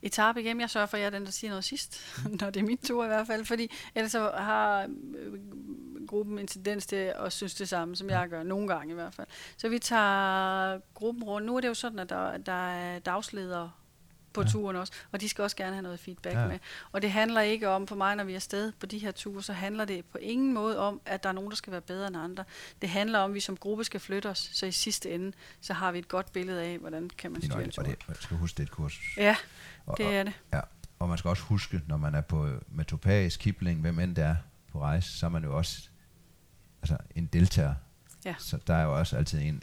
etape 0.05 0.41
igennem. 0.41 0.61
Jeg 0.61 0.71
sørger 0.71 0.87
for, 0.87 0.97
at 0.97 1.01
jeg 1.01 1.07
er 1.07 1.11
den, 1.11 1.25
der 1.25 1.31
siger 1.31 1.51
noget 1.51 1.65
sidst, 1.65 2.17
når 2.41 2.51
det 2.51 2.61
er 2.61 2.65
min 2.65 2.79
tur 2.79 3.05
i 3.05 3.07
hvert 3.07 3.27
fald, 3.27 3.45
fordi 3.45 3.71
ellers 3.95 4.13
så 4.13 4.31
har 4.31 4.83
øh, 5.19 5.33
gruppen 6.07 6.39
en 6.39 6.47
tendens 6.47 6.87
til 6.87 7.13
at 7.17 7.33
synes 7.33 7.55
det 7.55 7.69
samme, 7.69 7.97
som 7.97 8.11
jeg 8.11 8.29
gør, 8.29 8.43
nogle 8.43 8.69
gange 8.69 8.91
i 8.91 8.95
hvert 8.95 9.15
fald. 9.15 9.27
Så 9.57 9.69
vi 9.69 9.79
tager 9.79 10.79
gruppen 10.95 11.25
rundt. 11.25 11.47
Nu 11.47 11.57
er 11.57 11.61
det 11.61 11.69
jo 11.69 11.75
sådan, 11.75 11.99
at 11.99 12.09
der, 12.09 12.37
der 12.37 12.71
er 12.71 12.99
dagsledere 12.99 13.71
på 14.35 14.43
Ja. 14.43 14.47
turen 14.49 14.77
også, 14.77 14.93
og 15.13 15.21
de 15.21 15.29
skal 15.29 15.43
også 15.43 15.57
gerne 15.57 15.73
have 15.73 15.83
noget 15.83 16.01
feedback 16.01 16.37
Ja. 16.37 16.47
med. 16.47 16.59
Og 16.93 17.03
det 17.03 17.13
handler 17.13 17.41
ikke 17.41 17.69
om, 17.69 17.87
for 17.87 17.97
mig 17.97 18.17
når 18.17 18.25
vi 18.25 18.33
er 18.33 18.37
afsted 18.37 18.73
på 18.73 18.87
de 18.87 18.99
her 18.99 19.11
ture, 19.13 19.43
så 19.43 19.53
handler 19.53 19.85
det 19.85 20.05
på 20.05 20.19
ingen 20.19 20.53
måde 20.55 20.79
om, 20.79 21.01
at 21.07 21.23
der 21.23 21.29
er 21.29 21.33
nogen, 21.33 21.51
der 21.51 21.57
skal 21.57 21.71
være 21.71 21.81
bedre 21.81 22.07
end 22.09 22.17
andre. 22.17 22.45
Det 22.83 22.89
handler 22.89 23.19
om, 23.19 23.31
at 23.31 23.35
vi 23.35 23.41
som 23.41 23.57
gruppe 23.57 23.85
skal 23.85 24.01
flytte 24.01 24.31
os, 24.31 24.51
så 24.53 24.67
i 24.67 24.73
sidste 24.73 25.11
ende, 25.11 25.33
så 25.61 25.73
har 25.73 25.93
vi 25.93 25.99
et 25.99 26.09
godt 26.09 26.33
billede 26.33 26.63
af, 26.63 26.79
hvordan 26.79 27.11
kan 27.19 27.33
man 27.33 27.41
styre 27.43 27.53
en 27.53 27.59
nøjagtigt. 27.59 27.79
Og 27.79 27.85
tur. 27.85 27.91
det, 27.93 28.09
man 28.09 28.17
skal 28.21 28.37
huske, 28.37 28.57
det 28.57 28.63
et 28.63 28.71
kursus. 28.71 29.05
Ja, 29.17 29.37
Og, 29.87 29.99
det 29.99 30.07
er 30.07 30.23
det. 30.23 30.33
Ja, 30.53 30.61
og 30.99 31.09
man 31.09 31.19
skal 31.19 31.29
også 31.29 31.43
huske, 31.43 31.81
når 31.87 31.97
man 31.97 32.15
er 32.15 32.21
på 32.21 32.49
med 32.69 32.85
Topaz, 32.85 33.37
Kipling, 33.37 33.81
hvem 33.81 33.99
end 33.99 34.17
det 34.17 34.25
er 34.25 34.37
på 34.73 34.81
rejse, 34.81 35.19
så 35.19 35.27
er 35.27 35.31
man 35.31 35.45
jo 35.45 35.57
også 35.57 35.89
altså, 36.83 36.97
en 37.15 37.27
deltager. 37.27 37.75
Ja. 38.25 38.35
Så 38.39 38.59
der 38.67 38.75
er 38.75 38.83
jo 38.83 38.99
også 38.99 39.17
altid 39.17 39.41
en 39.41 39.63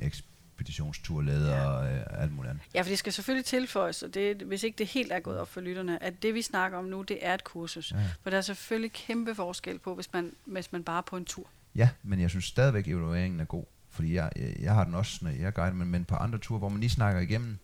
ekspeditionsturleder 0.61 1.55
Ja. 1.55 1.65
og 1.67 1.93
øh, 1.93 2.01
alt 2.21 2.31
muligt 2.33 2.49
andet. 2.49 2.63
Ja, 2.73 2.81
for 2.81 2.89
det 2.89 2.97
skal 2.99 3.13
selvfølgelig 3.13 3.45
tilføjes, 3.45 4.03
og 4.03 4.13
det, 4.13 4.37
hvis 4.37 4.63
ikke 4.63 4.77
det 4.77 4.87
helt 4.87 5.11
er 5.11 5.19
gået 5.19 5.39
op 5.39 5.47
for 5.47 5.61
lytterne, 5.61 6.03
at 6.03 6.23
det 6.23 6.33
vi 6.33 6.41
snakker 6.41 6.77
om 6.77 6.85
nu, 6.85 7.01
det 7.01 7.17
er 7.21 7.33
et 7.33 7.43
kursus. 7.43 7.91
Ja. 7.91 7.97
For 8.23 8.29
der 8.29 8.37
er 8.37 8.41
selvfølgelig 8.41 8.91
kæmpe 8.93 9.35
forskel 9.35 9.79
på, 9.79 9.95
hvis 9.95 10.13
man, 10.13 10.31
hvis 10.45 10.71
man 10.71 10.83
bare 10.83 10.97
er 10.97 11.01
på 11.01 11.17
en 11.17 11.25
tur. 11.25 11.47
ja, 11.75 11.89
men 12.03 12.19
jeg 12.21 12.29
synes 12.29 12.45
stadigvæk, 12.45 12.87
at 12.87 12.93
evalueringen 12.93 13.39
er 13.39 13.45
god. 13.45 13.63
Fordi 13.89 14.13
jeg, 14.15 14.31
jeg, 14.35 14.55
jeg 14.59 14.73
har 14.73 14.83
den 14.83 14.95
også, 14.95 15.19
når 15.21 15.31
jeg 15.31 15.53
guider, 15.53 15.73
men, 15.73 15.87
men 15.87 16.05
på 16.05 16.15
andre 16.15 16.37
ture, 16.39 16.59
hvor 16.59 16.69
man 16.69 16.79
lige 16.79 16.89
snakker 16.89 17.21
igennem, 17.21 17.59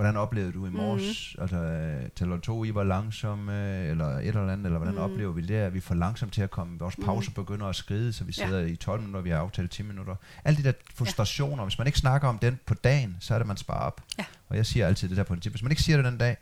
hvordan 0.00 0.16
oplevede 0.16 0.52
du 0.52 0.66
i 0.66 0.70
morges? 0.70 1.34
Mm. 1.38 1.42
Altså, 1.42 2.10
tæller 2.16 2.38
to, 2.40 2.64
I 2.64 2.74
var 2.74 2.84
langsomme, 2.84 3.84
eller 3.86 4.06
et 4.06 4.26
eller 4.26 4.52
andet, 4.52 4.66
eller 4.66 4.78
hvordan 4.78 4.94
mm. 4.94 5.00
Mhm. 5.00 5.12
oplever 5.12 5.32
vi 5.32 5.40
det? 5.42 5.56
Er 5.56 5.68
vi 5.70 5.80
for 5.80 5.94
langsomt 5.94 6.32
til 6.32 6.42
at 6.42 6.50
komme? 6.50 6.78
Vores 6.78 6.98
Mhm. 6.98 7.04
pauser 7.06 7.32
begynder 7.32 7.66
at 7.66 7.76
skride, 7.76 8.12
så 8.12 8.24
vi 8.24 8.34
Ja. 8.38 8.46
sidder 8.46 8.60
i 8.60 8.76
12 8.76 9.00
minutter, 9.00 9.20
vi 9.20 9.30
har 9.30 9.38
aftalt 9.38 9.70
10 9.70 9.82
minutter. 9.82 10.16
Alle 10.44 10.56
de 10.56 10.62
der 10.62 10.72
frustrationer, 10.94 11.64
hvis 11.64 11.78
man 11.78 11.86
ikke 11.86 11.98
snakker 11.98 12.28
om 12.28 12.38
den 12.38 12.58
på 12.66 12.74
dagen, 12.74 13.16
så 13.20 13.34
er 13.34 13.38
det, 13.38 13.46
man 13.46 13.56
sparer 13.56 13.80
op. 13.86 14.00
Ja. 14.18 14.24
Og 14.48 14.56
jeg 14.56 14.66
siger 14.66 14.86
altid 14.86 15.08
det 15.08 15.16
der 15.16 15.22
princip. 15.22 15.52
Hvis 15.52 15.62
man 15.62 15.72
ikke 15.72 15.82
siger 15.82 15.96
det 15.96 16.04
den 16.04 16.18
dag, 16.18 16.36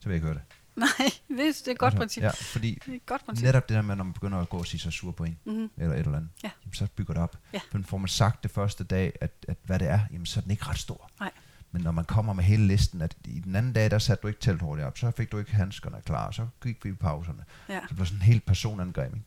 så 0.00 0.08
vil 0.08 0.10
jeg 0.12 0.16
ikke 0.16 0.26
høre 0.26 0.34
det. 0.34 0.42
Nej, 0.76 0.88
det, 1.28 1.48
er- 1.48 1.52
det 1.52 1.68
er 1.68 1.70
et 1.72 1.78
godt 1.78 1.94
altså, 1.94 1.98
princip. 1.98 2.22
Ja, 2.22 2.30
fordi 2.30 2.78
Det 2.86 2.92
er 2.92 2.96
et 2.96 3.06
godt 3.06 3.24
princip. 3.26 3.44
netop 3.44 3.68
det 3.68 3.74
der 3.74 3.82
med, 3.82 3.96
når 3.96 4.04
man 4.04 4.12
begynder 4.12 4.38
at 4.38 4.48
gå 4.48 4.56
og 4.58 4.66
sige 4.66 4.80
sig 4.80 4.92
sur 4.92 5.12
på 5.12 5.24
en, 5.24 5.38
Mm-hmm. 5.44 5.70
eller 5.78 5.94
et 5.94 5.98
eller 5.98 6.16
andet, 6.16 6.30
Ja. 6.44 6.50
jamen, 6.64 6.74
så 6.74 6.86
bygger 6.96 7.14
det 7.14 7.22
op. 7.22 7.36
Ja. 7.52 7.60
Men 7.72 7.84
får 7.84 7.98
man 7.98 8.08
sagt 8.08 8.42
det 8.42 8.50
første 8.50 8.84
dag, 8.84 9.12
at, 9.20 9.30
at 9.48 9.56
hvad 9.64 9.78
det 9.78 9.88
er, 9.88 10.00
jamen, 10.12 10.26
så 10.26 10.40
er 10.40 10.42
den 10.42 10.50
ikke 10.50 10.64
ret 10.66 10.78
stor. 10.78 11.10
Nej. 11.20 11.30
Men 11.74 11.82
når 11.82 11.90
man 11.92 12.04
kommer 12.04 12.32
med 12.32 12.44
hele 12.44 12.66
listen, 12.66 13.02
at 13.02 13.16
i 13.24 13.40
den 13.40 13.56
anden 13.56 13.72
dag, 13.72 13.90
der 13.90 13.98
satte 13.98 14.22
du 14.22 14.28
ikke 14.28 14.40
telthårdt 14.40 14.80
op, 14.80 14.98
så 14.98 15.10
fik 15.10 15.32
du 15.32 15.38
ikke 15.38 15.50
handskerne 15.52 15.96
klar, 16.06 16.30
så 16.30 16.46
gik 16.62 16.84
vi 16.84 16.90
i 16.90 16.92
pauserne. 16.92 17.44
Ja. 17.68 17.80
Så 17.80 17.86
det 17.88 17.96
blev 17.96 18.06
sådan 18.06 18.18
en 18.18 18.22
helt 18.22 18.46
personangrebning. 18.46 19.26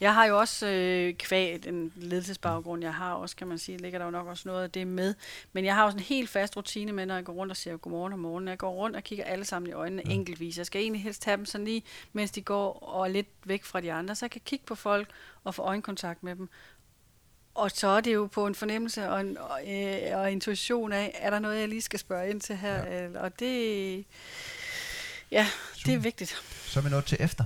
Jeg 0.00 0.14
har 0.14 0.24
jo 0.24 0.38
også 0.38 0.66
øh, 0.66 1.14
kvæg 1.14 1.64
den 1.64 1.92
ledelsesbaggrund, 1.96 2.82
jeg 2.82 2.94
har 2.94 3.12
også, 3.12 3.36
kan 3.36 3.46
man 3.46 3.58
sige, 3.58 3.78
ligger 3.78 3.98
der 3.98 4.06
jo 4.06 4.10
nok 4.10 4.26
også 4.26 4.48
noget 4.48 4.62
af 4.62 4.70
det 4.70 4.86
med. 4.86 5.14
Men 5.52 5.64
jeg 5.64 5.74
har 5.74 5.84
også 5.84 5.98
en 5.98 6.04
helt 6.04 6.30
fast 6.30 6.56
rutine 6.56 6.92
med, 6.92 7.06
når 7.06 7.14
jeg 7.14 7.24
går 7.24 7.32
rundt 7.32 7.50
og 7.50 7.56
siger 7.56 7.76
godmorgen 7.76 8.12
om 8.12 8.18
morgenen. 8.18 8.48
Jeg 8.48 8.58
går 8.58 8.70
rundt 8.70 8.96
og 8.96 9.02
kigger 9.02 9.24
alle 9.24 9.44
sammen 9.44 9.68
i 9.68 9.72
øjnene 9.72 10.02
Ja. 10.04 10.10
ja. 10.10 10.14
enkeltvis. 10.14 10.58
Jeg 10.58 10.66
skal 10.66 10.80
egentlig 10.80 11.02
helst 11.02 11.24
have 11.24 11.36
dem 11.36 11.44
sådan 11.44 11.64
lige, 11.64 11.82
mens 12.12 12.30
de 12.30 12.42
går 12.42 12.72
og 12.72 13.06
er 13.08 13.12
lidt 13.12 13.28
væk 13.44 13.64
fra 13.64 13.80
de 13.80 13.92
andre, 13.92 14.14
så 14.14 14.24
jeg 14.24 14.30
kan 14.30 14.40
kigge 14.44 14.64
på 14.66 14.74
folk 14.74 15.08
og 15.44 15.54
få 15.54 15.62
øjenkontakt 15.62 16.22
med 16.22 16.36
dem. 16.36 16.48
Og 17.60 17.70
så 17.70 17.88
er 17.88 18.00
det 18.00 18.14
jo 18.14 18.26
på 18.26 18.46
en 18.46 18.54
fornemmelse 18.54 19.08
og 19.08 19.20
en 19.20 19.38
og, 19.38 19.60
øh, 19.68 20.18
og 20.18 20.32
intuition 20.32 20.92
af, 20.92 21.18
er 21.20 21.30
der 21.30 21.38
noget, 21.38 21.60
jeg 21.60 21.68
lige 21.68 21.82
skal 21.82 21.98
spørge 21.98 22.30
ind 22.30 22.40
til 22.40 22.56
her? 22.56 22.74
Ja. 22.74 23.04
Ja. 23.04 23.20
Og 23.20 23.40
det, 23.40 24.04
ja, 25.30 25.46
det 25.74 25.80
er 25.80 25.84
Super. 25.84 25.98
vigtigt. 25.98 26.42
Så 26.64 26.80
er 26.80 26.84
vi 26.84 26.90
nået 26.90 27.04
til 27.04 27.16
efter. 27.20 27.44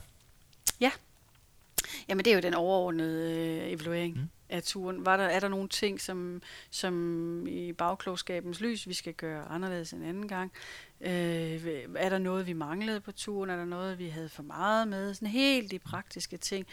Jamen 2.08 2.24
det 2.24 2.30
er 2.30 2.34
jo 2.34 2.40
den 2.40 2.54
overordnede 2.54 3.32
øh, 3.38 3.72
evaluering 3.72 4.16
mm. 4.16 4.28
af 4.48 4.62
turen. 4.62 5.06
Var 5.06 5.16
der, 5.16 5.24
er 5.24 5.40
der 5.40 5.48
nogle 5.48 5.68
ting, 5.68 6.00
som, 6.00 6.42
som 6.70 7.46
i 7.46 7.72
bagklogskabens 7.72 8.60
lys, 8.60 8.88
vi 8.88 8.94
skal 8.94 9.14
gøre 9.14 9.44
anderledes 9.44 9.92
en 9.92 10.02
anden 10.02 10.28
gang? 10.28 10.52
Øh, 11.00 11.66
er 11.96 12.08
der 12.08 12.18
noget, 12.18 12.46
vi 12.46 12.52
manglede 12.52 13.00
på 13.00 13.12
turen? 13.12 13.50
Er 13.50 13.56
der 13.56 13.64
noget, 13.64 13.98
vi 13.98 14.08
havde 14.08 14.28
for 14.28 14.42
meget 14.42 14.88
med? 14.88 15.14
Sådan 15.14 15.28
helt 15.28 15.70
de 15.70 15.78
praktiske 15.78 16.36
ting. 16.36 16.66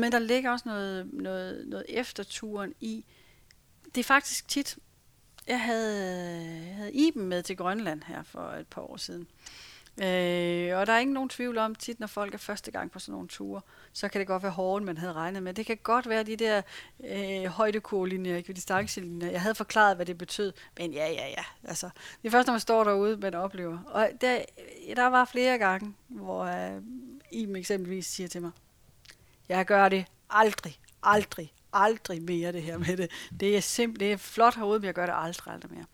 Men 0.00 0.12
der 0.12 0.18
ligger 0.18 0.50
også 0.50 0.68
noget, 0.68 1.12
noget, 1.12 1.68
noget 1.68 1.84
efter 1.88 2.22
turen 2.22 2.74
i. 2.80 3.04
Det 3.94 4.00
er 4.00 4.04
faktisk 4.04 4.48
tit, 4.48 4.78
jeg 5.46 5.60
havde, 5.60 6.44
jeg 6.66 6.74
havde 6.74 6.92
Iben 6.92 7.26
med 7.26 7.42
til 7.42 7.56
Grønland 7.56 8.02
her 8.02 8.22
for 8.22 8.50
et 8.50 8.66
par 8.66 8.82
år 8.82 8.96
siden. 8.96 9.28
Øh, 10.02 10.78
og 10.78 10.86
der 10.86 10.92
er 10.92 10.98
ingen 10.98 11.14
nogen 11.14 11.28
tvivl 11.28 11.58
om, 11.58 11.74
tit 11.74 12.00
når 12.00 12.06
folk 12.06 12.34
er 12.34 12.38
første 12.38 12.70
gang 12.70 12.90
på 12.90 12.98
sådan 12.98 13.12
nogle 13.12 13.28
ture, 13.28 13.60
så 13.92 14.08
kan 14.08 14.18
det 14.18 14.26
godt 14.26 14.42
være 14.42 14.52
hårdere, 14.52 14.76
end 14.76 14.84
man 14.86 14.98
havde 14.98 15.12
regnet 15.12 15.42
med. 15.42 15.54
Det 15.54 15.66
kan 15.66 15.78
godt 15.82 16.08
være 16.08 16.22
de 16.22 16.36
der 16.36 16.62
øh, 17.04 17.44
højdekurlinjer, 17.44 18.40
distancelinjer. 18.40 19.30
Jeg 19.30 19.40
havde 19.40 19.54
forklaret, 19.54 19.96
hvad 19.96 20.06
det 20.06 20.18
betød, 20.18 20.52
men 20.78 20.92
ja, 20.92 21.12
ja, 21.12 21.28
ja. 21.28 21.44
Altså, 21.64 21.90
det 22.22 22.28
er 22.28 22.30
først, 22.30 22.46
når 22.46 22.52
man 22.52 22.60
står 22.60 22.84
derude, 22.84 23.16
man 23.16 23.34
oplever. 23.34 23.78
Og 23.86 24.10
der, 24.20 24.38
der 24.96 25.06
var 25.06 25.24
flere 25.24 25.58
gange, 25.58 25.94
hvor 26.08 26.44
øh, 26.44 26.82
Iben 27.32 27.56
eksempelvis 27.56 28.06
siger 28.06 28.28
til 28.28 28.42
mig, 28.42 28.50
jeg 29.48 29.66
gør 29.66 29.88
det 29.88 30.04
aldrig, 30.30 30.78
aldrig, 31.02 31.52
aldrig 31.72 32.22
mere 32.22 32.52
det 32.52 32.62
her 32.62 32.78
med 32.78 32.96
det. 32.96 33.10
Det 33.40 33.56
er 33.56 33.60
simpelt, 33.60 34.00
det 34.00 34.12
er 34.12 34.16
flot 34.16 34.54
herude, 34.54 34.78
men 34.78 34.86
jeg 34.86 34.94
gør 34.94 35.06
det 35.06 35.14
aldrig, 35.16 35.52
aldrig 35.54 35.72
mere. 35.72 35.84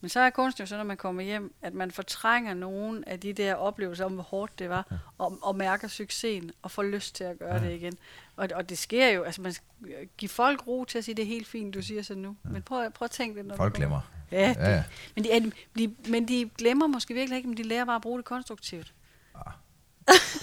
Men 0.00 0.08
så 0.08 0.20
er 0.20 0.30
kunsten 0.30 0.62
jo 0.62 0.66
så, 0.66 0.76
når 0.76 0.84
man 0.84 0.96
kommer 0.96 1.22
hjem, 1.22 1.54
at 1.62 1.74
man 1.74 1.90
fortrænger 1.90 2.54
nogle 2.54 3.08
af 3.08 3.20
de 3.20 3.32
der 3.32 3.54
oplevelser 3.54 4.04
om, 4.04 4.12
hvor 4.12 4.22
hårdt 4.22 4.58
det 4.58 4.68
var, 4.68 5.00
og, 5.18 5.38
og 5.42 5.56
mærker 5.56 5.88
succesen, 5.88 6.50
og 6.62 6.70
får 6.70 6.82
lyst 6.82 7.14
til 7.14 7.24
at 7.24 7.38
gøre 7.38 7.54
Ja. 7.54 7.62
ja. 7.62 7.68
det 7.68 7.74
igen. 7.74 7.98
Og, 8.36 8.48
og 8.54 8.68
det 8.68 8.78
sker 8.78 9.08
jo, 9.08 9.22
altså 9.22 9.42
man 9.42 9.52
skal 9.52 9.66
give 10.18 10.28
folk 10.28 10.66
ro 10.66 10.84
til 10.84 10.98
at 10.98 11.04
sige, 11.04 11.14
det 11.14 11.22
er 11.22 11.26
helt 11.26 11.46
fint, 11.46 11.74
du 11.74 11.82
siger 11.82 12.02
sådan 12.02 12.22
nu. 12.22 12.36
Ja. 12.44 12.50
Men 12.50 12.62
prøv, 12.62 12.90
prøv 12.90 13.04
at 13.04 13.10
tænke 13.10 13.38
det, 13.38 13.46
når 13.46 13.56
Folk 13.56 13.74
glemmer. 13.74 14.00
Ja, 14.30 14.48
det, 14.48 14.56
Ja, 14.56 14.70
ja. 14.70 14.84
Men, 15.14 15.24
de, 15.24 15.32
er, 15.32 15.40
de, 15.78 15.94
men 16.08 16.28
de 16.28 16.50
glemmer 16.58 16.86
måske 16.86 17.14
virkelig 17.14 17.36
ikke, 17.36 17.48
men 17.48 17.56
de 17.56 17.62
lærer 17.62 17.84
bare 17.84 17.96
at 17.96 18.02
bruge 18.02 18.18
det 18.18 18.24
konstruktivt. 18.24 18.94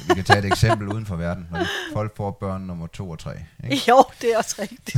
Vi 0.08 0.14
kan 0.16 0.24
tage 0.24 0.40
et 0.40 0.46
eksempel 0.46 0.88
uden 0.88 1.06
for 1.06 1.16
verden, 1.16 1.48
når 1.52 1.66
folk 1.94 2.16
får 2.18 2.32
børn 2.32 2.62
nummer 2.62 2.88
to 2.88 3.10
og 3.10 3.20
tre. 3.20 3.32
Ikke? 3.64 3.82
Jo, 3.90 4.04
det 4.22 4.34
er 4.34 4.38
også 4.38 4.56
rigtigt. 4.62 4.98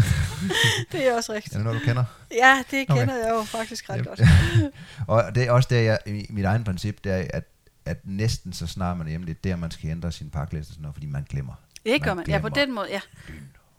det 0.92 1.08
er 1.08 1.16
også 1.16 1.34
rigtigt. 1.34 1.54
Er 1.54 1.58
det 1.58 1.66
noget, 1.66 1.82
du 1.82 1.86
kender? 1.86 2.04
Ja, 2.32 2.64
det 2.72 2.86
Okay. 2.90 3.00
kender 3.00 3.16
jeg 3.16 3.30
jo 3.30 3.44
faktisk 3.44 3.90
ret 3.90 4.08
godt. 4.08 4.22
Og 5.08 5.36
det 5.36 5.44
er 5.44 5.52
også 5.52 5.68
det, 5.72 5.86
jeg, 5.86 6.00
mit 6.30 6.46
egen 6.46 6.64
princip, 6.64 7.04
det 7.04 7.12
er, 7.12 7.26
at, 7.34 7.44
at 7.86 7.98
næsten 8.04 8.54
så 8.54 8.68
snart 8.68 8.98
man 8.98 9.08
er 9.08 9.10
hjemme, 9.10 9.26
det 9.28 9.32
er 9.38 9.40
der, 9.44 9.56
man 9.56 9.72
skal 9.72 9.90
ændre 9.90 10.12
sin 10.12 10.30
pakliste, 10.30 10.74
fordi 10.94 11.06
man 11.06 11.26
glemmer. 11.30 11.54
Det 11.86 12.04
gør 12.04 12.10
Man 12.14 12.18
man. 12.18 12.26
Ja, 12.30 12.40
på 12.40 12.50
glemmer 12.50 12.66
den 12.66 12.76
måde, 12.76 12.88
ja. 12.90 13.02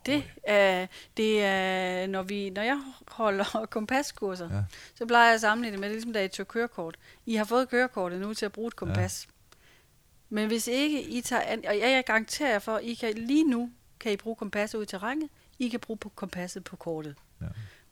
Det 0.06 0.24
er, 0.44 0.86
det 1.16 1.44
er 1.44 2.06
når, 2.06 2.22
vi, 2.22 2.50
når 2.50 2.62
jeg 2.62 2.80
holder 3.08 3.44
kompaskurser, 3.70 4.48
ja. 4.54 4.62
så 4.94 5.06
plejer 5.06 5.26
jeg 5.26 5.34
at 5.34 5.40
sammenligne 5.40 5.72
det 5.72 5.80
med, 5.80 5.88
det 5.88 5.92
er 5.92 5.96
ligesom 5.96 6.12
da 6.12 6.24
I 6.24 6.28
tog 6.28 6.48
kørekort. 6.48 6.96
I 7.26 7.34
har 7.34 7.44
fået 7.44 7.68
kørekortet 7.68 8.20
nu 8.20 8.34
til 8.34 8.46
at 8.46 8.52
bruge 8.52 8.68
et 8.68 8.76
kompas. 8.76 9.26
Ja. 9.28 9.30
Men 10.34 10.46
hvis 10.46 10.66
ikke 10.66 11.02
I 11.02 11.20
tager, 11.20 11.42
an, 11.42 11.64
og 11.68 11.78
jeg 11.78 12.02
garanterer 12.06 12.50
jer 12.50 12.58
for, 12.58 12.78
I 12.78 12.94
kan 12.94 13.14
lige 13.14 13.50
nu 13.50 13.70
kan 14.00 14.12
I 14.12 14.16
bruge 14.16 14.36
kompasset 14.36 14.78
ud 14.78 14.82
i 14.82 14.86
terrænet, 14.86 15.28
I 15.58 15.68
kan 15.68 15.80
bruge 15.80 15.96
på 15.98 16.08
kompasset 16.08 16.64
på 16.64 16.76
kortet. 16.76 17.14
Ja. 17.40 17.46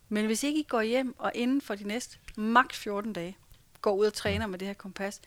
Men 0.08 0.26
hvis 0.26 0.42
ikke 0.42 0.60
I 0.60 0.66
går 0.68 0.82
hjem 0.82 1.14
og 1.18 1.32
inden 1.34 1.60
for 1.60 1.74
de 1.74 1.84
næste 1.84 2.18
maks 2.36 2.78
14 2.78 3.12
dage, 3.12 3.36
går 3.80 3.92
ud 3.94 4.06
og 4.06 4.12
træner 4.14 4.46
med 4.46 4.58
det 4.58 4.68
her 4.68 4.74
kompas, 4.74 5.20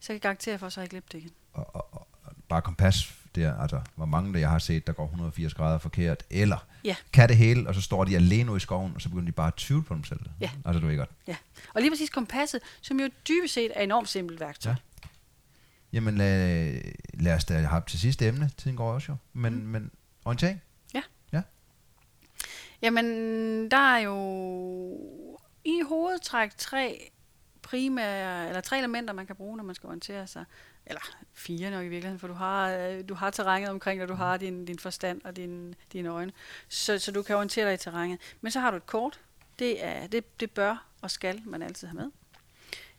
så 0.00 0.06
kan 0.06 0.12
jeg 0.14 0.20
garantere 0.20 0.58
for, 0.58 0.68
så 0.68 0.80
har 0.80 0.84
I 0.84 0.88
glemt 0.88 1.12
det 1.12 1.18
igen. 1.18 1.30
Og, 1.52 1.74
og, 1.74 1.86
og, 1.92 2.06
bare 2.48 2.62
kompas, 2.62 3.14
det 3.34 3.44
er, 3.44 3.56
altså, 3.58 3.80
hvor 3.94 4.06
mange 4.06 4.32
der 4.32 4.38
jeg 4.38 4.50
har 4.50 4.58
set, 4.58 4.86
der 4.86 4.92
går 4.92 5.04
180 5.04 5.54
grader 5.54 5.78
forkert, 5.78 6.24
eller 6.30 6.66
Ja. 6.84 6.96
kan 7.12 7.28
det 7.28 7.36
hele, 7.36 7.68
og 7.68 7.74
så 7.74 7.80
står 7.80 8.04
de 8.04 8.16
alene 8.16 8.56
i 8.56 8.58
skoven, 8.58 8.92
og 8.94 9.00
så 9.00 9.08
begynder 9.08 9.26
de 9.26 9.32
bare 9.32 9.46
at 9.46 9.54
tvivle 9.54 9.84
på 9.84 9.94
dem 9.94 10.04
selv. 10.04 10.20
Ja. 10.40 10.50
Altså, 10.64 10.80
du 10.80 10.86
ved 10.86 10.96
godt. 10.96 11.10
Ja. 11.26 11.36
Og 11.74 11.80
lige 11.80 11.90
præcis 11.90 12.10
kompasset, 12.10 12.60
som 12.80 13.00
jo 13.00 13.08
dybest 13.28 13.54
set 13.54 13.70
er 13.74 13.80
enormt 13.82 14.08
simpelt 14.08 14.40
værktøj. 14.40 14.72
Ja. 14.72 14.76
Jamen, 15.92 16.18
lad, 16.18 16.80
lad 17.14 17.34
os 17.34 17.44
da 17.44 17.54
have 17.54 17.82
til 17.86 17.98
sidste 17.98 18.28
emne. 18.28 18.50
Tiden 18.56 18.76
går 18.76 18.92
også 18.92 19.12
jo. 19.12 19.16
Men, 19.32 19.54
mm. 19.54 19.60
men 19.60 19.90
orientering? 20.24 20.62
Jamen, 22.82 23.06
der 23.70 23.76
er 23.76 23.98
jo 23.98 24.16
i 25.64 25.80
hovedtræk 25.88 26.50
tre 26.56 27.10
primære, 27.62 28.48
eller 28.48 28.60
tre 28.60 28.78
elementer, 28.78 29.14
man 29.14 29.26
kan 29.26 29.36
bruge, 29.36 29.56
når 29.56 29.64
man 29.64 29.74
skal 29.74 29.86
orientere 29.86 30.26
sig. 30.26 30.44
Eller 30.86 31.00
fire 31.34 31.70
nok 31.70 31.84
i 31.84 31.88
virkeligheden, 31.88 32.18
for 32.18 32.26
du 32.26 32.34
har, 32.34 32.70
øh, 32.70 33.08
du 33.08 33.14
har 33.14 33.30
terrænet 33.30 33.68
omkring 33.68 34.00
dig, 34.00 34.08
du 34.08 34.14
har 34.14 34.36
din, 34.36 34.64
din 34.64 34.78
forstand 34.78 35.20
og 35.24 35.36
din, 35.36 35.74
dine 35.92 36.08
øjne. 36.08 36.32
Så, 36.68 36.98
så 36.98 37.12
du 37.12 37.22
kan 37.22 37.36
orientere 37.36 37.66
dig 37.66 37.74
i 37.74 37.76
terrænet. 37.76 38.18
Men 38.40 38.52
så 38.52 38.60
har 38.60 38.70
du 38.70 38.76
et 38.76 38.86
kort. 38.86 39.20
Det, 39.58 39.84
er, 39.84 40.06
det, 40.06 40.40
det 40.40 40.50
bør 40.50 40.86
og 41.00 41.10
skal 41.10 41.42
man 41.46 41.62
altid 41.62 41.88
have 41.88 41.96
med. 41.96 42.10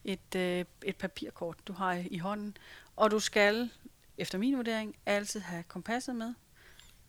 Et, 0.04 0.36
øh, 0.36 0.66
et 0.84 0.96
papirkort, 0.96 1.58
du 1.68 1.74
har 1.74 2.04
i 2.12 2.18
hånden. 2.18 2.58
Og 2.96 3.12
du 3.12 3.20
skal, 3.20 3.70
efter 4.18 4.38
min 4.38 4.58
vurdering, 4.58 4.96
altid 5.06 5.40
have 5.40 5.64
kompasset 5.64 6.16
med 6.16 6.34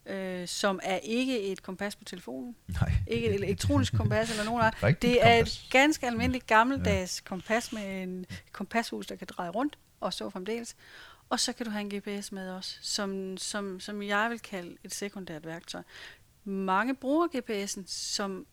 øh, 0.06 0.48
som 0.48 0.80
er 0.82 0.96
ikke 0.96 1.40
et 1.42 1.62
kompas 1.62 1.96
på 1.96 2.04
telefonen. 2.04 2.56
Nej. 2.68 2.92
Ikke 3.06 3.28
et 3.28 3.34
elektronisk 3.34 3.96
kompas 3.96 4.30
eller 4.30 4.44
nogen 4.44 4.62
af. 4.62 4.70
Rigtigt 4.82 5.02
Det 5.12 5.26
er 5.26 5.36
kompas. 5.38 5.64
et 5.64 5.70
ganske 5.70 6.06
almindeligt 6.06 6.46
gammeldags 6.46 7.22
ja. 7.24 7.28
kompas 7.28 7.72
med 7.72 8.02
en 8.02 8.26
kompashus, 8.52 9.06
der 9.06 9.16
kan 9.16 9.26
dreje 9.30 9.50
rundt, 9.50 9.78
og 10.00 10.12
så 10.12 10.30
fremdeles. 10.30 10.76
Og 11.28 11.40
så 11.40 11.52
kan 11.52 11.66
du 11.66 11.72
have 11.72 11.80
en 11.80 12.00
GPS 12.00 12.32
med 12.32 12.50
også, 12.50 12.78
som, 12.82 13.36
som, 13.36 13.80
som 13.80 14.02
jeg 14.02 14.30
vil 14.30 14.40
kalde 14.40 14.76
et 14.84 14.94
sekundært 14.94 15.46
værktøj. 15.46 15.82
Mange 16.44 16.94
bruger 16.94 17.28
GPS'en 17.28 17.82
som 17.86 18.46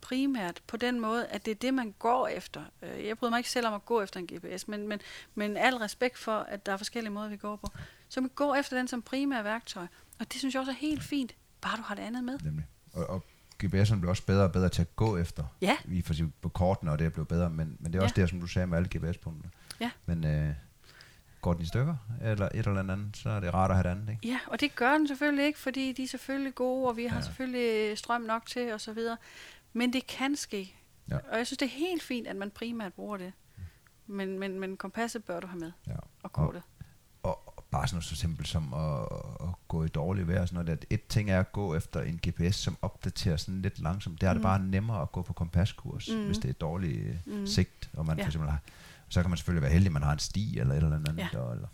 primært 0.00 0.62
på 0.66 0.76
den 0.76 1.00
måde, 1.00 1.26
at 1.26 1.44
det 1.44 1.50
er 1.50 1.54
det, 1.54 1.74
man 1.74 1.94
går 1.98 2.28
efter. 2.28 2.62
Øh, 2.82 3.06
Jeg 3.06 3.18
bryder 3.18 3.30
mig 3.30 3.38
ikke 3.38 3.50
selv 3.50 3.66
om 3.66 3.74
at 3.74 3.84
gå 3.84 4.00
efter 4.02 4.20
en 4.20 4.26
GPS, 4.26 4.68
men, 4.68 4.88
men, 4.88 5.00
men 5.34 5.56
al 5.56 5.74
respekt 5.76 6.18
for, 6.18 6.32
at 6.38 6.66
der 6.66 6.72
er 6.72 6.76
forskellige 6.76 7.12
måder, 7.12 7.28
vi 7.28 7.36
går 7.36 7.56
på. 7.56 7.66
Så 8.08 8.20
man 8.20 8.30
går 8.34 8.54
efter 8.54 8.76
den 8.76 8.88
som 8.88 9.02
primær 9.02 9.42
værktøj. 9.42 9.86
Og 10.18 10.32
det 10.32 10.38
synes 10.38 10.54
jeg 10.54 10.60
også 10.60 10.72
er 10.72 10.76
helt 10.76 11.02
fint, 11.02 11.34
bare 11.60 11.76
du 11.76 11.82
har 11.82 11.94
det 11.94 12.02
andet 12.02 12.24
med. 12.24 12.38
Nemlig. 12.44 12.66
Og, 12.92 13.06
og 13.10 13.24
GPS'erne 13.64 13.96
bliver 13.96 14.08
også 14.08 14.22
bedre 14.26 14.44
og 14.44 14.52
bedre 14.52 14.68
til 14.68 14.82
at 14.82 14.96
gå 14.96 15.16
efter. 15.16 15.44
Ja. 15.60 15.76
Vi 15.84 16.02
får 16.02 16.14
sige 16.14 16.32
på 16.40 16.48
kortene, 16.48 16.90
og 16.92 16.98
det 16.98 17.04
er 17.04 17.10
blevet 17.10 17.28
bedre, 17.28 17.50
men, 17.50 17.76
men 17.80 17.92
det 17.92 17.98
er 17.98 18.02
også 18.02 18.14
Ja. 18.16 18.22
det, 18.22 18.30
som 18.30 18.40
du 18.40 18.46
sagde 18.46 18.66
med 18.66 18.76
alle 18.78 18.88
GPS-punktene. 18.96 19.50
Ja. 19.80 19.90
Men 20.06 20.24
øh, 20.26 20.48
går 21.40 21.52
den 21.52 21.62
i 21.62 21.66
stykker, 21.66 21.96
eller 22.22 22.48
et 22.54 22.66
eller 22.66 22.80
andet, 22.80 23.16
så 23.16 23.30
er 23.30 23.40
det 23.40 23.54
rart 23.54 23.70
at 23.70 23.76
have 23.76 23.82
det 23.84 23.90
andet, 23.90 24.08
ikke? 24.10 24.28
Ja, 24.28 24.38
og 24.46 24.60
det 24.60 24.74
gør 24.74 24.92
den 24.92 25.08
selvfølgelig 25.08 25.44
ikke, 25.46 25.58
fordi 25.58 25.92
de 25.92 26.02
er 26.04 26.08
selvfølgelig 26.08 26.54
gode, 26.54 26.88
og 26.88 26.96
vi 26.96 27.06
har 27.06 27.16
Ja. 27.16 27.22
selvfølgelig 27.22 27.98
strøm 27.98 28.20
nok 28.20 28.46
til 28.46 28.72
og 28.72 28.80
så 28.80 28.92
videre. 28.92 29.16
Men 29.72 29.92
det 29.92 30.06
kan 30.06 30.36
ske. 30.36 30.74
Ja. 31.10 31.16
Og 31.30 31.38
jeg 31.38 31.46
synes, 31.46 31.58
det 31.58 31.66
er 31.66 31.70
helt 31.78 32.02
fint, 32.02 32.26
at 32.26 32.36
man 32.36 32.50
primært 32.50 32.92
bruger 32.92 33.16
det. 33.16 33.32
Men, 34.06 34.38
men, 34.38 34.60
men 34.60 34.76
kompasset 34.76 35.24
bør 35.24 35.40
du 35.40 35.46
have 35.46 35.60
med, 35.60 35.72
Ja. 35.86 35.96
og 36.22 36.32
kortet. 36.32 36.62
Og, 37.22 37.56
og 37.58 37.64
bare 37.70 37.86
sådan 37.88 37.96
noget 37.96 38.04
så 38.04 38.16
simpelt 38.16 38.48
som 38.48 38.74
at, 38.74 39.02
at 39.40 39.48
gå 39.68 39.84
i 39.84 39.88
dårligt 39.88 40.28
vejr. 40.28 40.46
Sådan 40.46 40.54
noget. 40.64 40.68
At 40.78 40.86
et 40.90 41.06
ting 41.06 41.30
er 41.30 41.40
at 41.40 41.52
gå 41.52 41.74
efter 41.74 42.00
en 42.02 42.20
GPS, 42.28 42.56
som 42.56 42.76
opdaterer 42.82 43.36
sådan 43.36 43.62
lidt 43.62 43.78
langsomt. 43.80 44.20
Der 44.20 44.28
er 44.28 44.32
det 44.32 44.40
Mm. 44.40 44.42
bare 44.42 44.58
nemmere 44.60 45.02
at 45.02 45.12
gå 45.12 45.22
på 45.22 45.32
kompaskurs, 45.32 46.08
Mm. 46.12 46.26
hvis 46.26 46.38
det 46.38 46.48
er 46.48 46.52
dårlig 46.52 47.22
Mm. 47.26 47.46
sigt, 47.46 47.90
og 47.92 48.06
man 48.06 48.16
Ja. 48.18 48.22
for 48.24 48.28
eksempel 48.28 48.50
har, 48.50 48.60
så 49.08 49.20
kan 49.22 49.30
man 49.30 49.36
selvfølgelig 49.36 49.62
være 49.62 49.72
heldig, 49.72 49.86
at 49.88 49.92
man 49.92 50.02
har 50.02 50.12
en 50.12 50.18
sti 50.18 50.58
eller 50.58 50.74
et 50.74 50.82
eller 50.82 50.96
andet. 50.96 51.18
Ja. 51.18 51.28
Der, 51.32 51.52
eller, 51.52 51.68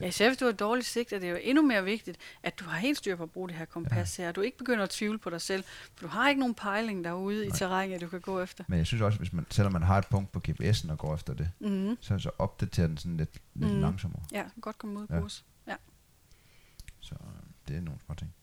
Ja, 0.00 0.06
især 0.06 0.28
hvis 0.28 0.38
du 0.38 0.44
har 0.44 0.52
dårligt 0.52 0.86
sigt, 0.86 1.12
er 1.12 1.18
det 1.18 1.30
jo 1.30 1.38
endnu 1.42 1.62
mere 1.66 1.84
vigtigt, 1.84 2.18
at 2.42 2.58
du 2.60 2.64
har 2.64 2.78
helt 2.78 2.98
styr 2.98 3.16
på 3.16 3.22
at 3.22 3.30
bruge 3.30 3.48
det 3.48 3.56
her 3.56 3.64
kompas 3.64 4.16
her. 4.16 4.32
Du 4.32 4.40
ikke 4.40 4.58
begynder 4.58 4.82
at 4.84 4.90
tvivle 4.90 5.18
på 5.18 5.30
dig 5.30 5.40
selv, 5.40 5.64
for 5.94 6.06
du 6.06 6.08
har 6.08 6.28
ikke 6.28 6.38
nogen 6.40 6.54
pejling 6.54 7.04
derude 7.04 7.44
i 7.44 7.48
Nej. 7.48 7.56
terrænet, 7.56 8.00
du 8.00 8.08
kan 8.08 8.20
gå 8.20 8.40
efter. 8.40 8.64
Men 8.68 8.78
jeg 8.78 8.86
synes 8.86 9.02
også, 9.02 9.18
hvis 9.18 9.32
man, 9.32 9.46
selvom 9.50 9.72
man 9.72 9.82
har 9.82 9.98
et 9.98 10.06
punkt 10.06 10.32
på 10.32 10.40
GPS'en 10.48 10.90
og 10.90 10.98
går 10.98 11.14
efter 11.14 11.34
det, 11.34 11.50
Mm-hmm. 11.60 11.98
så, 12.00 12.18
så 12.18 12.30
opdaterer 12.38 12.86
den 12.86 12.96
sådan 12.96 13.16
lidt, 13.16 13.30
lidt 13.54 13.72
Mhm. 13.72 13.80
langsommere. 13.80 14.22
Ja, 14.32 14.44
godt 14.60 14.78
komme 14.78 15.00
ud 15.00 15.06
Ja. 15.10 15.14
ja. 15.14 15.20
kurs. 15.20 15.44
Så 17.00 17.14
øh, 17.14 17.42
det 17.68 17.76
er 17.76 17.80
nogle 17.80 18.00
små 18.06 18.14
ting. 18.14 18.34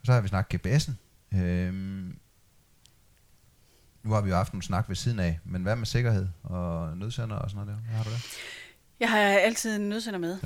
Og 0.00 0.06
så 0.06 0.12
har 0.12 0.20
vi 0.20 0.28
snakket 0.28 0.66
GPS'en. 0.66 0.92
Øhm, 1.38 2.18
nu 4.02 4.10
har 4.12 4.20
vi 4.20 4.30
jo 4.30 4.36
haft 4.36 4.52
nogle 4.52 4.62
snak 4.62 4.88
ved 4.88 4.96
siden 4.96 5.18
af, 5.18 5.38
men 5.44 5.62
hvad 5.62 5.76
med 5.76 5.86
sikkerhed 5.86 6.28
og 6.42 6.96
nødsender 6.96 7.36
og 7.36 7.50
sådan 7.50 7.66
noget 7.66 7.78
der? 7.78 7.84
Hvad 7.88 7.96
har 7.96 8.04
du 8.04 8.10
der? 8.10 8.16
Jeg 9.00 9.10
har 9.10 9.18
altid 9.18 9.76
en 9.76 9.88
nødsender 9.88 10.18
med. 10.20 10.38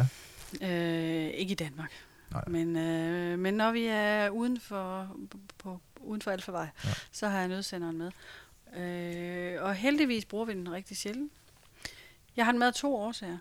Ja. 0.60 0.68
Øh, 1.26 1.30
ikke 1.34 1.52
i 1.52 1.54
Danmark. 1.54 1.92
Nej. 2.30 2.44
Men, 2.46 2.76
øh, 2.76 3.38
men 3.38 3.54
når 3.54 3.72
vi 3.72 3.86
er 3.86 4.28
uden 4.30 4.60
for, 4.60 5.16
på, 5.58 5.80
uden 6.00 6.22
for 6.22 6.30
Alfavej, 6.30 6.68
Ja. 6.84 6.90
så 7.12 7.28
har 7.28 7.38
jeg 7.38 7.48
nødsenderen 7.48 7.98
med. 7.98 8.10
Øh, 8.76 9.62
og 9.62 9.74
heldigvis 9.74 10.24
bruger 10.24 10.44
vi 10.44 10.52
den 10.52 10.72
rigtig 10.72 10.96
sjældent. 10.96 11.32
Jeg 12.36 12.44
har 12.44 12.52
den 12.52 12.58
med 12.58 12.66
af 12.66 12.74
to 12.74 12.94
årsager. 12.96 13.38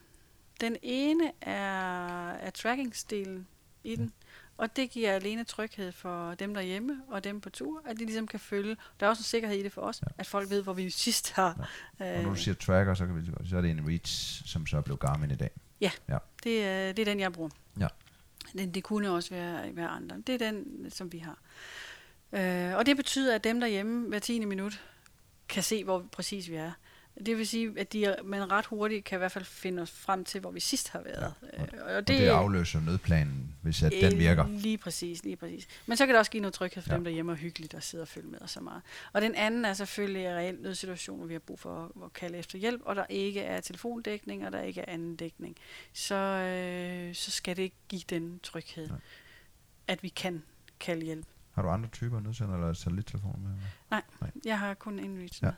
Den 0.61 0.77
ene 0.81 1.31
er, 1.41 2.29
er 2.29 2.49
tracking-stilen 2.49 3.47
i 3.83 3.95
den, 3.95 4.13
og 4.57 4.75
det 4.75 4.89
giver 4.89 5.11
alene 5.11 5.43
tryghed 5.43 5.91
for 5.91 6.33
dem 6.35 6.53
derhjemme 6.53 7.01
og 7.07 7.23
dem 7.23 7.41
på 7.41 7.49
tur, 7.49 7.81
at 7.85 7.99
de 7.99 8.05
ligesom 8.05 8.27
kan 8.27 8.39
følge. 8.39 8.77
Der 8.99 9.05
er 9.05 9.09
også 9.09 9.19
en 9.19 9.23
sikkerhed 9.23 9.57
i 9.57 9.63
det 9.63 9.71
for 9.71 9.81
os, 9.81 10.01
Ja. 10.01 10.07
ja. 10.09 10.13
at 10.17 10.27
folk 10.27 10.49
ved, 10.49 10.63
hvor 10.63 10.73
vi 10.73 10.89
sidst 10.89 11.31
har. 11.31 11.67
Ja. 11.99 12.17
Og 12.17 12.23
når 12.23 12.29
du 12.29 12.35
siger 12.35 12.55
tracker, 12.55 12.93
så, 12.93 13.05
kan 13.05 13.15
vi, 13.15 13.49
så 13.49 13.57
er 13.57 13.61
det 13.61 13.71
en 13.71 13.87
Reach, 13.89 14.47
som 14.47 14.67
så 14.67 14.77
er 14.77 14.81
blevet 14.81 14.99
Garmin 14.99 15.31
i 15.31 15.35
dag. 15.35 15.49
Det, 16.43 16.63
er, 16.65 16.91
det 16.91 16.99
er 16.99 17.05
den, 17.05 17.19
jeg 17.19 17.33
bruger. 17.33 17.49
Ja. 17.79 17.87
Den, 18.57 18.73
det 18.73 18.83
kunne 18.83 19.11
også 19.11 19.29
være, 19.29 19.75
være 19.75 19.87
andre. 19.87 20.17
Det 20.27 20.41
er 20.41 20.51
den, 20.51 20.85
som 20.89 21.11
vi 21.13 21.17
har. 21.17 21.37
Øh, 22.31 22.77
og 22.77 22.85
det 22.85 22.97
betyder, 22.97 23.35
at 23.35 23.43
dem 23.43 23.59
derhjemme 23.59 24.07
hver 24.09 24.19
10. 24.19 24.45
minut 24.45 24.83
kan 25.49 25.63
se, 25.63 25.83
hvor 25.83 26.05
præcis 26.11 26.49
vi 26.49 26.55
er. 26.55 26.71
Det 27.25 27.37
vil 27.37 27.47
sige, 27.47 27.73
at 27.79 27.93
de, 27.93 28.15
man 28.23 28.51
ret 28.51 28.65
hurtigt 28.65 29.05
kan 29.05 29.17
i 29.17 29.19
hvert 29.19 29.31
fald 29.31 29.45
finde 29.45 29.81
os 29.81 29.91
frem 29.91 30.23
til, 30.25 30.41
hvor 30.41 30.51
vi 30.51 30.59
sidst 30.59 30.89
har 30.89 31.01
været. 31.01 31.33
Ja, 31.57 31.63
Øh, 31.63 31.67
og 31.85 31.95
Og 31.95 32.07
det 32.07 32.27
afløser 32.27 32.79
nødplanen, 32.81 33.55
hvis 33.61 33.83
at 33.83 33.91
den 34.01 34.13
Øh, 34.13 34.19
virker. 34.19 34.47
Lige 34.47 34.77
præcis, 34.77 35.23
lige 35.23 35.35
præcis. 35.35 35.67
Men 35.85 35.97
så 35.97 36.05
kan 36.05 36.13
det 36.13 36.19
også 36.19 36.31
give 36.31 36.41
noget 36.41 36.53
tryghed 36.53 36.81
for 36.83 36.89
Ja. 36.89 36.93
ja. 36.93 36.97
dem 36.97 37.03
derhjemme 37.03 37.31
og 37.31 37.35
hyggeligt 37.35 37.73
at 37.73 37.83
sidde 37.83 38.01
og 38.01 38.07
følge 38.07 38.27
med 38.27 38.39
og 38.41 38.49
så 38.49 38.59
meget. 38.61 38.81
Og 39.13 39.21
den 39.21 39.35
anden 39.35 39.65
er 39.65 39.73
selvfølgelig 39.73 40.25
en 40.25 40.35
reel 40.35 40.55
nødsituation, 40.61 41.17
hvor 41.17 41.27
vi 41.27 41.33
har 41.33 41.39
brug 41.39 41.59
for 41.59 41.83
at, 41.85 42.03
at 42.05 42.13
kalde 42.13 42.37
efter 42.37 42.57
hjælp, 42.57 42.81
og 42.85 42.95
der 42.95 43.05
ikke 43.09 43.41
er 43.41 43.61
telefondækning, 43.61 44.45
og 44.45 44.51
der 44.51 44.61
ikke 44.61 44.81
er 44.81 44.85
anden 44.93 45.15
dækning. 45.15 45.55
Så, 45.93 46.15
øh, 46.15 47.15
så 47.15 47.31
skal 47.31 47.55
det 47.57 47.63
ikke 47.63 47.75
give 47.89 48.01
den 48.09 48.39
tryghed, 48.43 48.87
Nej. 48.89 48.99
at 49.87 50.03
vi 50.03 50.09
kan 50.09 50.43
kalde 50.79 51.05
hjælp. 51.05 51.25
Har 51.53 51.61
du 51.61 51.69
andre 51.69 51.89
typer 51.89 52.19
nødsender 52.19 52.53
eller 52.55 52.73
satellittelefoner 52.73 53.37
med? 53.39 54.01
Jeg 54.45 54.59
har 54.59 54.73
kun 54.73 54.99
en 54.99 55.17
reach 55.19 55.43
Ja. 55.43 55.47
med. 55.47 55.53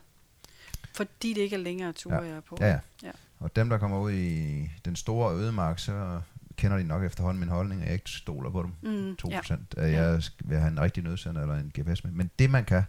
Fordi 0.96 1.34
det 1.34 1.42
ikke 1.42 1.56
er 1.56 1.60
længere 1.60 1.92
ture, 1.94 2.16
jeg 2.16 2.30
er 2.36 2.42
på. 2.42 2.58
Ja, 2.60 2.68
ja. 2.68 2.80
Ja. 3.04 3.12
Og 3.40 3.56
dem, 3.56 3.70
der 3.70 3.78
kommer 3.78 4.00
ud 4.00 4.12
i 4.12 4.70
den 4.86 4.96
store 4.96 5.36
ødemark, 5.36 5.80
så 5.80 6.22
kender 6.58 6.78
de 6.78 6.84
nok 6.84 7.04
efterhånden 7.04 7.40
min 7.40 7.50
holdning, 7.50 7.82
at 7.82 7.88
jeg 7.88 7.94
ikke 7.94 8.10
stoler 8.10 8.50
på 8.50 8.64
dem. 8.64 8.72
Mm, 8.94 9.16
2 9.16 9.30
ja. 9.30 9.38
procent, 9.38 9.76
at 9.78 9.92
jeg 9.92 10.24
vil 10.46 10.58
have 10.58 10.72
en 10.72 10.80
rigtig 10.80 11.04
nødsender 11.04 11.42
eller 11.42 11.56
en 11.56 11.72
GPS 11.80 12.04
med. 12.04 12.12
Men 12.12 12.32
det 12.40 12.50
man 12.50 12.66
kan, 12.66 12.84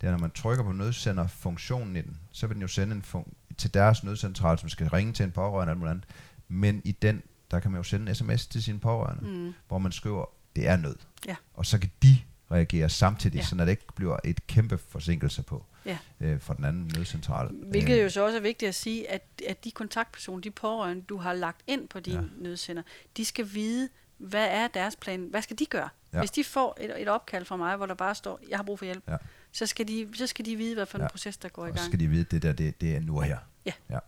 det 0.00 0.06
er, 0.06 0.10
når 0.10 0.18
man 0.18 0.30
trykker 0.30 0.64
på 0.64 0.72
nødsenderfunktionen 0.72 1.96
i 1.96 2.00
den, 2.00 2.18
så 2.32 2.46
vil 2.46 2.54
den 2.54 2.62
jo 2.62 2.68
sende 2.68 2.96
en 2.96 3.04
fun- 3.14 3.32
til 3.56 3.74
deres 3.74 4.04
nødcentral, 4.04 4.58
som 4.58 4.68
skal 4.68 4.88
ringe 4.88 5.12
til 5.12 5.24
en 5.24 5.30
pårørende 5.30 5.70
eller 5.70 5.78
muligt 5.78 5.90
andet. 5.90 6.04
Men 6.48 6.82
i 6.84 6.92
den, 6.92 7.22
der 7.50 7.60
kan 7.60 7.70
man 7.70 7.78
jo 7.78 7.82
sende 7.82 8.08
en 8.08 8.14
sms 8.14 8.46
til 8.46 8.62
sine 8.62 8.78
pårørende, 8.78 9.30
mm. 9.30 9.54
Hvor 9.68 9.78
man 9.78 9.92
skriver, 9.92 10.24
det 10.56 10.68
er 10.68 10.76
nød. 10.76 10.96
Ja. 11.26 11.36
Og 11.54 11.66
så 11.66 11.78
kan 11.78 11.90
de 12.02 12.18
reagere 12.50 12.88
samtidig, 12.88 13.34
ja. 13.34 13.40
Ja. 13.40 13.46
så 13.46 13.56
det 13.56 13.68
ikke 13.68 13.84
bliver 13.94 14.16
et 14.24 14.46
kæmpe 14.46 14.78
forsinkelse 14.78 15.42
på 15.42 15.64
Ja. 15.86 15.98
øh, 16.20 16.40
for 16.40 16.54
den 16.54 16.64
anden 16.64 16.92
nødcentral. 16.96 17.48
Hvilket 17.52 17.96
Øh, 17.98 18.04
jo 18.04 18.10
så 18.10 18.24
også 18.24 18.36
er 18.38 18.42
vigtigt 18.42 18.68
at 18.68 18.74
sige, 18.74 19.10
at, 19.10 19.22
at 19.48 19.64
de 19.64 19.70
kontaktpersoner, 19.70 20.40
de 20.40 20.50
pårørende, 20.50 21.02
du 21.02 21.16
har 21.16 21.32
lagt 21.32 21.60
ind 21.66 21.88
på 21.88 22.00
din 22.00 22.14
Ja. 22.14 22.20
nødsender, 22.38 22.82
de 23.16 23.24
skal 23.24 23.48
vide, 23.54 23.88
hvad 24.18 24.46
er 24.50 24.68
deres 24.68 24.96
plan? 24.96 25.20
Hvad 25.30 25.42
skal 25.42 25.58
de 25.58 25.66
gøre? 25.66 25.88
Ja. 26.12 26.18
Hvis 26.18 26.30
de 26.30 26.44
får 26.44 26.76
et, 26.80 27.02
et 27.02 27.08
opkald 27.08 27.44
fra 27.44 27.56
mig, 27.56 27.76
hvor 27.76 27.86
der 27.86 27.94
bare 27.94 28.14
står, 28.14 28.40
jeg 28.48 28.58
har 28.58 28.62
brug 28.62 28.78
for 28.78 28.84
hjælp, 28.84 29.04
Ja. 29.08 29.16
så, 29.52 29.66
skal 29.66 29.88
de, 29.88 30.08
så 30.14 30.26
skal 30.26 30.44
de 30.44 30.56
vide, 30.56 30.74
hvad 30.74 30.86
for 30.86 30.98
en 30.98 31.02
Ja. 31.02 31.08
proces, 31.08 31.36
der 31.36 31.48
går 31.48 31.66
i 31.66 31.70
og 31.70 31.76
så 31.76 31.80
gang. 31.82 31.90
skal 31.90 32.00
de 32.00 32.06
vide, 32.08 32.24
det 32.24 32.42
der, 32.42 32.52
det, 32.52 32.80
det 32.80 32.96
er 32.96 33.00
nu 33.00 33.16
og 33.16 33.24
her. 33.24 33.38
Ja. 33.66 33.72
ja. 33.90 33.98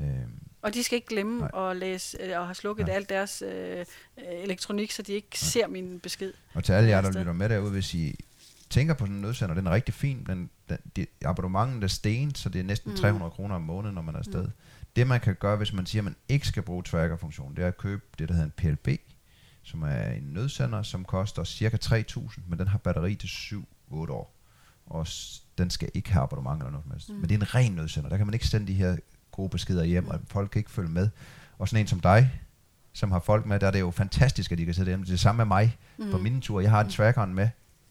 Øhm, 0.00 0.32
Og 0.62 0.74
de 0.74 0.82
skal 0.84 0.96
ikke 0.96 1.08
glemme 1.08 1.38
Nej. 1.54 1.70
at 1.70 1.76
læse 1.76 2.18
øh, 2.20 2.38
og 2.40 2.46
have 2.46 2.54
slukket 2.54 2.86
Nej. 2.86 2.96
alt 2.96 3.08
deres 3.08 3.42
øh, 3.42 3.78
øh, 3.80 3.84
elektronik, 4.28 4.90
så 4.90 5.02
de 5.02 5.12
ikke 5.12 5.38
ser 5.38 5.66
min 5.66 6.00
besked. 6.00 6.32
Og 6.54 6.64
til 6.64 6.72
alle 6.72 6.88
jer, 6.90 7.00
der 7.00 7.12
lytter 7.18 7.32
med 7.32 7.48
derude, 7.48 7.70
hvis 7.70 7.94
I 7.94 8.24
tænker 8.70 8.94
på 8.94 9.04
sådan 9.04 9.16
en 9.16 9.22
nødsender, 9.22 9.54
den 9.54 9.66
er 9.66 9.70
rigtig 9.70 9.94
fin. 9.94 10.24
Den, 10.26 10.50
den, 10.68 10.78
de, 10.96 11.06
abonnementen 11.24 11.82
er 11.82 11.86
sten, 11.86 12.34
så 12.34 12.48
det 12.48 12.58
er 12.58 12.64
næsten 12.64 12.90
mm. 12.90 12.94
Mm. 12.94 13.00
300 13.00 13.30
kroner 13.30 13.54
om 13.54 13.62
måneden, 13.62 13.94
når 13.94 14.02
man 14.02 14.14
er 14.14 14.18
afsted. 14.18 14.44
Mm. 14.44 14.52
Det 14.96 15.06
man 15.06 15.20
kan 15.20 15.34
gøre, 15.34 15.56
hvis 15.56 15.72
man 15.72 15.86
siger, 15.86 16.00
at 16.00 16.04
man 16.04 16.16
ikke 16.28 16.46
skal 16.46 16.62
bruge 16.62 16.82
tracker-funktionen, 16.82 17.56
det 17.56 17.64
er 17.64 17.68
at 17.68 17.78
købe 17.78 18.02
det, 18.18 18.28
der 18.28 18.34
hedder 18.34 18.46
en 18.46 18.76
PLB, 18.76 18.88
som 19.62 19.82
er 19.82 20.10
en 20.10 20.22
nødsender, 20.22 20.82
som 20.82 21.04
koster 21.04 21.44
cirka 21.44 21.76
3.000, 21.84 22.40
men 22.46 22.58
den 22.58 22.68
har 22.68 22.78
batteri 22.78 23.14
til 23.14 23.26
7-8 23.26 23.64
år. 23.92 24.36
Og 24.86 25.06
den 25.58 25.70
skal 25.70 25.90
ikke 25.94 26.12
have 26.12 26.22
abonnement 26.22 26.62
eller 26.62 26.70
noget 26.70 26.84
som 26.84 26.92
helst. 26.92 27.08
Mm. 27.08 27.14
Men 27.14 27.28
det 27.28 27.34
er 27.34 27.38
en 27.38 27.54
ren 27.54 27.72
nødsender. 27.72 28.08
Der 28.08 28.16
kan 28.16 28.26
man 28.26 28.34
ikke 28.34 28.46
sende 28.46 28.66
de 28.66 28.74
her 28.74 28.96
gode 29.30 29.48
beskeder 29.48 29.84
hjem, 29.84 30.08
og 30.08 30.20
folk 30.26 30.50
kan 30.50 30.60
ikke 30.60 30.70
følge 30.70 30.90
med. 30.90 31.08
Og 31.58 31.68
sådan 31.68 31.84
en 31.84 31.86
som 31.86 32.00
dig, 32.00 32.40
som 32.92 33.12
har 33.12 33.18
folk 33.18 33.46
med, 33.46 33.60
der 33.60 33.66
er 33.66 33.70
det 33.70 33.80
jo 33.80 33.90
fantastisk, 33.90 34.52
at 34.52 34.58
de 34.58 34.64
kan 34.64 34.74
sidde 34.74 34.90
hjemme. 34.90 35.04
Det 35.04 35.10
er 35.10 35.12
det 35.12 35.20
samme 35.20 35.36
med 35.36 35.44
mig 35.44 35.78
mm. 35.98 36.10
på 36.10 36.18
mine 36.18 36.40
ture. 36.40 36.62
Jeg 36.62 36.70
har 36.70 36.80
en 36.80 36.90
trackeren 36.90 37.34
med. 37.34 37.48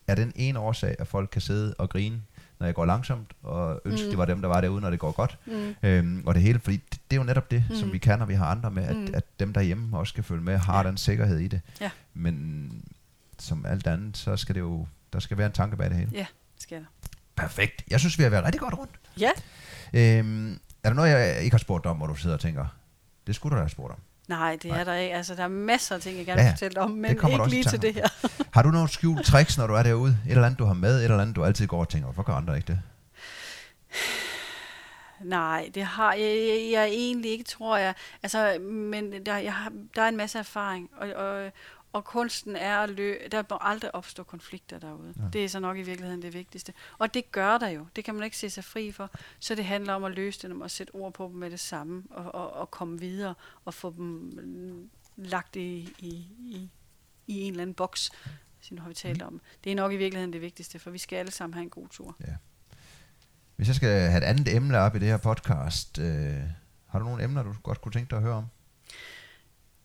Er 0.10 0.16
den 0.16 0.32
ene 0.36 0.60
årsag, 0.60 0.96
at 1.00 1.08
folk 1.08 1.30
kan 1.32 1.42
sidde 1.42 1.74
og 1.78 1.90
grine, 1.90 2.22
når 2.60 2.66
jeg 2.66 2.76
går 2.76 2.86
langsomt, 2.86 3.32
og 3.44 3.82
ønske, 3.86 4.06
mm. 4.06 4.10
Det 4.10 4.18
var 4.18 4.26
dem, 4.26 4.42
der 4.42 4.48
var 4.48 4.62
derude, 4.62 4.82
når 4.82 4.90
det 4.90 5.00
går 5.00 5.12
godt. 5.12 5.38
Mm. 5.46 5.76
Øhm, 5.84 6.24
og 6.26 6.36
det 6.36 6.44
hele, 6.44 6.60
fordi 6.60 6.78
det, 6.78 7.00
det 7.12 7.18
er 7.18 7.22
jo 7.22 7.24
netop 7.24 7.52
det, 7.52 7.64
mm. 7.70 7.76
som 7.76 7.92
vi 7.92 7.98
kan, 7.98 8.20
når 8.20 8.26
vi 8.26 8.34
har 8.34 8.46
andre 8.46 8.72
med, 8.72 8.84
at, 8.84 8.96
mm. 8.96 9.08
At 9.14 9.40
dem 9.40 9.54
derhjemme 9.54 9.98
også 9.98 10.12
skal 10.12 10.24
følge 10.24 10.44
med, 10.44 10.58
har 10.58 10.82
ja. 10.82 10.88
Den 10.88 10.98
sikkerhed 10.98 11.40
i 11.40 11.48
det. 11.48 11.62
Ja. 11.82 11.90
Men 12.14 12.72
som 13.40 13.66
alt 13.66 13.88
andet, 13.88 14.18
så 14.18 14.38
skal 14.38 14.56
det 14.56 14.62
jo 14.62 14.88
Der 15.14 15.20
skal 15.20 15.38
være 15.38 15.48
en 15.48 15.54
tanke 15.54 15.78
bag 15.78 15.90
det 15.90 15.98
hele. 15.98 16.12
Ja, 16.14 16.26
skal 16.60 16.78
der. 16.78 16.86
Perfekt. 17.36 17.84
Jeg 17.92 18.00
synes, 18.00 18.18
vi 18.18 18.24
har 18.24 18.30
været 18.30 18.46
rigtig 18.46 18.62
godt 18.62 18.74
rundt. 18.74 19.00
Ja. 19.20 19.32
Øhm, 19.94 20.60
er 20.84 20.90
der 20.90 20.94
noget, 20.94 21.10
jeg 21.10 21.42
ikke 21.42 21.54
har 21.54 21.60
spurgt 21.60 21.84
dig 21.84 21.92
om, 21.92 21.98
hvor 21.98 22.08
du 22.08 22.16
sidder 22.16 22.36
og 22.36 22.40
tænker, 22.42 22.66
det 23.28 23.36
skulle 23.36 23.52
du 23.52 23.56
da 23.56 23.62
have 23.62 23.70
spurgt 23.70 23.94
om? 23.94 24.00
Nej, 24.30 24.58
det 24.64 24.72
Nej. 24.72 24.80
er 24.80 24.84
der 24.84 24.94
ikke. 24.94 25.16
Altså, 25.16 25.36
der 25.36 25.44
er 25.44 25.48
masser 25.48 25.96
af 25.96 26.02
ting, 26.02 26.18
jeg 26.18 26.26
gerne 26.26 26.38
vil 26.38 26.46
ja. 26.46 26.52
fortælle 26.52 26.82
om, 26.82 26.92
men 26.92 27.12
ikke 27.12 27.50
lige 27.50 27.64
til 27.64 27.82
det 27.82 27.94
her. 27.94 28.08
Har 28.54 28.62
du 28.62 28.70
nogle 28.70 28.90
skjult 28.90 29.26
tricks, 29.26 29.58
når 29.58 29.68
du 29.68 29.74
er 29.74 29.84
derude? 29.84 30.18
Et 30.26 30.32
eller 30.32 30.46
andet, 30.46 30.60
du 30.60 30.66
har 30.66 30.74
med, 30.74 30.98
et 30.98 31.04
eller 31.04 31.20
andet, 31.20 31.36
du 31.36 31.46
altid 31.46 31.68
går 31.68 31.80
og 31.80 31.90
tænker, 31.90 32.06
hvorfor 32.06 32.24
gør 32.24 32.34
andre 32.34 32.56
ikke 32.56 32.68
det? 32.68 32.82
Nej, 35.24 35.70
det 35.76 35.84
har 35.84 36.14
jeg, 36.14 36.22
jeg, 36.22 36.70
jeg 36.72 36.88
egentlig 36.88 37.32
ikke, 37.32 37.44
tror 37.44 37.78
jeg. 37.78 37.94
Altså, 38.24 38.60
men 38.62 39.26
der, 39.26 39.38
jeg 39.38 39.54
har, 39.54 39.72
der 39.96 40.02
er 40.02 40.08
en 40.08 40.18
masse 40.18 40.40
erfaring, 40.40 40.90
og, 40.98 41.10
og, 41.10 41.52
og 41.94 42.06
kunsten 42.06 42.56
er 42.56 42.78
at 42.78 42.90
lø, 42.90 43.18
der 43.32 43.44
må 43.50 43.58
aldrig 43.62 43.96
opstå 43.96 44.24
konflikter 44.24 44.80
derude. 44.80 45.14
Ja. 45.18 45.24
Ja. 45.24 45.30
Det 45.30 45.44
er 45.44 45.50
så 45.50 45.60
nok 45.60 45.78
i 45.78 45.82
virkeligheden 45.82 46.22
det 46.22 46.34
vigtigste. 46.34 46.74
Og 46.98 47.14
det 47.14 47.32
gør 47.32 47.58
der 47.58 47.68
jo. 47.68 47.88
Det 47.96 48.04
kan 48.04 48.16
man 48.16 48.24
ikke 48.24 48.38
se 48.38 48.50
sig 48.50 48.64
fri 48.64 48.92
for. 48.92 49.12
Så 49.40 49.56
det 49.56 49.66
handler 49.66 49.94
om 49.94 50.04
at 50.04 50.12
løse 50.12 50.48
dem 50.48 50.62
og 50.62 50.72
sætte 50.72 50.96
ord 50.96 51.14
på 51.14 51.28
dem 51.28 51.36
med 51.36 51.50
det 51.50 51.60
samme, 51.60 52.04
og, 52.10 52.36
og, 52.36 52.54
og 52.54 52.72
komme 52.72 53.00
videre 53.00 53.34
og 53.66 53.74
få 53.74 53.94
dem 53.98 54.06
mm, 54.06 54.90
lagt 55.16 55.56
i, 55.56 55.94
i, 56.00 56.10
i, 56.40 56.70
i 57.28 57.42
en 57.42 57.52
eller 57.52 57.62
anden 57.62 57.74
boks, 57.74 58.12
som 58.62 58.78
har 58.78 58.88
vi 58.88 58.94
talt 58.94 59.22
om. 59.22 59.42
Det 59.64 59.72
er 59.72 59.76
nok 59.76 59.92
i 59.92 59.98
virkeligheden 59.98 60.34
det 60.34 60.42
vigtigste, 60.42 60.80
for 60.80 60.90
vi 60.90 60.98
skal 60.98 61.16
alle 61.16 61.32
sammen 61.32 61.54
have 61.54 61.64
en 61.64 61.70
god 61.70 61.88
tur. 61.88 62.16
Hvis 63.56 63.68
jeg 63.68 63.76
skal 63.76 63.90
have 63.90 64.18
et 64.18 64.24
andet 64.24 64.56
emne 64.56 64.78
op 64.78 64.96
i 64.96 65.00
det 65.00 65.08
her 65.08 65.18
podcast, 65.18 66.00
øh, 66.00 66.34
har 66.88 67.00
du 67.00 67.06
nogle 67.06 67.24
emner, 67.24 67.44
du 67.44 67.54
godt 67.64 67.82
kunne 67.82 67.92
tænke 67.92 68.10
dig 68.10 68.18
at 68.18 68.24
høre 68.24 68.34
om? 68.34 68.46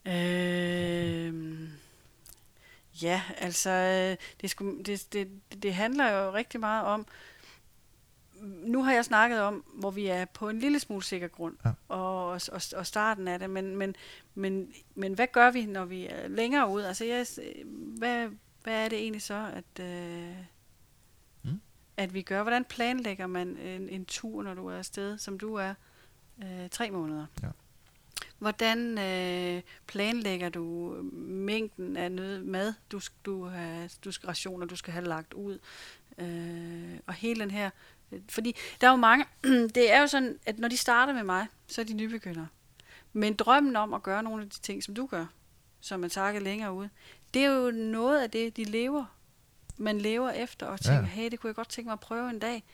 Øhm, 0.06 1.68
ja, 3.02 3.22
altså, 3.38 3.70
øh, 3.70 4.16
det, 4.40 4.50
sku, 4.50 4.82
det, 4.86 5.06
det, 5.12 5.40
det 5.62 5.74
handler 5.74 6.10
jo 6.10 6.32
rigtig 6.32 6.60
meget 6.60 6.84
om, 6.84 7.06
nu 8.42 8.82
har 8.82 8.92
jeg 8.92 9.04
snakket 9.04 9.40
om, 9.40 9.64
hvor 9.74 9.90
vi 9.90 10.06
er 10.06 10.24
på 10.24 10.48
en 10.48 10.58
lille 10.58 10.80
smule 10.80 11.02
sikker 11.04 11.28
grund, 11.28 11.56
Ja. 11.64 11.70
og, 11.88 12.26
og, 12.26 12.60
og 12.76 12.86
starten 12.86 13.28
af 13.28 13.38
det, 13.38 13.50
men, 13.50 13.76
men, 13.76 13.94
men, 14.34 14.72
men 14.94 15.14
hvad 15.14 15.26
gør 15.32 15.50
vi, 15.50 15.66
når 15.66 15.84
vi 15.84 16.06
er 16.06 16.28
længere 16.28 16.68
ud? 16.68 16.82
Altså, 16.82 17.04
jeg, 17.04 17.26
hvad, 17.98 18.28
hvad 18.62 18.84
er 18.84 18.88
det 18.88 18.98
egentlig 18.98 19.22
så, 19.22 19.50
at, 19.54 19.84
øh, 19.84 20.34
Mm. 21.42 21.60
at 21.96 22.14
vi 22.14 22.22
gør? 22.22 22.42
Hvordan 22.42 22.64
planlægger 22.64 23.26
man 23.26 23.48
en, 23.56 23.88
en 23.88 24.04
tur, 24.04 24.42
når 24.42 24.54
du 24.54 24.66
er 24.66 24.76
afsted, 24.76 25.18
som 25.18 25.38
du 25.38 25.54
er, 25.54 25.74
øh, 26.44 26.68
tre 26.70 26.90
måneder? 26.90 27.26
Ja. 27.42 27.48
Hvordan 28.44 28.98
øh, 28.98 29.62
planlægger 29.86 30.48
du 30.48 30.96
mængden 31.12 31.96
af 31.96 32.12
noget 32.12 32.44
mad, 32.44 32.74
du, 32.92 33.00
du, 33.24 33.44
har, 33.44 33.88
du 34.04 34.12
skal 34.12 34.26
rationer, 34.26 34.66
du 34.66 34.76
skal 34.76 34.92
have 34.92 35.04
lagt 35.04 35.34
ud? 35.34 35.58
Øh, 36.18 36.98
og 37.06 37.14
hele 37.14 37.40
den 37.40 37.50
her... 37.50 37.70
øh, 38.12 38.20
Fordi 38.28 38.56
der 38.80 38.86
er 38.86 38.90
jo 38.90 38.96
mange... 38.96 39.24
det 39.74 39.92
er 39.92 40.00
jo 40.00 40.06
sådan, 40.06 40.38
at 40.46 40.58
når 40.58 40.68
de 40.68 40.76
starter 40.76 41.12
med 41.12 41.22
mig, 41.22 41.46
så 41.66 41.80
er 41.80 41.84
de 41.84 41.94
nybegyndere. 41.94 42.48
Men 43.12 43.34
drømmen 43.34 43.76
om 43.76 43.94
at 43.94 44.02
gøre 44.02 44.22
nogle 44.22 44.42
af 44.42 44.50
de 44.50 44.60
ting, 44.60 44.84
som 44.84 44.94
du 44.94 45.06
gør, 45.06 45.26
som 45.80 46.00
man 46.00 46.10
tager 46.10 46.38
længere 46.38 46.72
ud, 46.72 46.88
det 47.34 47.44
er 47.44 47.50
jo 47.50 47.70
noget 47.70 48.22
af 48.22 48.30
det, 48.30 48.56
de 48.56 48.64
lever. 48.64 49.04
Man 49.76 49.98
lever 49.98 50.30
efter 50.30 50.66
og 50.66 50.80
tænker, 50.80 51.00
ja. 51.00 51.06
hey, 51.06 51.30
det 51.30 51.40
kunne 51.40 51.48
jeg 51.48 51.54
godt 51.54 51.68
tænke 51.68 51.86
mig 51.86 51.92
at 51.92 52.00
prøve 52.00 52.30
en 52.30 52.38
dag. 52.38 52.64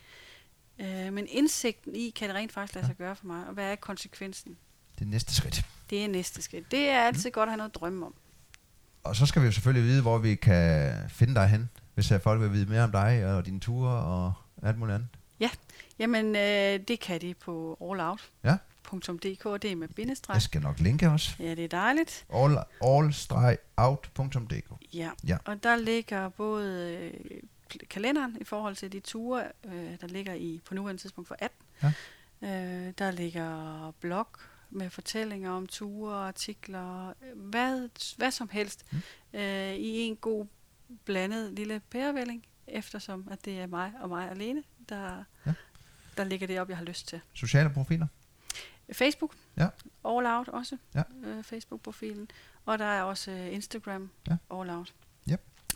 Øh, 0.80 1.12
men 1.12 1.26
indsigten 1.28 1.96
i, 1.96 2.10
kan 2.10 2.28
det 2.28 2.36
rent 2.36 2.52
faktisk 2.52 2.74
lade 2.74 2.86
sig 2.86 2.96
gøre 2.96 3.16
for 3.16 3.26
mig, 3.26 3.46
og 3.46 3.52
hvad 3.52 3.72
er 3.72 3.76
konsekvensen? 3.76 4.58
Det 5.00 5.08
næste 5.08 5.34
skridt. 5.34 5.64
Det 5.90 6.04
er 6.04 6.08
næste 6.08 6.42
skridt. 6.42 6.70
Det 6.70 6.88
er 6.88 7.00
altid 7.02 7.30
godt 7.30 7.46
at 7.46 7.50
have 7.50 7.56
noget 7.56 7.70
at 7.70 7.74
drømme 7.74 8.06
om. 8.06 8.14
Og 9.04 9.16
så 9.16 9.26
skal 9.26 9.42
vi 9.42 9.46
jo 9.46 9.52
selvfølgelig 9.52 9.88
vide, 9.88 10.02
hvor 10.02 10.18
vi 10.18 10.34
kan 10.34 10.94
finde 11.08 11.34
dig 11.34 11.48
hen, 11.48 11.70
hvis 11.94 12.12
folk 12.22 12.40
vil 12.40 12.52
vide 12.52 12.66
mere 12.66 12.82
om 12.84 12.92
dig 12.92 13.26
og 13.34 13.46
dine 13.46 13.60
ture 13.60 13.90
og 14.04 14.32
alt 14.62 14.78
muligt 14.78 14.94
andet. 14.94 15.08
Jamen, 15.98 16.36
øh, 16.36 16.80
det 16.88 17.00
kan 17.00 17.20
de 17.20 17.34
på 17.34 17.78
Ja. 18.44 18.56
allout.dk, 18.92 19.46
og 19.46 19.62
det 19.62 19.72
er 19.72 19.76
med 19.76 19.88
bindestreg. 19.88 20.34
Jeg 20.34 20.42
skal 20.42 20.62
nok 20.62 20.78
linke 20.80 21.10
også. 21.10 21.34
Ja, 21.38 21.50
det 21.54 21.64
er 21.64 21.68
dejligt. 21.68 22.26
All, 22.34 22.58
all-out.dk 22.82 24.70
Ja. 24.94 25.10
Ja. 25.26 25.36
Og 25.44 25.62
der 25.62 25.76
ligger 25.76 26.28
både 26.28 26.92
øh, 26.92 27.12
kalenderen 27.90 28.36
i 28.40 28.44
forhold 28.44 28.76
til 28.76 28.92
de 28.92 29.00
ture, 29.00 29.44
øh, 29.64 29.72
der 30.00 30.06
ligger 30.06 30.34
i 30.34 30.60
på 30.68 30.74
nuværende 30.74 31.02
tidspunkt 31.02 31.28
for 31.28 31.36
18. 31.38 31.58
Ja. 31.82 31.92
Øh, 32.48 32.92
der 32.98 33.10
ligger 33.10 33.92
blog 34.00 34.28
med 34.70 34.90
fortællinger 34.90 35.50
om 35.50 35.66
ture, 35.66 36.14
artikler, 36.28 37.08
øh, 37.08 37.38
hvad, 37.38 37.88
hvad 38.16 38.30
som 38.30 38.48
helst 38.48 38.84
Mm. 38.92 38.98
øh, 39.38 39.74
i 39.74 39.98
en 39.98 40.16
god 40.16 40.46
blandet 41.04 41.52
lille 41.52 41.80
pærevælling, 41.90 42.46
eftersom 42.66 43.28
at 43.30 43.44
det 43.44 43.60
er 43.60 43.66
mig 43.66 43.92
og 44.00 44.08
mig 44.08 44.30
alene, 44.30 44.62
der, 44.88 45.24
Ja. 45.46 45.52
der 46.16 46.24
ligger 46.24 46.46
det 46.46 46.60
op, 46.60 46.68
jeg 46.68 46.76
har 46.76 46.84
lyst 46.84 47.08
til. 47.08 47.20
Sociale 47.34 47.70
profiler. 47.70 48.06
Facebook, 48.92 49.34
Ja. 49.56 49.68
All 50.04 50.26
Out 50.26 50.48
også, 50.48 50.76
Ja. 50.94 51.02
øh, 51.24 51.42
Facebook-profilen. 51.44 52.30
Og 52.66 52.78
der 52.78 52.84
er 52.84 53.02
også 53.02 53.30
øh, 53.30 53.52
Instagram, 53.52 54.10
Ja. 54.28 54.36
All 54.50 54.70
Out. 54.70 54.94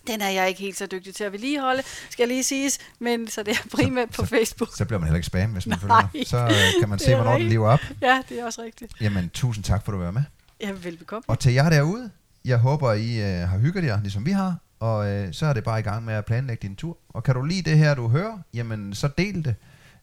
Den 0.07 0.21
er 0.21 0.29
jeg 0.29 0.49
ikke 0.49 0.61
helt 0.61 0.79
så 0.79 0.87
dygtig 0.87 1.15
til 1.15 1.25
at 1.25 1.33
vedligeholde, 1.33 1.83
skal 2.11 2.29
lige 2.29 2.43
siges, 2.45 2.79
men 2.99 3.29
så 3.29 3.43
det 3.43 3.53
er 3.65 3.69
primært 3.77 4.11
på 4.11 4.27
Facebook. 4.27 4.69
Så 4.77 4.85
bliver 4.85 4.99
man 4.99 5.07
heller 5.07 5.17
ikke 5.17 5.27
spam, 5.27 5.51
hvis 5.51 5.67
man 5.67 5.79
Nej, 5.89 6.07
følger. 6.13 6.27
Så 6.27 6.39
øh, 6.45 6.81
kan 6.81 6.89
man 6.89 6.99
se, 6.99 7.15
hvornår 7.15 7.25
den 7.31 7.35
rigtigt. 7.35 7.51
lever 7.53 7.69
op. 7.69 7.81
Ja, 8.03 8.23
det 8.29 8.41
er 8.41 8.45
også 8.45 8.63
rigtigt. 8.63 8.93
Jamen, 9.01 9.31
tusind 9.35 9.65
tak 9.65 9.85
for, 9.85 9.93
at 9.93 9.97
du 9.99 10.03
var 10.03 10.11
med. 10.11 10.23
Ja, 10.61 10.71
velbekomme. 10.83 11.23
Og 11.27 11.39
til 11.39 11.53
jer 11.53 11.71
derude, 11.71 12.11
jeg 12.45 12.59
håber, 12.59 12.93
I 12.93 13.17
øh, 13.21 13.49
har 13.49 13.59
hygget 13.59 13.85
jer, 13.85 14.01
ligesom 14.03 14.27
vi 14.27 14.31
har. 14.31 14.57
Og 14.81 15.09
øh, 15.11 15.33
så 15.33 15.47
er 15.47 15.53
det 15.53 15.65
bare 15.65 15.79
i 15.79 15.83
gang 15.83 16.05
med 16.05 16.15
at 16.15 16.25
planlægge 16.25 16.69
din 16.69 16.77
tur. 16.77 16.97
Og 17.09 17.25
kan 17.25 17.35
du 17.35 17.43
lide 17.43 17.71
det 17.71 17.79
her, 17.79 17.95
du 17.95 18.09
hører, 18.09 18.39
jamen 18.55 18.95
så 18.95 19.09
del 19.19 19.45
det. 19.45 19.55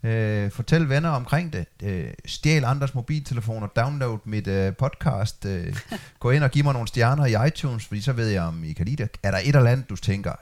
Øh, 0.04 0.52
fortæl 0.52 0.90
venner 0.90 1.10
omkring 1.10 1.54
det. 1.54 1.66
Øh, 1.84 2.14
stjæl 2.26 2.64
andres 2.64 2.96
mobiltelefoner. 2.96 3.68
Download 3.68 4.20
mit 4.26 4.48
øh, 4.48 4.76
podcast. 4.76 5.46
Øh, 5.46 5.76
gå 6.20 6.32
ind 6.32 6.44
og 6.44 6.52
giv 6.52 6.64
mig 6.64 6.74
nogle 6.74 6.88
stjerner 6.88 7.26
i 7.26 7.48
iTunes, 7.48 7.86
fordi 7.86 8.02
så 8.02 8.14
ved 8.14 8.28
jeg, 8.28 8.44
om 8.44 8.64
I 8.64 8.74
kan 8.74 8.86
lide 8.86 9.04
det. 9.04 9.18
Er 9.24 9.32
der 9.32 9.38
et 9.38 9.56
eller 9.56 9.72
andet, 9.72 9.90
du 9.90 9.96
tænker, 9.96 10.34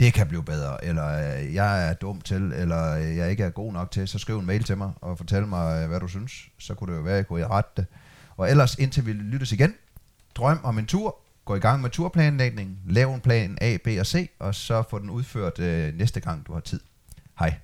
det 0.00 0.14
kan 0.14 0.28
blive 0.28 0.44
bedre, 0.44 0.84
eller 0.84 1.38
øh, 1.38 1.54
jeg 1.54 1.88
er 1.88 1.94
dum 1.94 2.20
til, 2.20 2.52
eller 2.56 2.94
øh, 2.94 3.16
jeg 3.16 3.30
ikke 3.30 3.44
er 3.44 3.50
god 3.50 3.72
nok 3.72 3.90
til, 3.90 4.08
så 4.08 4.18
skriv 4.18 4.38
en 4.38 4.46
mail 4.46 4.64
til 4.64 4.76
mig 4.76 4.92
og 5.00 5.18
fortæl 5.18 5.46
mig, 5.46 5.82
øh, 5.82 5.88
hvad 5.88 6.00
du 6.00 6.08
synes. 6.08 6.32
Så 6.58 6.74
kunne 6.74 6.92
det 6.92 6.98
jo 6.98 7.02
være, 7.02 7.14
at 7.14 7.16
jeg 7.16 7.26
kunne 7.26 7.46
rette 7.46 7.70
det. 7.76 7.86
Og 8.36 8.50
ellers, 8.50 8.74
indtil 8.74 9.06
vi 9.06 9.12
lyttes 9.12 9.52
igen, 9.52 9.74
drøm 10.34 10.60
om 10.62 10.78
en 10.78 10.86
tur, 10.86 11.16
gå 11.44 11.54
i 11.54 11.58
gang 11.58 11.82
med 11.82 11.90
turplanlægning, 11.90 12.78
lav 12.86 13.14
en 13.14 13.20
plan 13.20 13.58
A, 13.60 13.76
B 13.84 13.88
og 14.00 14.06
C, 14.06 14.30
og 14.38 14.54
så 14.54 14.82
få 14.90 14.98
den 14.98 15.10
udført 15.10 15.58
øh, 15.58 15.94
næste 15.94 16.20
gang, 16.20 16.46
du 16.46 16.52
har 16.52 16.60
tid. 16.60 16.80
Hej. 17.38 17.54